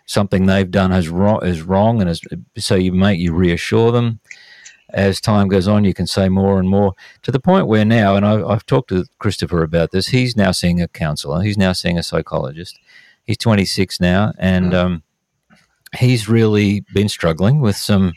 Something 0.06 0.46
they've 0.46 0.70
done 0.70 0.90
is 0.90 1.08
wrong, 1.08 1.46
is 1.46 1.62
wrong, 1.62 2.00
and 2.00 2.10
is, 2.10 2.20
so 2.58 2.74
you 2.74 2.92
make 2.92 3.20
you 3.20 3.32
reassure 3.32 3.92
them. 3.92 4.18
As 4.94 5.20
time 5.20 5.48
goes 5.48 5.68
on, 5.68 5.84
you 5.84 5.92
can 5.92 6.06
say 6.06 6.28
more 6.28 6.58
and 6.58 6.68
more 6.68 6.94
to 7.22 7.32
the 7.32 7.40
point 7.40 7.66
where 7.66 7.84
now, 7.84 8.16
and 8.16 8.24
I, 8.24 8.42
I've 8.46 8.64
talked 8.64 8.88
to 8.90 9.04
Christopher 9.18 9.62
about 9.62 9.90
this. 9.90 10.06
He's 10.08 10.36
now 10.36 10.52
seeing 10.52 10.80
a 10.80 10.88
counselor. 10.88 11.42
He's 11.42 11.58
now 11.58 11.72
seeing 11.72 11.98
a 11.98 12.02
psychologist. 12.02 12.78
He's 13.24 13.38
26 13.38 14.00
now, 14.00 14.32
and 14.38 14.72
um, 14.72 15.02
he's 15.96 16.28
really 16.28 16.84
been 16.94 17.08
struggling 17.08 17.60
with 17.60 17.76
some 17.76 18.14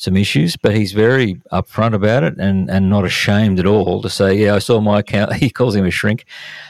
some 0.00 0.16
issues, 0.16 0.56
but 0.56 0.74
he's 0.74 0.92
very 0.92 1.34
upfront 1.52 1.92
about 1.92 2.22
it 2.24 2.38
and, 2.38 2.70
and 2.70 2.88
not 2.88 3.04
ashamed 3.04 3.58
at 3.58 3.66
all 3.66 4.00
to 4.00 4.08
say, 4.08 4.32
yeah, 4.34 4.54
I 4.54 4.58
saw 4.58 4.80
my 4.80 5.00
account. 5.00 5.34
He 5.40 5.50
calls 5.50 5.74
him 5.74 5.84
a 5.84 5.90
shrink 5.90 6.24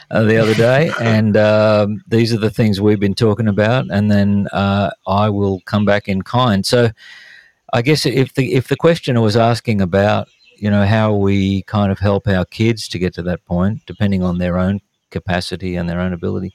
uh, 0.09 0.23
the 0.23 0.35
other 0.35 0.53
day, 0.53 0.91
and 1.01 1.37
um, 1.37 2.03
these 2.07 2.33
are 2.33 2.37
the 2.37 2.49
things 2.49 2.81
we've 2.81 2.99
been 2.99 3.15
talking 3.15 3.47
about, 3.47 3.85
and 3.89 4.11
then 4.11 4.47
uh, 4.51 4.91
I 5.07 5.29
will 5.29 5.61
come 5.61 5.85
back 5.85 6.09
in 6.09 6.23
kind. 6.23 6.65
So, 6.65 6.89
I 7.73 7.81
guess 7.81 8.05
if 8.05 8.33
the 8.33 8.53
if 8.53 8.67
the 8.67 8.75
questioner 8.75 9.21
was 9.21 9.37
asking 9.37 9.81
about 9.81 10.27
you 10.57 10.69
know 10.69 10.85
how 10.85 11.13
we 11.13 11.63
kind 11.63 11.91
of 11.91 11.99
help 11.99 12.27
our 12.27 12.45
kids 12.45 12.87
to 12.89 12.99
get 12.99 13.13
to 13.15 13.23
that 13.23 13.45
point, 13.45 13.85
depending 13.85 14.23
on 14.23 14.37
their 14.37 14.57
own 14.57 14.81
capacity 15.09 15.75
and 15.75 15.89
their 15.89 15.99
own 15.99 16.13
ability, 16.13 16.53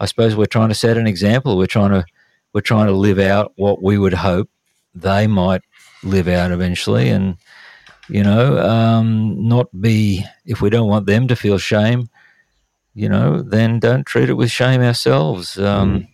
I 0.00 0.06
suppose 0.06 0.36
we're 0.36 0.46
trying 0.46 0.68
to 0.68 0.74
set 0.74 0.96
an 0.96 1.06
example. 1.06 1.56
We're 1.56 1.66
trying 1.66 1.90
to 1.90 2.04
we're 2.52 2.60
trying 2.62 2.86
to 2.86 2.92
live 2.92 3.18
out 3.18 3.52
what 3.56 3.82
we 3.82 3.98
would 3.98 4.14
hope 4.14 4.48
they 4.94 5.26
might 5.26 5.60
live 6.02 6.28
out 6.28 6.50
eventually 6.50 7.10
and 7.10 7.36
you 8.08 8.22
know 8.22 8.58
um, 8.58 9.46
not 9.46 9.68
be 9.80 10.24
if 10.44 10.60
we 10.60 10.70
don't 10.70 10.88
want 10.88 11.06
them 11.06 11.28
to 11.28 11.36
feel 11.36 11.58
shame 11.58 12.08
you 12.94 13.08
know 13.08 13.42
then 13.42 13.78
don't 13.78 14.06
treat 14.06 14.30
it 14.30 14.34
with 14.34 14.50
shame 14.50 14.80
ourselves 14.80 15.58
um, 15.58 16.00
mm. 16.00 16.08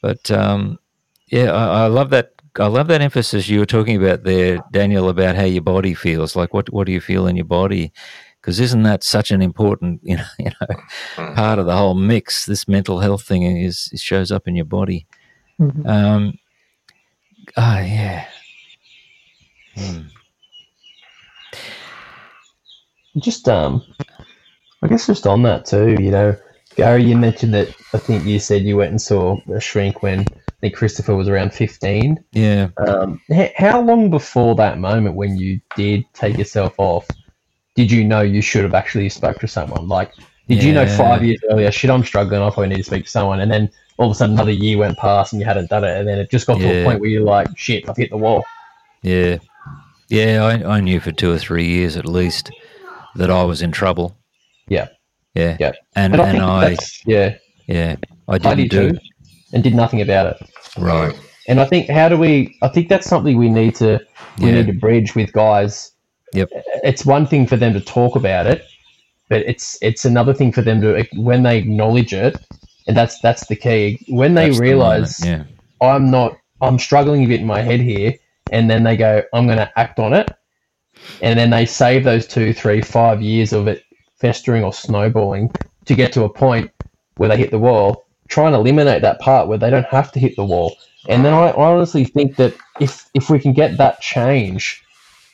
but 0.00 0.30
um, 0.30 0.78
yeah 1.26 1.52
I, 1.52 1.84
I, 1.84 1.86
love 1.86 2.10
that 2.10 2.32
i 2.58 2.66
love 2.66 2.88
that 2.88 3.00
emphasis 3.00 3.48
you 3.48 3.58
were 3.58 3.66
talking 3.66 3.96
about 4.02 4.24
there 4.24 4.58
daniel 4.72 5.08
about 5.08 5.36
how 5.36 5.44
your 5.44 5.62
body 5.62 5.94
feels 5.94 6.36
like 6.36 6.52
what, 6.54 6.72
what 6.72 6.86
do 6.86 6.92
you 6.92 7.00
feel 7.00 7.26
in 7.26 7.36
your 7.36 7.44
body 7.44 7.92
because 8.40 8.60
isn't 8.60 8.82
that 8.84 9.02
such 9.02 9.30
an 9.30 9.42
important 9.42 10.00
you 10.04 10.16
know, 10.16 10.24
you 10.38 10.50
know 10.60 10.76
mm. 11.16 11.34
part 11.34 11.58
of 11.58 11.66
the 11.66 11.76
whole 11.76 11.94
mix 11.94 12.46
this 12.46 12.68
mental 12.68 13.00
health 13.00 13.22
thing 13.24 13.42
is 13.42 13.90
it 13.92 14.00
shows 14.00 14.32
up 14.32 14.48
in 14.48 14.56
your 14.56 14.64
body 14.64 15.06
mm-hmm. 15.60 15.86
um, 15.86 16.38
oh 17.56 17.78
yeah 17.78 18.26
Hmm. 19.78 20.00
Just 23.18 23.48
um, 23.48 23.82
I 24.82 24.88
guess 24.88 25.06
just 25.06 25.26
on 25.26 25.42
that 25.42 25.66
too, 25.66 25.96
you 26.00 26.10
know, 26.10 26.36
Gary, 26.76 27.04
you 27.04 27.16
mentioned 27.16 27.54
that 27.54 27.68
I 27.92 27.98
think 27.98 28.24
you 28.24 28.40
said 28.40 28.62
you 28.62 28.76
went 28.76 28.90
and 28.90 29.00
saw 29.00 29.36
a 29.52 29.60
shrink 29.60 30.02
when 30.02 30.26
I 30.58 30.60
think 30.60 30.74
Christopher 30.74 31.14
was 31.14 31.28
around 31.28 31.54
fifteen. 31.54 32.22
Yeah. 32.32 32.70
Um, 32.78 33.20
how 33.56 33.80
long 33.80 34.10
before 34.10 34.56
that 34.56 34.78
moment 34.78 35.14
when 35.14 35.36
you 35.36 35.60
did 35.76 36.04
take 36.14 36.36
yourself 36.36 36.74
off, 36.78 37.06
did 37.76 37.92
you 37.92 38.02
know 38.02 38.22
you 38.22 38.42
should 38.42 38.64
have 38.64 38.74
actually 38.74 39.08
spoke 39.08 39.38
to 39.38 39.46
someone? 39.46 39.86
Like, 39.86 40.12
did 40.48 40.58
yeah. 40.58 40.64
you 40.64 40.72
know 40.72 40.86
five 40.86 41.22
years 41.22 41.38
earlier, 41.50 41.70
shit, 41.70 41.90
I'm 41.90 42.02
struggling, 42.02 42.42
I 42.42 42.50
probably 42.50 42.68
need 42.68 42.78
to 42.78 42.82
speak 42.82 43.04
to 43.04 43.10
someone, 43.10 43.38
and 43.38 43.52
then 43.52 43.70
all 43.98 44.06
of 44.06 44.12
a 44.12 44.14
sudden 44.16 44.34
another 44.34 44.50
year 44.50 44.78
went 44.78 44.98
past 44.98 45.32
and 45.32 45.40
you 45.40 45.46
hadn't 45.46 45.70
done 45.70 45.84
it, 45.84 45.96
and 45.96 46.08
then 46.08 46.18
it 46.18 46.28
just 46.28 46.46
got 46.46 46.58
yeah. 46.58 46.72
to 46.72 46.80
a 46.80 46.84
point 46.84 47.00
where 47.00 47.10
you're 47.10 47.22
like, 47.22 47.46
shit, 47.56 47.88
I've 47.88 47.96
hit 47.96 48.10
the 48.10 48.16
wall. 48.16 48.44
Yeah. 49.02 49.38
Yeah, 50.08 50.42
I, 50.44 50.76
I 50.76 50.80
knew 50.80 50.98
for 51.00 51.12
two 51.12 51.30
or 51.30 51.38
three 51.38 51.66
years 51.66 51.96
at 51.96 52.06
least 52.06 52.50
that 53.14 53.30
I 53.30 53.44
was 53.44 53.62
in 53.62 53.70
trouble. 53.70 54.16
Yeah. 54.66 54.88
Yeah. 55.34 55.56
Yeah. 55.60 55.72
And, 55.94 56.14
and, 56.14 56.22
and 56.22 56.42
I, 56.42 56.76
yeah. 57.06 57.36
Yeah. 57.66 57.96
I 58.26 58.38
didn't 58.38 58.52
I 58.52 58.54
did 58.54 58.70
do 58.70 58.92
too, 58.92 58.98
and 59.52 59.62
did 59.62 59.74
nothing 59.74 60.00
about 60.00 60.26
it. 60.26 60.50
Right. 60.78 61.18
And 61.48 61.60
I 61.60 61.64
think 61.64 61.88
how 61.88 62.08
do 62.08 62.16
we 62.16 62.56
I 62.62 62.68
think 62.68 62.88
that's 62.88 63.06
something 63.06 63.36
we 63.36 63.48
need 63.48 63.74
to 63.76 64.00
we 64.38 64.46
yeah. 64.46 64.52
need 64.52 64.66
to 64.66 64.74
bridge 64.74 65.14
with 65.14 65.32
guys. 65.32 65.92
Yep. 66.34 66.50
It's 66.84 67.06
one 67.06 67.26
thing 67.26 67.46
for 67.46 67.56
them 67.56 67.72
to 67.72 67.80
talk 67.80 68.16
about 68.16 68.46
it, 68.46 68.64
but 69.28 69.42
it's 69.42 69.78
it's 69.80 70.04
another 70.04 70.34
thing 70.34 70.52
for 70.52 70.62
them 70.62 70.80
to 70.82 71.06
when 71.14 71.42
they 71.42 71.58
acknowledge 71.58 72.12
it, 72.12 72.36
and 72.86 72.96
that's 72.96 73.18
that's 73.20 73.46
the 73.46 73.56
key. 73.56 74.04
When 74.08 74.34
they 74.34 74.48
that's 74.48 74.60
realize 74.60 75.16
the 75.18 75.28
yeah. 75.28 75.44
I'm 75.80 76.10
not 76.10 76.36
I'm 76.60 76.78
struggling 76.78 77.24
a 77.24 77.26
bit 77.26 77.40
in 77.40 77.46
my 77.46 77.62
head 77.62 77.80
here, 77.80 78.14
and 78.50 78.70
then 78.70 78.82
they 78.82 78.96
go, 78.96 79.22
I'm 79.32 79.46
going 79.46 79.58
to 79.58 79.78
act 79.78 79.98
on 79.98 80.12
it. 80.12 80.28
And 81.22 81.38
then 81.38 81.50
they 81.50 81.66
save 81.66 82.04
those 82.04 82.26
two, 82.26 82.52
three, 82.52 82.82
five 82.82 83.22
years 83.22 83.52
of 83.52 83.68
it 83.68 83.84
festering 84.16 84.64
or 84.64 84.72
snowballing 84.72 85.52
to 85.84 85.94
get 85.94 86.12
to 86.14 86.24
a 86.24 86.28
point 86.28 86.70
where 87.16 87.28
they 87.28 87.36
hit 87.36 87.50
the 87.50 87.58
wall, 87.58 88.07
try 88.28 88.46
and 88.46 88.54
eliminate 88.54 89.02
that 89.02 89.20
part 89.20 89.48
where 89.48 89.58
they 89.58 89.70
don't 89.70 89.86
have 89.86 90.12
to 90.12 90.20
hit 90.20 90.36
the 90.36 90.44
wall. 90.44 90.76
And 91.08 91.24
then 91.24 91.32
I 91.32 91.52
honestly 91.52 92.04
think 92.04 92.36
that 92.36 92.54
if 92.80 93.08
if 93.14 93.30
we 93.30 93.38
can 93.38 93.52
get 93.52 93.76
that 93.78 94.00
change, 94.00 94.82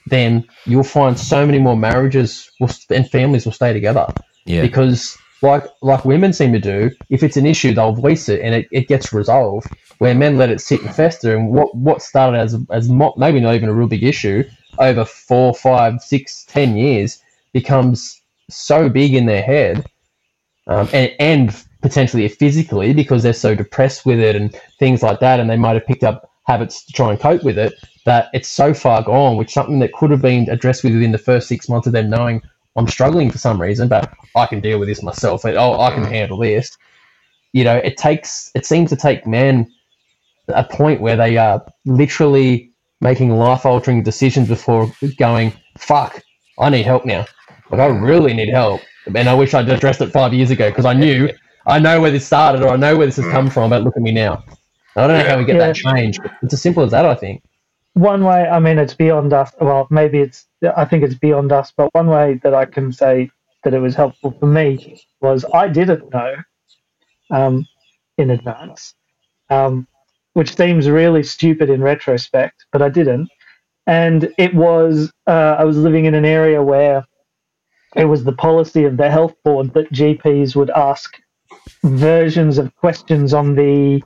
then 0.06 0.46
you'll 0.66 0.84
find 0.84 1.18
so 1.18 1.44
many 1.44 1.58
more 1.58 1.76
marriages 1.76 2.50
will, 2.60 2.70
and 2.90 3.10
families 3.10 3.44
will 3.44 3.52
stay 3.52 3.72
together. 3.72 4.06
Yeah. 4.44 4.62
Because 4.62 5.16
like 5.42 5.64
like 5.82 6.04
women 6.04 6.32
seem 6.32 6.52
to 6.52 6.60
do, 6.60 6.90
if 7.10 7.22
it's 7.22 7.36
an 7.36 7.46
issue, 7.46 7.74
they'll 7.74 7.92
voice 7.92 8.28
it 8.28 8.40
and 8.40 8.54
it, 8.54 8.68
it 8.70 8.88
gets 8.88 9.12
resolved 9.12 9.68
where 9.98 10.14
men 10.14 10.36
let 10.36 10.50
it 10.50 10.60
sit 10.60 10.82
and 10.82 10.94
fester. 10.94 11.36
And 11.36 11.50
what, 11.50 11.74
what 11.76 12.02
started 12.02 12.38
as, 12.38 12.56
as 12.70 12.88
mo- 12.88 13.14
maybe 13.16 13.40
not 13.40 13.54
even 13.54 13.68
a 13.68 13.74
real 13.74 13.88
big 13.88 14.02
issue 14.02 14.44
over 14.78 15.04
four, 15.04 15.54
five, 15.54 16.00
six, 16.00 16.44
ten 16.44 16.76
years 16.76 17.22
becomes 17.52 18.20
so 18.50 18.88
big 18.88 19.14
in 19.14 19.26
their 19.26 19.42
head 19.42 19.88
um, 20.66 20.88
and, 20.92 21.12
and 21.18 21.64
potentially 21.84 22.26
physically 22.28 22.92
because 22.92 23.22
they're 23.22 23.32
so 23.32 23.54
depressed 23.54 24.04
with 24.04 24.18
it 24.18 24.34
and 24.34 24.58
things 24.78 25.02
like 25.02 25.20
that. 25.20 25.38
And 25.38 25.48
they 25.48 25.56
might 25.56 25.74
have 25.74 25.86
picked 25.86 26.02
up 26.02 26.30
habits 26.46 26.84
to 26.86 26.92
try 26.92 27.10
and 27.10 27.20
cope 27.20 27.44
with 27.44 27.58
it 27.58 27.74
that 28.06 28.28
it's 28.32 28.48
so 28.48 28.74
far 28.74 29.02
gone, 29.02 29.36
which 29.36 29.52
something 29.52 29.78
that 29.80 29.92
could 29.92 30.10
have 30.10 30.22
been 30.22 30.48
addressed 30.50 30.82
within 30.82 31.12
the 31.12 31.18
first 31.18 31.46
six 31.46 31.68
months 31.68 31.86
of 31.86 31.92
them 31.92 32.10
knowing 32.10 32.42
I'm 32.76 32.88
struggling 32.88 33.30
for 33.30 33.38
some 33.38 33.60
reason, 33.60 33.86
but 33.86 34.12
I 34.34 34.46
can 34.46 34.60
deal 34.60 34.80
with 34.80 34.88
this 34.88 35.02
myself. 35.02 35.44
Oh, 35.44 35.80
I 35.80 35.94
can 35.94 36.04
handle 36.04 36.38
this 36.38 36.76
you 37.54 37.62
know, 37.62 37.76
it 37.76 37.96
takes 37.96 38.50
it 38.54 38.66
seems 38.66 38.90
to 38.90 38.96
take 38.96 39.26
men 39.26 39.72
a 40.48 40.64
point 40.64 41.00
where 41.00 41.16
they 41.16 41.38
are 41.38 41.64
literally 41.86 42.70
making 43.00 43.30
life 43.30 43.64
altering 43.64 44.02
decisions 44.02 44.48
before 44.48 44.92
going, 45.16 45.52
fuck, 45.78 46.20
I 46.58 46.68
need 46.68 46.82
help 46.82 47.06
now. 47.06 47.24
Like 47.70 47.80
I 47.80 47.86
really 47.86 48.34
need 48.34 48.50
help. 48.50 48.82
And 49.14 49.28
I 49.28 49.34
wish 49.34 49.54
I'd 49.54 49.68
addressed 49.68 50.00
it 50.00 50.10
five 50.10 50.34
years 50.34 50.50
ago 50.50 50.68
because 50.68 50.84
I 50.84 50.94
knew 50.94 51.30
I 51.66 51.78
know 51.78 52.00
where 52.00 52.10
this 52.10 52.26
started 52.26 52.62
or 52.62 52.70
I 52.70 52.76
know 52.76 52.96
where 52.96 53.06
this 53.06 53.16
has 53.16 53.26
come 53.28 53.50
from, 53.50 53.70
but 53.70 53.82
look 53.82 53.96
at 53.96 54.02
me 54.02 54.12
now. 54.12 54.44
I 54.96 55.06
don't 55.06 55.18
know 55.18 55.28
how 55.28 55.38
we 55.38 55.44
get 55.44 55.58
that 55.58 55.76
change. 55.76 56.18
But 56.22 56.32
it's 56.42 56.54
as 56.54 56.62
simple 56.62 56.82
as 56.84 56.92
that, 56.92 57.04
I 57.06 57.14
think. 57.14 57.42
one 57.94 58.24
way 58.24 58.48
i 58.48 58.58
mean 58.58 58.78
it's 58.78 58.94
beyond 58.94 59.32
us 59.32 59.52
well 59.60 59.86
maybe 59.90 60.18
it's 60.20 60.46
i 60.76 60.84
think 60.84 61.02
it's 61.04 61.14
beyond 61.14 61.52
us 61.52 61.72
but 61.76 61.94
one 61.94 62.08
way 62.08 62.40
that 62.42 62.54
i 62.54 62.64
can 62.64 62.92
say 62.92 63.30
that 63.64 63.74
it 63.74 63.80
was 63.80 63.94
helpful 63.94 64.32
for 64.40 64.46
me 64.46 65.00
was 65.20 65.44
i 65.54 65.68
didn't 65.68 66.10
know 66.12 66.34
um, 67.30 67.66
in 68.18 68.30
advance 68.30 68.94
um, 69.50 69.86
which 70.34 70.56
seems 70.56 70.88
really 70.90 71.22
stupid 71.22 71.70
in 71.70 71.82
retrospect 71.82 72.66
but 72.72 72.82
i 72.82 72.88
didn't 72.88 73.28
and 73.86 74.32
it 74.38 74.54
was 74.54 75.12
uh, 75.28 75.56
i 75.58 75.64
was 75.64 75.76
living 75.76 76.06
in 76.06 76.14
an 76.14 76.24
area 76.24 76.62
where 76.62 77.04
it 77.96 78.06
was 78.06 78.24
the 78.24 78.32
policy 78.32 78.84
of 78.84 78.96
the 78.96 79.10
health 79.10 79.34
board 79.44 79.72
that 79.74 79.92
gps 79.92 80.56
would 80.56 80.70
ask 80.70 81.20
versions 81.82 82.58
of 82.58 82.74
questions 82.76 83.32
on 83.34 83.54
the 83.54 84.02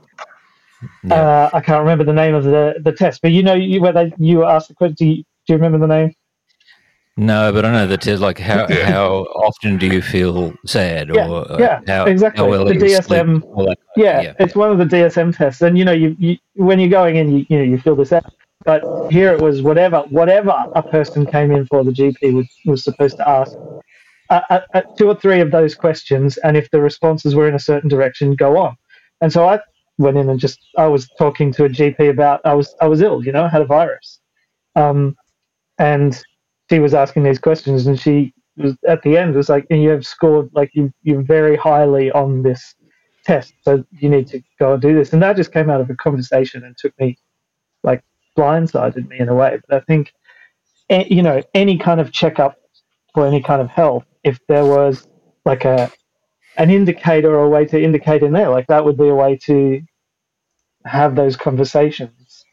uh, 1.11 1.49
I 1.53 1.59
can't 1.59 1.79
remember 1.79 2.03
the 2.03 2.13
name 2.13 2.35
of 2.35 2.45
the, 2.45 2.75
the 2.81 2.91
test, 2.93 3.21
but 3.21 3.31
you 3.31 3.43
know 3.43 3.53
you, 3.53 3.81
where 3.81 3.91
they 3.91 4.13
you 4.17 4.45
asked 4.45 4.69
the 4.69 4.75
question. 4.75 4.95
Do 4.95 5.05
you, 5.05 5.15
do 5.15 5.53
you 5.53 5.55
remember 5.55 5.77
the 5.77 5.87
name? 5.87 6.15
No, 7.17 7.51
but 7.51 7.65
I 7.65 7.71
know 7.73 7.85
that 7.85 8.07
it's 8.07 8.21
like 8.21 8.39
how 8.39 8.65
how 8.85 9.23
often 9.35 9.77
do 9.77 9.87
you 9.87 10.01
feel 10.01 10.53
sad 10.65 11.09
Yeah, 11.13 11.27
or 11.27 11.51
uh, 11.51 11.57
yeah, 11.59 11.81
how, 11.85 12.05
exactly. 12.05 12.41
how 12.45 12.49
well 12.49 12.63
The 12.63 12.75
DSM 12.75 13.41
kind 13.41 13.69
of- 13.69 13.77
Yeah, 13.97 14.33
it's 14.39 14.55
one 14.55 14.71
of 14.71 14.77
the 14.77 14.85
DSM 14.85 15.35
tests, 15.35 15.61
and 15.61 15.77
you 15.77 15.83
know 15.83 15.91
you, 15.91 16.15
you 16.17 16.37
when 16.53 16.79
you're 16.79 16.89
going 16.89 17.17
in, 17.17 17.29
you, 17.31 17.45
you 17.49 17.57
know 17.57 17.63
you 17.63 17.77
fill 17.77 17.97
this 17.97 18.13
out. 18.13 18.31
But 18.63 18.83
here 19.11 19.33
it 19.33 19.41
was 19.41 19.61
whatever 19.61 20.01
whatever 20.09 20.53
a 20.75 20.83
person 20.83 21.25
came 21.25 21.51
in 21.51 21.65
for, 21.65 21.83
the 21.83 21.91
GP 21.91 22.33
was 22.33 22.47
was 22.65 22.83
supposed 22.85 23.17
to 23.17 23.27
ask 23.27 23.53
uh, 24.29 24.41
uh, 24.49 24.61
uh, 24.73 24.81
two 24.97 25.07
or 25.07 25.15
three 25.15 25.39
of 25.39 25.51
those 25.51 25.75
questions, 25.75 26.37
and 26.37 26.55
if 26.55 26.69
the 26.71 26.79
responses 26.79 27.35
were 27.35 27.47
in 27.47 27.55
a 27.55 27.59
certain 27.59 27.89
direction, 27.89 28.35
go 28.35 28.57
on. 28.57 28.77
And 29.21 29.33
so 29.33 29.47
I 29.47 29.59
went 29.97 30.17
in 30.17 30.29
and 30.29 30.39
just 30.39 30.59
I 30.77 30.87
was 30.87 31.09
talking 31.17 31.51
to 31.53 31.65
a 31.65 31.69
GP 31.69 32.09
about 32.09 32.41
I 32.45 32.53
was 32.53 32.73
I 32.81 32.87
was 32.87 33.01
ill, 33.01 33.23
you 33.23 33.31
know, 33.31 33.45
I 33.45 33.49
had 33.49 33.61
a 33.61 33.65
virus, 33.65 34.19
um, 34.75 35.15
and 35.77 36.21
she 36.69 36.79
was 36.79 36.93
asking 36.93 37.23
these 37.23 37.39
questions, 37.39 37.87
and 37.87 37.99
she 37.99 38.33
was 38.57 38.75
at 38.87 39.01
the 39.01 39.17
end 39.17 39.35
was 39.35 39.49
like, 39.49 39.65
and 39.69 39.81
you 39.81 39.89
have 39.89 40.05
scored 40.05 40.49
like 40.53 40.69
you 40.73 40.93
you're 41.03 41.23
very 41.23 41.55
highly 41.57 42.11
on 42.11 42.43
this 42.43 42.75
test, 43.25 43.53
so 43.63 43.83
you 43.99 44.09
need 44.09 44.27
to 44.27 44.41
go 44.59 44.73
and 44.73 44.81
do 44.81 44.93
this. 44.93 45.11
And 45.11 45.21
that 45.23 45.37
just 45.37 45.51
came 45.51 45.69
out 45.69 45.81
of 45.81 45.89
a 45.89 45.95
conversation 45.95 46.63
and 46.63 46.77
took 46.77 46.97
me 46.99 47.17
like 47.83 48.03
blindsided 48.37 49.07
me 49.07 49.19
in 49.19 49.29
a 49.29 49.35
way. 49.35 49.59
But 49.67 49.81
I 49.81 49.85
think 49.85 50.13
you 50.89 51.23
know 51.23 51.41
any 51.53 51.77
kind 51.77 51.99
of 51.99 52.11
checkup 52.11 52.57
for 53.13 53.25
any 53.25 53.41
kind 53.41 53.61
of 53.61 53.69
health, 53.69 54.05
if 54.23 54.39
there 54.47 54.65
was 54.65 55.07
like 55.45 55.65
a 55.65 55.91
an 56.57 56.69
indicator 56.69 57.33
or 57.33 57.45
a 57.45 57.49
way 57.49 57.65
to 57.65 57.81
indicate 57.81 58.21
in 58.23 58.33
there, 58.33 58.49
like 58.49 58.67
that 58.67 58.83
would 58.83 58.97
be 58.97 59.07
a 59.07 59.15
way 59.15 59.37
to 59.45 59.81
have 60.85 61.15
those 61.15 61.35
conversations 61.35 62.43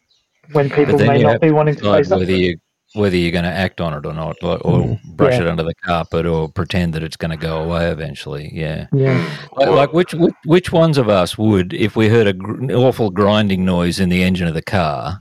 when 0.52 0.68
people 0.70 0.98
may 0.98 1.22
not 1.22 1.40
be 1.40 1.50
wanting 1.50 1.74
to 1.74 1.80
decide 1.80 1.96
face 2.04 2.12
up. 2.12 2.18
whether 2.20 2.32
you 2.36 2.56
whether 2.94 3.16
you're 3.16 3.32
going 3.32 3.44
to 3.44 3.50
act 3.50 3.80
on 3.80 3.92
it 3.92 4.06
or 4.06 4.14
not, 4.14 4.36
like, 4.42 4.64
or 4.64 4.78
Mm. 4.78 5.02
brush 5.16 5.34
Yeah. 5.34 5.42
it 5.42 5.46
under 5.48 5.64
the 5.64 5.74
carpet, 5.84 6.24
or 6.24 6.48
pretend 6.48 6.94
that 6.94 7.02
it's 7.02 7.16
going 7.16 7.32
to 7.32 7.36
go 7.36 7.58
away 7.62 7.88
eventually. 7.90 8.50
Yeah, 8.54 8.86
Yeah. 8.92 9.22
like, 9.56 9.68
like 9.68 9.92
which, 9.92 10.14
which 10.14 10.32
which 10.46 10.72
ones 10.72 10.96
of 10.96 11.08
us 11.08 11.36
would, 11.36 11.74
if 11.74 11.94
we 11.96 12.08
heard 12.08 12.26
a 12.26 12.32
gr- 12.32 12.72
awful 12.72 13.10
grinding 13.10 13.64
noise 13.66 14.00
in 14.00 14.08
the 14.08 14.22
engine 14.22 14.46
of 14.48 14.54
the 14.54 14.62
car, 14.62 15.20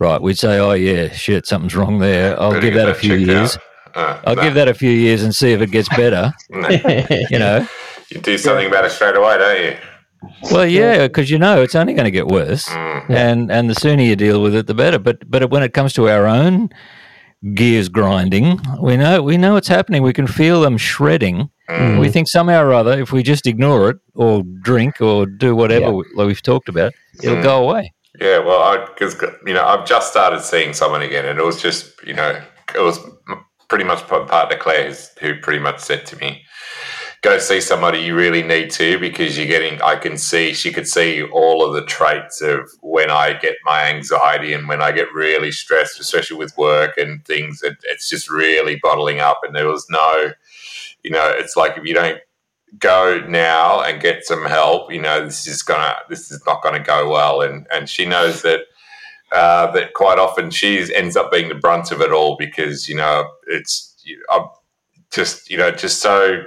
right? 0.00 0.20
We'd 0.20 0.38
say, 0.38 0.58
"Oh 0.58 0.72
yeah, 0.72 1.10
shit, 1.10 1.46
something's 1.46 1.76
wrong 1.76 1.98
there. 2.00 2.40
I'll 2.40 2.50
Better 2.50 2.62
give 2.62 2.74
get 2.74 2.86
that 2.86 2.88
a 2.88 2.94
few 2.94 3.14
years. 3.14 3.56
out. 3.56 3.62
Uh, 3.94 4.20
I'll 4.24 4.36
no, 4.36 4.42
give 4.42 4.54
that 4.54 4.68
a 4.68 4.74
few 4.74 4.90
years 4.90 5.22
and 5.22 5.34
see 5.34 5.52
if 5.52 5.60
it 5.60 5.70
gets 5.70 5.88
better." 5.90 6.32
you 7.30 7.38
know. 7.38 7.66
You 8.10 8.20
do 8.20 8.36
something 8.38 8.66
about 8.66 8.84
it 8.84 8.90
straight 8.90 9.16
away, 9.16 9.38
don't 9.38 9.62
you? 9.64 9.76
Well, 10.50 10.66
yeah, 10.66 11.06
because 11.06 11.30
you 11.30 11.38
know 11.38 11.62
it's 11.62 11.74
only 11.74 11.94
going 11.94 12.04
to 12.04 12.10
get 12.10 12.26
worse, 12.28 12.66
Mm. 12.68 13.10
and 13.10 13.50
and 13.52 13.70
the 13.70 13.74
sooner 13.74 14.02
you 14.02 14.16
deal 14.16 14.42
with 14.42 14.54
it, 14.54 14.66
the 14.66 14.74
better. 14.74 14.98
But 14.98 15.30
but 15.30 15.48
when 15.50 15.62
it 15.62 15.72
comes 15.72 15.92
to 15.94 16.08
our 16.08 16.26
own 16.26 16.70
gears 17.54 17.88
grinding, 17.88 18.60
we 18.82 18.96
know 18.96 19.22
we 19.22 19.36
know 19.38 19.56
it's 19.56 19.68
happening. 19.68 20.02
We 20.02 20.12
can 20.12 20.26
feel 20.26 20.60
them 20.60 20.76
shredding. 20.76 21.48
Mm. 21.70 22.00
We 22.00 22.08
think 22.10 22.28
somehow 22.28 22.62
or 22.64 22.72
other, 22.74 23.00
if 23.00 23.12
we 23.12 23.22
just 23.22 23.46
ignore 23.46 23.90
it 23.90 23.96
or 24.14 24.42
drink 24.62 25.00
or 25.00 25.24
do 25.24 25.54
whatever 25.54 25.86
Yeah. 25.86 25.90
we- 25.92 26.04
like 26.16 26.26
we've 26.26 26.42
talked 26.42 26.68
about, 26.68 26.92
it'll 27.22 27.36
Mm. 27.36 27.42
go 27.44 27.62
away. 27.62 27.92
Yeah, 28.20 28.38
well, 28.40 28.60
I 28.60 28.84
because 28.84 29.14
you 29.46 29.54
know 29.54 29.64
I've 29.64 29.86
just 29.86 30.10
started 30.10 30.40
seeing 30.42 30.74
someone 30.74 31.00
again, 31.02 31.24
and 31.24 31.38
it 31.38 31.44
was 31.44 31.62
just 31.62 31.92
you 32.06 32.12
know 32.14 32.36
it 32.74 32.80
was 32.80 32.98
m- 32.98 33.16
pretty 33.70 33.84
much 33.84 34.06
partner 34.06 34.58
Claire 34.58 34.92
who 35.20 35.38
pretty 35.40 35.60
much 35.60 35.78
said 35.80 36.04
to 36.06 36.16
me, 36.16 36.44
"Go 37.22 37.38
see 37.38 37.60
somebody 37.60 38.00
you 38.00 38.14
really 38.16 38.42
need 38.42 38.70
to 38.72 38.98
because 38.98 39.38
you're 39.38 39.46
getting." 39.46 39.80
I 39.80 39.96
can 39.96 40.18
see 40.18 40.52
she 40.52 40.72
could 40.72 40.88
see 40.88 41.22
all 41.22 41.64
of 41.64 41.72
the 41.74 41.86
traits 41.86 42.42
of 42.42 42.68
when 42.82 43.10
I 43.10 43.32
get 43.32 43.56
my 43.64 43.84
anxiety 43.84 44.52
and 44.52 44.68
when 44.68 44.82
I 44.82 44.92
get 44.92 45.14
really 45.14 45.52
stressed, 45.52 46.00
especially 46.00 46.36
with 46.36 46.58
work 46.58 46.98
and 46.98 47.24
things. 47.24 47.62
It, 47.62 47.76
it's 47.84 48.10
just 48.10 48.28
really 48.28 48.76
bottling 48.82 49.20
up, 49.20 49.40
and 49.44 49.54
there 49.54 49.68
was 49.68 49.86
no, 49.88 50.32
you 51.04 51.10
know, 51.12 51.30
it's 51.30 51.56
like 51.56 51.78
if 51.78 51.84
you 51.86 51.94
don't 51.94 52.20
go 52.78 53.20
now 53.28 53.80
and 53.80 54.00
get 54.02 54.24
some 54.24 54.44
help. 54.44 54.92
You 54.92 55.00
know, 55.00 55.24
this 55.24 55.46
is 55.46 55.62
gonna, 55.62 55.96
this 56.08 56.30
is 56.30 56.42
not 56.46 56.62
gonna 56.62 56.82
go 56.82 57.08
well, 57.10 57.40
and 57.42 57.66
and 57.72 57.88
she 57.88 58.04
knows 58.04 58.42
that 58.42 58.62
uh, 59.32 59.70
that 59.72 59.94
quite 59.94 60.18
often 60.18 60.50
she 60.50 60.92
ends 60.94 61.16
up 61.16 61.30
being 61.30 61.48
the 61.48 61.54
brunt 61.54 61.92
of 61.92 62.00
it 62.00 62.12
all 62.12 62.36
because 62.36 62.88
you 62.88 62.96
know 62.96 63.28
it's 63.46 63.96
I'm 64.30 64.46
just 65.10 65.50
you 65.50 65.56
know 65.56 65.70
just 65.70 66.00
so 66.00 66.42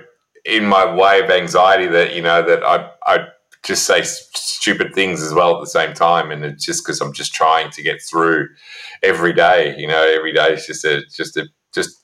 in 0.45 0.65
my 0.65 0.93
way 0.93 1.21
of 1.21 1.29
anxiety 1.29 1.87
that 1.87 2.15
you 2.15 2.21
know 2.21 2.41
that 2.41 2.63
I 2.63 2.89
I 3.05 3.27
just 3.63 3.85
say 3.85 4.01
stupid 4.03 4.93
things 4.93 5.21
as 5.21 5.33
well 5.33 5.55
at 5.55 5.61
the 5.61 5.67
same 5.67 5.93
time, 5.93 6.31
and 6.31 6.43
it's 6.43 6.65
just 6.65 6.83
because 6.83 6.99
I'm 6.99 7.13
just 7.13 7.33
trying 7.33 7.71
to 7.71 7.81
get 7.81 8.01
through 8.01 8.49
every 9.01 9.33
day. 9.33 9.75
You 9.77 9.87
know, 9.87 10.03
every 10.03 10.33
day 10.33 10.53
is 10.53 10.65
just 10.67 10.83
a 10.85 11.03
just 11.13 11.37
a 11.37 11.47
just 11.73 11.97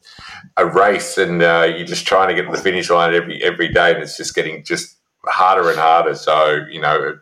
a 0.57 0.65
race, 0.65 1.17
and 1.17 1.41
uh, 1.41 1.73
you're 1.75 1.86
just 1.86 2.07
trying 2.07 2.30
to 2.30 2.36
get 2.36 2.49
to 2.49 2.55
the 2.55 2.61
finish 2.63 2.89
line 2.89 3.13
every 3.13 3.43
every 3.43 3.67
day, 3.69 3.93
and 3.93 4.01
it's 4.01 4.17
just 4.17 4.36
getting 4.36 4.63
just 4.63 4.97
harder 5.26 5.70
and 5.70 5.80
harder. 5.80 6.15
So 6.15 6.65
you 6.70 6.82
know, 6.82 7.17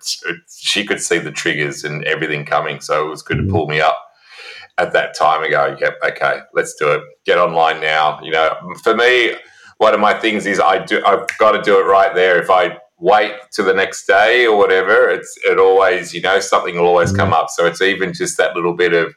she 0.55 0.85
could 0.85 1.01
see 1.01 1.19
the 1.19 1.31
triggers 1.31 1.83
and 1.83 2.03
everything 2.05 2.45
coming, 2.45 2.81
so 2.81 3.05
it 3.05 3.09
was 3.09 3.21
good 3.21 3.37
to 3.37 3.43
mm. 3.43 3.51
pull 3.51 3.67
me 3.67 3.79
up 3.79 3.97
at 4.77 4.93
that 4.93 5.15
time 5.15 5.43
and 5.43 5.51
go, 5.51 5.75
yep, 5.79 5.97
okay, 6.05 6.39
let's 6.53 6.75
do 6.75 6.91
it. 6.91 7.01
Get 7.25 7.37
online 7.37 7.81
now. 7.81 8.19
You 8.21 8.31
know, 8.31 8.55
for 8.83 8.95
me, 8.95 9.33
one 9.77 9.93
of 9.93 9.99
my 9.99 10.13
things 10.13 10.45
is 10.45 10.59
I 10.59 10.83
do 10.83 11.03
I've 11.05 11.27
got 11.37 11.51
to 11.51 11.61
do 11.61 11.79
it 11.79 11.83
right 11.83 12.13
there. 12.13 12.41
If 12.41 12.49
I 12.49 12.77
wait 12.99 13.33
to 13.51 13.63
the 13.63 13.73
next 13.73 14.07
day 14.07 14.45
or 14.45 14.57
whatever, 14.57 15.09
it's 15.09 15.37
it 15.45 15.59
always 15.59 16.13
you 16.13 16.21
know 16.21 16.39
something 16.39 16.75
will 16.75 16.85
always 16.85 17.11
come 17.11 17.31
mm. 17.31 17.39
up. 17.39 17.49
So 17.49 17.65
it's 17.65 17.81
even 17.81 18.13
just 18.13 18.37
that 18.37 18.55
little 18.55 18.75
bit 18.75 18.93
of 18.93 19.13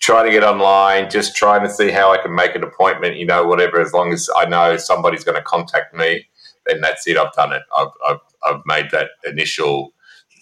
trying 0.00 0.26
to 0.26 0.32
get 0.32 0.42
online, 0.42 1.08
just 1.08 1.36
trying 1.36 1.62
to 1.62 1.70
see 1.70 1.90
how 1.90 2.12
I 2.12 2.18
can 2.18 2.34
make 2.34 2.56
an 2.56 2.64
appointment, 2.64 3.16
you 3.16 3.24
know, 3.24 3.44
whatever. 3.46 3.80
As 3.80 3.92
long 3.92 4.12
as 4.12 4.28
I 4.36 4.46
know 4.46 4.76
somebody's 4.76 5.22
going 5.22 5.36
to 5.36 5.42
contact 5.42 5.94
me, 5.94 6.26
then 6.66 6.80
that's 6.80 7.06
it. 7.06 7.16
I've 7.16 7.32
done 7.32 7.52
it. 7.52 7.62
I've, 7.76 7.88
I've, 8.08 8.18
I've 8.46 8.60
made 8.66 8.90
that 8.92 9.10
initial 9.24 9.92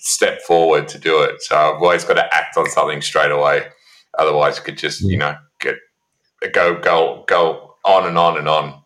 step 0.02 0.40
forward 0.42 0.88
to 0.88 0.98
do 0.98 1.22
it. 1.22 1.42
So 1.42 1.56
I've 1.56 1.82
always 1.82 2.04
got 2.04 2.14
to 2.14 2.34
act 2.34 2.56
on 2.56 2.68
something 2.70 3.02
straight 3.02 3.30
away. 3.30 3.62
Otherwise, 4.18 4.58
it 4.58 4.64
could 4.64 4.78
just, 4.78 5.02
you 5.02 5.16
know, 5.18 5.34
get 5.60 5.76
go 6.52 6.78
go 6.80 7.24
go 7.28 7.74
on 7.84 8.06
and 8.08 8.18
on 8.18 8.38
and 8.38 8.48
on. 8.48 8.80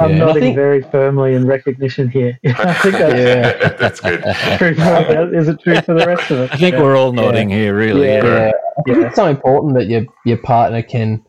I'm 0.00 0.10
Yeah, 0.10 0.16
nodding 0.18 0.42
think- 0.42 0.56
very 0.56 0.82
firmly 0.82 1.34
in 1.34 1.46
recognition 1.46 2.08
here. 2.08 2.36
I 2.44 2.74
think 2.74 2.94
that's 2.94 3.14
Yeah. 3.14 3.68
that's 3.78 4.00
good. 4.00 4.22
true. 4.58 4.74
For, 4.74 5.34
is 5.34 5.48
it 5.48 5.60
true 5.60 5.80
for 5.82 5.94
the 5.94 6.04
rest 6.06 6.30
of 6.32 6.38
us? 6.38 6.50
I 6.52 6.56
think 6.56 6.76
we're 6.76 6.96
all 6.96 7.12
nodding 7.12 7.48
here, 7.48 7.76
really. 7.76 8.08
Yeah. 8.08 8.24
yeah. 8.24 8.34
Yeah, 8.46 8.50
I 8.78 8.82
think 8.82 8.98
Yeah. 8.98 9.06
it's 9.06 9.16
so 9.16 9.26
important 9.26 9.74
that 9.74 9.86
your 9.86 10.04
your 10.24 10.38
partner 10.38 10.82
can 10.82 11.24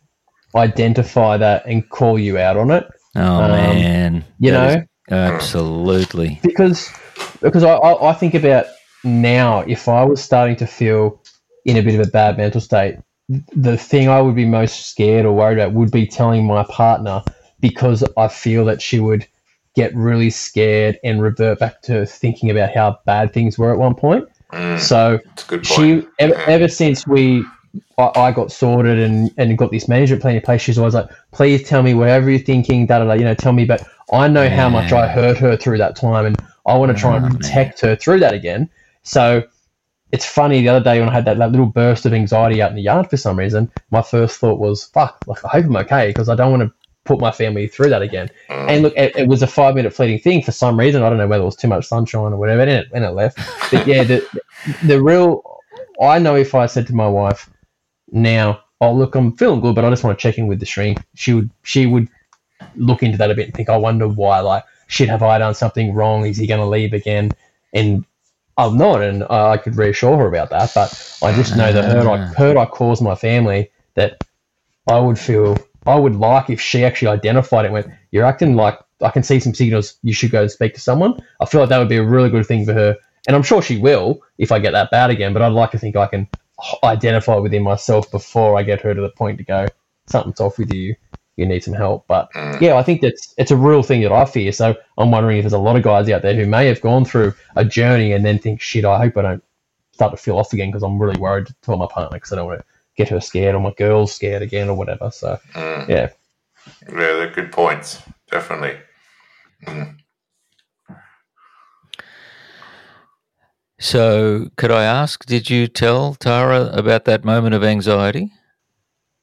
identify 0.56 1.38
that 1.38 1.66
and 1.68 1.88
call 1.90 2.18
you 2.18 2.38
out 2.40 2.58
on 2.58 2.72
it. 2.72 2.86
Oh 3.16 3.22
Um, 3.44 3.50
man, 3.50 4.26
You 4.40 4.52
That 4.52 4.88
know, 5.10 5.16
absolutely. 5.16 6.40
because 6.44 6.90
because 7.42 7.64
I, 7.64 7.74
I, 7.76 8.12
I 8.12 8.14
think 8.14 8.34
about 8.34 8.66
now 9.04 9.60
if 9.62 9.88
I 9.88 10.04
was 10.04 10.22
starting 10.24 10.56
to 10.58 10.68
feel 10.68 11.22
in 11.66 11.78
a 11.78 11.82
bit 11.82 12.00
of 12.00 12.08
a 12.08 12.12
bad 12.12 12.38
mental 12.38 12.62
state, 12.62 12.98
the 13.56 13.78
thing 13.78 14.10
I 14.10 14.22
would 14.22 14.36
be 14.36 14.46
most 14.46 14.90
scared 14.92 15.26
or 15.26 15.34
worried 15.34 15.60
about 15.60 15.74
would 15.74 15.92
be 15.92 16.06
telling 16.08 16.46
my 16.46 16.64
partner 16.66 17.24
because 17.60 18.04
I 18.18 18.28
feel 18.28 18.66
that 18.66 18.82
she 18.82 19.00
would 19.00 19.28
get 19.76 19.96
really 19.96 20.30
scared 20.30 21.00
and 21.04 21.22
revert 21.22 21.60
back 21.60 21.82
to 21.84 22.06
thinking 22.06 22.50
about 22.50 22.74
how 22.74 22.98
bad 23.06 23.34
things 23.34 23.58
were 23.58 23.72
at 23.74 23.80
one 23.80 23.96
point. 23.96 24.26
Mm, 24.54 24.80
So 24.80 25.20
good 25.48 25.64
point. 25.64 25.66
she 25.66 26.08
ever, 26.20 26.36
ever 26.48 26.68
since 26.68 27.06
we 27.08 27.44
I, 27.98 28.12
I 28.16 28.32
got 28.32 28.52
sorted 28.52 29.00
and, 29.00 29.32
and 29.38 29.58
got 29.58 29.72
this 29.72 29.88
management 29.88 30.22
plan 30.22 30.36
in 30.36 30.42
place, 30.42 30.62
she's 30.62 30.78
always 30.78 30.94
like, 30.94 31.10
please 31.32 31.68
tell 31.68 31.84
me 31.84 31.94
whatever 31.94 32.30
you're 32.30 32.40
thinking, 32.40 32.86
da 32.86 33.00
da 33.00 33.06
da, 33.06 33.14
you 33.14 33.24
know, 33.24 33.36
tell 33.36 33.54
me. 33.54 33.66
But 33.66 33.88
I 34.12 34.28
know 34.28 34.50
how 34.50 34.70
much 34.70 34.92
I 34.92 35.08
hurt 35.08 35.38
her 35.38 35.58
through 35.58 35.78
that 35.80 35.96
time, 35.96 36.26
and 36.26 36.38
I 36.66 36.78
want 36.78 36.96
to 36.96 37.00
try 37.00 37.18
and 37.18 37.30
protect 37.30 37.82
her 37.82 37.96
through 37.96 38.20
that 38.20 38.34
again. 38.34 38.70
So 39.04 39.44
it's 40.12 40.26
funny. 40.26 40.62
The 40.62 40.70
other 40.70 40.84
day 40.84 41.00
when 41.00 41.10
I 41.10 41.14
had 41.14 41.26
that, 41.26 41.38
that 41.38 41.52
little 41.52 41.66
burst 41.66 42.06
of 42.06 42.14
anxiety 42.14 42.62
out 42.62 42.70
in 42.70 42.76
the 42.76 42.82
yard 42.82 43.10
for 43.10 43.18
some 43.18 43.38
reason, 43.38 43.72
my 43.92 44.02
first 44.02 44.40
thought 44.40 44.60
was, 44.60 44.86
"Fuck! 44.86 45.24
Like 45.28 45.44
I 45.44 45.50
hope 45.50 45.66
I'm 45.66 45.76
okay 45.78 46.08
because 46.08 46.30
I 46.30 46.36
don't 46.36 46.52
want 46.52 46.64
to 46.64 46.74
put 47.04 47.20
my 47.20 47.32
family 47.32 47.68
through 47.68 47.90
that 47.90 48.02
again." 48.02 48.30
And 48.50 48.84
look, 48.84 48.94
it, 48.96 49.16
it 49.16 49.28
was 49.28 49.42
a 49.42 49.48
five 49.48 49.76
minute 49.76 49.94
fleeting 49.94 50.20
thing 50.20 50.42
for 50.42 50.52
some 50.52 50.80
reason. 50.80 51.04
I 51.04 51.10
don't 51.10 51.18
know 51.18 51.28
whether 51.28 51.44
it 51.44 51.46
was 51.46 51.56
too 51.56 51.68
much 51.68 51.88
sunshine 51.88 52.34
or 52.34 52.38
whatever, 52.38 52.62
and 52.62 52.70
it, 52.70 52.88
and 52.94 53.04
it 53.04 53.10
left. 53.10 53.40
But 53.72 53.88
yeah, 53.88 54.04
the 54.04 54.42
the 54.84 55.02
real, 55.02 55.60
I 56.02 56.20
know 56.20 56.36
if 56.36 56.56
I 56.56 56.68
said 56.68 56.88
to 56.88 56.96
my 56.96 57.08
wife 57.08 57.50
now, 58.12 58.62
"Oh 58.82 58.94
look, 58.94 59.16
I'm 59.16 59.36
feeling 59.38 59.62
good, 59.62 59.76
but 59.76 59.86
I 59.86 59.90
just 59.90 60.04
want 60.04 60.18
to 60.18 60.22
check 60.22 60.38
in 60.38 60.48
with 60.48 60.60
the 60.60 60.66
shrink," 60.66 61.00
she 61.16 61.34
would 61.34 61.50
she 61.64 61.86
would 61.86 62.08
look 62.76 63.04
into 63.04 63.18
that 63.18 63.32
a 63.32 63.36
bit 63.36 63.46
and 63.46 63.54
think, 63.54 63.70
"I 63.70 63.78
wonder 63.78 64.08
why." 64.08 64.40
Like, 64.40 64.64
shit, 64.88 65.10
have 65.10 65.24
I 65.24 65.38
done 65.38 65.56
something 65.56 65.94
wrong? 65.94 66.26
Is 66.26 66.38
he 66.38 66.48
going 66.48 66.62
to 66.62 66.68
leave 66.68 66.94
again? 66.94 67.36
And 67.74 68.06
I'm 68.58 68.78
not, 68.78 69.02
and 69.02 69.24
I 69.24 69.52
I 69.52 69.58
could 69.58 69.76
reassure 69.76 70.18
her 70.18 70.28
about 70.28 70.50
that. 70.52 70.72
But 70.74 71.20
I 71.22 71.34
just 71.34 71.56
know 71.58 71.72
the 71.74 71.84
hurt 71.84 72.08
I 72.08 72.18
hurt 72.18 72.58
I 72.58 72.66
caused 72.66 73.02
my 73.02 73.16
family 73.16 73.72
that 73.96 74.24
I 74.88 75.00
would 75.00 75.20
feel 75.20 75.58
I 75.86 75.96
would 75.96 76.16
like 76.16 76.50
if 76.50 76.62
she 76.62 76.84
actually 76.84 77.10
identified 77.10 77.66
it. 77.66 77.68
and 77.68 77.74
Went, 77.74 77.88
you're 78.12 78.26
acting 78.26 78.56
like 78.56 78.80
I 79.02 79.10
can 79.10 79.24
see 79.24 79.40
some 79.40 79.54
signals. 79.54 79.98
You 80.04 80.14
should 80.14 80.32
go 80.32 80.42
and 80.42 80.52
speak 80.52 80.74
to 80.76 80.80
someone. 80.80 81.22
I 81.42 81.46
feel 81.46 81.62
like 81.62 81.70
that 81.70 81.80
would 81.80 81.90
be 81.90 81.98
a 81.98 82.04
really 82.06 82.30
good 82.30 82.46
thing 82.46 82.66
for 82.66 82.74
her, 82.74 82.96
and 83.28 83.36
I'm 83.36 83.44
sure 83.44 83.62
she 83.62 83.78
will 83.78 84.22
if 84.38 84.52
I 84.52 84.60
get 84.60 84.72
that 84.72 84.92
bad 84.92 85.10
again. 85.10 85.34
But 85.34 85.42
I'd 85.42 85.52
like 85.52 85.72
to 85.72 85.80
think 85.80 85.96
I 85.96 86.08
can 86.08 86.28
identify 86.84 87.36
within 87.38 87.64
myself 87.64 88.10
before 88.12 88.58
I 88.58 88.64
get 88.64 88.82
her 88.82 88.94
to 88.94 89.02
the 89.02 89.10
point 89.10 89.38
to 89.40 89.44
go 89.44 89.68
something's 90.08 90.40
off 90.40 90.58
with 90.58 90.72
you. 90.74 90.96
You 91.36 91.46
need 91.46 91.64
some 91.64 91.74
help. 91.74 92.08
But 92.08 92.30
yeah, 92.62 92.76
I 92.76 92.84
think 92.84 93.02
that's 93.02 93.34
it's 93.38 93.52
a 93.52 93.58
real 93.58 93.84
thing 93.84 94.02
that 94.02 94.12
I 94.12 94.24
fear. 94.26 94.52
So 94.52 94.76
I'm 94.98 95.12
wondering 95.12 95.38
if 95.38 95.44
there's 95.44 95.54
a 95.54 95.58
lot 95.58 95.76
of 95.76 95.84
guys 95.84 96.10
out 96.10 96.22
there 96.22 96.34
who 96.36 96.46
may 96.46 96.68
have 96.68 96.80
gone 96.80 97.04
through 97.04 97.34
a 97.58 97.66
journey 97.66 98.14
and 98.14 98.24
then 98.24 98.40
think, 98.40 98.62
shit, 98.62 98.86
I 98.86 98.98
hope 98.98 99.18
I 99.18 99.22
don't 99.22 99.44
start 99.92 100.12
to 100.12 100.18
feel 100.18 100.38
off 100.38 100.54
again 100.54 100.70
because 100.70 100.84
I'm 100.84 100.98
really 101.02 101.20
worried 101.20 101.48
to 101.48 101.56
tell 101.62 101.76
my 101.78 101.88
partner 101.88 102.18
because 102.18 102.32
I 102.32 102.38
don't 102.38 102.48
want 102.48 102.60
to 102.60 102.66
get 102.96 103.10
her 103.10 103.20
scared 103.20 103.56
or 103.56 103.60
my 103.60 103.74
girl's 103.78 104.16
scared 104.16 104.42
again 104.42 104.70
or 104.70 104.76
whatever. 104.76 105.12
So 105.12 105.38
Mm. 105.54 105.90
yeah, 105.90 106.10
Yeah, 106.88 106.94
they're 106.94 107.32
good 107.32 107.52
points. 107.52 108.02
Definitely. 108.32 108.78
So, 113.86 114.50
could 114.58 114.72
I 114.72 114.84
ask, 114.84 115.28
did 115.28 115.48
you 115.52 115.68
tell 115.68 116.16
Tara 116.16 116.72
about 116.74 117.06
that 117.06 117.24
moment 117.24 117.54
of 117.54 117.64
anxiety? 117.64 118.32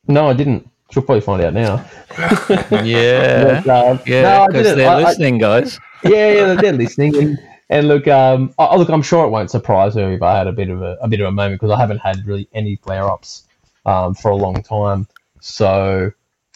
no, 0.06 0.28
I 0.28 0.34
didn't. 0.34 0.68
She'll 0.92 1.02
probably 1.02 1.20
find 1.22 1.42
out 1.42 1.52
now. 1.54 1.84
Yeah. 2.84 3.60
But, 3.66 3.88
um, 3.90 4.00
Yeah, 4.06 4.22
no, 4.22 4.42
I 4.42 4.46
because 4.46 4.62
didn't. 4.66 4.78
they're 4.78 4.90
I- 4.90 5.02
listening, 5.02 5.38
guys. 5.38 5.80
yeah, 6.04 6.30
yeah, 6.32 6.54
they're 6.54 6.72
listening. 6.74 7.16
And, 7.16 7.38
and 7.70 7.88
look, 7.88 8.06
um, 8.06 8.54
oh, 8.56 8.78
look, 8.78 8.88
I'm 8.88 9.02
sure 9.02 9.24
it 9.26 9.30
won't 9.30 9.50
surprise 9.50 9.94
her 9.96 10.12
if 10.12 10.22
I 10.22 10.38
had 10.38 10.46
a 10.46 10.52
bit 10.52 10.68
of 10.70 10.80
a, 10.80 10.96
a 11.02 11.08
bit 11.08 11.18
of 11.20 11.26
a 11.26 11.32
moment 11.32 11.60
because 11.60 11.74
I 11.74 11.80
haven't 11.80 11.98
had 11.98 12.24
really 12.24 12.48
any 12.54 12.76
flare 12.76 13.10
ups 13.10 13.48
um, 13.84 14.14
for 14.14 14.30
a 14.30 14.36
long 14.36 14.62
time. 14.62 15.08
So 15.40 16.12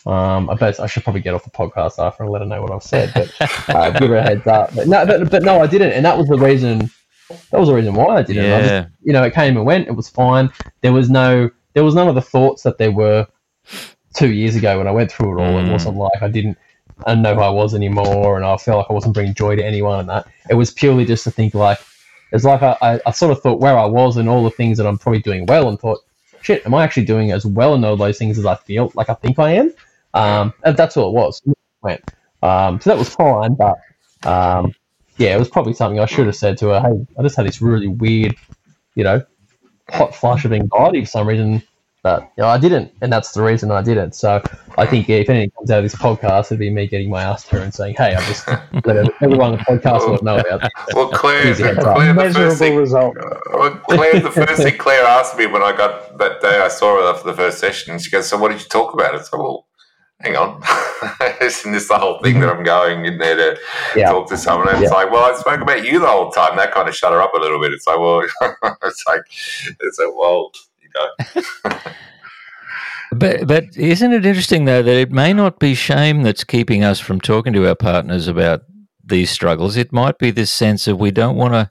um, 0.07 0.49
I 0.49 0.55
bet 0.55 0.79
I 0.79 0.87
should 0.87 1.03
probably 1.03 1.23
get 1.23 1.35
off 1.35 1.43
the 1.43 1.51
podcast 1.51 1.99
after 1.99 2.23
and 2.23 2.31
let 2.31 2.43
her 2.43 2.47
know 2.47 2.63
what 2.63 2.71
I've 2.71 2.85
said, 2.85 3.11
but 3.15 3.35
uh, 3.75 3.91
give 3.99 4.11
her 4.11 4.17
a 4.17 4.23
heads 4.23 4.47
up. 4.47 4.73
But 4.77 4.87
no, 4.87 5.05
but, 5.07 5.29
but 5.29 5.43
no, 5.43 5.61
I 5.61 5.67
didn't, 5.67 5.91
and 5.91 6.05
that 6.05 6.17
was 6.17 6.29
the 6.29 6.39
reason. 6.39 6.89
That 7.29 7.59
was 7.59 7.69
the 7.69 7.75
reason 7.75 7.95
why 7.95 8.17
I 8.17 8.23
didn't. 8.23 8.45
I 8.45 8.61
just- 8.61 8.73
you 9.03 9.13
know, 9.13 9.23
it 9.25 9.35
came 9.35 9.57
and 9.57 9.67
went. 9.67 9.89
It 9.89 9.93
was 9.97 10.09
fine. 10.09 10.51
There 10.83 10.93
was 10.93 11.11
no, 11.11 11.51
there 11.75 11.85
was 11.85 11.95
none 11.95 12.09
of 12.09 12.15
the 12.15 12.23
thoughts 12.23 12.63
that 12.63 12.79
there 12.79 12.93
were 12.93 13.27
two 14.15 14.33
years 14.33 14.57
ago 14.57 14.79
when 14.79 14.87
I 14.89 14.93
went 14.93 15.11
through 15.13 15.39
it 15.39 15.43
all. 15.43 15.55
Mm. 15.55 15.69
It 15.69 15.73
wasn't 15.73 15.97
like 15.97 16.23
I 16.23 16.29
didn't, 16.29 16.57
I 17.05 17.11
didn't 17.11 17.23
know 17.23 17.35
who 17.35 17.41
I 17.43 17.51
was 17.51 17.75
anymore, 17.75 18.37
and 18.37 18.45
I 18.47 18.57
felt 18.57 18.79
like 18.79 18.87
I 18.91 18.93
wasn't 18.93 19.15
bringing 19.15 19.35
joy 19.35 19.57
to 19.57 19.65
anyone. 19.65 20.01
And 20.01 20.09
that 20.09 20.27
it 20.49 20.55
was 20.55 20.71
purely 20.71 21.05
just 21.05 21.25
to 21.25 21.31
think 21.31 21.55
like, 21.55 21.79
it's 22.33 22.45
like 22.45 22.63
I, 22.63 22.77
I, 22.81 23.01
I 23.07 23.11
sort 23.11 23.33
of 23.33 23.43
thought 23.43 23.61
where 23.61 23.77
I 23.79 23.85
was 23.85 24.17
and 24.17 24.29
all 24.29 24.43
the 24.45 24.51
things 24.51 24.79
that 24.79 24.87
I'm 24.87 24.99
probably 24.99 25.21
doing 25.21 25.47
well, 25.47 25.69
and 25.69 25.79
thought, 25.79 26.01
shit, 26.43 26.65
am 26.65 26.75
I 26.75 26.85
actually 26.85 27.05
doing 27.05 27.33
as 27.33 27.45
well 27.45 27.75
in 27.75 27.85
all 27.85 27.97
those 27.97 28.19
things 28.19 28.39
as 28.39 28.47
I 28.47 28.55
feel 28.55 28.91
like 28.95 29.09
I 29.11 29.15
think 29.15 29.39
I 29.39 29.53
am? 29.53 29.73
Um, 30.15 30.55
and 30.65 30.77
that's 30.77 30.97
all 30.97 31.09
it 31.11 31.13
was. 31.13 31.43
Went. 31.83 32.03
Um, 32.43 32.81
so 32.81 32.91
that 32.91 32.99
was 32.99 33.09
fine, 33.11 33.55
but 33.55 33.77
um, 34.25 34.75
yeah, 35.19 35.35
it 35.35 35.39
was 35.39 35.49
probably 35.49 35.73
something 35.73 36.01
I 36.01 36.07
should 36.07 36.27
have 36.27 36.37
said 36.37 36.59
to 36.59 36.69
her. 36.69 36.81
Hey, 36.81 37.07
I 37.19 37.23
just 37.23 37.37
had 37.37 37.47
this 37.47 37.63
really 37.63 37.89
weird, 37.89 38.37
you 38.95 39.05
know, 39.05 39.23
hot 39.91 40.15
flush 40.15 40.45
of 40.45 40.53
anxiety 40.53 41.01
for 41.03 41.11
some 41.11 41.27
reason. 41.27 41.63
But 42.03 42.23
you 42.37 42.43
know, 42.43 42.47
I 42.47 42.57
didn't, 42.57 42.93
and 43.01 43.13
that's 43.13 43.33
the 43.33 43.43
reason 43.43 43.73
I 43.73 43.83
didn't. 43.83 44.15
So 44.15 44.41
I 44.79 44.87
think 44.87 45.09
yeah, 45.09 45.17
if 45.17 45.29
anything 45.29 45.51
comes 45.51 45.73
out 45.73 45.79
of 45.79 45.85
this 45.85 45.97
podcast, 45.97 46.47
it'd 46.47 46.61
be 46.61 46.71
me 46.71 46.87
getting 46.87 47.11
my 47.11 47.21
ass 47.25 47.43
to 47.49 47.57
her 47.57 47.63
and 47.63 47.75
saying, 47.75 47.97
"Hey, 47.99 48.15
I 48.15 48.25
just 48.27 48.47
let 48.85 49.11
everyone 49.21 49.53
on 49.53 49.53
the 49.53 49.65
podcast 49.65 50.09
will 50.09 50.23
know 50.23 50.39
about." 50.39 50.61
This. 50.61 50.71
Well, 50.95 51.09
Claire, 51.09 51.51
Easy 51.51 51.65
heads. 51.65 51.81
Claire 51.81 52.15
the 52.15 52.33
first 52.33 52.59
thing, 52.61 52.77
result. 52.77 53.17
Uh, 53.19 53.39
well, 53.53 53.71
Claire, 53.89 54.21
the 54.21 54.31
first 54.31 54.63
thing 54.63 54.79
Claire 54.79 55.05
asked 55.05 55.37
me 55.37 55.47
when 55.47 55.65
I 55.65 55.77
got 55.77 56.17
that 56.19 56.41
day 56.41 56.61
I 56.61 56.69
saw 56.69 56.95
her 56.97 57.11
after 57.11 57.29
the 57.29 57.37
first 57.37 57.59
session, 57.59 57.95
and 57.95 58.01
she 58.01 58.09
goes, 58.11 58.29
"So 58.29 58.39
what 58.39 58.53
did 58.53 58.61
you 58.61 58.69
talk 58.69 58.95
about?" 58.95 59.13
I 59.13 59.21
said, 59.21 59.37
"Well, 59.37 59.67
hang 60.21 60.37
on, 60.37 60.63
isn't 61.41 61.73
this 61.73 61.89
the 61.89 61.99
whole 61.99 62.19
thing 62.23 62.41
that 62.41 62.49
I'm 62.49 62.63
going 62.65 63.05
in 63.05 63.19
there 63.19 63.37
to 63.37 63.59
Yeah. 63.95 64.11
talk 64.11 64.29
to 64.31 64.37
someone?" 64.37 64.69
And 64.75 64.83
it's 64.83 64.93
like, 64.93 65.11
"Well, 65.11 65.25
I 65.25 65.37
spoke 65.39 65.61
about 65.61 65.85
you 65.85 65.99
the 66.01 66.07
whole 66.07 66.31
time." 66.31 66.57
That 66.57 66.73
kind 66.73 66.89
of 66.89 66.95
shut 66.97 67.13
her 67.13 67.21
up 67.23 67.35
a 67.35 67.39
little 67.39 67.61
bit. 67.61 67.73
It's 67.73 67.87
like, 67.87 67.99
well, 67.99 68.21
it's 68.85 69.05
like, 69.07 69.23
it's 69.81 69.99
like, 69.99 70.15
well, 70.17 70.51
you 70.83 70.89
know, 70.95 71.79
But 73.13 73.47
but 73.47 73.65
isn't 73.77 74.13
it 74.13 74.27
interesting 74.27 74.65
though 74.65 74.83
that 74.83 74.97
it 74.97 75.13
may 75.13 75.33
not 75.33 75.59
be 75.59 75.75
shame 75.75 76.23
that's 76.23 76.45
keeping 76.45 76.83
us 76.83 76.99
from 77.01 77.21
talking 77.21 77.53
to 77.53 77.67
our 77.69 77.75
partners 77.77 78.27
about 78.27 78.63
these 79.05 79.31
struggles. 79.31 79.77
It 79.77 79.93
might 79.93 80.19
be 80.19 80.31
this 80.33 80.51
sense 80.53 80.89
of 80.89 80.99
we 80.99 81.13
don't 81.13 81.37
want 81.37 81.55
to 81.55 81.71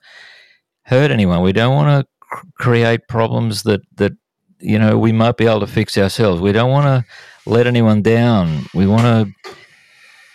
hurt 0.83 1.11
anyone. 1.11 1.41
We 1.43 1.51
don't 1.51 1.75
want 1.75 1.89
to 2.05 2.07
cr- 2.21 2.45
create 2.57 3.07
problems 3.09 3.63
that 3.63 3.81
that 3.97 4.13
you 4.59 4.79
know 4.79 4.97
we 4.97 5.11
might 5.11 5.35
be 5.35 5.45
able 5.45 5.59
to 5.59 5.67
fix 5.67 5.97
ourselves. 5.97 6.39
We 6.41 6.53
don't 6.53 6.71
want 6.71 6.85
to 6.85 7.05
let 7.45 7.67
anyone 7.67 8.01
down. 8.01 8.65
We 8.73 8.87
want 8.87 9.03
to 9.03 9.55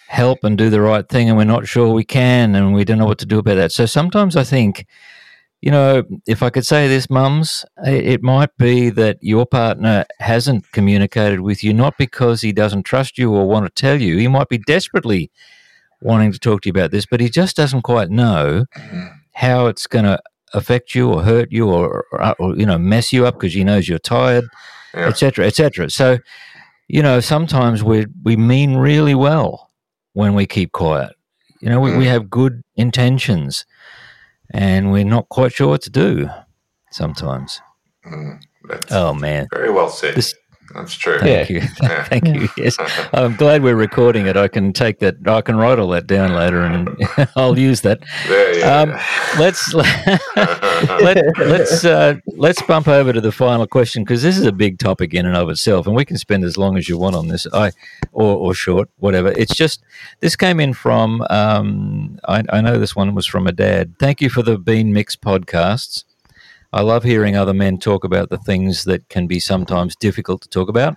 help 0.08 0.42
and 0.42 0.58
do 0.58 0.70
the 0.70 0.80
right 0.80 1.08
thing, 1.08 1.28
and 1.28 1.36
we're 1.38 1.44
not 1.44 1.68
sure 1.68 1.92
we 1.92 2.04
can, 2.04 2.54
and 2.54 2.74
we 2.74 2.84
don't 2.84 2.98
know 2.98 3.06
what 3.06 3.18
to 3.18 3.26
do 3.26 3.38
about 3.38 3.54
that. 3.56 3.72
So 3.72 3.86
sometimes 3.86 4.36
I 4.36 4.44
think 4.44 4.86
you 5.62 5.70
know, 5.70 6.02
if 6.26 6.42
I 6.42 6.48
could 6.48 6.64
say 6.64 6.88
this, 6.88 7.10
mums, 7.10 7.66
it 7.84 8.22
might 8.22 8.48
be 8.56 8.88
that 8.90 9.18
your 9.20 9.44
partner 9.44 10.06
hasn't 10.18 10.72
communicated 10.72 11.40
with 11.40 11.62
you, 11.62 11.74
not 11.74 11.98
because 11.98 12.40
he 12.40 12.50
doesn't 12.50 12.84
trust 12.84 13.18
you 13.18 13.30
or 13.34 13.46
want 13.46 13.66
to 13.66 13.70
tell 13.82 14.00
you. 14.00 14.16
He 14.16 14.26
might 14.26 14.48
be 14.48 14.56
desperately 14.56 15.30
wanting 16.00 16.32
to 16.32 16.38
talk 16.38 16.62
to 16.62 16.68
you 16.68 16.70
about 16.70 16.92
this, 16.92 17.04
but 17.04 17.20
he 17.20 17.28
just 17.28 17.56
doesn't 17.56 17.82
quite 17.82 18.08
know 18.08 18.64
how 19.34 19.66
it's 19.66 19.86
going 19.86 20.06
to 20.06 20.18
affect 20.54 20.94
you 20.94 21.12
or 21.12 21.22
hurt 21.24 21.52
you 21.52 21.68
or, 21.68 22.06
or, 22.10 22.22
uh, 22.22 22.34
or 22.38 22.56
you 22.56 22.64
know, 22.64 22.78
mess 22.78 23.12
you 23.12 23.26
up 23.26 23.34
because 23.34 23.52
he 23.52 23.62
knows 23.62 23.86
you're 23.86 23.98
tired, 23.98 24.44
Yeah. 24.94 25.08
etc., 25.08 25.44
etc. 25.46 25.90
So, 25.90 26.20
you 26.92 27.02
know, 27.02 27.20
sometimes 27.20 27.82
we 27.84 28.06
we 28.24 28.36
mean 28.36 28.76
really 28.76 29.14
well 29.14 29.70
when 30.12 30.34
we 30.34 30.46
keep 30.46 30.72
quiet. 30.72 31.12
You 31.60 31.68
know, 31.68 31.80
we, 31.80 31.96
we 31.96 32.06
have 32.06 32.30
good 32.30 32.62
intentions 32.76 33.64
and 34.52 34.90
we're 34.90 35.04
not 35.04 35.28
quite 35.28 35.52
sure 35.52 35.68
what 35.68 35.82
to 35.82 35.90
do 35.90 36.28
sometimes. 36.90 37.60
Mm, 38.06 38.40
Oh 38.90 39.14
man, 39.14 39.46
very 39.52 39.70
well 39.70 39.88
said. 39.88 40.14
This- 40.14 40.34
that's 40.74 40.94
true. 40.94 41.18
thank 41.18 41.50
you, 41.50 41.60
Yeah. 41.82 42.04
thank 42.08 42.26
you. 42.26 42.48
Yes, 42.56 42.76
I'm 43.12 43.36
glad 43.36 43.62
we're 43.62 43.74
recording 43.76 44.26
it. 44.26 44.36
I 44.36 44.48
can 44.48 44.72
take 44.72 44.98
that. 45.00 45.16
I 45.26 45.40
can 45.40 45.56
write 45.56 45.78
all 45.78 45.88
that 45.88 46.06
down 46.06 46.34
later, 46.34 46.62
and 46.62 46.88
I'll 47.36 47.58
use 47.58 47.80
that. 47.82 48.00
There 48.28 48.58
you 48.58 48.64
Um, 48.64 48.90
go. 48.90 48.98
let's 49.38 49.72
let, 49.74 51.38
let's 51.38 51.84
uh, 51.84 52.14
let's 52.36 52.62
bump 52.62 52.88
over 52.88 53.12
to 53.12 53.20
the 53.20 53.32
final 53.32 53.66
question 53.66 54.04
because 54.04 54.22
this 54.22 54.38
is 54.38 54.46
a 54.46 54.52
big 54.52 54.78
topic 54.78 55.14
in 55.14 55.26
and 55.26 55.36
of 55.36 55.48
itself, 55.50 55.86
and 55.86 55.94
we 55.96 56.04
can 56.04 56.18
spend 56.18 56.44
as 56.44 56.56
long 56.56 56.76
as 56.76 56.88
you 56.88 56.98
want 56.98 57.16
on 57.16 57.28
this. 57.28 57.46
I 57.52 57.70
or, 58.12 58.36
or 58.36 58.54
short, 58.54 58.88
whatever. 58.98 59.28
It's 59.32 59.54
just 59.54 59.82
this 60.20 60.36
came 60.36 60.60
in 60.60 60.72
from. 60.72 61.24
Um, 61.30 62.18
I, 62.28 62.42
I 62.50 62.60
know 62.60 62.78
this 62.78 62.96
one 62.96 63.14
was 63.14 63.26
from 63.26 63.46
a 63.46 63.52
dad. 63.52 63.94
Thank 63.98 64.20
you 64.20 64.30
for 64.30 64.42
the 64.42 64.58
Bean 64.58 64.92
Mix 64.92 65.16
podcasts. 65.16 66.04
I 66.72 66.82
love 66.82 67.02
hearing 67.02 67.36
other 67.36 67.54
men 67.54 67.78
talk 67.78 68.04
about 68.04 68.30
the 68.30 68.38
things 68.38 68.84
that 68.84 69.08
can 69.08 69.26
be 69.26 69.40
sometimes 69.40 69.96
difficult 69.96 70.42
to 70.42 70.48
talk 70.48 70.68
about. 70.68 70.96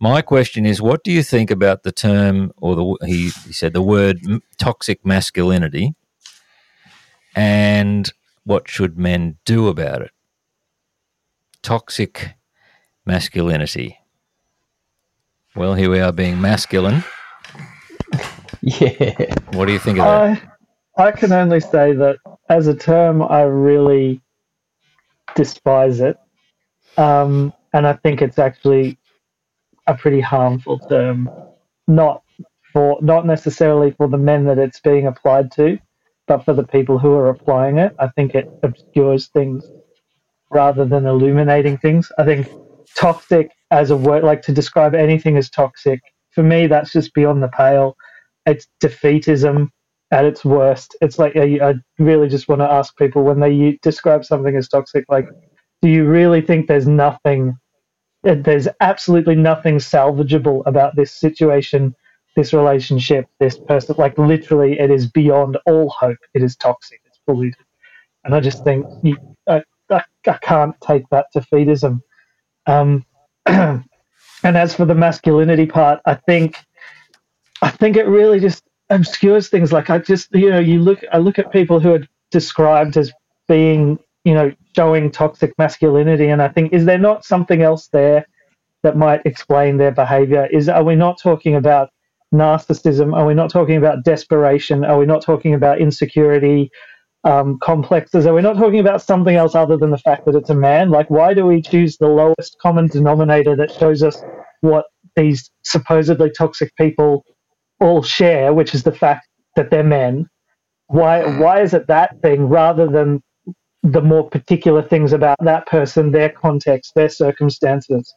My 0.00 0.22
question 0.22 0.66
is, 0.66 0.82
what 0.82 1.04
do 1.04 1.12
you 1.12 1.22
think 1.22 1.50
about 1.50 1.82
the 1.82 1.92
term, 1.92 2.52
or 2.56 2.74
the 2.74 3.06
he, 3.06 3.30
he 3.30 3.52
said 3.52 3.72
the 3.72 3.82
word 3.82 4.20
toxic 4.58 5.04
masculinity, 5.04 5.94
and 7.34 8.12
what 8.44 8.68
should 8.68 8.98
men 8.98 9.38
do 9.44 9.68
about 9.68 10.02
it? 10.02 10.10
Toxic 11.62 12.34
masculinity. 13.04 13.98
Well, 15.54 15.74
here 15.74 15.90
we 15.90 16.00
are 16.00 16.12
being 16.12 16.40
masculine. 16.40 17.04
Yeah. 18.60 19.34
What 19.52 19.66
do 19.66 19.72
you 19.72 19.78
think 19.78 19.98
of 19.98 20.04
that? 20.04 20.42
I 20.96 21.08
I 21.08 21.12
can 21.12 21.32
only 21.32 21.60
say 21.60 21.92
that 21.92 22.16
as 22.48 22.66
a 22.66 22.74
term, 22.74 23.22
I 23.22 23.42
really 23.42 24.20
despise 25.34 26.00
it, 26.00 26.16
um, 26.96 27.52
and 27.72 27.86
I 27.86 27.94
think 27.94 28.22
it's 28.22 28.38
actually 28.38 28.98
a 29.86 29.94
pretty 29.94 30.20
harmful 30.20 30.78
term. 30.80 31.30
Not 31.86 32.22
for 32.72 32.98
not 33.00 33.26
necessarily 33.26 33.92
for 33.92 34.08
the 34.08 34.18
men 34.18 34.44
that 34.46 34.58
it's 34.58 34.80
being 34.80 35.06
applied 35.06 35.50
to, 35.52 35.78
but 36.26 36.44
for 36.44 36.54
the 36.54 36.66
people 36.66 36.98
who 36.98 37.12
are 37.12 37.30
applying 37.30 37.78
it, 37.78 37.94
I 37.98 38.08
think 38.08 38.34
it 38.34 38.50
obscures 38.62 39.28
things 39.28 39.70
rather 40.50 40.84
than 40.84 41.06
illuminating 41.06 41.78
things. 41.78 42.10
I 42.18 42.24
think 42.24 42.48
toxic 42.96 43.50
as 43.70 43.90
a 43.90 43.96
word, 43.96 44.24
like 44.24 44.42
to 44.42 44.52
describe 44.52 44.94
anything 44.94 45.36
as 45.36 45.50
toxic, 45.50 46.00
for 46.30 46.42
me, 46.42 46.66
that's 46.66 46.92
just 46.92 47.14
beyond 47.14 47.42
the 47.42 47.48
pale. 47.48 47.96
It's 48.46 48.66
defeatism 48.82 49.70
at 50.10 50.24
its 50.24 50.44
worst. 50.44 50.96
It's 51.00 51.18
like 51.18 51.36
I, 51.36 51.58
I 51.62 51.74
really 51.98 52.28
just 52.28 52.48
want 52.48 52.60
to 52.60 52.70
ask 52.70 52.96
people 52.96 53.22
when 53.24 53.40
they 53.40 53.78
describe 53.82 54.24
something 54.24 54.56
as 54.56 54.68
toxic, 54.68 55.04
like, 55.08 55.28
do 55.82 55.88
you 55.88 56.06
really 56.06 56.40
think 56.40 56.66
there's 56.66 56.88
nothing, 56.88 57.56
uh, 58.26 58.36
there's 58.38 58.68
absolutely 58.80 59.36
nothing 59.36 59.76
salvageable 59.76 60.62
about 60.66 60.96
this 60.96 61.12
situation, 61.12 61.94
this 62.36 62.52
relationship, 62.52 63.26
this 63.38 63.58
person? 63.58 63.94
Like, 63.98 64.16
literally, 64.18 64.78
it 64.78 64.90
is 64.90 65.06
beyond 65.06 65.58
all 65.66 65.90
hope. 65.90 66.18
It 66.34 66.42
is 66.42 66.56
toxic. 66.56 67.00
It's 67.04 67.20
polluted. 67.26 67.64
And 68.24 68.34
I 68.34 68.40
just 68.40 68.64
think 68.64 68.86
you, 69.02 69.16
I, 69.46 69.62
I, 69.90 70.02
I 70.26 70.38
can't 70.38 70.74
take 70.80 71.08
that 71.10 71.26
defeatism. 71.36 72.00
Um, 72.66 73.04
and 73.46 73.84
as 74.42 74.74
for 74.74 74.84
the 74.84 74.94
masculinity 74.94 75.66
part, 75.66 76.00
I 76.06 76.14
think, 76.14 76.56
I 77.62 77.70
think 77.70 77.96
it 77.96 78.06
really 78.06 78.40
just 78.40 78.64
obscures 78.90 79.48
things. 79.48 79.72
Like 79.72 79.90
I 79.90 79.98
just, 79.98 80.32
you 80.34 80.50
know, 80.50 80.58
you 80.58 80.80
look, 80.80 81.00
I 81.12 81.18
look 81.18 81.38
at 81.38 81.52
people 81.52 81.80
who 81.80 81.94
are 81.94 82.06
described 82.30 82.96
as 82.96 83.12
being, 83.46 83.98
you 84.24 84.34
know, 84.34 84.52
showing 84.76 85.10
toxic 85.10 85.52
masculinity, 85.58 86.28
and 86.28 86.42
I 86.42 86.48
think, 86.48 86.72
is 86.72 86.84
there 86.84 86.98
not 86.98 87.24
something 87.24 87.62
else 87.62 87.88
there 87.88 88.26
that 88.82 88.96
might 88.96 89.22
explain 89.24 89.76
their 89.76 89.90
behavior? 89.90 90.46
Is 90.52 90.68
are 90.68 90.84
we 90.84 90.96
not 90.96 91.20
talking 91.20 91.54
about 91.54 91.90
narcissism? 92.34 93.14
Are 93.16 93.26
we 93.26 93.34
not 93.34 93.50
talking 93.50 93.76
about 93.76 94.04
desperation? 94.04 94.84
Are 94.84 94.98
we 94.98 95.06
not 95.06 95.22
talking 95.22 95.54
about 95.54 95.80
insecurity? 95.80 96.70
Um, 97.24 97.58
complexes? 97.58 98.26
Are 98.26 98.32
we 98.32 98.42
not 98.42 98.56
talking 98.56 98.78
about 98.78 99.02
something 99.02 99.34
else 99.34 99.56
other 99.56 99.76
than 99.76 99.90
the 99.90 99.98
fact 99.98 100.24
that 100.24 100.36
it's 100.36 100.50
a 100.50 100.54
man? 100.54 100.90
Like, 100.90 101.10
why 101.10 101.34
do 101.34 101.44
we 101.44 101.60
choose 101.60 101.96
the 101.96 102.06
lowest 102.06 102.56
common 102.62 102.86
denominator 102.86 103.56
that 103.56 103.72
shows 103.72 104.04
us 104.04 104.22
what 104.60 104.86
these 105.16 105.50
supposedly 105.62 106.30
toxic 106.30 106.74
people 106.76 107.24
all 107.80 108.02
share, 108.02 108.52
which 108.52 108.74
is 108.74 108.82
the 108.82 108.92
fact 108.92 109.28
that 109.56 109.70
they're 109.70 109.82
men. 109.84 110.28
Why 110.86 111.20
mm. 111.20 111.38
why 111.38 111.62
is 111.62 111.74
it 111.74 111.86
that 111.88 112.20
thing 112.22 112.48
rather 112.48 112.86
than 112.86 113.22
the 113.82 114.02
more 114.02 114.28
particular 114.28 114.82
things 114.82 115.12
about 115.12 115.36
that 115.44 115.66
person, 115.66 116.10
their 116.10 116.30
context, 116.30 116.92
their 116.94 117.08
circumstances 117.08 118.12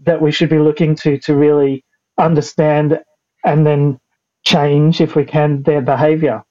that 0.00 0.20
we 0.20 0.30
should 0.30 0.50
be 0.50 0.58
looking 0.58 0.94
to 0.96 1.18
to 1.18 1.34
really 1.34 1.84
understand 2.18 3.00
and 3.44 3.66
then 3.66 3.98
change 4.44 5.00
if 5.00 5.16
we 5.16 5.24
can 5.24 5.62
their 5.62 5.80
behavior. 5.80 6.42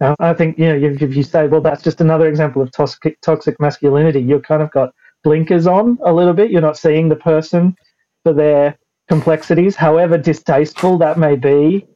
Now, 0.00 0.16
I 0.18 0.34
think 0.34 0.58
you 0.58 0.66
know 0.66 0.76
if, 0.76 1.02
if 1.02 1.16
you 1.16 1.22
say, 1.22 1.46
well, 1.48 1.60
that's 1.60 1.82
just 1.82 2.00
another 2.00 2.28
example 2.28 2.62
of 2.62 2.72
toxic 2.72 3.20
toxic 3.20 3.60
masculinity. 3.60 4.20
You've 4.20 4.42
kind 4.42 4.62
of 4.62 4.70
got 4.70 4.92
blinkers 5.24 5.66
on 5.66 5.98
a 6.04 6.12
little 6.12 6.34
bit. 6.34 6.50
You're 6.50 6.60
not 6.60 6.78
seeing 6.78 7.08
the 7.08 7.16
person 7.16 7.76
for 8.24 8.32
their 8.32 8.76
complexities, 9.08 9.76
however 9.76 10.18
distasteful 10.18 10.98
that 10.98 11.18
may 11.18 11.36
be, 11.36 11.86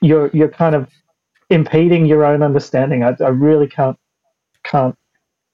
you're 0.00 0.30
you're 0.32 0.48
kind 0.48 0.74
of 0.74 0.88
impeding 1.50 2.06
your 2.06 2.24
own 2.24 2.42
understanding. 2.42 3.02
I, 3.02 3.16
I 3.20 3.28
really 3.28 3.68
can't 3.68 3.98
can't 4.64 4.96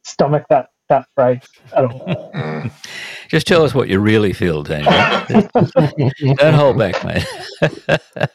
stomach 0.05 0.45
that 0.51 0.69
that 0.89 1.07
phrase 1.15 1.43
at 1.75 1.85
all. 1.85 2.71
Just 3.29 3.47
tell 3.47 3.65
us 3.65 3.75
what 3.75 3.89
you 3.89 3.99
really 3.99 4.33
feel, 4.33 4.63
Daniel. 4.63 4.93
Don't 6.37 6.55
hold 6.55 6.79
back, 6.79 7.05
mate. 7.05 7.27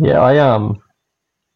yeah, 0.00 0.20
I 0.20 0.38
um, 0.38 0.82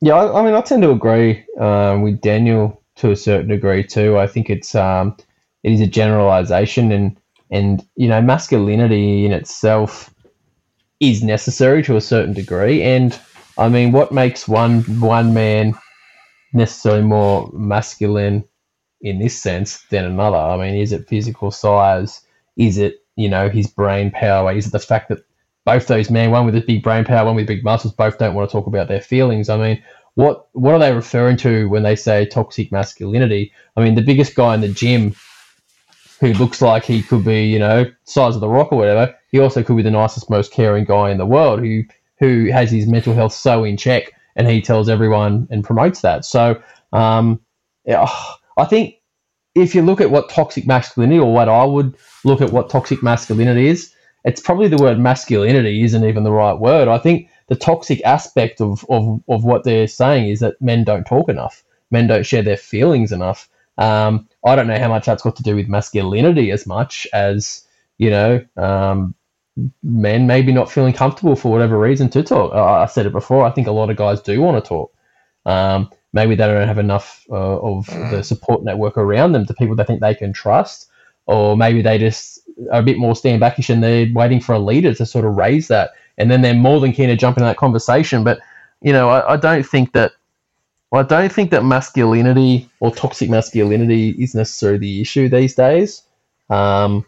yeah, 0.00 0.14
I, 0.14 0.40
I, 0.40 0.44
mean, 0.44 0.54
I 0.54 0.60
tend 0.60 0.82
to 0.82 0.92
agree 0.92 1.44
um, 1.58 2.02
with 2.02 2.20
Daniel 2.20 2.82
to 2.96 3.10
a 3.10 3.16
certain 3.16 3.48
degree 3.48 3.82
too. 3.82 4.16
I 4.16 4.28
think 4.28 4.48
it's 4.48 4.76
um, 4.76 5.16
it 5.64 5.72
is 5.72 5.80
a 5.80 5.86
generalization, 5.88 6.92
and 6.92 7.19
and 7.50 7.84
you 7.96 8.08
know 8.08 8.20
masculinity 8.20 9.26
in 9.26 9.32
itself 9.32 10.10
is 11.00 11.22
necessary 11.22 11.82
to 11.82 11.96
a 11.96 12.00
certain 12.00 12.34
degree. 12.34 12.82
And 12.82 13.18
i 13.58 13.68
mean 13.68 13.92
what 13.92 14.12
makes 14.12 14.46
one 14.48 14.82
one 15.00 15.34
man 15.34 15.74
necessarily 16.52 17.02
more 17.02 17.50
masculine 17.52 18.44
in 19.00 19.18
this 19.18 19.40
sense 19.40 19.82
than 19.90 20.04
another? 20.04 20.36
I 20.36 20.56
mean 20.56 20.80
is 20.80 20.92
it 20.92 21.08
physical 21.08 21.50
size? 21.50 22.22
Is 22.56 22.78
it 22.78 23.04
you 23.16 23.28
know 23.28 23.48
his 23.48 23.66
brain 23.66 24.10
power? 24.10 24.52
Is 24.52 24.66
it 24.66 24.72
the 24.72 24.78
fact 24.78 25.08
that 25.08 25.24
both 25.64 25.86
those 25.86 26.10
men 26.10 26.30
one 26.30 26.46
with 26.46 26.56
a 26.56 26.60
big 26.62 26.82
brain 26.82 27.04
power 27.04 27.26
one 27.26 27.36
with 27.36 27.46
big 27.46 27.64
muscles 27.64 27.94
both 27.94 28.18
don't 28.18 28.34
want 28.34 28.48
to 28.48 28.52
talk 28.52 28.66
about 28.66 28.88
their 28.88 29.00
feelings? 29.00 29.48
I 29.48 29.56
mean 29.56 29.82
what 30.14 30.48
what 30.52 30.74
are 30.74 30.78
they 30.80 30.92
referring 30.92 31.36
to 31.38 31.68
when 31.68 31.82
they 31.82 31.96
say 31.96 32.26
toxic 32.26 32.70
masculinity? 32.70 33.52
I 33.76 33.82
mean 33.82 33.94
the 33.94 34.02
biggest 34.02 34.34
guy 34.34 34.54
in 34.54 34.60
the 34.60 34.68
gym 34.68 35.14
who 36.20 36.32
looks 36.34 36.60
like 36.62 36.84
he 36.84 37.02
could 37.02 37.24
be, 37.24 37.44
you 37.46 37.58
know, 37.58 37.90
size 38.04 38.34
of 38.34 38.40
the 38.40 38.48
rock 38.48 38.72
or 38.72 38.78
whatever, 38.78 39.14
he 39.32 39.40
also 39.40 39.62
could 39.62 39.76
be 39.76 39.82
the 39.82 39.90
nicest, 39.90 40.30
most 40.30 40.52
caring 40.52 40.84
guy 40.84 41.10
in 41.10 41.18
the 41.18 41.26
world 41.26 41.60
who 41.60 41.82
who 42.18 42.50
has 42.52 42.70
his 42.70 42.86
mental 42.86 43.14
health 43.14 43.32
so 43.32 43.64
in 43.64 43.78
check 43.78 44.12
and 44.36 44.46
he 44.46 44.60
tells 44.60 44.90
everyone 44.90 45.48
and 45.50 45.64
promotes 45.64 46.02
that. 46.02 46.24
So 46.24 46.62
um, 46.92 47.40
yeah, 47.86 48.06
I 48.58 48.64
think 48.66 48.96
if 49.54 49.74
you 49.74 49.82
look 49.82 50.00
at 50.00 50.10
what 50.10 50.28
toxic 50.28 50.66
masculinity 50.66 51.18
or 51.18 51.32
what 51.32 51.48
I 51.48 51.64
would 51.64 51.96
look 52.24 52.40
at 52.42 52.52
what 52.52 52.70
toxic 52.70 53.02
masculinity 53.02 53.68
is, 53.68 53.94
it's 54.24 54.40
probably 54.40 54.68
the 54.68 54.82
word 54.82 54.98
masculinity 54.98 55.82
isn't 55.82 56.04
even 56.04 56.24
the 56.24 56.32
right 56.32 56.52
word. 56.58 56.88
I 56.88 56.98
think 56.98 57.30
the 57.48 57.56
toxic 57.56 58.02
aspect 58.04 58.60
of, 58.60 58.84
of, 58.90 59.22
of 59.28 59.44
what 59.44 59.64
they're 59.64 59.88
saying 59.88 60.28
is 60.28 60.40
that 60.40 60.60
men 60.60 60.84
don't 60.84 61.04
talk 61.04 61.28
enough. 61.28 61.64
Men 61.90 62.06
don't 62.06 62.26
share 62.26 62.42
their 62.42 62.56
feelings 62.56 63.12
enough. 63.12 63.48
Um, 63.78 64.28
I 64.44 64.56
don't 64.56 64.66
know 64.66 64.78
how 64.78 64.88
much 64.88 65.06
that's 65.06 65.22
got 65.22 65.36
to 65.36 65.42
do 65.42 65.56
with 65.56 65.68
masculinity 65.68 66.50
as 66.50 66.66
much 66.66 67.06
as 67.12 67.66
you 67.98 68.10
know 68.10 68.44
um, 68.56 69.14
men 69.82 70.26
maybe 70.26 70.52
not 70.52 70.70
feeling 70.70 70.92
comfortable 70.92 71.36
for 71.36 71.52
whatever 71.52 71.78
reason 71.78 72.08
to 72.10 72.22
talk. 72.22 72.52
I 72.54 72.86
said 72.86 73.06
it 73.06 73.12
before. 73.12 73.44
I 73.44 73.50
think 73.50 73.66
a 73.66 73.72
lot 73.72 73.90
of 73.90 73.96
guys 73.96 74.20
do 74.20 74.40
want 74.40 74.62
to 74.62 74.68
talk. 74.68 74.92
Um, 75.46 75.90
maybe 76.12 76.34
they 76.34 76.46
don't 76.46 76.66
have 76.66 76.78
enough 76.78 77.24
uh, 77.30 77.58
of 77.58 77.86
the 77.86 78.22
support 78.22 78.64
network 78.64 78.96
around 78.96 79.32
them 79.32 79.46
to 79.46 79.54
people 79.54 79.76
they 79.76 79.84
think 79.84 80.00
they 80.00 80.14
can 80.14 80.32
trust, 80.32 80.88
or 81.26 81.56
maybe 81.56 81.82
they 81.82 81.98
just 81.98 82.40
are 82.72 82.80
a 82.80 82.84
bit 82.84 82.98
more 82.98 83.16
stand 83.16 83.40
backish 83.40 83.70
and 83.70 83.82
they're 83.82 84.08
waiting 84.12 84.40
for 84.40 84.54
a 84.54 84.58
leader 84.58 84.94
to 84.94 85.06
sort 85.06 85.24
of 85.24 85.36
raise 85.36 85.68
that, 85.68 85.92
and 86.18 86.30
then 86.30 86.42
they're 86.42 86.54
more 86.54 86.80
than 86.80 86.92
keen 86.92 87.08
to 87.08 87.16
jump 87.16 87.36
into 87.36 87.46
that 87.46 87.56
conversation. 87.56 88.24
But 88.24 88.40
you 88.80 88.92
know, 88.92 89.08
I, 89.10 89.34
I 89.34 89.36
don't 89.36 89.64
think 89.64 89.92
that 89.92 90.12
I 90.92 91.02
don't 91.04 91.32
think 91.32 91.50
that 91.52 91.64
masculinity 91.64 92.68
or 92.80 92.92
toxic 92.94 93.30
masculinity 93.30 94.10
is 94.10 94.34
necessarily 94.34 94.78
the 94.78 95.00
issue 95.00 95.28
these 95.28 95.54
days. 95.54 96.02
Um, 96.48 97.06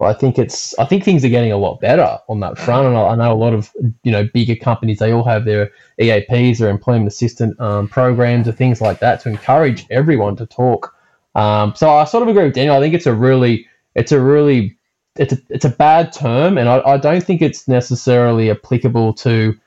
I 0.00 0.12
think 0.12 0.38
it's 0.38 0.78
I 0.78 0.84
think 0.84 1.02
things 1.02 1.24
are 1.24 1.28
getting 1.28 1.50
a 1.50 1.56
lot 1.56 1.80
better 1.80 2.18
on 2.28 2.38
that 2.40 2.56
front, 2.56 2.86
and 2.86 2.96
I, 2.96 3.08
I 3.08 3.14
know 3.16 3.32
a 3.32 3.34
lot 3.34 3.52
of 3.52 3.70
you 4.04 4.12
know 4.12 4.28
bigger 4.32 4.54
companies 4.54 4.98
they 5.00 5.12
all 5.12 5.24
have 5.24 5.44
their 5.44 5.72
EAPs, 6.00 6.58
their 6.58 6.70
employment 6.70 7.08
assistant 7.08 7.60
um, 7.60 7.88
programs, 7.88 8.46
and 8.46 8.56
things 8.56 8.80
like 8.80 9.00
that 9.00 9.20
to 9.22 9.28
encourage 9.28 9.86
everyone 9.90 10.36
to 10.36 10.46
talk. 10.46 10.94
Um, 11.34 11.74
so 11.74 11.90
I 11.90 12.04
sort 12.04 12.22
of 12.22 12.28
agree 12.28 12.44
with 12.44 12.54
Daniel. 12.54 12.76
I 12.76 12.80
think 12.80 12.94
it's 12.94 13.06
a 13.06 13.14
really 13.14 13.66
it's 13.96 14.12
a 14.12 14.20
really 14.20 14.78
it's 15.16 15.32
a 15.32 15.38
it's 15.48 15.64
a 15.64 15.70
bad 15.70 16.12
term, 16.12 16.58
and 16.58 16.68
I, 16.68 16.80
I 16.80 16.96
don't 16.96 17.22
think 17.22 17.42
it's 17.42 17.66
necessarily 17.66 18.52
applicable 18.52 19.14
to 19.14 19.58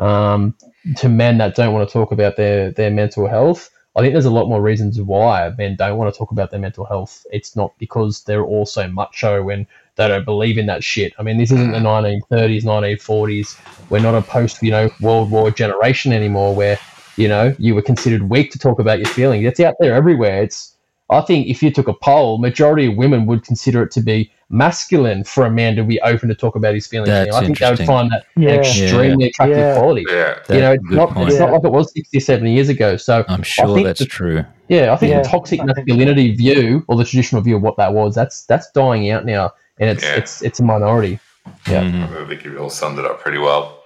um, 0.00 0.56
to 0.96 1.08
men 1.08 1.38
that 1.38 1.54
don't 1.54 1.72
want 1.72 1.88
to 1.88 1.92
talk 1.92 2.12
about 2.12 2.36
their 2.36 2.70
their 2.70 2.90
mental 2.90 3.28
health. 3.28 3.70
I 3.96 4.00
think 4.00 4.14
there's 4.14 4.26
a 4.26 4.30
lot 4.30 4.48
more 4.48 4.62
reasons 4.62 5.00
why 5.00 5.52
men 5.58 5.74
don't 5.74 5.98
want 5.98 6.12
to 6.12 6.16
talk 6.16 6.30
about 6.30 6.50
their 6.50 6.60
mental 6.60 6.84
health. 6.84 7.26
It's 7.32 7.56
not 7.56 7.76
because 7.78 8.22
they're 8.22 8.44
all 8.44 8.64
so 8.64 8.86
macho 8.86 9.48
and 9.48 9.66
they 9.96 10.06
don't 10.06 10.24
believe 10.24 10.56
in 10.56 10.66
that 10.66 10.84
shit. 10.84 11.12
I 11.18 11.24
mean, 11.24 11.36
this 11.36 11.50
isn't 11.50 11.72
the 11.72 11.78
mm. 11.78 12.22
1930s, 12.30 12.62
1940s. 12.62 13.90
We're 13.90 13.98
not 13.98 14.14
a 14.14 14.22
post, 14.22 14.62
you 14.62 14.70
know, 14.70 14.88
World 15.00 15.32
War 15.32 15.50
generation 15.50 16.12
anymore 16.12 16.54
where, 16.54 16.78
you 17.16 17.26
know, 17.26 17.56
you 17.58 17.74
were 17.74 17.82
considered 17.82 18.22
weak 18.22 18.52
to 18.52 18.58
talk 18.60 18.78
about 18.78 19.00
your 19.00 19.08
feelings. 19.08 19.44
It's 19.44 19.58
out 19.58 19.74
there 19.80 19.94
everywhere. 19.94 20.44
It's 20.44 20.76
I 21.10 21.20
think 21.22 21.46
if 21.46 21.62
you 21.62 21.70
took 21.70 21.88
a 21.88 21.94
poll, 21.94 22.38
majority 22.38 22.86
of 22.86 22.96
women 22.96 23.26
would 23.26 23.44
consider 23.44 23.82
it 23.82 23.90
to 23.92 24.00
be 24.00 24.30
masculine 24.50 25.24
for 25.24 25.44
a 25.44 25.50
man 25.50 25.76
to 25.76 25.84
be 25.84 26.00
open 26.00 26.28
to 26.28 26.34
talk 26.34 26.56
about 26.56 26.74
his 26.74 26.86
feelings. 26.86 27.08
That's 27.08 27.34
I 27.36 27.44
think 27.44 27.58
they 27.58 27.68
would 27.70 27.78
find 27.86 28.10
that 28.12 28.24
Yeah. 28.36 28.50
extremely 28.54 29.24
Yeah. 29.24 29.28
attractive 29.28 29.58
Yeah. 29.58 29.78
quality. 29.78 30.04
Yeah. 30.08 30.34
You 30.48 30.60
know, 30.60 30.72
it's 30.72 30.90
not, 30.90 31.10
point. 31.14 31.28
it's 31.30 31.38
not 31.38 31.52
like 31.52 31.64
it 31.64 31.70
was 31.72 31.92
60 31.92 32.18
70 32.20 32.52
years 32.54 32.68
ago. 32.70 32.96
So 32.96 33.24
I'm 33.28 33.42
sure 33.42 33.74
think 33.74 33.86
that's 33.86 34.00
the- 34.00 34.06
true. 34.06 34.44
yeah, 34.68 34.92
I 34.92 34.96
think 34.96 35.10
Yeah, 35.12 35.22
the 35.22 35.28
toxic 35.28 35.60
I 35.60 35.64
so. 35.64 35.72
masculinity 35.76 36.34
view 36.34 36.84
or 36.88 36.96
the 36.96 37.04
traditional 37.04 37.42
view 37.42 37.56
of 37.56 37.62
what 37.62 37.76
that 37.76 37.92
was, 37.92 38.14
that's 38.14 38.44
that's 38.46 38.70
dying 38.72 39.10
out 39.10 39.26
now, 39.26 39.52
and 39.78 39.90
it's 39.90 40.02
Yeah. 40.04 40.14
it's 40.16 40.42
it's 40.42 40.60
a 40.60 40.64
minority. 40.64 41.20
Yeah. 41.68 41.82
Mhm. 41.84 42.24
I 42.24 42.28
think 42.28 42.44
you 42.44 42.56
all 42.58 42.70
summed 42.70 42.98
it 42.98 43.04
up 43.04 43.20
pretty 43.20 43.38
well. 43.38 43.82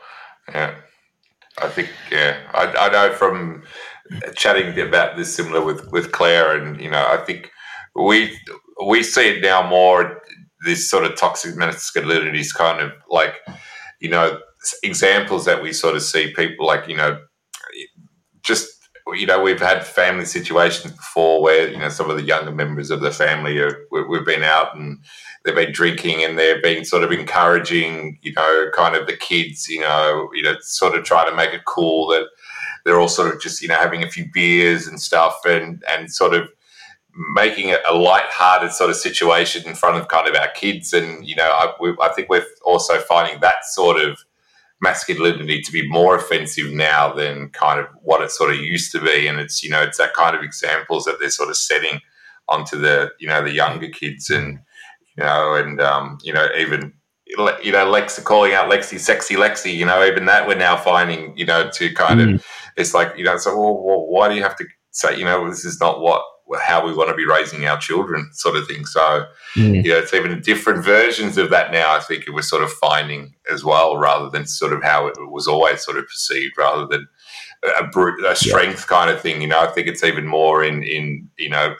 Yeah. 0.52 0.70
I 1.60 1.68
think, 1.68 1.90
yeah, 2.10 2.36
I, 2.54 2.64
I 2.78 2.88
know 2.90 3.12
from 3.12 3.62
chatting 4.34 4.78
about 4.80 5.16
this 5.16 5.34
similar 5.34 5.64
with, 5.64 5.90
with 5.92 6.12
Claire, 6.12 6.56
and, 6.56 6.80
you 6.80 6.90
know, 6.90 7.06
I 7.08 7.18
think 7.18 7.50
we 7.94 8.36
we 8.86 9.02
see 9.02 9.36
it 9.36 9.42
now 9.42 9.68
more, 9.68 10.22
this 10.64 10.88
sort 10.88 11.04
of 11.04 11.16
toxic 11.16 11.56
masculinity 11.56 12.40
is 12.40 12.52
kind 12.52 12.80
of 12.80 12.92
like, 13.10 13.34
you 14.00 14.08
know, 14.08 14.38
examples 14.82 15.44
that 15.44 15.62
we 15.62 15.72
sort 15.72 15.96
of 15.96 16.02
see 16.02 16.32
people 16.32 16.66
like 16.66 16.88
you 16.88 16.96
know 16.96 17.20
just 18.42 18.68
you 19.14 19.26
know 19.26 19.42
we've 19.42 19.60
had 19.60 19.84
family 19.84 20.24
situations 20.24 20.92
before 20.92 21.42
where 21.42 21.68
you 21.68 21.78
know 21.78 21.88
some 21.88 22.08
of 22.10 22.16
the 22.16 22.22
younger 22.22 22.52
members 22.52 22.90
of 22.90 23.00
the 23.00 23.10
family 23.10 23.58
are 23.58 23.84
we've 23.90 24.24
been 24.24 24.42
out 24.42 24.76
and 24.76 24.98
they've 25.44 25.54
been 25.54 25.72
drinking 25.72 26.22
and 26.22 26.38
they've 26.38 26.62
been 26.62 26.84
sort 26.84 27.02
of 27.02 27.10
encouraging 27.10 28.18
you 28.22 28.32
know 28.34 28.70
kind 28.74 28.94
of 28.94 29.06
the 29.06 29.16
kids 29.16 29.68
you 29.68 29.80
know 29.80 30.28
you 30.34 30.42
know 30.42 30.54
sort 30.60 30.96
of 30.96 31.04
try 31.04 31.28
to 31.28 31.34
make 31.34 31.52
it 31.52 31.64
cool 31.66 32.06
that 32.06 32.26
they're 32.84 33.00
all 33.00 33.08
sort 33.08 33.34
of 33.34 33.40
just 33.40 33.62
you 33.62 33.68
know 33.68 33.76
having 33.76 34.02
a 34.02 34.10
few 34.10 34.26
beers 34.32 34.86
and 34.86 35.00
stuff 35.00 35.40
and 35.44 35.82
and 35.88 36.12
sort 36.12 36.34
of 36.34 36.48
making 37.34 37.68
it 37.68 37.80
a 37.86 37.94
light-hearted 37.94 38.72
sort 38.72 38.88
of 38.88 38.96
situation 38.96 39.68
in 39.68 39.74
front 39.74 39.98
of 39.98 40.08
kind 40.08 40.26
of 40.26 40.34
our 40.34 40.48
kids 40.52 40.94
and 40.94 41.26
you 41.26 41.36
know 41.36 41.50
I, 41.50 41.72
we, 41.80 41.94
I 42.00 42.08
think 42.08 42.28
we're 42.28 42.46
also 42.64 42.98
finding 43.00 43.40
that 43.40 43.64
sort 43.64 44.00
of 44.00 44.18
masculinity 44.82 45.62
to 45.62 45.72
be 45.72 45.88
more 45.88 46.16
offensive 46.16 46.72
now 46.72 47.12
than 47.12 47.48
kind 47.50 47.78
of 47.78 47.86
what 48.02 48.20
it 48.20 48.30
sort 48.30 48.52
of 48.52 48.60
used 48.60 48.90
to 48.92 49.00
be. 49.00 49.28
And 49.28 49.38
it's, 49.38 49.62
you 49.62 49.70
know, 49.70 49.80
it's 49.80 49.98
that 49.98 50.12
kind 50.12 50.36
of 50.36 50.42
examples 50.42 51.04
that 51.04 51.18
they're 51.20 51.30
sort 51.30 51.48
of 51.48 51.56
setting 51.56 52.00
onto 52.48 52.78
the, 52.78 53.12
you 53.18 53.28
know, 53.28 53.42
the 53.42 53.52
younger 53.52 53.88
kids 53.88 54.28
and, 54.28 54.58
you 55.16 55.22
know, 55.22 55.54
and, 55.54 55.80
um, 55.80 56.18
you 56.24 56.32
know, 56.32 56.48
even, 56.58 56.92
you 57.62 57.72
know, 57.72 57.88
Lex 57.88 58.18
calling 58.18 58.52
out 58.52 58.70
Lexi, 58.70 58.98
sexy 58.98 59.36
Lexi, 59.36 59.72
you 59.72 59.86
know, 59.86 60.04
even 60.04 60.26
that 60.26 60.48
we're 60.48 60.56
now 60.56 60.76
finding, 60.76 61.34
you 61.38 61.46
know, 61.46 61.70
to 61.70 61.94
kind 61.94 62.20
mm. 62.20 62.34
of, 62.34 62.46
it's 62.76 62.94
like, 62.94 63.16
you 63.16 63.24
know, 63.24 63.36
so 63.36 63.58
well, 63.58 63.82
well, 63.82 64.06
why 64.06 64.28
do 64.28 64.34
you 64.34 64.42
have 64.42 64.56
to 64.56 64.64
say, 64.90 65.16
you 65.16 65.24
know, 65.24 65.48
this 65.48 65.64
is 65.64 65.80
not 65.80 66.00
what 66.00 66.22
how 66.60 66.84
we 66.84 66.92
want 66.92 67.08
to 67.08 67.16
be 67.16 67.24
raising 67.24 67.64
our 67.66 67.78
children, 67.78 68.28
sort 68.32 68.56
of 68.56 68.66
thing. 68.66 68.84
So, 68.84 69.26
mm. 69.54 69.84
you 69.84 69.90
know, 69.90 69.98
it's 69.98 70.12
even 70.12 70.40
different 70.42 70.84
versions 70.84 71.38
of 71.38 71.50
that 71.50 71.72
now. 71.72 71.94
I 71.94 72.00
think 72.00 72.24
we're 72.28 72.42
sort 72.42 72.62
of 72.62 72.70
finding 72.72 73.34
as 73.50 73.64
well, 73.64 73.96
rather 73.96 74.28
than 74.28 74.46
sort 74.46 74.72
of 74.72 74.82
how 74.82 75.06
it 75.06 75.16
was 75.30 75.46
always 75.46 75.82
sort 75.82 75.98
of 75.98 76.06
perceived, 76.06 76.56
rather 76.58 76.86
than 76.86 77.08
a, 77.78 77.84
brute, 77.86 78.24
a 78.24 78.36
strength 78.36 78.86
yeah. 78.90 78.96
kind 78.96 79.10
of 79.10 79.20
thing. 79.20 79.40
You 79.40 79.48
know, 79.48 79.60
I 79.60 79.68
think 79.68 79.86
it's 79.86 80.04
even 80.04 80.26
more 80.26 80.62
in 80.62 80.82
in 80.82 81.28
you 81.38 81.48
know 81.48 81.74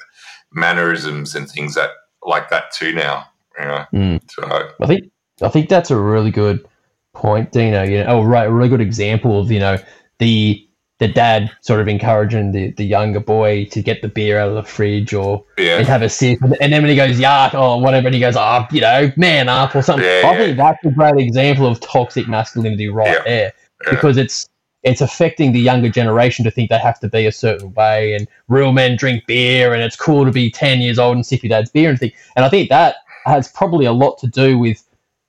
mannerisms 0.52 1.34
and 1.34 1.50
things 1.50 1.74
that 1.74 1.90
like 2.24 2.50
that 2.50 2.70
too 2.72 2.92
now. 2.92 3.26
You 3.58 3.64
know, 3.64 3.84
mm. 3.92 4.30
so 4.30 4.70
I 4.80 4.86
think 4.86 5.10
I 5.42 5.48
think 5.48 5.68
that's 5.68 5.90
a 5.90 5.98
really 5.98 6.30
good 6.30 6.66
point, 7.12 7.52
Dino. 7.52 7.82
You 7.82 7.98
know, 7.98 8.06
oh 8.06 8.22
right, 8.24 8.46
a 8.46 8.52
really 8.52 8.68
good 8.68 8.80
example 8.80 9.40
of 9.40 9.50
you 9.50 9.60
know 9.60 9.76
the 10.18 10.66
the 11.02 11.08
dad 11.08 11.50
sort 11.62 11.80
of 11.80 11.88
encouraging 11.88 12.52
the, 12.52 12.70
the 12.72 12.84
younger 12.84 13.18
boy 13.18 13.64
to 13.64 13.82
get 13.82 14.02
the 14.02 14.08
beer 14.08 14.38
out 14.38 14.48
of 14.48 14.54
the 14.54 14.62
fridge 14.62 15.12
or 15.12 15.44
yeah. 15.58 15.78
and 15.78 15.86
have 15.88 16.00
a 16.00 16.08
sip. 16.08 16.38
And 16.60 16.72
then 16.72 16.80
when 16.80 16.90
he 16.90 16.94
goes, 16.94 17.18
yuck, 17.18 17.54
or 17.54 17.82
whatever, 17.82 18.06
and 18.06 18.14
he 18.14 18.20
goes, 18.20 18.36
oh, 18.36 18.64
you 18.70 18.80
know, 18.80 19.10
man 19.16 19.48
up 19.48 19.74
or 19.74 19.82
something. 19.82 20.06
Yeah, 20.06 20.22
I 20.24 20.30
yeah. 20.30 20.38
think 20.38 20.56
that's 20.58 20.84
a 20.84 20.90
great 20.92 21.18
example 21.18 21.66
of 21.66 21.80
toxic 21.80 22.28
masculinity 22.28 22.88
right 22.88 23.18
there 23.24 23.52
because 23.90 24.16
it's 24.16 24.48
it's 24.84 25.00
affecting 25.00 25.52
the 25.52 25.58
younger 25.58 25.88
generation 25.88 26.44
to 26.44 26.52
think 26.52 26.70
they 26.70 26.78
have 26.78 27.00
to 27.00 27.08
be 27.08 27.26
a 27.26 27.32
certain 27.32 27.74
way 27.74 28.14
and 28.14 28.28
real 28.46 28.72
men 28.72 28.96
drink 28.96 29.26
beer 29.26 29.74
and 29.74 29.82
it's 29.82 29.96
cool 29.96 30.24
to 30.24 30.30
be 30.30 30.50
10 30.52 30.80
years 30.80 31.00
old 31.00 31.16
and 31.16 31.26
sip 31.26 31.42
your 31.42 31.48
dad's 31.48 31.70
beer 31.70 31.90
and 31.90 31.98
thing. 31.98 32.12
And 32.36 32.44
I 32.44 32.48
think 32.48 32.68
that 32.68 32.96
has 33.24 33.48
probably 33.48 33.86
a 33.86 33.92
lot 33.92 34.18
to 34.18 34.28
do 34.28 34.56
with 34.56 34.84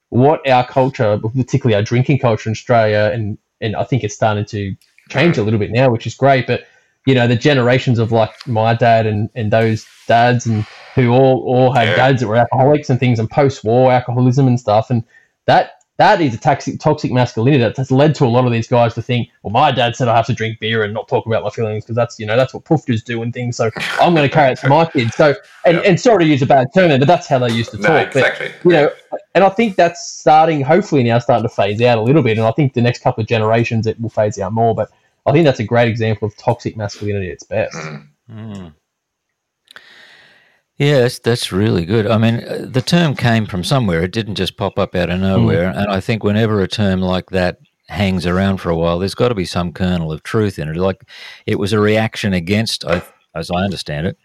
what 0.10 0.48
our 0.48 0.68
culture, 0.68 1.18
particularly 1.18 1.76
our 1.76 1.82
drinking 1.82 2.20
culture 2.20 2.48
in 2.48 2.52
Australia, 2.52 3.10
and, 3.12 3.40
and 3.60 3.76
I 3.76 3.84
think 3.84 4.04
it's 4.04 4.14
starting 4.14 4.46
to 4.46 4.76
changed 5.14 5.38
a 5.38 5.44
little 5.44 5.60
bit 5.60 5.72
now, 5.72 5.90
which 5.90 6.08
is 6.08 6.16
great. 6.16 6.48
But 6.48 6.66
you 7.06 7.14
know, 7.14 7.28
the 7.28 7.36
generations 7.36 8.00
of 8.00 8.12
like 8.12 8.32
my 8.48 8.74
dad 8.74 9.06
and, 9.06 9.30
and 9.36 9.52
those 9.52 9.86
dads 10.08 10.46
and 10.46 10.66
who 10.96 11.12
all 11.12 11.44
all 11.46 11.72
had 11.74 11.90
yeah. 11.90 11.96
dads 11.96 12.22
that 12.22 12.28
were 12.28 12.36
alcoholics 12.36 12.90
and 12.90 13.00
things 13.00 13.20
and 13.20 13.30
post 13.30 13.64
war 13.64 13.92
alcoholism 13.92 14.48
and 14.48 14.60
stuff, 14.60 14.90
and 14.90 15.04
that 15.46 15.72
that 15.98 16.22
is 16.22 16.34
a 16.34 16.38
toxic 16.38 16.80
toxic 16.80 17.12
masculinity 17.12 17.64
that 17.64 17.78
has 17.78 17.92
led 17.92 18.16
to 18.16 18.26
a 18.26 18.28
lot 18.28 18.46
of 18.46 18.52
these 18.52 18.68
guys 18.68 18.96
to 18.96 19.02
think, 19.02 19.30
well, 19.44 19.52
my 19.52 19.72
dad 19.72 19.96
said 19.96 20.08
I 20.08 20.16
have 20.16 20.26
to 20.26 20.34
drink 20.34 20.60
beer 20.60 20.84
and 20.84 20.94
not 20.94 21.08
talk 21.08 21.26
about 21.28 21.44
my 21.44 21.50
feelings 21.50 21.84
because 21.84 21.96
that's 21.96 22.20
you 22.20 22.26
know 22.26 22.36
that's 22.36 22.54
what 22.54 22.64
poofters 22.64 23.04
do 23.04 23.22
and 23.22 23.34
things. 23.34 23.58
So 23.58 23.70
I'm 24.00 24.16
going 24.16 24.28
to 24.28 24.34
carry 24.34 24.54
it 24.54 24.60
to 24.60 24.70
my 24.70 24.86
kids. 24.86 25.16
So 25.16 25.36
and, 25.66 25.78
and 25.78 26.00
sorry 26.00 26.24
to 26.26 26.30
use 26.30 26.42
a 26.42 26.48
bad 26.48 26.68
term, 26.74 26.98
but 27.00 27.08
that's 27.08 27.28
how 27.28 27.40
they 27.40 27.52
used 27.52 27.72
to 27.72 27.78
talk. 27.78 27.90
No, 27.90 27.98
exactly. 27.98 28.52
But, 28.64 28.70
you 28.70 28.76
know, 28.76 28.90
and 29.36 29.44
I 29.44 29.50
think 29.50 29.76
that's 29.76 30.08
starting, 30.10 30.62
hopefully 30.62 31.04
now 31.04 31.20
starting 31.20 31.48
to 31.48 31.54
phase 31.54 31.82
out 31.82 31.98
a 31.98 32.02
little 32.02 32.22
bit. 32.22 32.38
And 32.38 32.46
I 32.46 32.52
think 32.52 32.74
the 32.74 32.82
next 32.82 33.02
couple 33.02 33.22
of 33.22 33.28
generations 33.28 33.88
it 33.88 34.00
will 34.00 34.10
phase 34.10 34.40
out 34.40 34.54
more. 34.54 34.76
But 34.76 34.92
I 35.26 35.32
think 35.32 35.46
that's 35.46 35.60
a 35.60 35.66
great 35.66 35.88
example 35.88 36.28
of 36.28 36.36
toxic 36.38 36.76
masculinity 36.76 37.28
at 37.28 37.34
its 37.34 37.44
best. 37.44 37.76
Mm. 37.76 38.08
Mm. 38.30 38.74
Yes, 40.78 41.20
that's 41.20 41.52
really 41.52 41.86
good. 41.86 42.08
I 42.08 42.18
mean, 42.18 42.44
uh, 42.44 42.66
the 42.68 42.82
term 42.82 43.16
came 43.16 43.46
from 43.46 43.64
somewhere. 43.64 44.02
It 44.04 44.12
didn't 44.12 44.36
just 44.36 44.58
pop 44.58 44.80
up 44.80 44.96
out 44.96 45.10
of 45.10 45.20
nowhere. 45.20 45.72
Mm. 45.72 45.78
And 45.78 45.92
I 45.92 46.00
think 46.00 46.24
whenever 46.24 46.62
a 46.62 46.68
term 46.68 47.00
like 47.00 47.30
that 47.30 47.60
hangs 47.88 48.26
around 48.26 48.58
for 48.58 48.70
a 48.70 48.76
while, 48.76 49.00
there's 49.00 49.16
got 49.16 49.30
to 49.30 49.36
be 49.36 49.46
some 49.46 49.72
kernel 49.72 50.12
of 50.12 50.24
truth 50.24 50.58
in 50.58 50.68
it. 50.68 50.76
Like 50.76 51.04
it 51.46 51.60
was 51.60 51.74
a 51.74 51.80
reaction 51.80 52.34
against, 52.34 52.84
as 52.84 53.52
I 53.52 53.64
understand 53.64 54.08
it, 54.08 54.18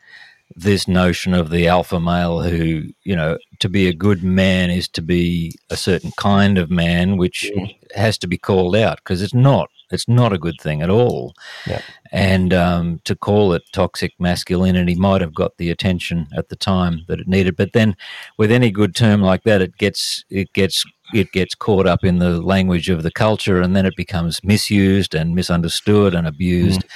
this 0.57 0.89
notion 0.89 1.35
of 1.35 1.51
the 1.51 1.69
alpha 1.69 2.01
male 2.01 2.41
who, 2.43 2.85
you 3.05 3.15
know, 3.15 3.37
to 3.59 3.69
be 3.69 3.87
a 3.87 3.93
good 3.93 4.25
man 4.25 4.71
is 4.71 4.89
to 4.89 5.03
be 5.03 5.55
a 5.69 5.77
certain 5.77 6.13
kind 6.17 6.57
of 6.57 6.71
man, 6.71 7.19
which 7.19 7.53
mm. 7.55 7.77
has 7.95 8.17
to 8.19 8.27
be 8.27 8.39
called 8.39 8.75
out 8.75 8.97
because 8.99 9.21
it's 9.21 9.35
not. 9.35 9.69
It's 9.91 10.09
not 10.09 10.33
a 10.33 10.39
good 10.39 10.61
thing 10.61 10.83
at 10.83 10.91
all. 10.91 11.35
Yeah. 11.67 11.81
And 12.13 12.53
um, 12.53 13.01
to 13.05 13.15
call 13.15 13.53
it 13.53 13.63
toxic 13.73 14.13
masculinity 14.19 14.95
might 14.95 15.21
have 15.21 15.35
got 15.35 15.57
the 15.57 15.71
attention 15.71 16.27
at 16.37 16.49
the 16.49 16.57
time 16.57 17.05
that 17.09 17.21
it 17.21 17.29
needed. 17.29 17.57
But 17.57 17.73
then, 17.73 17.97
with 18.37 18.51
any 18.51 18.71
good 18.71 18.95
term 18.95 19.23
like 19.23 19.45
that, 19.45 19.63
it 19.63 19.77
gets 19.79 20.25
it 20.31 20.53
gets 20.53 20.85
it 21.15 21.33
gets 21.33 21.55
caught 21.55 21.87
up 21.87 22.05
in 22.05 22.19
the 22.19 22.41
language 22.41 22.89
of 22.89 23.03
the 23.03 23.11
culture, 23.11 23.61
and 23.61 23.75
then 23.75 23.87
it 23.87 23.97
becomes 23.97 24.43
misused 24.45 25.15
and 25.15 25.35
misunderstood 25.35 26.15
and 26.15 26.27
abused. 26.27 26.81
Mm. 26.81 26.89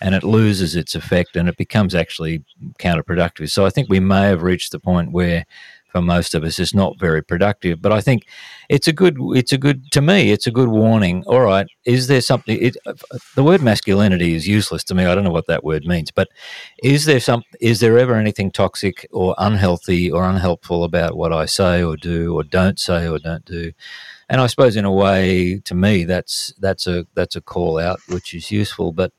And 0.00 0.14
it 0.14 0.22
loses 0.22 0.76
its 0.76 0.94
effect, 0.94 1.34
and 1.34 1.48
it 1.48 1.56
becomes 1.56 1.92
actually 1.92 2.44
counterproductive. 2.78 3.50
So 3.50 3.66
I 3.66 3.70
think 3.70 3.88
we 3.88 3.98
may 3.98 4.26
have 4.26 4.44
reached 4.44 4.70
the 4.70 4.78
point 4.78 5.10
where 5.10 5.44
for 5.88 6.02
most 6.02 6.34
of 6.34 6.44
us 6.44 6.58
is 6.58 6.74
not 6.74 6.98
very 6.98 7.22
productive. 7.22 7.80
But 7.82 7.92
I 7.92 8.00
think 8.00 8.26
it's 8.68 8.88
a 8.88 8.92
good, 8.92 9.16
it's 9.34 9.52
a 9.52 9.58
good, 9.58 9.90
to 9.92 10.00
me, 10.00 10.30
it's 10.30 10.46
a 10.46 10.50
good 10.50 10.68
warning. 10.68 11.24
All 11.26 11.40
right, 11.40 11.66
is 11.84 12.06
there 12.06 12.20
something, 12.20 12.58
it, 12.60 12.76
the 13.34 13.42
word 13.42 13.62
masculinity 13.62 14.34
is 14.34 14.46
useless 14.46 14.84
to 14.84 14.94
me. 14.94 15.06
I 15.06 15.14
don't 15.14 15.24
know 15.24 15.30
what 15.30 15.46
that 15.46 15.64
word 15.64 15.84
means, 15.86 16.10
but 16.10 16.28
is 16.82 17.04
there 17.04 17.20
some, 17.20 17.42
is 17.60 17.80
there 17.80 17.98
ever 17.98 18.14
anything 18.14 18.50
toxic 18.50 19.06
or 19.12 19.34
unhealthy 19.38 20.10
or 20.10 20.28
unhelpful 20.28 20.84
about 20.84 21.16
what 21.16 21.32
I 21.32 21.46
say 21.46 21.82
or 21.82 21.96
do 21.96 22.34
or 22.34 22.44
don't 22.44 22.78
say 22.78 23.08
or 23.08 23.18
don't 23.18 23.44
do? 23.44 23.72
And 24.28 24.40
I 24.40 24.46
suppose 24.46 24.76
in 24.76 24.84
a 24.84 24.92
way, 24.92 25.58
to 25.64 25.74
me, 25.74 26.04
that's, 26.04 26.52
that's 26.58 26.86
a, 26.86 27.06
that's 27.14 27.36
a 27.36 27.40
call 27.40 27.78
out, 27.78 27.98
which 28.08 28.34
is 28.34 28.50
useful. 28.50 28.92
But, 28.92 29.12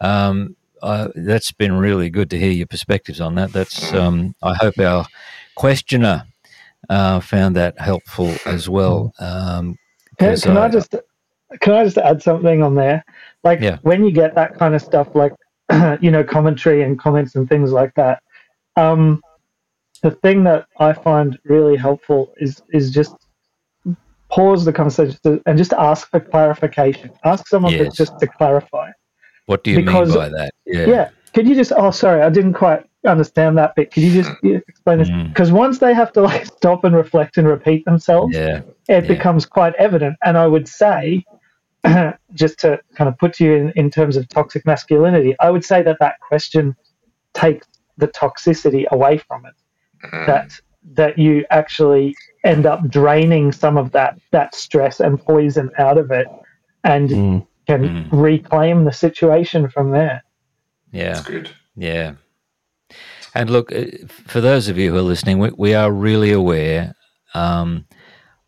um, 0.00 0.56
uh, 0.82 1.08
that's 1.14 1.52
been 1.52 1.72
really 1.72 2.10
good 2.10 2.30
to 2.30 2.38
hear 2.38 2.50
your 2.50 2.66
perspectives 2.66 3.20
on 3.20 3.34
that. 3.34 3.52
That's 3.52 3.92
um, 3.92 4.34
I 4.42 4.54
hope 4.54 4.78
our 4.78 5.04
questioner 5.60 6.24
uh, 6.88 7.20
found 7.20 7.54
that 7.54 7.78
helpful 7.78 8.34
as 8.46 8.66
well. 8.66 9.12
Um, 9.20 9.76
can, 10.18 10.34
can 10.38 10.56
I, 10.56 10.64
I, 10.64 10.68
just 10.70 10.94
can 11.60 11.74
I 11.74 11.84
just 11.84 11.98
add 11.98 12.22
something 12.22 12.62
on 12.62 12.74
there? 12.74 13.04
Like 13.44 13.60
yeah. 13.60 13.76
when 13.82 14.02
you 14.02 14.10
get 14.10 14.34
that 14.36 14.58
kind 14.58 14.74
of 14.74 14.80
stuff, 14.80 15.08
like 15.14 15.34
you 16.00 16.10
know, 16.10 16.24
commentary 16.24 16.82
and 16.82 16.98
comments 16.98 17.34
and 17.34 17.46
things 17.46 17.72
like 17.72 17.92
that. 17.96 18.22
Um, 18.76 19.20
the 20.02 20.12
thing 20.12 20.44
that 20.44 20.64
I 20.78 20.94
find 20.94 21.38
really 21.44 21.76
helpful 21.76 22.32
is 22.38 22.62
is 22.70 22.90
just 22.90 23.14
pause 24.30 24.64
the 24.64 24.72
conversation 24.72 25.42
and 25.44 25.58
just 25.58 25.74
ask 25.74 26.08
for 26.08 26.20
clarification. 26.20 27.10
Ask 27.24 27.48
someone 27.48 27.74
yes. 27.74 27.94
just 27.94 28.18
to 28.20 28.26
clarify. 28.26 28.92
What 29.44 29.62
do 29.62 29.72
you 29.72 29.84
because, 29.84 30.08
mean 30.08 30.18
by 30.18 30.28
that? 30.30 30.52
Yeah. 30.64 30.86
yeah. 30.86 31.10
Could 31.34 31.46
you 31.46 31.54
just? 31.54 31.72
Oh, 31.76 31.90
sorry, 31.90 32.22
I 32.22 32.30
didn't 32.30 32.54
quite 32.54 32.82
understand 33.06 33.56
that 33.58 33.74
bit. 33.74 33.92
Could 33.92 34.02
you 34.02 34.22
just 34.22 34.30
explain 34.42 34.98
this? 34.98 35.10
Because 35.28 35.50
mm. 35.50 35.54
once 35.54 35.78
they 35.78 35.94
have 35.94 36.12
to 36.12 36.22
like 36.22 36.46
stop 36.56 36.84
and 36.84 36.94
reflect 36.94 37.38
and 37.38 37.46
repeat 37.46 37.84
themselves, 37.84 38.34
yeah. 38.34 38.58
it 38.58 38.64
yeah. 38.88 39.00
becomes 39.00 39.46
quite 39.46 39.74
evident. 39.76 40.16
And 40.24 40.36
I 40.36 40.46
would 40.46 40.68
say, 40.68 41.24
just 42.34 42.58
to 42.60 42.80
kind 42.94 43.08
of 43.08 43.16
put 43.18 43.40
you 43.40 43.54
in, 43.54 43.72
in 43.76 43.90
terms 43.90 44.16
of 44.16 44.28
toxic 44.28 44.66
masculinity, 44.66 45.34
I 45.40 45.50
would 45.50 45.64
say 45.64 45.82
that 45.82 45.98
that 46.00 46.20
question 46.20 46.76
takes 47.32 47.66
the 47.96 48.08
toxicity 48.08 48.86
away 48.90 49.18
from 49.18 49.46
it. 49.46 49.54
Mm. 50.06 50.26
That 50.26 50.60
that 50.94 51.18
you 51.18 51.44
actually 51.50 52.16
end 52.42 52.64
up 52.64 52.88
draining 52.88 53.52
some 53.52 53.76
of 53.76 53.92
that 53.92 54.18
that 54.30 54.54
stress 54.54 54.98
and 55.00 55.20
poison 55.20 55.70
out 55.78 55.98
of 55.98 56.10
it, 56.10 56.26
and 56.84 57.08
mm. 57.08 57.46
can 57.66 57.82
mm. 57.82 58.08
reclaim 58.10 58.84
the 58.84 58.92
situation 58.92 59.68
from 59.68 59.90
there. 59.90 60.24
Yeah, 60.90 61.14
That's 61.14 61.26
good. 61.26 61.50
Yeah. 61.76 62.14
And 63.34 63.50
look, 63.50 63.72
uh, 63.72 63.86
for 64.08 64.40
those 64.40 64.68
of 64.68 64.78
you 64.78 64.90
who 64.92 64.98
are 64.98 65.02
listening, 65.02 65.38
we, 65.38 65.50
we 65.56 65.74
are 65.74 65.92
really 65.92 66.32
aware 66.32 66.94
um, 67.34 67.86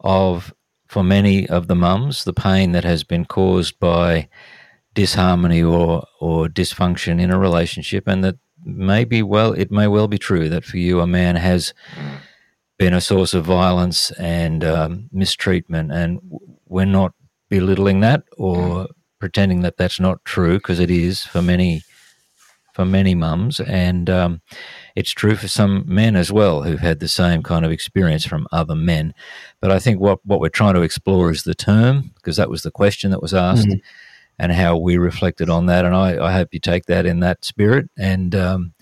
of, 0.00 0.52
for 0.88 1.02
many 1.02 1.48
of 1.48 1.68
the 1.68 1.74
mums, 1.74 2.24
the 2.24 2.32
pain 2.32 2.72
that 2.72 2.84
has 2.84 3.04
been 3.04 3.24
caused 3.24 3.78
by 3.78 4.28
disharmony 4.94 5.62
or, 5.62 6.04
or 6.20 6.48
dysfunction 6.48 7.20
in 7.20 7.30
a 7.30 7.38
relationship, 7.38 8.06
and 8.06 8.24
that 8.24 8.36
maybe, 8.64 9.22
well, 9.22 9.52
it 9.52 9.70
may 9.70 9.86
well 9.86 10.08
be 10.08 10.18
true 10.18 10.48
that 10.48 10.64
for 10.64 10.78
you, 10.78 11.00
a 11.00 11.06
man 11.06 11.36
has 11.36 11.72
been 12.78 12.92
a 12.92 13.00
source 13.00 13.34
of 13.34 13.44
violence 13.44 14.10
and 14.12 14.64
um, 14.64 15.08
mistreatment, 15.12 15.92
and 15.92 16.20
we're 16.66 16.84
not 16.84 17.12
belittling 17.48 18.00
that 18.00 18.24
or 18.36 18.88
pretending 19.20 19.60
that 19.60 19.76
that's 19.76 20.00
not 20.00 20.24
true 20.24 20.54
because 20.54 20.80
it 20.80 20.90
is 20.90 21.24
for 21.24 21.40
many 21.40 21.82
for 22.72 22.84
many 22.84 23.14
mums, 23.14 23.60
and 23.60 24.08
um, 24.08 24.40
it's 24.96 25.10
true 25.10 25.36
for 25.36 25.48
some 25.48 25.84
men 25.86 26.16
as 26.16 26.32
well 26.32 26.62
who've 26.62 26.80
had 26.80 27.00
the 27.00 27.08
same 27.08 27.42
kind 27.42 27.64
of 27.64 27.70
experience 27.70 28.24
from 28.24 28.46
other 28.50 28.74
men. 28.74 29.14
But 29.60 29.70
I 29.70 29.78
think 29.78 30.00
what 30.00 30.24
what 30.24 30.40
we're 30.40 30.48
trying 30.48 30.74
to 30.74 30.82
explore 30.82 31.30
is 31.30 31.42
the 31.44 31.54
term 31.54 32.12
because 32.16 32.36
that 32.36 32.50
was 32.50 32.62
the 32.62 32.70
question 32.70 33.10
that 33.10 33.22
was 33.22 33.34
asked. 33.34 33.68
Mhm. 33.68 33.80
And 34.38 34.50
how 34.50 34.76
we 34.76 34.96
reflected 34.96 35.50
on 35.50 35.66
that, 35.66 35.84
and 35.84 35.94
I, 35.94 36.18
I 36.18 36.32
hope 36.32 36.48
you 36.52 36.58
take 36.58 36.86
that 36.86 37.06
in 37.06 37.20
that 37.20 37.44
spirit. 37.44 37.88
And 37.96 38.34
um, 38.34 38.72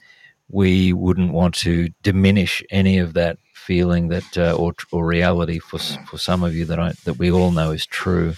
we 0.49 0.93
wouldn't 0.93 1.33
want 1.33 1.55
to 1.57 1.89
diminish 2.03 2.63
any 2.71 2.99
of 2.99 3.13
that 3.15 3.37
feeling 3.53 4.09
that 4.09 4.39
uh, 4.39 4.53
or, 4.57 4.73
or 4.93 5.05
reality 5.05 5.59
for 5.59 5.79
for 5.79 6.19
some 6.19 6.43
of 6.45 6.55
you 6.55 6.65
that 6.67 6.79
I 6.79 6.93
that 7.05 7.19
we 7.19 7.31
all 7.31 7.51
know 7.51 7.73
is 7.73 7.85
true, 7.85 8.35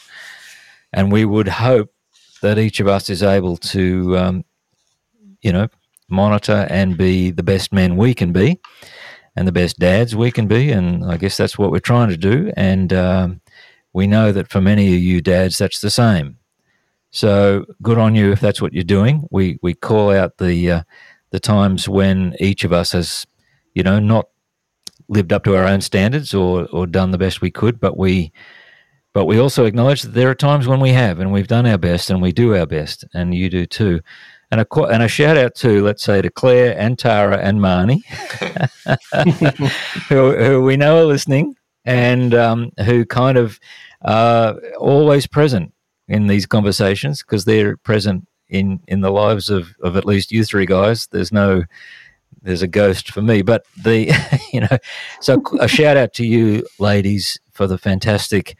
and 0.93 1.13
we 1.13 1.25
would 1.25 1.49
hope 1.49 1.91
that 2.41 2.59
each 2.59 2.81
of 2.81 2.89
us 2.89 3.09
is 3.09 3.23
able 3.23 3.57
to, 3.57 4.19
um, 4.19 4.45
you 5.43 5.53
know, 5.53 5.69
monitor 6.09 6.67
and 6.71 6.97
be 6.97 7.31
the 7.31 7.43
best 7.43 7.73
men 7.73 7.97
we 7.97 8.15
can 8.15 8.33
be, 8.33 8.61
and 9.37 9.47
the 9.47 9.53
best 9.53 9.79
dads 9.79 10.15
we 10.15 10.31
can 10.31 10.47
be, 10.47 10.71
and 10.71 11.05
I 11.05 11.17
guess 11.17 11.37
that's 11.37 11.59
what 11.59 11.71
we're 11.71 11.81
trying 11.81 12.11
to 12.11 12.17
do. 12.17 12.53
And 12.57 12.93
um, 12.93 13.41
we 13.93 14.07
know 14.07 14.33
that 14.33 14.51
for 14.51 14.61
many 14.61 14.95
of 14.95 15.01
you 15.01 15.21
dads, 15.21 15.59
that's 15.59 15.81
the 15.81 15.91
same. 15.91 16.39
So 17.11 17.67
good 17.83 17.99
on 17.99 18.15
you 18.15 18.33
if 18.33 18.41
that's 18.41 18.63
what 18.63 18.73
you're 18.73 18.85
doing. 18.85 19.27
We 19.31 19.59
we 19.63 19.75
call 19.75 20.11
out 20.11 20.39
the 20.39 20.71
uh, 20.71 20.83
the 21.31 21.41
times 21.41 21.89
when 21.89 22.35
each 22.41 22.65
of 22.65 22.73
us 22.73 22.93
has, 22.93 23.27
you 23.75 23.83
know, 23.83 23.99
not 23.99 24.29
lived 25.09 25.33
up 25.33 25.45
to 25.45 25.55
our 25.55 25.65
own 25.65 25.83
standards 25.83 26.33
or 26.33 26.67
or 26.73 26.87
done 26.87 27.11
the 27.11 27.19
best 27.19 27.43
we 27.43 27.51
could, 27.51 27.81
but 27.81 27.99
we 27.99 28.33
but 29.13 29.27
we 29.27 29.39
also 29.39 29.67
acknowledge 29.67 30.03
that 30.03 30.15
there 30.15 30.31
are 30.31 30.35
times 30.35 30.67
when 30.67 30.81
we 30.81 30.91
have 30.91 31.21
and 31.21 31.33
we've 31.33 31.49
done 31.49 31.67
our 31.67 31.77
best 31.77 32.09
and 32.09 32.23
we 32.23 32.33
do 32.33 32.57
our 32.57 32.67
best 32.67 33.05
and 33.13 33.35
you 33.35 33.51
do 33.51 33.67
too. 33.67 34.01
And 34.53 34.61
a 34.61 34.83
and 34.83 35.03
a 35.03 35.09
shout 35.09 35.39
out 35.39 35.55
to 35.57 35.83
let's 35.83 36.05
say 36.05 36.21
to 36.21 36.29
Claire 36.29 36.79
and 36.79 36.99
Tara 36.99 37.39
and 37.39 37.59
Marnie, 37.59 38.05
who 40.11 40.37
who 40.37 40.63
we 40.63 40.77
know 40.77 40.99
are 41.01 41.07
listening 41.07 41.57
and 41.87 42.35
um, 42.35 42.71
who 42.85 43.07
kind 43.07 43.39
of 43.39 43.59
are 44.03 44.59
always 44.79 45.27
present 45.27 45.73
in 46.07 46.27
these 46.27 46.45
conversations 46.45 47.23
because 47.23 47.47
they're 47.47 47.79
present 47.79 48.29
in 48.51 48.81
in 48.89 49.01
the 49.01 49.11
lives 49.11 49.49
of 49.49 49.75
of 49.83 49.97
at 49.97 50.05
least 50.05 50.31
you 50.31 50.45
three 50.45 50.67
guys. 50.67 51.07
There's 51.07 51.33
no 51.33 51.65
there's 52.43 52.63
a 52.63 52.69
ghost 52.69 53.11
for 53.11 53.23
me, 53.23 53.41
but 53.41 53.65
the 53.83 54.13
you 54.53 54.61
know 54.61 54.79
so 55.23 55.43
a 55.61 55.67
shout 55.67 55.97
out 55.97 56.13
to 56.15 56.27
you 56.27 56.67
ladies 56.79 57.41
for 57.53 57.67
the 57.67 57.79
fantastic 57.79 58.57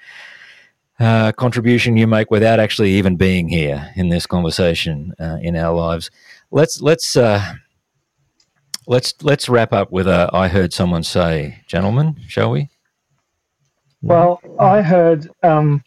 uh, 1.03 1.33
contribution 1.33 1.97
you 1.97 2.07
make 2.07 2.31
without 2.31 2.61
actually 2.61 2.91
even 2.93 3.17
being 3.17 3.49
here 3.49 3.91
in 3.97 4.09
this 4.09 4.27
conversation 4.27 5.13
uh, 5.21 5.39
in 5.43 5.57
our 5.57 5.75
lives. 5.75 6.11
Let's 6.51 6.81
let's 6.81 7.17
uh, 7.17 7.55
let's 8.87 9.15
let's 9.23 9.49
wrap 9.49 9.73
up 9.73 9.91
with 9.93 10.07
a 10.07 10.31
I 10.33 10.49
heard 10.49 10.73
someone 10.73 11.03
say, 11.03 11.59
gentlemen, 11.67 12.17
shall 12.29 12.51
we? 12.51 12.69
Well, 14.03 14.41
I 14.59 14.83
heard 14.83 15.29
um, 15.43 15.83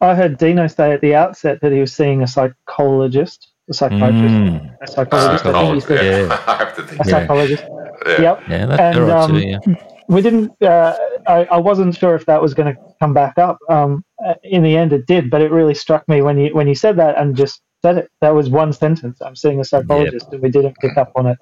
I 0.00 0.14
heard 0.14 0.38
Dino 0.38 0.66
say 0.66 0.92
at 0.92 1.00
the 1.00 1.14
outset 1.14 1.60
that 1.62 1.72
he 1.72 1.80
was 1.80 1.92
seeing 1.94 2.22
a 2.22 2.26
psychologist, 2.26 3.48
a 3.68 3.74
psychiatrist, 3.74 4.34
Mm, 4.34 4.76
a 4.82 4.86
psychologist. 4.86 5.46
I 5.46 5.52
think 5.52 5.74
he 5.74 5.80
said 5.80 6.04
yeah. 6.04 6.26
Yeah. 6.26 6.42
I 6.46 6.56
have 6.56 6.76
to 6.76 6.82
think. 6.82 7.00
a 7.00 7.04
psychologist. 7.04 7.64
Yeah. 8.06 8.20
Yep. 8.22 8.42
yeah, 8.48 8.66
that's 8.66 8.80
And, 8.80 8.98
all 8.98 9.06
right 9.06 9.28
too. 9.28 9.34
um, 9.36 9.76
Yeah. 9.76 9.95
We 10.08 10.22
didn't. 10.22 10.52
Uh, 10.62 10.96
I, 11.26 11.44
I 11.46 11.58
wasn't 11.58 11.96
sure 11.96 12.14
if 12.14 12.26
that 12.26 12.40
was 12.42 12.54
going 12.54 12.74
to 12.74 12.78
come 13.00 13.14
back 13.14 13.38
up. 13.38 13.58
Um, 13.68 14.04
in 14.42 14.62
the 14.62 14.76
end, 14.76 14.92
it 14.92 15.06
did, 15.06 15.30
but 15.30 15.42
it 15.42 15.50
really 15.50 15.74
struck 15.74 16.08
me 16.08 16.22
when 16.22 16.38
you 16.38 16.54
when 16.54 16.68
you 16.68 16.74
said 16.74 16.96
that 16.98 17.18
and 17.18 17.36
just 17.36 17.60
said 17.82 17.98
it. 17.98 18.10
That 18.20 18.34
was 18.34 18.48
one 18.50 18.72
sentence. 18.72 19.20
I'm 19.20 19.36
seeing 19.36 19.60
a 19.60 19.64
psychologist, 19.64 20.28
and 20.32 20.42
we 20.42 20.50
didn't 20.50 20.78
pick 20.80 20.96
up 20.96 21.10
on 21.16 21.26
it, 21.26 21.38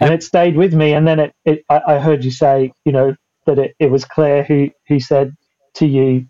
and 0.00 0.12
Yep. 0.12 0.20
it 0.20 0.22
stayed 0.22 0.56
with 0.56 0.74
me. 0.74 0.94
And 0.94 1.06
then 1.06 1.20
it, 1.20 1.34
it 1.44 1.64
I, 1.68 1.80
I 1.88 1.98
heard 1.98 2.24
you 2.24 2.30
say, 2.30 2.72
you 2.84 2.92
know, 2.92 3.14
that 3.46 3.58
it, 3.58 3.76
it 3.78 3.90
was 3.90 4.04
Claire 4.04 4.44
who 4.44 4.70
who 4.88 5.00
said 5.00 5.36
to 5.74 5.86
you, 5.86 6.26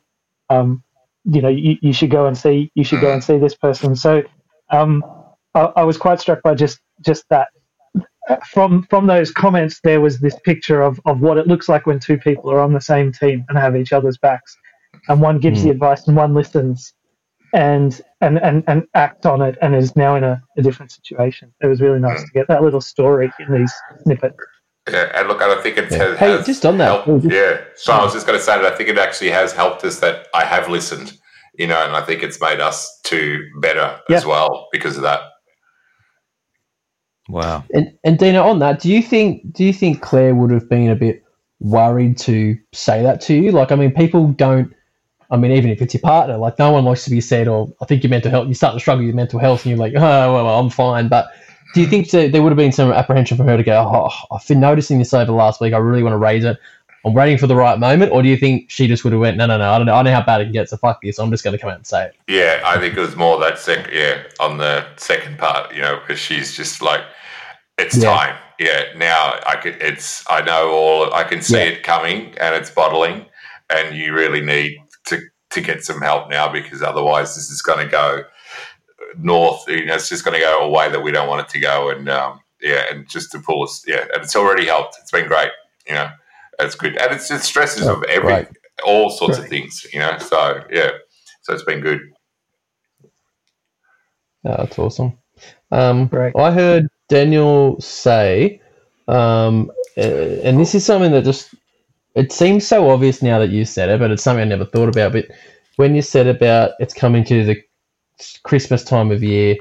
um, 0.51 0.83
you 1.25 1.43
know, 1.43 1.49
you, 1.49 1.77
you 1.83 1.93
should 1.93 2.11
go 2.11 2.27
and 2.27 2.37
see 2.37 2.71
you 2.75 2.85
should 2.85 3.01
go 3.01 3.13
and 3.13 3.25
see 3.25 3.39
this 3.39 3.55
person. 3.57 3.97
So, 3.97 4.23
um, 4.71 5.05
I, 5.55 5.61
I 5.77 5.85
was 5.85 5.99
quite 5.99 6.21
struck 6.21 6.43
by 6.43 6.55
just 6.55 6.81
just 7.05 7.25
that 7.31 7.49
Uh, 8.29 8.37
from 8.49 8.85
from 8.85 9.07
those 9.07 9.33
comments, 9.33 9.81
there 9.83 10.01
was 10.01 10.21
this 10.21 10.39
picture 10.45 10.81
of, 10.81 11.01
of 11.07 11.21
what 11.21 11.39
it 11.39 11.49
looks 11.49 11.69
like 11.69 11.87
when 11.87 11.99
two 11.99 12.17
people 12.17 12.51
are 12.51 12.61
on 12.61 12.73
the 12.73 12.81
same 12.81 13.13
team 13.13 13.45
and 13.49 13.59
have 13.59 13.77
each 13.77 13.93
other's 13.93 14.19
backs, 14.19 14.57
and 15.09 15.21
one 15.21 15.41
gives 15.41 15.63
the 15.63 15.69
hmm. 15.69 15.73
advice 15.73 16.07
and 16.07 16.17
one 16.17 16.33
listens, 16.33 16.95
and 17.53 18.01
and 18.21 18.39
and, 18.39 18.63
and 18.69 18.85
acts 18.95 19.27
on 19.27 19.43
it, 19.43 19.59
and 19.61 19.75
is 19.75 19.97
now 19.97 20.15
in 20.15 20.23
a, 20.23 20.41
a 20.57 20.63
different 20.63 20.93
situation. 20.93 21.53
It 21.61 21.67
was 21.67 21.81
really 21.81 21.99
nice 21.99 22.23
to 22.23 22.31
get 22.33 22.47
that 22.49 22.63
little 22.63 22.81
story 22.81 23.33
in 23.41 23.53
these 23.53 23.73
snippets. 24.05 24.37
Yeah, 24.91 25.13
and 25.15 25.29
look, 25.29 25.41
I 25.41 25.61
think 25.63 25.79
it 25.79 25.91
Yeah. 25.91 25.99
has, 25.99 26.19
Hey, 26.19 26.31
has 26.31 26.47
just 26.47 26.67
on 26.67 26.79
that, 26.79 27.05
helped- 27.05 27.25
yeah. 27.25 27.61
So 27.77 27.93
I 27.93 28.03
was 28.03 28.13
just 28.13 28.27
going 28.27 28.39
to 28.39 28.45
say 28.45 28.61
that 28.61 28.73
I 28.73 28.77
think 28.77 28.89
it 28.89 28.99
actually 28.99 29.31
has 29.31 29.53
helped 29.53 29.85
us 29.85 30.01
that 30.01 30.27
I 30.35 30.45
have 30.45 30.69
listened, 30.69 31.13
you 31.55 31.69
know, 31.69 31.85
and 31.85 31.95
I 31.95 32.03
think 32.03 32.23
it's 32.23 32.41
made 32.41 32.61
us 32.61 33.01
two 33.05 33.45
better 33.61 34.01
as 34.11 34.27
well 34.27 34.69
because 34.73 34.97
of 34.97 35.03
that. 35.03 35.21
Wow. 37.29 37.65
And 37.73 37.97
and 38.05 38.19
Dino, 38.19 38.43
on 38.43 38.59
that, 38.61 38.81
do 38.81 38.91
you 38.91 39.03
think 39.03 39.53
do 39.53 39.65
you 39.65 39.73
think 39.73 40.03
Claire 40.03 40.35
would 40.35 40.51
have 40.51 40.69
been 40.69 40.91
a 40.91 40.97
bit 40.97 41.23
worried 41.61 42.19
to 42.19 42.59
say 42.73 43.03
that 43.03 43.21
to 43.23 43.35
you? 43.35 43.53
Like, 43.53 43.73
I 43.73 43.77
mean, 43.77 43.93
people 43.93 44.29
don't. 44.29 44.73
I 45.31 45.37
mean, 45.37 45.53
even 45.53 45.71
if 45.71 45.81
it's 45.81 45.95
your 45.95 46.03
partner, 46.03 46.37
like 46.37 46.59
no 46.59 46.73
one 46.73 46.85
likes 46.85 47.05
to 47.05 47.11
be 47.11 47.21
said, 47.21 47.49
"Or 47.49 47.73
I 47.81 47.87
think 47.87 48.03
your 48.03 48.11
mental 48.11 48.31
health." 48.31 48.49
You 48.49 48.55
start 48.55 48.75
to 48.75 48.81
struggle 48.81 49.01
with 49.01 49.09
your 49.09 49.17
mental 49.17 49.39
health, 49.39 49.65
and 49.65 49.71
you're 49.71 49.79
like, 49.79 49.95
"Oh, 49.97 50.35
well, 50.35 50.61
I'm 50.61 50.69
fine." 50.69 51.09
But 51.09 51.29
do 51.75 51.81
you 51.81 51.87
think 51.87 52.11
there 52.11 52.43
would 52.43 52.51
have 52.51 52.57
been 52.57 52.73
some 52.73 52.93
apprehension 52.93 53.37
for 53.39 53.45
her 53.45 53.57
to 53.57 53.63
go, 53.63 53.79
"Oh, 53.93 54.11
I've 54.35 54.47
been 54.47 54.61
noticing 54.61 54.99
this 54.99 55.15
over 55.15 55.25
the 55.27 55.33
last 55.33 55.61
week. 55.61 55.73
I 55.73 55.79
really 55.79 56.03
want 56.03 56.13
to 56.13 56.19
raise 56.19 56.45
it. 56.45 56.59
I'm 57.05 57.15
waiting 57.15 57.39
for 57.39 57.47
the 57.47 57.57
right 57.57 57.79
moment," 57.79 58.13
or 58.13 58.23
do 58.23 58.29
you 58.29 58.37
think 58.37 58.71
she 58.71 58.87
just 58.87 59.03
would 59.05 59.13
have 59.13 59.21
went, 59.21 59.37
"No, 59.37 59.47
no, 59.47 59.59
no. 59.59 59.73
I 59.73 59.79
don't 59.79 59.87
know. 59.87 59.95
I 59.95 60.03
know 60.03 60.13
how 60.13 60.23
bad 60.23 60.41
it 60.41 60.45
can 60.45 60.53
get. 60.53 60.69
So 60.69 60.77
fuck 60.77 61.01
this. 61.03 61.19
I'm 61.19 61.31
just 61.31 61.43
going 61.45 61.57
to 61.57 61.61
come 61.61 61.71
out 61.71 61.77
and 61.77 61.87
say 61.87 62.07
it." 62.07 62.15
Yeah, 62.29 62.63
I 62.65 62.79
think 62.79 62.97
it 62.97 63.01
was 63.01 63.17
more 63.17 63.39
that 63.41 63.59
second, 63.59 63.93
yeah, 63.93 64.23
on 64.41 64.59
the 64.59 64.87
second 64.97 65.39
part, 65.39 65.75
you 65.75 65.83
know, 65.83 65.99
because 66.01 66.21
she's 66.21 66.57
just 66.57 66.81
like, 66.83 67.03
it's 67.79 67.97
Yeah. 67.97 68.15
time. 68.15 68.37
Yeah, 68.59 68.85
now 68.97 69.41
I 69.47 69.57
could, 69.57 69.83
it's, 69.83 70.23
I 70.31 70.43
know 70.43 70.71
all, 70.71 71.13
I 71.13 71.25
can 71.25 71.43
see 71.43 71.57
Yeah. 71.57 71.65
it 71.73 71.83
coming 71.83 72.35
and 72.39 72.55
it's 72.55 72.71
bottling, 72.71 73.27
and 73.71 73.97
you 73.97 74.13
really 74.13 74.41
need 74.41 74.79
to 75.07 75.21
to 75.51 75.61
get 75.61 75.85
some 75.85 76.01
help 76.01 76.31
now 76.31 76.49
because 76.51 76.83
otherwise 76.83 77.35
this 77.35 77.51
is 77.51 77.61
going 77.61 77.85
to 77.85 77.91
go 77.91 78.23
north. 79.19 79.65
You 79.69 79.85
know, 79.87 79.95
it's 79.95 80.09
just 80.09 80.25
going 80.25 80.35
to 80.35 80.41
go 80.41 80.59
a 80.61 80.69
way 80.69 80.91
that 80.91 81.03
we 81.03 81.11
don't 81.13 81.29
want 81.29 81.41
it 81.41 81.49
to 81.51 81.59
go, 81.59 81.91
and 81.91 82.09
um, 82.09 82.41
yeah, 82.61 82.85
and 82.91 83.09
just 83.09 83.33
to 83.33 83.39
pull 83.41 83.65
us, 83.65 83.83
yeah, 83.87 84.03
and 84.15 84.23
it's 84.23 84.37
already 84.37 84.67
helped. 84.67 84.97
It's 85.01 85.11
been 85.11 85.27
great. 85.27 85.51
You 85.87 85.95
know, 85.95 86.11
it's 86.59 86.75
good, 86.75 86.97
and 86.97 87.13
it's 87.13 87.31
it 87.31 87.41
stresses 87.41 87.87
of 87.87 88.03
every 88.05 88.33
right. 88.33 88.49
all 88.85 89.11
sorts 89.11 89.39
of 89.39 89.49
things. 89.49 89.87
You 89.93 90.01
know, 90.01 90.19
so 90.19 90.61
yeah, 90.71 90.91
so 91.43 91.55
it's 91.55 91.65
been 91.65 91.81
good. 91.81 92.01
Oh, 94.45 94.57
that's 94.59 94.79
awesome. 94.79 95.19
Um, 95.71 96.07
Great. 96.07 96.35
I 96.37 96.51
heard 96.51 96.89
Daniel 97.09 97.81
say, 97.81 98.61
um, 99.09 99.71
uh, 99.97 100.01
and 100.01 100.59
this 100.59 100.75
is 100.75 100.85
something 100.85 101.13
that 101.13 101.25
just 101.25 101.55
it 102.15 102.33
seems 102.33 102.67
so 102.67 102.91
obvious 102.91 103.23
now 103.23 103.39
that 103.39 103.51
you 103.51 103.65
said 103.65 103.89
it, 103.89 103.99
but 104.01 104.11
it's 104.11 104.23
something 104.23 104.43
I 104.43 104.49
never 104.49 104.65
thought 104.65 104.89
about. 104.89 105.13
But 105.13 105.27
when 105.77 105.95
you 105.95 106.03
said 106.03 106.27
about 106.27 106.73
it's 106.79 106.95
coming 106.95 107.25
to 107.25 107.45
the 107.45 107.63
Christmas 108.43 108.85
time 108.85 109.11
of 109.11 109.23
year, 109.23 109.57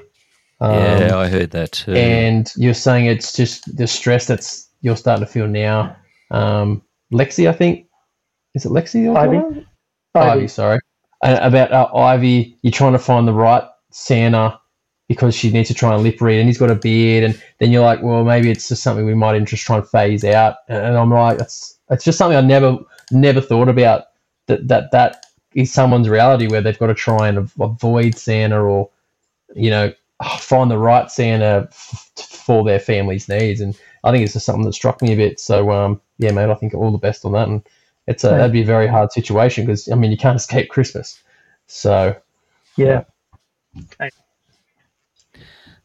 um, 0.59 0.73
yeah, 0.73 1.18
I 1.18 1.27
heard 1.27 1.51
that 1.51 1.72
too. 1.72 1.93
and 1.93 2.51
you're 2.55 2.73
saying 2.73 3.05
it's 3.07 3.34
just 3.34 3.76
the 3.76 3.88
stress 3.88 4.27
that's 4.27 4.69
you're 4.81 4.97
starting 4.97 5.26
to 5.26 5.31
feel 5.31 5.47
now. 5.47 5.95
Um, 6.32 6.82
Lexi, 7.14 7.48
I 7.48 7.53
think, 7.53 7.88
is 8.56 8.66
it 8.66 8.70
Lexi? 8.70 9.03
you're 9.03 9.18
Ivy. 9.18 9.66
Ivy, 10.16 10.48
sorry. 10.48 10.80
Uh, 11.24 11.38
about 11.41 11.72
uh, 11.72 11.94
Ivy, 11.95 12.58
you're 12.64 12.72
trying 12.72 12.94
to 12.94 12.99
find 12.99 13.28
the 13.28 13.34
right 13.34 13.64
Santa 13.91 14.60
because 15.08 15.36
she 15.36 15.52
needs 15.52 15.68
to 15.68 15.74
try 15.74 15.94
and 15.94 16.03
lip 16.03 16.22
read, 16.22 16.40
and 16.40 16.48
he's 16.48 16.58
got 16.58 16.72
a 16.72 16.76
beard, 16.76 17.24
and 17.24 17.41
then 17.60 17.70
you're 17.70 17.84
like, 17.84 18.02
well, 18.02 18.24
maybe 18.24 18.49
it's 18.49 18.70
just 18.70 18.82
something 18.82 19.06
we 19.06 19.14
might 19.14 19.38
just 19.44 19.66
try 19.66 19.78
and 19.78 19.88
phase 19.88 20.24
out. 20.24 20.56
And 20.68 20.98
I'm 20.98 21.12
like, 21.12 21.40
it's 21.40 21.78
it's 21.90 22.06
just 22.06 22.18
something 22.18 22.38
I 22.38 22.41
never 22.41 22.78
never 23.12 23.41
thought 23.41 23.68
about 23.68 24.06
that 24.48 24.68
that 24.70 24.91
that 24.91 25.26
is 25.53 25.72
someone's 25.72 26.08
reality 26.08 26.48
where 26.48 26.62
they've 26.62 26.80
got 26.80 26.88
to 26.88 26.94
try 26.94 27.28
and 27.28 27.49
avoid 27.60 28.18
Santa 28.18 28.62
or 28.62 28.90
you 29.53 29.70
know 29.70 29.94
find 30.39 30.69
the 30.72 30.77
right 30.77 31.10
Santa 31.11 31.68
f- 31.72 32.11
for 32.18 32.64
their 32.64 32.80
family's 32.80 33.27
needs, 33.30 33.61
and 33.61 33.77
I 34.03 34.11
think 34.11 34.23
it's 34.23 34.34
just 34.34 34.45
something 34.45 34.65
that 34.65 34.73
struck 34.73 35.02
me 35.02 35.14
a 35.14 35.15
bit. 35.15 35.39
So 35.39 35.72
um, 35.72 36.02
yeah, 36.18 36.31
mate, 36.31 36.49
I 36.49 36.56
think 36.56 36.73
all 36.73 36.91
the 36.91 36.98
best 36.98 37.26
on 37.26 37.34
that, 37.34 37.48
and 37.48 37.61
it's 38.07 38.23
a, 38.23 38.31
Right. 38.31 38.38
that'd 38.38 38.52
be 38.53 38.61
a 38.61 38.65
very 38.65 38.88
hard 38.88 39.11
situation 39.11 39.65
because 39.65 39.89
I 39.89 39.95
mean 39.95 40.11
you 40.11 40.18
can't 40.18 40.35
escape 40.41 40.69
Christmas. 40.69 41.22
So 41.68 42.15
Yeah, 42.77 43.03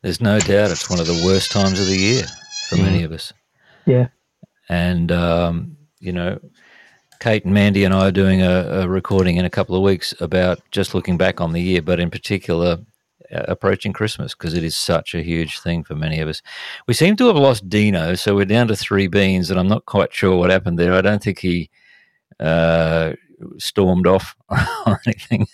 There's 0.02 0.20
no 0.20 0.38
doubt 0.38 0.70
it's 0.70 0.88
one 0.90 1.00
of 1.00 1.06
the 1.06 1.22
worst 1.24 1.50
times 1.52 1.80
of 1.80 1.86
the 1.86 1.96
year 1.96 2.24
for 2.68 2.76
many 2.76 3.02
of 3.02 3.12
us. 3.12 3.32
Yeah. 3.86 4.08
And, 4.68 5.12
um, 5.12 5.76
you 6.00 6.12
know, 6.12 6.40
Kate 7.20 7.44
and 7.44 7.54
Mandy 7.54 7.84
and 7.84 7.94
I 7.94 8.08
are 8.08 8.12
doing 8.12 8.42
a, 8.42 8.82
a, 8.82 8.88
recording 8.88 9.36
in 9.36 9.44
a 9.44 9.50
couple 9.50 9.76
of 9.76 9.82
weeks 9.82 10.12
about 10.20 10.60
just 10.70 10.94
looking 10.94 11.16
back 11.16 11.40
on 11.40 11.52
the 11.52 11.62
year, 11.62 11.82
but 11.82 12.00
in 12.00 12.10
particular 12.10 12.78
approaching 13.30 13.92
Christmas 13.92 14.34
because 14.34 14.54
it 14.54 14.64
is 14.64 14.76
such 14.76 15.14
a 15.14 15.22
huge 15.22 15.60
thing 15.60 15.84
for 15.84 15.94
many 15.94 16.20
of 16.20 16.28
us. 16.28 16.42
We 16.86 16.94
seem 16.94 17.16
to 17.16 17.26
have 17.26 17.36
lost 17.36 17.68
Dino, 17.68 18.14
so 18.14 18.34
we're 18.34 18.44
down 18.44 18.68
to 18.68 18.76
three 18.76 19.06
beans, 19.06 19.50
and 19.50 19.58
I'm 19.58 19.68
not 19.68 19.86
quite 19.86 20.12
sure 20.14 20.36
what 20.36 20.50
happened 20.50 20.78
there. 20.78 20.94
I 20.94 21.00
don't 21.00 21.22
think 21.22 21.38
he 21.38 21.70
uh, 22.40 23.12
stormed 23.58 24.06
off 24.06 24.36
or 24.86 25.00
anything. 25.06 25.46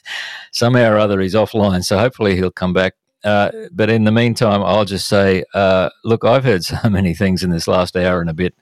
Somehow 0.53 0.91
or 0.91 0.99
other, 0.99 1.21
he's 1.21 1.35
offline, 1.35 1.85
so 1.85 1.99
hopefully 1.99 2.37
he'll 2.37 2.51
come 2.51 2.73
back. 2.73 2.95
Uh, 3.25 3.51
but 3.71 3.89
in 3.89 4.05
the 4.05 4.13
meantime, 4.13 4.63
I'll 4.63 4.85
just 4.85 5.09
say, 5.09 5.45
uh, 5.55 5.91
look, 6.05 6.25
I've 6.25 6.45
heard 6.45 6.65
so 6.65 6.77
many 6.89 7.15
things 7.15 7.43
in 7.43 7.51
this 7.51 7.69
last 7.69 7.97
hour 7.97 8.21
and 8.21 8.31
a 8.31 8.35
bit. 8.35 8.55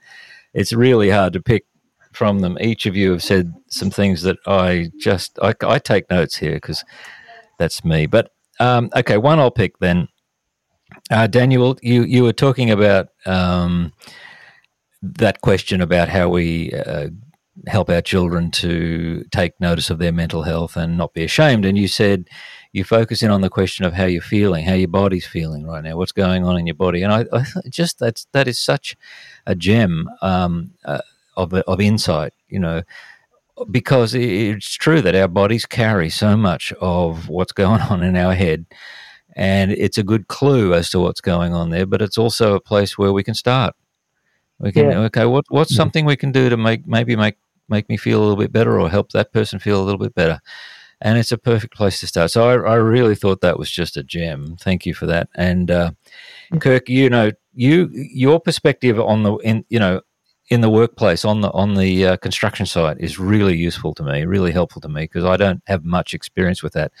It's 0.53 0.73
really 0.73 1.09
hard 1.09 1.33
to 1.33 1.41
pick 1.41 1.65
from 2.11 2.39
them. 2.39 2.57
Each 2.59 2.85
of 2.85 2.95
you 2.95 3.11
have 3.11 3.23
said 3.23 3.53
some 3.67 3.89
things 3.89 4.21
that 4.23 4.37
I 4.45 4.91
just 4.99 5.39
I, 5.41 5.53
I 5.61 5.79
take 5.79 6.09
notes 6.09 6.35
here 6.35 6.55
because 6.55 6.83
that's 7.57 7.85
me. 7.85 8.05
But 8.05 8.31
um, 8.61 8.89
okay, 8.95 9.17
one 9.17 9.39
I'll 9.39 9.51
pick 9.51 9.79
then. 9.79 10.07
Uh, 11.09 11.27
Daniel, 11.27 11.77
you 11.81 12.03
you 12.03 12.23
were 12.23 12.33
talking 12.33 12.69
about 12.69 13.09
um, 13.25 13.91
that 15.01 15.41
question 15.41 15.81
about 15.81 16.09
how 16.09 16.29
we 16.29 16.71
uh, 16.73 17.09
help 17.67 17.89
our 17.89 18.01
children 18.01 18.51
to 18.51 19.23
take 19.31 19.59
notice 19.59 19.89
of 19.89 19.99
their 19.99 20.11
mental 20.11 20.43
health 20.43 20.77
and 20.77 20.97
not 20.97 21.13
be 21.13 21.23
ashamed, 21.23 21.65
and 21.65 21.77
you 21.77 21.87
said 21.87 22.29
you 22.71 22.83
focus 22.83 23.23
in 23.23 23.31
on 23.31 23.41
the 23.41 23.49
question 23.49 23.83
of 23.85 23.93
how 23.93 24.05
you're 24.05 24.21
feeling, 24.21 24.65
how 24.65 24.73
your 24.73 24.87
body's 24.87 25.25
feeling 25.25 25.65
right 25.65 25.83
now, 25.83 25.97
what's 25.97 26.11
going 26.11 26.45
on 26.45 26.57
in 26.57 26.67
your 26.67 26.75
body, 26.75 27.01
and 27.03 27.11
I, 27.11 27.25
I 27.33 27.43
just 27.69 27.99
that's 27.99 28.27
that 28.33 28.47
is 28.47 28.59
such 28.59 28.95
a 29.45 29.55
gem. 29.55 30.09
Um, 30.21 30.71
uh, 30.85 31.01
of 31.37 31.53
of 31.53 31.81
insight. 31.81 32.33
You 32.49 32.59
know, 32.59 32.81
because 33.69 34.13
it's 34.13 34.73
true 34.75 35.01
that 35.01 35.15
our 35.15 35.27
bodies 35.27 35.65
carry 35.65 36.09
so 36.09 36.35
much 36.35 36.73
of 36.81 37.29
what's 37.29 37.51
going 37.51 37.81
on 37.89 38.03
in 38.03 38.15
our 38.15 38.33
head, 38.33 38.65
and 39.35 39.71
it's 39.71 39.97
a 39.97 40.03
good 40.03 40.27
clue 40.27 40.73
as 40.73 40.89
to 40.91 40.99
what's 40.99 41.21
going 41.21 41.53
on 41.53 41.69
there. 41.69 41.85
But 41.85 42.01
it's 42.01 42.17
also 42.17 42.55
a 42.55 42.61
place 42.61 42.97
where 42.97 43.13
we 43.13 43.23
can 43.23 43.35
start. 43.35 43.75
We 44.59 44.71
can 44.71 44.89
yeah. 44.89 44.99
okay. 44.99 45.25
What 45.25 45.45
what's 45.49 45.71
mm-hmm. 45.71 45.77
something 45.77 46.05
we 46.05 46.15
can 46.15 46.31
do 46.31 46.49
to 46.49 46.57
make 46.57 46.87
maybe 46.87 47.15
make 47.15 47.35
make 47.69 47.89
me 47.89 47.97
feel 47.97 48.19
a 48.19 48.23
little 48.23 48.37
bit 48.37 48.51
better 48.51 48.79
or 48.79 48.89
help 48.89 49.11
that 49.11 49.31
person 49.33 49.59
feel 49.59 49.81
a 49.81 49.85
little 49.85 49.99
bit 49.99 50.15
better? 50.15 50.39
And 51.03 51.17
it's 51.17 51.31
a 51.31 51.37
perfect 51.37 51.73
place 51.73 51.99
to 52.01 52.07
start. 52.07 52.29
So 52.29 52.47
I, 52.47 52.73
I 52.73 52.75
really 52.75 53.15
thought 53.15 53.41
that 53.41 53.57
was 53.57 53.71
just 53.71 53.97
a 53.97 54.03
gem. 54.03 54.55
Thank 54.61 54.85
you 54.85 54.93
for 54.93 55.07
that. 55.07 55.29
And 55.33 55.71
uh, 55.71 55.91
Kirk, 56.59 56.89
you 56.89 57.09
know, 57.09 57.31
you 57.55 57.89
your 57.91 58.39
perspective 58.39 58.99
on 58.99 59.23
the 59.23 59.35
in 59.37 59.65
you 59.69 59.79
know 59.79 60.01
in 60.51 60.59
the 60.59 60.69
workplace 60.69 61.23
on 61.23 61.39
the 61.39 61.49
on 61.51 61.75
the 61.75 62.05
uh, 62.05 62.17
construction 62.17 62.65
site 62.65 62.97
is 62.99 63.17
really 63.17 63.55
useful 63.55 63.93
to 63.95 64.03
me, 64.03 64.25
really 64.25 64.51
helpful 64.51 64.81
to 64.81 64.89
me 64.89 65.03
because 65.03 65.23
I 65.23 65.37
don't 65.37 65.63
have 65.65 65.85
much 65.85 66.13
experience 66.13 66.61
with 66.61 66.73
that. 66.73 66.91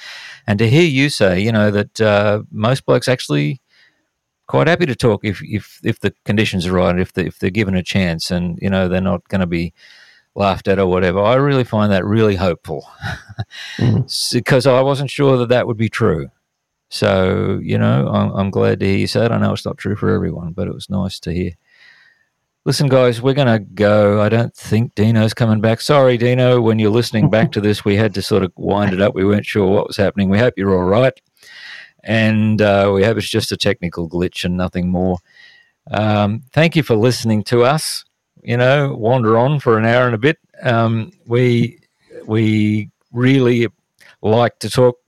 And 0.47 0.57
to 0.57 0.69
hear 0.69 0.83
you 0.83 1.09
say, 1.09 1.41
you 1.41 1.51
know, 1.51 1.69
that 1.69 1.99
uh, 1.99 2.43
most 2.49 2.85
blokes 2.85 3.09
actually 3.09 3.61
quite 4.47 4.67
happy 4.67 4.85
to 4.85 4.95
talk 4.95 5.25
if 5.25 5.41
if 5.43 5.81
if 5.83 5.99
the 5.99 6.13
conditions 6.23 6.65
are 6.65 6.71
right, 6.71 6.97
if 6.97 7.11
the, 7.11 7.25
if 7.25 7.39
they're 7.39 7.49
given 7.49 7.75
a 7.75 7.83
chance, 7.83 8.31
and 8.31 8.57
you 8.61 8.69
know 8.69 8.87
they're 8.87 9.01
not 9.01 9.27
going 9.27 9.41
to 9.41 9.47
be 9.47 9.73
laughed 10.33 10.69
at 10.69 10.79
or 10.79 10.87
whatever. 10.87 11.19
I 11.19 11.35
really 11.35 11.65
find 11.65 11.91
that 11.91 12.05
really 12.05 12.37
hopeful 12.37 12.89
mm-hmm. 13.77 14.03
because 14.33 14.65
I 14.65 14.79
wasn't 14.79 15.11
sure 15.11 15.35
that 15.37 15.49
that 15.49 15.67
would 15.67 15.77
be 15.77 15.89
true. 15.89 16.29
So 16.87 17.59
you 17.61 17.77
know, 17.77 18.07
I'm, 18.07 18.31
I'm 18.31 18.49
glad 18.49 18.79
to 18.79 18.85
hear 18.85 18.97
you 18.97 19.07
say 19.07 19.25
it. 19.25 19.31
I 19.31 19.39
know 19.39 19.51
it's 19.51 19.65
not 19.65 19.77
true 19.77 19.97
for 19.97 20.09
everyone, 20.09 20.53
but 20.53 20.69
it 20.69 20.73
was 20.73 20.89
nice 20.89 21.19
to 21.19 21.33
hear. 21.33 21.51
Listen, 22.63 22.89
guys, 22.89 23.23
we're 23.23 23.33
going 23.33 23.47
to 23.47 23.57
go. 23.57 24.21
I 24.21 24.29
don't 24.29 24.55
think 24.55 24.93
Dino's 24.93 25.33
coming 25.33 25.61
back. 25.61 25.81
Sorry, 25.81 26.15
Dino. 26.15 26.61
When 26.61 26.77
you're 26.77 26.91
listening 26.91 27.27
back 27.27 27.51
to 27.53 27.61
this, 27.61 27.83
we 27.83 27.95
had 27.95 28.13
to 28.13 28.21
sort 28.21 28.43
of 28.43 28.51
wind 28.55 28.93
it 28.93 29.01
up. 29.01 29.15
We 29.15 29.25
weren't 29.25 29.47
sure 29.47 29.67
what 29.67 29.87
was 29.87 29.97
happening. 29.97 30.29
We 30.29 30.37
hope 30.37 30.53
you're 30.57 30.77
all 30.77 30.83
right. 30.83 31.19
And 32.03 32.61
uh, 32.61 32.91
we 32.93 33.03
hope 33.03 33.17
it's 33.17 33.27
just 33.27 33.51
a 33.51 33.57
technical 33.57 34.07
glitch 34.07 34.45
and 34.45 34.57
nothing 34.57 34.89
more. 34.89 35.17
Um, 35.89 36.43
thank 36.53 36.75
you 36.75 36.83
for 36.83 36.95
listening 36.95 37.43
to 37.45 37.63
us. 37.63 38.05
You 38.43 38.57
know, 38.57 38.93
wander 38.93 39.39
on 39.39 39.59
for 39.59 39.79
an 39.79 39.85
hour 39.85 40.05
and 40.05 40.13
a 40.13 40.19
bit. 40.19 40.37
Um, 40.61 41.11
we 41.25 41.79
we 42.27 42.91
really 43.11 43.69
like 44.21 44.59
to 44.59 44.69
talk 44.69 44.99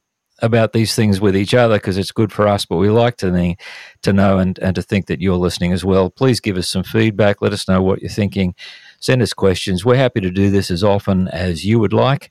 about 0.43 0.73
these 0.73 0.93
things 0.93 1.21
with 1.21 1.35
each 1.35 1.53
other 1.53 1.75
because 1.77 1.97
it's 1.97 2.11
good 2.11 2.31
for 2.31 2.47
us, 2.47 2.65
but 2.65 2.75
we 2.75 2.89
like 2.89 3.15
to, 3.17 3.55
to 4.01 4.13
know 4.13 4.37
and, 4.37 4.59
and 4.59 4.75
to 4.75 4.81
think 4.81 5.07
that 5.07 5.21
you're 5.21 5.37
listening 5.37 5.71
as 5.71 5.85
well. 5.85 6.09
Please 6.09 6.41
give 6.41 6.57
us 6.57 6.67
some 6.67 6.83
feedback. 6.83 7.41
Let 7.41 7.53
us 7.53 7.67
know 7.67 7.81
what 7.81 8.01
you're 8.01 8.09
thinking. 8.09 8.53
Send 8.99 9.21
us 9.21 9.33
questions. 9.33 9.85
We're 9.85 9.95
happy 9.95 10.19
to 10.19 10.29
do 10.29 10.51
this 10.51 10.69
as 10.69 10.83
often 10.83 11.29
as 11.29 11.65
you 11.65 11.79
would 11.79 11.93
like. 11.93 12.29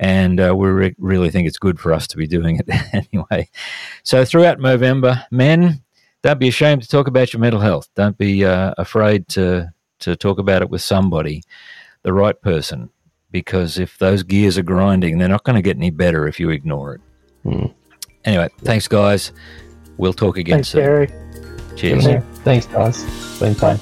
And 0.00 0.40
uh, 0.40 0.54
we 0.56 0.68
re- 0.68 0.94
really 0.98 1.30
think 1.30 1.46
it's 1.46 1.56
good 1.58 1.78
for 1.78 1.92
us 1.92 2.08
to 2.08 2.16
be 2.16 2.26
doing 2.26 2.60
it 2.66 3.06
anyway. 3.12 3.48
So, 4.02 4.24
throughout 4.24 4.58
November, 4.58 5.24
men, 5.30 5.84
don't 6.24 6.40
be 6.40 6.48
ashamed 6.48 6.82
to 6.82 6.88
talk 6.88 7.06
about 7.06 7.32
your 7.32 7.38
mental 7.38 7.60
health. 7.60 7.88
Don't 7.94 8.18
be 8.18 8.44
uh, 8.44 8.74
afraid 8.76 9.28
to, 9.28 9.72
to 10.00 10.16
talk 10.16 10.40
about 10.40 10.62
it 10.62 10.70
with 10.70 10.82
somebody, 10.82 11.44
the 12.02 12.12
right 12.12 12.40
person, 12.42 12.90
because 13.30 13.78
if 13.78 13.96
those 13.98 14.24
gears 14.24 14.58
are 14.58 14.64
grinding, 14.64 15.18
they're 15.18 15.28
not 15.28 15.44
going 15.44 15.54
to 15.54 15.62
get 15.62 15.76
any 15.76 15.90
better 15.90 16.26
if 16.26 16.40
you 16.40 16.50
ignore 16.50 16.96
it. 16.96 17.00
Mm. 17.44 17.72
Anyway, 18.24 18.48
thanks, 18.62 18.88
guys. 18.88 19.32
We'll 19.96 20.12
talk 20.12 20.38
again 20.38 20.56
thanks, 20.56 20.68
soon. 20.68 20.82
Gary. 20.82 21.08
Cheers. 21.76 22.06
Thanks, 22.44 22.66
guys. 22.66 23.04
Been 23.38 23.54
fun. 23.54 23.78